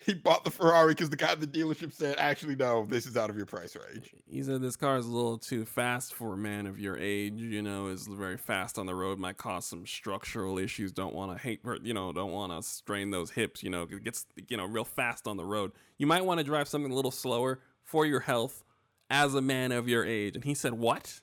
He 0.09 0.14
bought 0.14 0.43
the 0.43 0.51
Ferrari 0.51 0.94
because 0.94 1.10
the 1.10 1.16
guy 1.16 1.32
at 1.32 1.40
the 1.40 1.47
dealership 1.47 1.93
said, 1.93 2.16
actually, 2.16 2.56
no, 2.56 2.86
this 2.89 3.05
is 3.05 3.14
out 3.14 3.28
of 3.28 3.36
your 3.36 3.44
price 3.44 3.76
range. 3.76 4.14
He 4.26 4.43
said 4.43 4.62
this 4.62 4.74
car 4.74 4.97
is 4.97 5.05
a 5.05 5.10
little 5.10 5.36
too 5.36 5.66
fast 5.66 6.14
for 6.14 6.32
a 6.32 6.36
man 6.39 6.66
of 6.66 6.80
your 6.80 6.97
age. 6.97 7.35
You 7.35 7.60
know, 7.60 7.89
is 7.89 8.06
very 8.06 8.39
fast 8.39 8.78
on 8.78 8.86
the 8.86 8.94
road. 8.94 9.18
Might 9.18 9.36
cause 9.36 9.66
some 9.66 9.85
structural 9.85 10.59
issues. 10.59 10.93
Don't 10.93 11.14
want 11.14 11.36
to 11.36 11.39
hate, 11.39 11.60
you 11.82 11.93
know, 11.93 12.10
don't 12.14 12.32
want 12.32 12.52
to 12.52 12.66
strain 12.66 13.10
those 13.10 13.32
hips. 13.32 13.62
You 13.62 13.68
know, 13.68 13.82
it 13.82 14.02
gets 14.02 14.24
you 14.48 14.56
know 14.56 14.64
real 14.64 14.86
fast 14.86 15.26
on 15.26 15.36
the 15.36 15.44
road. 15.44 15.72
You 15.98 16.06
might 16.06 16.24
want 16.24 16.39
to 16.39 16.44
drive 16.44 16.68
something 16.68 16.90
a 16.90 16.94
little 16.94 17.10
slower 17.10 17.60
for 17.82 18.06
your 18.06 18.20
health 18.20 18.64
as 19.10 19.35
a 19.35 19.43
man 19.43 19.72
of 19.72 19.90
your 19.90 20.06
age. 20.06 20.36
And 20.36 20.44
he 20.44 20.55
said, 20.55 20.72
"What? 20.72 21.20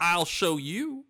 I'll 0.00 0.24
show 0.24 0.56
you." 0.56 1.04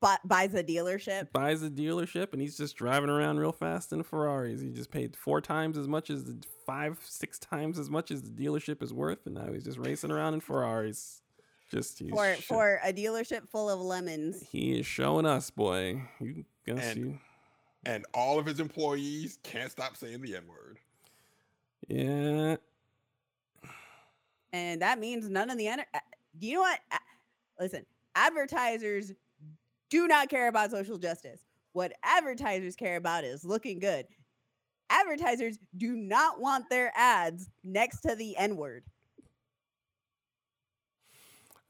But 0.00 0.20
buys 0.26 0.52
a 0.54 0.62
dealership. 0.62 1.32
Buys 1.32 1.62
a 1.62 1.70
dealership, 1.70 2.32
and 2.32 2.42
he's 2.42 2.56
just 2.58 2.76
driving 2.76 3.08
around 3.08 3.38
real 3.38 3.52
fast 3.52 3.92
in 3.92 4.02
Ferraris. 4.02 4.60
He 4.60 4.68
just 4.70 4.90
paid 4.90 5.16
four 5.16 5.40
times 5.40 5.78
as 5.78 5.88
much 5.88 6.10
as 6.10 6.24
the 6.24 6.36
five, 6.66 6.98
six 7.04 7.38
times 7.38 7.78
as 7.78 7.88
much 7.88 8.10
as 8.10 8.20
the 8.22 8.30
dealership 8.30 8.82
is 8.82 8.92
worth, 8.92 9.24
and 9.24 9.34
now 9.34 9.50
he's 9.52 9.64
just 9.64 9.78
racing 9.78 10.10
around 10.10 10.34
in 10.34 10.40
Ferraris. 10.40 11.22
Just 11.70 11.98
he's 11.98 12.10
For, 12.10 12.34
sho- 12.34 12.40
for 12.42 12.80
a 12.84 12.92
dealership 12.92 13.48
full 13.48 13.70
of 13.70 13.80
lemons. 13.80 14.42
he 14.50 14.78
is 14.78 14.84
showing 14.86 15.24
us, 15.24 15.48
boy. 15.50 16.02
You 16.20 16.44
guess 16.66 16.84
And- 16.84 16.98
you, 17.00 17.18
And 17.86 18.04
all 18.12 18.38
of 18.38 18.44
his 18.44 18.60
employees 18.60 19.38
can't 19.42 19.70
stop 19.72 19.96
saying 19.96 20.20
the 20.20 20.36
N 20.36 20.42
word. 20.46 20.78
yeah. 21.88 22.56
and 24.52 24.82
that 24.82 24.98
means 24.98 25.28
none 25.28 25.48
of 25.50 25.56
the 25.58 25.66
enter- 25.68 25.86
uh, 25.94 25.98
do 26.38 26.46
you 26.46 26.54
know 26.56 26.60
what 26.60 26.78
listen 27.58 27.84
advertisers 28.14 29.12
do 29.94 30.08
not 30.08 30.28
care 30.28 30.48
about 30.48 30.72
social 30.72 30.98
justice. 30.98 31.40
What 31.72 31.92
advertisers 32.02 32.74
care 32.74 32.96
about 32.96 33.22
is 33.22 33.44
looking 33.44 33.78
good. 33.78 34.06
Advertisers 34.90 35.56
do 35.76 35.94
not 35.94 36.40
want 36.40 36.64
their 36.68 36.92
ads 36.96 37.48
next 37.62 38.00
to 38.00 38.16
the 38.16 38.36
n 38.36 38.56
word 38.56 38.82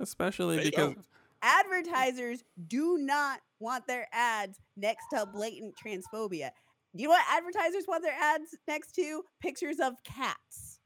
Especially 0.01 0.65
because 0.65 0.95
advertisers 1.43 2.43
do 2.67 2.97
not 2.99 3.41
want 3.61 3.87
their 3.87 4.09
ads 4.11 4.59
next 4.77 5.05
to 5.13 5.27
blatant 5.27 5.75
transphobia. 5.77 6.51
You 6.95 7.05
know 7.05 7.11
what 7.11 7.25
advertisers 7.31 7.85
want 7.87 8.03
their 8.03 8.19
ads 8.19 8.57
next 8.67 8.95
to? 8.95 9.23
Pictures 9.41 9.81
of 9.81 9.95
cats. 10.03 10.81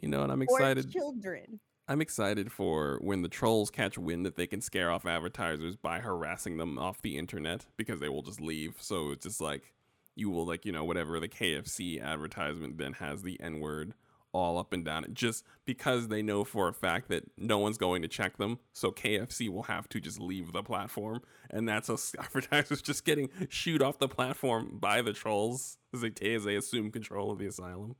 You 0.00 0.08
know, 0.08 0.22
and 0.22 0.32
I'm 0.32 0.40
or 0.40 0.44
excited. 0.44 0.90
children 0.90 1.60
I'm 1.90 2.02
excited 2.02 2.52
for 2.52 2.98
when 3.00 3.22
the 3.22 3.30
trolls 3.30 3.70
catch 3.70 3.96
wind 3.96 4.26
that 4.26 4.36
they 4.36 4.46
can 4.46 4.60
scare 4.60 4.90
off 4.90 5.06
advertisers 5.06 5.74
by 5.74 6.00
harassing 6.00 6.58
them 6.58 6.78
off 6.78 7.00
the 7.00 7.16
internet 7.16 7.64
because 7.78 7.98
they 7.98 8.10
will 8.10 8.22
just 8.22 8.42
leave. 8.42 8.74
So 8.78 9.10
it's 9.10 9.24
just 9.24 9.40
like 9.40 9.72
you 10.14 10.28
will 10.28 10.44
like, 10.44 10.66
you 10.66 10.72
know, 10.72 10.84
whatever 10.84 11.18
the 11.18 11.28
KFC 11.28 12.02
advertisement 12.02 12.76
then 12.76 12.92
has 12.94 13.22
the 13.22 13.40
N 13.40 13.60
word 13.60 13.94
all 14.32 14.58
up 14.58 14.74
and 14.74 14.84
down 14.84 15.04
it 15.04 15.14
just 15.14 15.42
because 15.64 16.08
they 16.08 16.20
know 16.20 16.44
for 16.44 16.68
a 16.68 16.74
fact 16.74 17.08
that 17.08 17.24
no 17.38 17.56
one's 17.56 17.78
going 17.78 18.02
to 18.02 18.08
check 18.08 18.36
them. 18.36 18.58
So 18.74 18.90
KFC 18.90 19.48
will 19.48 19.62
have 19.62 19.88
to 19.88 19.98
just 19.98 20.20
leave 20.20 20.52
the 20.52 20.62
platform. 20.62 21.22
And 21.48 21.66
that's 21.66 21.88
us 21.88 22.14
advertisers 22.18 22.82
just 22.82 23.06
getting 23.06 23.30
shoot 23.48 23.80
off 23.80 23.98
the 23.98 24.08
platform 24.08 24.76
by 24.78 25.00
the 25.00 25.14
trolls 25.14 25.78
as 25.94 26.02
they, 26.02 26.12
as 26.34 26.44
they 26.44 26.56
assume 26.56 26.90
control 26.90 27.30
of 27.30 27.38
the 27.38 27.46
asylum. 27.46 27.96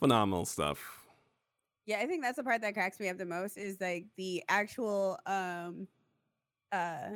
Phenomenal 0.00 0.44
stuff. 0.44 1.03
Yeah, 1.86 1.98
I 1.98 2.06
think 2.06 2.22
that's 2.22 2.36
the 2.36 2.44
part 2.44 2.62
that 2.62 2.74
cracks 2.74 2.98
me 2.98 3.08
up 3.08 3.18
the 3.18 3.26
most 3.26 3.58
is 3.58 3.80
like 3.80 4.06
the 4.16 4.42
actual 4.48 5.18
um 5.26 5.86
uh 6.72 7.10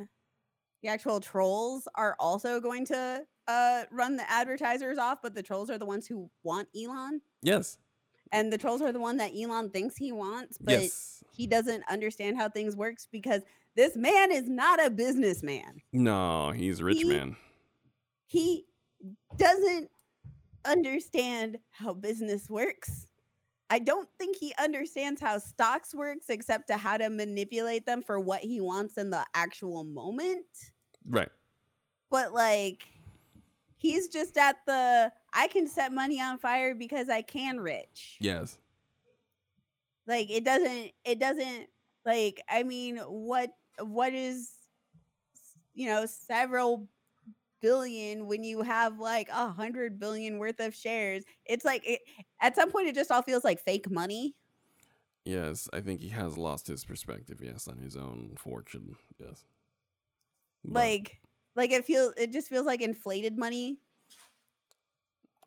the 0.81 0.89
actual 0.89 1.19
trolls 1.19 1.87
are 1.95 2.15
also 2.19 2.59
going 2.59 2.85
to 2.87 3.23
uh 3.47 3.83
run 3.91 4.15
the 4.15 4.29
advertisers 4.29 4.97
off, 4.97 5.19
but 5.21 5.33
the 5.35 5.43
trolls 5.43 5.69
are 5.69 5.77
the 5.77 5.85
ones 5.85 6.07
who 6.07 6.29
want 6.43 6.67
Elon. 6.79 7.21
Yes. 7.41 7.77
And 8.31 8.53
the 8.53 8.59
trolls 8.59 8.81
are 8.81 8.91
the 8.91 8.99
one 8.99 9.17
that 9.17 9.31
Elon 9.35 9.71
thinks 9.71 9.97
he 9.97 10.11
wants, 10.11 10.57
but 10.59 10.81
yes. 10.81 11.23
he 11.31 11.47
doesn't 11.47 11.83
understand 11.89 12.37
how 12.37 12.47
things 12.47 12.75
works 12.75 13.07
because 13.11 13.41
this 13.75 13.95
man 13.95 14.31
is 14.31 14.47
not 14.47 14.83
a 14.85 14.89
businessman. 14.91 15.81
No, 15.91 16.51
he's 16.51 16.79
a 16.79 16.83
rich 16.83 16.97
He- 16.97 17.05
man. 17.05 17.35
He 18.27 18.65
doesn't 19.37 19.89
understand 20.65 21.57
how 21.71 21.93
business 21.93 22.47
works. 22.49 23.07
I 23.69 23.79
don't 23.79 24.09
think 24.17 24.37
he 24.37 24.53
understands 24.57 25.21
how 25.21 25.37
stocks 25.37 25.93
works 25.93 26.29
except 26.29 26.67
to 26.67 26.77
how 26.77 26.97
to 26.97 27.09
manipulate 27.09 27.85
them 27.85 28.01
for 28.01 28.19
what 28.19 28.41
he 28.41 28.61
wants 28.61 28.97
in 28.97 29.09
the 29.09 29.23
actual 29.35 29.83
moment. 29.83 30.45
Right. 31.07 31.29
But 32.09 32.33
like 32.33 32.83
he's 33.77 34.07
just 34.07 34.37
at 34.37 34.57
the 34.65 35.11
I 35.33 35.47
can 35.47 35.67
set 35.67 35.93
money 35.93 36.19
on 36.19 36.39
fire 36.39 36.73
because 36.73 37.09
I 37.09 37.21
can 37.21 37.59
rich. 37.59 38.17
Yes. 38.19 38.57
Like 40.07 40.31
it 40.31 40.43
doesn't 40.43 40.91
it 41.05 41.19
doesn't 41.19 41.67
like 42.05 42.41
I 42.49 42.63
mean 42.63 42.97
what 42.97 43.51
what 43.79 44.13
is 44.13 44.51
you 45.75 45.87
know 45.87 46.05
several 46.07 46.87
billion 47.61 48.25
when 48.27 48.43
you 48.43 48.61
have 48.61 48.99
like 48.99 49.29
a 49.29 49.49
hundred 49.49 49.99
billion 49.99 50.37
worth 50.37 50.59
of 50.59 50.73
shares 50.73 51.23
it's 51.45 51.65
like 51.65 51.81
it, 51.87 52.01
at 52.41 52.55
some 52.55 52.71
point 52.71 52.87
it 52.87 52.95
just 52.95 53.11
all 53.11 53.21
feels 53.21 53.43
like 53.43 53.59
fake 53.59 53.89
money 53.89 54.35
Yes. 55.25 55.69
I 55.71 55.81
think 55.81 56.01
he 56.01 56.09
has 56.09 56.37
lost 56.37 56.65
his 56.67 56.83
perspective, 56.83 57.39
yes, 57.43 57.67
on 57.67 57.77
his 57.77 57.95
own 57.95 58.33
fortune. 58.37 58.95
Yes. 59.19 59.45
But 60.63 60.79
like 60.79 61.21
like 61.55 61.71
it 61.71 61.85
feels 61.85 62.13
it 62.17 62.31
just 62.31 62.47
feels 62.47 62.65
like 62.65 62.81
inflated 62.81 63.37
money 63.37 63.79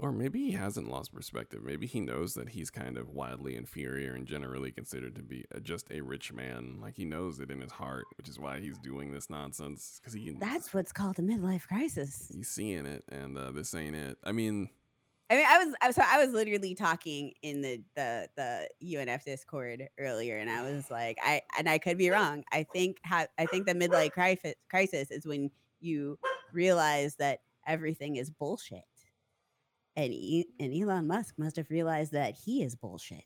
Or 0.01 0.11
maybe 0.11 0.41
he 0.41 0.53
hasn't 0.53 0.91
lost 0.91 1.15
perspective. 1.15 1.63
Maybe 1.63 1.87
he 1.87 2.01
knows 2.01 2.35
that 2.35 2.49
he's 2.49 2.71
kind 2.71 2.97
of 2.99 3.11
wildly 3.11 3.55
inferior 3.55 4.15
and 4.15 4.27
generally 4.27 4.73
considered 4.73 5.15
to 5.17 5.23
be 5.23 5.45
a, 5.53 5.61
just 5.61 5.87
a 5.93 6.01
rich 6.01 6.33
man. 6.33 6.79
Like 6.81 6.97
he 6.97 7.05
knows 7.05 7.39
it 7.39 7.51
in 7.51 7.61
his 7.61 7.71
heart, 7.73 8.05
which 8.17 8.29
is 8.29 8.39
why 8.39 8.59
he's 8.61 8.79
doing 8.79 9.13
this 9.13 9.31
nonsense. 9.31 10.01
Because 10.01 10.15
he 10.15 10.33
That's 10.41 10.75
what's 10.75 10.93
called 10.93 11.19
a 11.19 11.23
midlife 11.23 11.69
crisis. 11.69 12.31
he's 12.35 12.49
seeing 12.49 12.85
it, 12.87 13.05
and 13.11 13.39
uh, 13.39 13.53
this 13.53 13.75
ain't 13.75 13.95
it. 13.95 14.19
I 14.25 14.33
mean, 14.33 14.71
I 15.31 15.37
mean, 15.37 15.47
I 15.49 15.65
was 15.65 15.75
I 15.81 15.87
was- 15.87 15.97
so 15.97 16.03
I 16.05 16.25
was 16.25 16.35
literally 16.35 16.75
talking 16.75 17.33
in 17.43 17.63
the 17.63 17.81
the 17.95 18.29
the 18.37 18.69
UNF 18.97 19.25
Discord 19.25 19.89
earlier, 19.99 20.37
and 20.39 20.51
I 20.51 20.63
was 20.63 20.91
like, 20.91 21.19
I 21.23 21.43
and 21.57 21.69
I 21.69 21.79
could 21.79 21.97
be 21.97 22.11
wrong. 22.11 22.43
I 22.53 22.65
think 22.65 22.97
ha- 23.05 23.29
I 23.39 23.47
think 23.47 23.67
the 23.67 23.75
midlife 23.75 24.11
crisis 24.13 24.55
crisis 24.69 25.11
is 25.13 25.27
when 25.27 25.51
you 25.81 26.19
realize 26.53 27.15
that 27.17 27.39
everything 27.67 28.17
is 28.17 28.31
bullshit, 28.31 28.83
and 29.97 30.13
e- 30.13 30.49
and 30.61 30.73
Elon 30.75 31.07
Musk 31.07 31.35
must 31.39 31.57
have 31.57 31.71
realized 31.71 32.13
that 32.13 32.35
he 32.45 32.63
is 32.63 32.75
bullshit. 32.75 33.25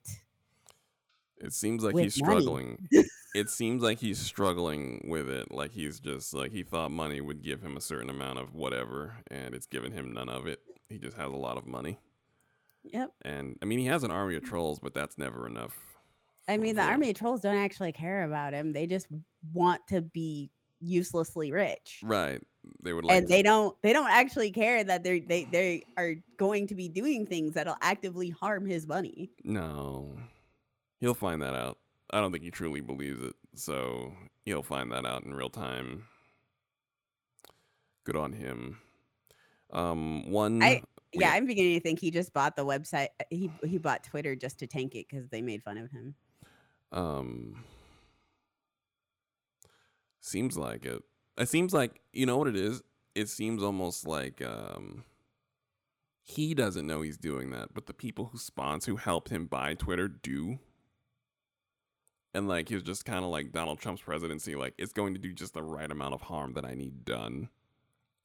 it 1.39 1.53
seems 1.53 1.83
like 1.85 1.97
he's 1.97 2.15
struggling. 2.15 2.89
it 3.35 3.51
seems 3.51 3.83
like 3.83 3.99
he's 3.99 4.19
struggling 4.19 5.07
with 5.09 5.29
it. 5.29 5.53
Like 5.53 5.73
he's 5.73 6.01
just 6.01 6.33
like 6.35 6.53
he 6.53 6.63
thought 6.63 6.91
money 6.91 7.21
would 7.21 7.43
give 7.43 7.63
him 7.63 7.77
a 7.77 7.81
certain 7.81 8.11
amount 8.11 8.39
of 8.39 8.55
whatever, 8.55 9.15
and 9.31 9.55
it's 9.55 9.67
given 9.67 9.93
him 9.93 10.13
none 10.13 10.29
of 10.29 10.47
it. 10.47 10.61
He 10.89 10.99
just 10.99 11.17
has 11.17 11.31
a 11.33 11.37
lot 11.37 11.57
of 11.57 11.67
money, 11.67 11.99
Yep. 12.85 13.13
and 13.23 13.57
I 13.61 13.65
mean 13.65 13.79
he 13.81 13.87
has 13.87 14.05
an 14.05 14.11
army 14.11 14.37
of 14.37 14.45
trolls, 14.45 14.79
but 14.79 14.95
that's 14.95 15.19
never 15.19 15.47
enough. 15.47 15.77
I 16.49 16.59
mean, 16.59 16.77
the 16.77 16.83
army 16.83 17.11
of 17.11 17.17
trolls 17.19 17.41
don't 17.41 17.57
actually 17.57 17.91
care 17.91 18.23
about 18.23 18.53
him. 18.53 18.73
They 18.73 18.87
just 18.87 19.09
want 19.53 19.81
to 19.89 20.01
be 20.01 20.53
uselessly 20.79 21.51
rich. 21.51 21.99
Right? 22.05 22.41
They 22.83 22.93
would 22.93 23.05
like 23.05 23.19
and 23.19 23.29
they 23.29 23.43
don't 23.43 23.77
they 23.83 23.93
don't 23.93 24.11
actually 24.11 24.51
care 24.51 24.83
that 24.85 25.03
they're 25.03 25.21
they 25.21 25.45
they 25.45 25.85
are 25.97 26.15
going 26.37 26.67
to 26.69 26.75
be 26.75 26.89
doing 26.89 27.27
things 27.27 27.55
that'll 27.55 27.77
actively 27.83 28.31
harm 28.31 28.67
his 28.67 28.87
money 28.87 29.31
No. 29.45 30.17
He'll 31.01 31.15
find 31.15 31.43
that 31.43 31.55
out. 31.55 31.79
I 32.11 32.21
don't 32.21 32.33
think 32.33 32.45
he 32.45 32.51
truly 32.51 32.81
believes 32.81 33.21
it. 33.23 33.35
So 33.55 34.13
he'll 34.45 34.63
find 34.63 34.91
that 34.93 35.05
out 35.05 35.25
in 35.25 35.35
real 35.35 35.51
time. 35.51 36.05
Good 38.05 38.17
on 38.17 38.33
him. 38.33 38.79
Um 39.73 40.31
one 40.31 40.63
I- 40.63 40.83
yeah 41.13 41.31
Yeah. 41.31 41.31
i'm 41.35 41.47
beginning 41.47 41.75
to 41.75 41.81
think 41.81 41.99
he 42.01 42.11
just 42.11 42.33
bought 42.33 42.57
the 42.57 42.65
website 42.65 43.09
uh, 43.21 43.25
he 43.31 43.51
he 43.65 43.79
bought 43.79 44.03
twitter 44.05 44.35
just 44.37 44.59
to 44.61 44.67
tank 44.67 44.95
it 44.95 45.07
because 45.09 45.29
they 45.29 45.41
made 45.43 45.63
fun 45.63 45.79
of 45.79 45.91
him 45.91 46.15
um 46.93 47.65
seems 50.21 50.57
like 50.59 50.85
it. 50.85 51.03
It 51.37 51.49
seems 51.49 51.75
like 51.75 52.01
you 52.13 52.27
know 52.27 52.39
what 52.39 52.49
it 52.49 52.57
is? 52.57 52.83
It 53.15 53.29
seems 53.29 53.63
almost 53.63 54.07
like 54.07 54.43
um 54.43 55.05
he 56.23 56.55
doesn't 56.55 56.87
know 56.87 57.03
he's 57.03 57.17
doing 57.19 57.51
that, 57.51 57.73
but 57.73 57.87
the 57.87 57.95
people 57.95 58.31
who 58.33 58.39
sponsor 58.39 58.91
who 58.91 58.97
helped 58.97 59.29
him 59.29 59.47
buy 59.47 59.75
Twitter 59.75 60.09
do. 60.09 60.59
And 62.35 62.49
like 62.49 62.69
he's 62.69 62.83
just 62.83 63.05
kind 63.05 63.25
of 63.25 63.31
like 63.31 63.53
Donald 63.53 63.79
Trump's 63.79 64.03
presidency, 64.03 64.57
like 64.57 64.75
it's 64.77 64.93
going 64.93 65.15
to 65.15 65.21
do 65.21 65.33
just 65.33 65.55
the 65.55 65.63
right 65.63 65.91
amount 65.91 66.15
of 66.15 66.23
harm 66.23 66.55
that 66.55 66.65
I 66.65 66.75
need 66.75 67.05
done 67.05 67.49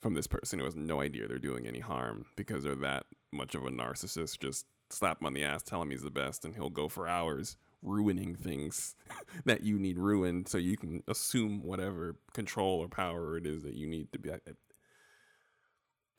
from 0.01 0.15
this 0.15 0.27
person 0.27 0.57
who 0.57 0.65
has 0.65 0.75
no 0.75 0.99
idea 0.99 1.27
they're 1.27 1.37
doing 1.37 1.67
any 1.67 1.79
harm 1.79 2.25
because 2.35 2.63
they're 2.63 2.75
that 2.75 3.05
much 3.31 3.53
of 3.55 3.65
a 3.65 3.69
narcissist. 3.69 4.39
Just 4.39 4.65
slap 4.89 5.21
him 5.21 5.27
on 5.27 5.33
the 5.33 5.43
ass, 5.43 5.61
tell 5.61 5.81
him 5.81 5.91
he's 5.91 6.01
the 6.01 6.09
best, 6.09 6.43
and 6.43 6.55
he'll 6.55 6.69
go 6.69 6.87
for 6.87 7.07
hours 7.07 7.55
ruining 7.81 8.35
things 8.35 8.95
that 9.45 9.63
you 9.63 9.79
need 9.79 9.97
ruined 9.97 10.47
so 10.47 10.57
you 10.57 10.77
can 10.77 11.03
assume 11.07 11.63
whatever 11.63 12.15
control 12.33 12.79
or 12.79 12.87
power 12.87 13.37
it 13.37 13.45
is 13.45 13.63
that 13.63 13.73
you 13.75 13.87
need 13.87 14.11
to 14.13 14.19
be. 14.19 14.31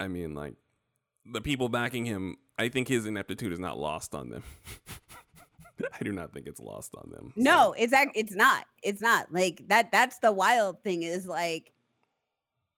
I 0.00 0.08
mean, 0.08 0.34
like 0.34 0.54
the 1.24 1.40
people 1.40 1.68
backing 1.68 2.04
him, 2.04 2.36
I 2.58 2.68
think 2.68 2.88
his 2.88 3.06
ineptitude 3.06 3.52
is 3.52 3.60
not 3.60 3.78
lost 3.78 4.14
on 4.14 4.30
them. 4.30 4.42
I 5.92 6.04
do 6.04 6.12
not 6.12 6.32
think 6.32 6.46
it's 6.46 6.60
lost 6.60 6.94
on 6.96 7.10
them. 7.10 7.32
So- 7.34 7.42
no 7.42 7.74
it's 7.76 7.92
act 7.92 8.12
it's 8.14 8.34
not 8.34 8.64
it's 8.82 9.00
not 9.00 9.32
like 9.32 9.62
that 9.68 9.90
that's 9.90 10.18
the 10.18 10.32
wild 10.32 10.82
thing 10.82 11.02
is 11.02 11.26
like 11.26 11.72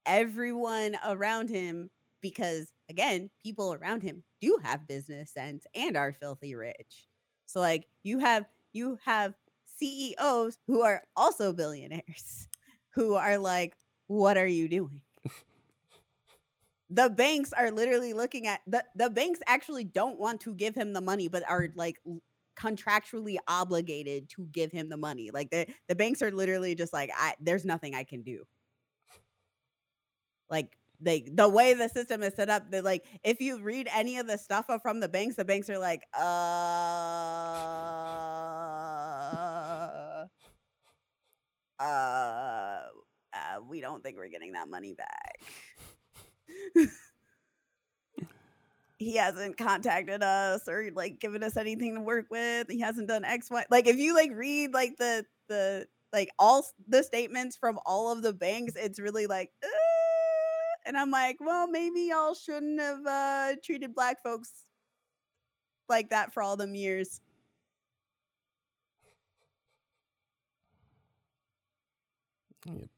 everyone 0.05 0.97
around 1.05 1.49
him 1.49 1.89
because 2.21 2.67
again 2.89 3.29
people 3.43 3.73
around 3.73 4.01
him 4.01 4.23
do 4.41 4.57
have 4.63 4.87
business 4.87 5.31
sense 5.31 5.65
and 5.75 5.97
are 5.97 6.13
filthy 6.13 6.55
rich 6.55 7.07
so 7.45 7.59
like 7.59 7.85
you 8.03 8.19
have 8.19 8.45
you 8.75 8.99
have 9.05 9.33
ceos 9.79 10.57
who 10.67 10.81
are 10.81 11.01
also 11.15 11.53
billionaires 11.53 12.47
who 12.91 13.15
are 13.15 13.37
like 13.37 13.73
what 14.07 14.37
are 14.37 14.47
you 14.47 14.69
doing? 14.69 15.01
The 16.91 17.09
banks 17.09 17.51
are 17.51 17.71
literally 17.71 18.13
looking 18.13 18.45
at 18.45 18.61
the 18.67 18.83
the 18.95 19.09
banks 19.09 19.39
actually 19.47 19.83
don't 19.83 20.19
want 20.19 20.41
to 20.41 20.53
give 20.53 20.75
him 20.75 20.93
the 20.93 21.01
money 21.01 21.27
but 21.27 21.43
are 21.49 21.69
like 21.75 21.97
contractually 22.55 23.37
obligated 23.47 24.29
to 24.29 24.45
give 24.51 24.71
him 24.71 24.89
the 24.89 24.97
money. 24.97 25.31
Like 25.33 25.49
the 25.49 25.65
the 25.87 25.95
banks 25.95 26.21
are 26.21 26.31
literally 26.31 26.75
just 26.75 26.93
like 26.93 27.09
i 27.17 27.33
there's 27.39 27.65
nothing 27.65 27.95
i 27.95 28.03
can 28.03 28.21
do. 28.21 28.43
Like 30.49 30.77
like 31.05 31.29
the 31.33 31.47
way 31.47 31.73
the 31.73 31.87
system 31.89 32.23
is 32.23 32.33
set 32.33 32.49
up 32.49 32.69
that 32.71 32.83
like 32.83 33.05
if 33.23 33.39
you 33.39 33.61
read 33.61 33.87
any 33.93 34.17
of 34.17 34.27
the 34.27 34.37
stuff 34.37 34.65
from 34.81 34.99
the 34.99 35.07
banks 35.07 35.35
the 35.35 35.45
banks 35.45 35.69
are 35.69 35.79
like 35.79 36.01
uh 36.13 36.23
uh 41.79 42.79
uh 43.33 43.59
we 43.69 43.81
don't 43.81 44.03
think 44.03 44.17
we're 44.17 44.29
getting 44.29 44.53
that 44.53 44.69
money 44.69 44.93
back. 44.93 45.39
He 48.97 49.17
hasn't 49.17 49.57
contacted 49.57 50.23
us 50.23 50.61
or 50.69 50.89
like 50.95 51.19
given 51.19 51.43
us 51.43 51.57
anything 51.57 51.95
to 51.95 52.01
work 52.01 52.27
with. 52.31 52.67
He 52.69 52.79
hasn't 52.79 53.09
done 53.09 53.25
x 53.25 53.49
y 53.51 53.65
like 53.69 53.87
if 53.87 53.97
you 53.97 54.15
like 54.15 54.31
read 54.33 54.73
like 54.73 54.95
the 54.97 55.25
the 55.49 55.85
like 56.13 56.29
all 56.39 56.65
the 56.87 57.03
statements 57.03 57.57
from 57.57 57.77
all 57.85 58.11
of 58.11 58.21
the 58.21 58.33
banks 58.33 58.73
it's 58.75 58.99
really 58.99 59.27
like 59.27 59.51
and 60.85 60.97
i'm 60.97 61.11
like 61.11 61.37
well 61.39 61.67
maybe 61.67 62.01
y'all 62.01 62.33
shouldn't 62.33 62.79
have 62.79 63.05
uh 63.05 63.55
treated 63.63 63.93
black 63.93 64.21
folks 64.23 64.65
like 65.89 66.09
that 66.09 66.33
for 66.33 66.41
all 66.41 66.55
them 66.55 66.75
years 66.75 67.21
Yep. 72.65 72.89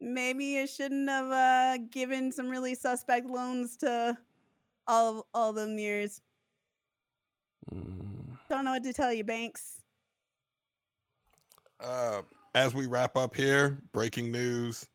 maybe 0.00 0.44
you 0.44 0.66
shouldn't 0.66 1.08
have 1.08 1.30
uh 1.30 1.78
given 1.90 2.30
some 2.30 2.48
really 2.48 2.74
suspect 2.74 3.26
loans 3.26 3.76
to 3.78 4.16
all 4.86 5.18
of 5.18 5.24
all 5.34 5.52
them 5.52 5.78
years 5.78 6.20
Mm. 7.72 8.36
don't 8.50 8.64
know 8.64 8.72
what 8.72 8.82
to 8.82 8.92
tell 8.92 9.12
you 9.12 9.22
banks 9.24 9.78
Uh, 11.80 12.22
as 12.54 12.74
we 12.74 12.86
wrap 12.86 13.16
up 13.16 13.34
here, 13.34 13.78
breaking 13.92 14.30
news. 14.30 14.86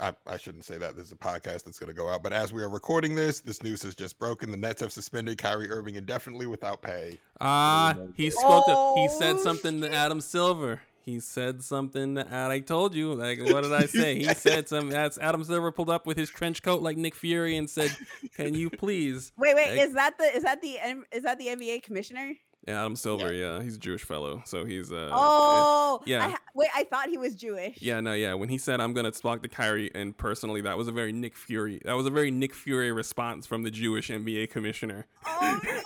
I, 0.00 0.14
I 0.26 0.36
shouldn't 0.38 0.64
say 0.64 0.78
that. 0.78 0.96
This 0.96 1.06
is 1.06 1.12
a 1.12 1.16
podcast 1.16 1.64
that's 1.64 1.78
going 1.78 1.88
to 1.88 1.94
go 1.94 2.08
out. 2.08 2.22
But 2.22 2.32
as 2.32 2.52
we 2.52 2.62
are 2.62 2.68
recording 2.68 3.14
this, 3.14 3.40
this 3.40 3.62
news 3.62 3.82
has 3.82 3.94
just 3.94 4.18
broken. 4.18 4.50
The 4.50 4.56
Nets 4.56 4.80
have 4.80 4.92
suspended 4.92 5.38
Kyrie 5.38 5.70
Irving 5.70 5.96
indefinitely 5.96 6.46
without 6.46 6.80
pay. 6.82 7.18
Ah, 7.40 7.94
Oh, 7.98 8.08
he 8.16 8.30
spoke. 8.30 8.66
To, 8.66 8.94
he 9.00 9.08
said 9.08 9.36
Oh, 9.36 9.42
something 9.44 9.80
to 9.82 9.92
Adam 9.92 10.20
Silver. 10.20 10.80
He 11.02 11.18
said 11.20 11.62
something. 11.62 12.14
To, 12.16 12.26
Ad- 12.32 12.50
I 12.50 12.60
told 12.60 12.94
you. 12.94 13.14
Like, 13.14 13.40
what 13.50 13.62
did 13.62 13.72
I 13.72 13.86
say? 13.86 14.16
He 14.16 14.24
said 14.34 14.68
something. 14.68 14.90
That's 14.90 15.18
Adam 15.18 15.42
Silver 15.44 15.72
pulled 15.72 15.90
up 15.90 16.06
with 16.06 16.16
his 16.16 16.30
trench 16.30 16.62
coat 16.62 16.82
like 16.82 16.96
Nick 16.96 17.14
Fury 17.14 17.56
and 17.56 17.68
said, 17.68 17.94
"Can 18.36 18.54
you 18.54 18.68
please?" 18.82 19.32
Wait, 19.38 19.54
wait, 19.56 19.70
Like- 19.78 19.88
is 19.88 19.94
that 19.94 20.18
the 20.18 20.24
is 20.24 20.42
that 20.44 20.60
the 20.60 20.78
is 21.12 21.22
that 21.24 21.38
the 21.38 21.46
NBA 21.46 21.82
commissioner? 21.82 22.34
Yeah, 22.68 22.80
Adam 22.80 22.94
Silver. 22.94 23.32
Yeah, 23.32 23.62
he's 23.62 23.76
a 23.76 23.78
Jewish 23.78 24.02
fellow, 24.02 24.42
so 24.44 24.64
he's 24.64 24.92
uh. 24.92 25.08
Oh, 25.12 26.00
yeah. 26.04 26.26
I 26.26 26.30
ha- 26.30 26.38
wait, 26.54 26.68
I 26.74 26.84
thought 26.84 27.08
he 27.08 27.16
was 27.16 27.34
Jewish. 27.34 27.80
Yeah, 27.80 28.00
no, 28.00 28.12
yeah. 28.12 28.34
When 28.34 28.48
he 28.48 28.58
said 28.58 28.80
I'm 28.80 28.92
gonna 28.92 29.10
talk 29.10 29.42
to 29.42 29.48
Kyrie, 29.48 29.90
and 29.94 30.16
personally, 30.16 30.60
that 30.62 30.76
was 30.76 30.86
a 30.86 30.92
very 30.92 31.12
Nick 31.12 31.36
Fury. 31.36 31.80
That 31.84 31.94
was 31.94 32.06
a 32.06 32.10
very 32.10 32.30
Nick 32.30 32.54
Fury 32.54 32.92
response 32.92 33.46
from 33.46 33.62
the 33.62 33.70
Jewish 33.70 34.10
NBA 34.10 34.50
commissioner. 34.50 35.06
Oh, 35.26 35.60
no. 35.64 35.80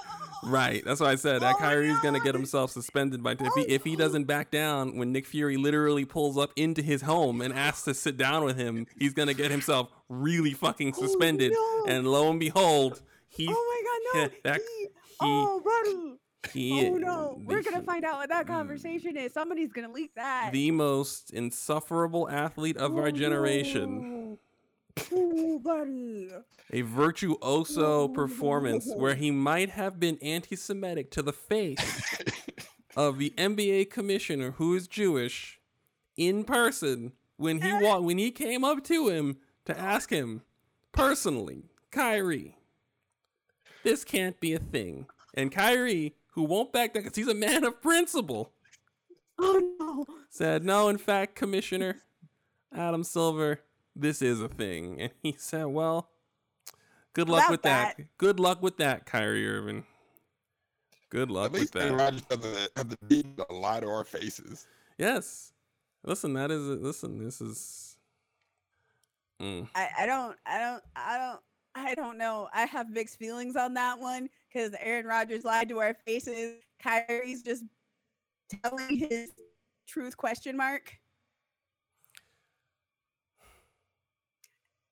Right. 0.47 0.85
That's 0.85 1.01
why 1.01 1.13
I 1.13 1.15
said 1.15 1.41
that 1.41 1.55
Oh 1.55 1.59
Kyrie's 1.59 1.99
gonna 2.01 2.21
get 2.21 2.35
himself 2.35 2.71
suspended 2.71 3.23
by 3.23 3.33
if 3.33 3.41
Oh 3.41 3.51
he 3.57 3.63
if 3.63 3.85
he 3.85 3.97
doesn't 3.97 4.25
back 4.25 4.51
down 4.51 4.97
when 4.97 5.13
Nick 5.13 5.27
Fury 5.27 5.57
literally 5.57 6.05
pulls 6.05 6.37
up 6.37 6.53
into 6.57 6.83
his 6.83 7.03
home 7.03 7.41
and 7.41 7.55
asks 7.55 7.85
to 7.85 7.95
sit 7.95 8.17
down 8.17 8.45
with 8.45 8.59
him, 8.59 8.87
he's 8.99 9.15
gonna 9.15 9.33
get 9.33 9.51
himself 9.51 9.91
really 10.09 10.53
fucking 10.53 10.95
suspended. 10.95 11.53
Oh, 11.55 11.85
no. 11.87 11.93
And 11.95 12.07
lo 12.07 12.31
and 12.31 12.39
behold, 12.41 13.01
he 13.29 13.49
Oh 13.49 13.53
my 14.15 14.21
God, 14.23 14.31
no! 14.31 14.51
that 14.51 14.61
he, 14.61 14.85
he 14.85 14.89
oh, 15.23 15.63
buddy! 15.65 16.19
He 16.53 16.87
Oh 16.89 16.97
no! 16.97 17.41
We're 17.45 17.62
gonna 17.62 17.83
find 17.83 18.05
out 18.05 18.19
what 18.19 18.29
that 18.29 18.45
Mm. 18.45 18.49
conversation 18.49 19.16
is. 19.16 19.33
Somebody's 19.33 19.73
gonna 19.73 19.91
leak 19.93 20.15
that. 20.15 20.51
the 20.53 20.71
most 20.71 21.31
insufferable 21.33 22.29
athlete 22.29 22.77
of 22.77 22.97
our 22.97 23.09
Oh, 23.09 23.11
generation. 23.11 24.39
no. 24.39 24.39
Oh, 25.12 25.59
buddy! 25.59 26.31
A 26.71 26.83
virtuoso 26.83 28.03
Oh, 28.03 28.09
performance 28.09 28.89
where 28.95 29.15
he 29.16 29.31
might 29.31 29.71
have 29.71 29.99
been 30.01 30.19
anti-Semitic 30.23 31.11
to 31.12 31.23
the 31.23 31.33
face 31.33 31.79
of 32.97 33.19
the 33.19 33.31
NBA 33.37 33.91
commissioner 33.91 34.53
who 34.53 34.75
is 34.75 34.87
Jewish 34.87 35.61
in 36.16 36.45
person 36.45 37.12
when 37.37 37.61
he 37.61 37.73
wa- 37.73 37.99
when 37.99 38.19
he 38.19 38.31
came 38.31 38.62
up 38.65 38.85
to 38.85 39.09
him 39.09 39.39
to 39.65 39.77
ask 39.79 40.11
him 40.11 40.43
personally, 40.93 41.65
Kyrie, 41.91 42.57
This 43.83 44.05
can't 44.05 44.39
be 44.41 44.53
a 44.55 44.59
thing. 44.59 45.07
And 45.35 45.51
Kyrie, 45.51 46.15
who 46.35 46.44
won't 46.44 46.73
back 46.73 46.94
down 46.94 47.02
because 47.05 47.16
he's 47.16 47.28
a 47.28 47.35
man 47.35 47.65
of 47.65 47.81
principle, 47.82 48.52
Oh 49.39 49.77
no. 49.81 50.06
said, 50.31 50.65
No, 50.65 50.89
in 50.89 50.98
fact, 50.98 51.35
Commissioner 51.35 52.02
Adam 52.74 53.05
Silver, 53.05 53.61
this 53.97 54.20
is 54.23 54.40
a 54.40 54.48
thing. 54.48 55.01
And 55.01 55.12
he 55.23 55.35
said, 55.39 55.65
Well, 55.66 56.09
good 57.12 57.28
luck 57.28 57.43
About 57.44 57.51
with 57.51 57.62
that. 57.62 57.97
that. 57.97 58.06
Good 58.19 58.39
luck 58.40 58.62
with 58.62 58.77
that, 58.78 59.06
Kyrie 59.06 59.48
Irving. 59.48 59.85
Good 61.11 61.31
luck 61.31 61.47
At 61.47 61.52
with 61.52 61.61
least 61.61 61.77
Aaron 61.77 61.97
that. 61.97 62.05
Rodgers 62.05 62.23
doesn't 62.23 62.70
have 62.77 62.89
the 62.89 62.98
need 63.09 63.36
to 63.36 63.47
lie 63.52 63.81
to 63.81 63.89
our 63.89 64.05
faces. 64.05 64.66
Yes. 64.98 65.52
Listen, 66.05 66.35
that 66.35 66.51
is 66.51 66.62
listen, 66.62 67.24
this 67.24 67.40
is 67.40 67.90
Mm. 69.43 69.69
I, 69.74 69.89
I 70.01 70.06
don't 70.06 70.36
I 70.47 70.59
don't 70.61 70.82
I 70.94 71.19
don't 71.19 71.40
I 71.75 71.95
don't 71.95 72.19
know. 72.19 72.49
I 72.55 72.67
have 72.67 72.91
mixed 72.91 73.19
feelings 73.19 73.57
on 73.57 73.75
that 73.75 73.99
one 73.99 74.29
because 74.53 74.75
Aaron 74.81 75.07
Rodgers 75.07 75.45
lied 75.45 75.69
to 75.71 75.81
our 75.81 75.95
faces. 76.07 76.55
Kyrie's 76.81 77.43
just 77.43 77.65
telling 78.63 78.97
his 78.97 79.33
truth 79.87 80.17
question 80.17 80.57
mark. 80.57 80.97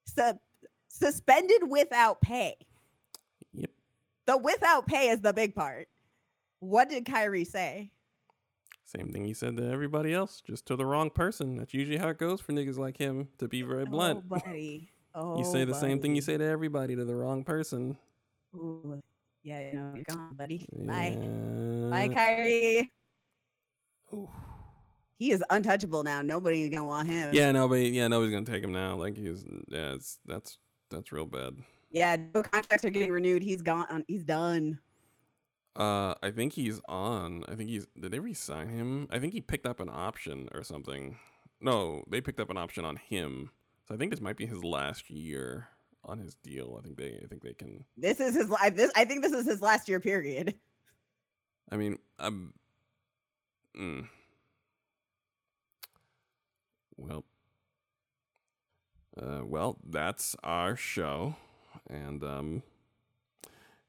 Sub- 0.07 0.39
suspended 0.89 1.69
without 1.69 2.21
pay. 2.21 2.57
Yep. 3.55 3.71
The 4.27 4.37
without 4.39 4.87
pay 4.87 5.09
is 5.09 5.21
the 5.21 5.33
big 5.33 5.55
part. 5.55 5.89
What 6.61 6.89
did 6.89 7.07
Kyrie 7.07 7.45
say? 7.45 7.91
Same 8.85 9.11
thing 9.11 9.25
he 9.25 9.33
said 9.33 9.57
to 9.57 9.71
everybody 9.71 10.13
else, 10.13 10.43
just 10.47 10.67
to 10.67 10.77
the 10.77 10.85
wrong 10.85 11.09
person. 11.09 11.57
That's 11.57 11.73
usually 11.73 11.97
how 11.97 12.09
it 12.09 12.19
goes 12.19 12.41
for 12.41 12.53
niggas 12.53 12.77
like 12.77 12.99
him, 12.99 13.29
to 13.39 13.49
be 13.49 13.63
very 13.63 13.85
blunt. 13.91 14.25
Oh, 15.15 15.39
you 15.39 15.45
say 15.45 15.65
the 15.65 15.75
same 15.75 16.01
thing 16.01 16.15
you 16.17 16.23
say 16.23 16.39
to 16.39 16.45
everybody, 16.45 16.97
to 16.97 17.05
the 17.05 17.15
wrong 17.15 17.45
person. 17.45 17.97
Ooh. 18.55 19.01
Yeah, 19.43 19.61
you 19.61 19.73
know, 19.75 19.93
you're 19.95 20.05
gone, 20.05 20.35
buddy. 20.35 20.67
Bye. 20.73 21.17
Bye, 21.91 22.05
Yeah. 22.05 22.15
Kyrie. 22.15 22.93
Ooh. 24.15 24.29
He 25.19 25.33
is 25.33 25.43
untouchable 25.51 26.03
now. 26.03 26.23
Nobody's 26.23 26.69
gonna 26.69 26.85
want 26.85 27.09
him. 27.09 27.31
Yeah, 27.33 27.53
nobody. 27.53 27.89
Yeah, 27.91 28.09
nobody's 28.09 28.33
gonna 28.33 28.47
take 28.47 28.63
him 28.65 28.73
now. 28.73 28.97
Like 28.97 29.17
he's. 29.17 29.45
Yeah, 29.69 29.95
it's 29.95 30.19
that's 30.27 30.59
that's 30.91 31.13
real 31.13 31.27
bad. 31.27 31.57
Yeah, 31.91 32.17
no 32.35 32.43
contracts 32.43 32.85
are 32.85 32.91
getting 32.91 33.13
renewed. 33.13 33.43
He's 33.43 33.63
gone. 33.63 34.05
He's 34.09 34.25
done. 34.25 34.79
Uh, 35.77 36.15
I 36.23 36.31
think 36.31 36.53
he's 36.55 36.81
on. 36.89 37.45
I 37.49 37.55
think 37.55 37.71
he's. 37.71 37.87
Did 37.99 38.13
they 38.13 38.19
re-sign 38.19 38.69
him? 38.69 39.09
I 39.11 39.19
think 39.19 39.33
he 39.33 39.41
picked 39.41 39.67
up 39.67 39.81
an 39.81 39.89
option 39.93 40.49
or 40.53 40.63
something. 40.63 41.19
No, 41.61 42.03
they 42.09 42.21
picked 42.21 42.41
up 42.41 42.51
an 42.51 42.57
option 42.57 42.85
on 42.85 42.97
him. 42.97 43.51
So 43.93 43.97
I 43.97 43.99
think 43.99 44.11
this 44.11 44.23
might 44.23 44.39
be 44.39 44.47
his 44.47 44.65
last 44.65 45.11
year 45.11 45.69
on 46.03 46.19
his 46.19 46.35
deal. 46.37 46.79
I 46.79 46.83
think 46.83 46.97
they. 46.97 47.21
I 47.23 47.27
think 47.27 47.43
they 47.43 47.53
can. 47.53 47.85
This 47.95 48.21
is 48.21 48.35
his 48.35 48.49
life. 48.49 48.75
This 48.75 48.91
I 48.97 49.05
think 49.05 49.23
this 49.23 49.33
is 49.33 49.45
his 49.45 49.61
last 49.61 49.87
year 49.87 50.01
period. 50.01 50.55
I 51.71 51.77
mean, 51.77 51.99
I'm. 52.19 52.55
Mm. 53.79 54.09
Well. 56.97 57.25
Uh, 59.15 59.43
well, 59.45 59.77
that's 59.87 60.37
our 60.43 60.75
show, 60.75 61.37
and 61.91 62.25
um, 62.25 62.63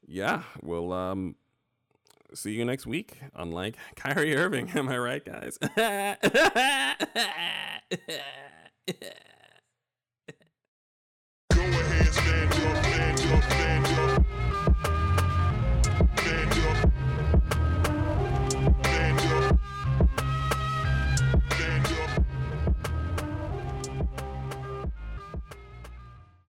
yeah, 0.06 0.42
we'll 0.62 0.92
um, 0.92 1.34
see 2.34 2.52
you 2.52 2.66
next 2.66 2.86
week. 2.86 3.20
Unlike 3.34 3.78
Kyrie 3.96 4.36
Irving, 4.36 4.68
am 4.74 4.90
I 4.90 4.98
right, 4.98 5.24
guys? 5.24 5.58
handstand. 11.94 12.63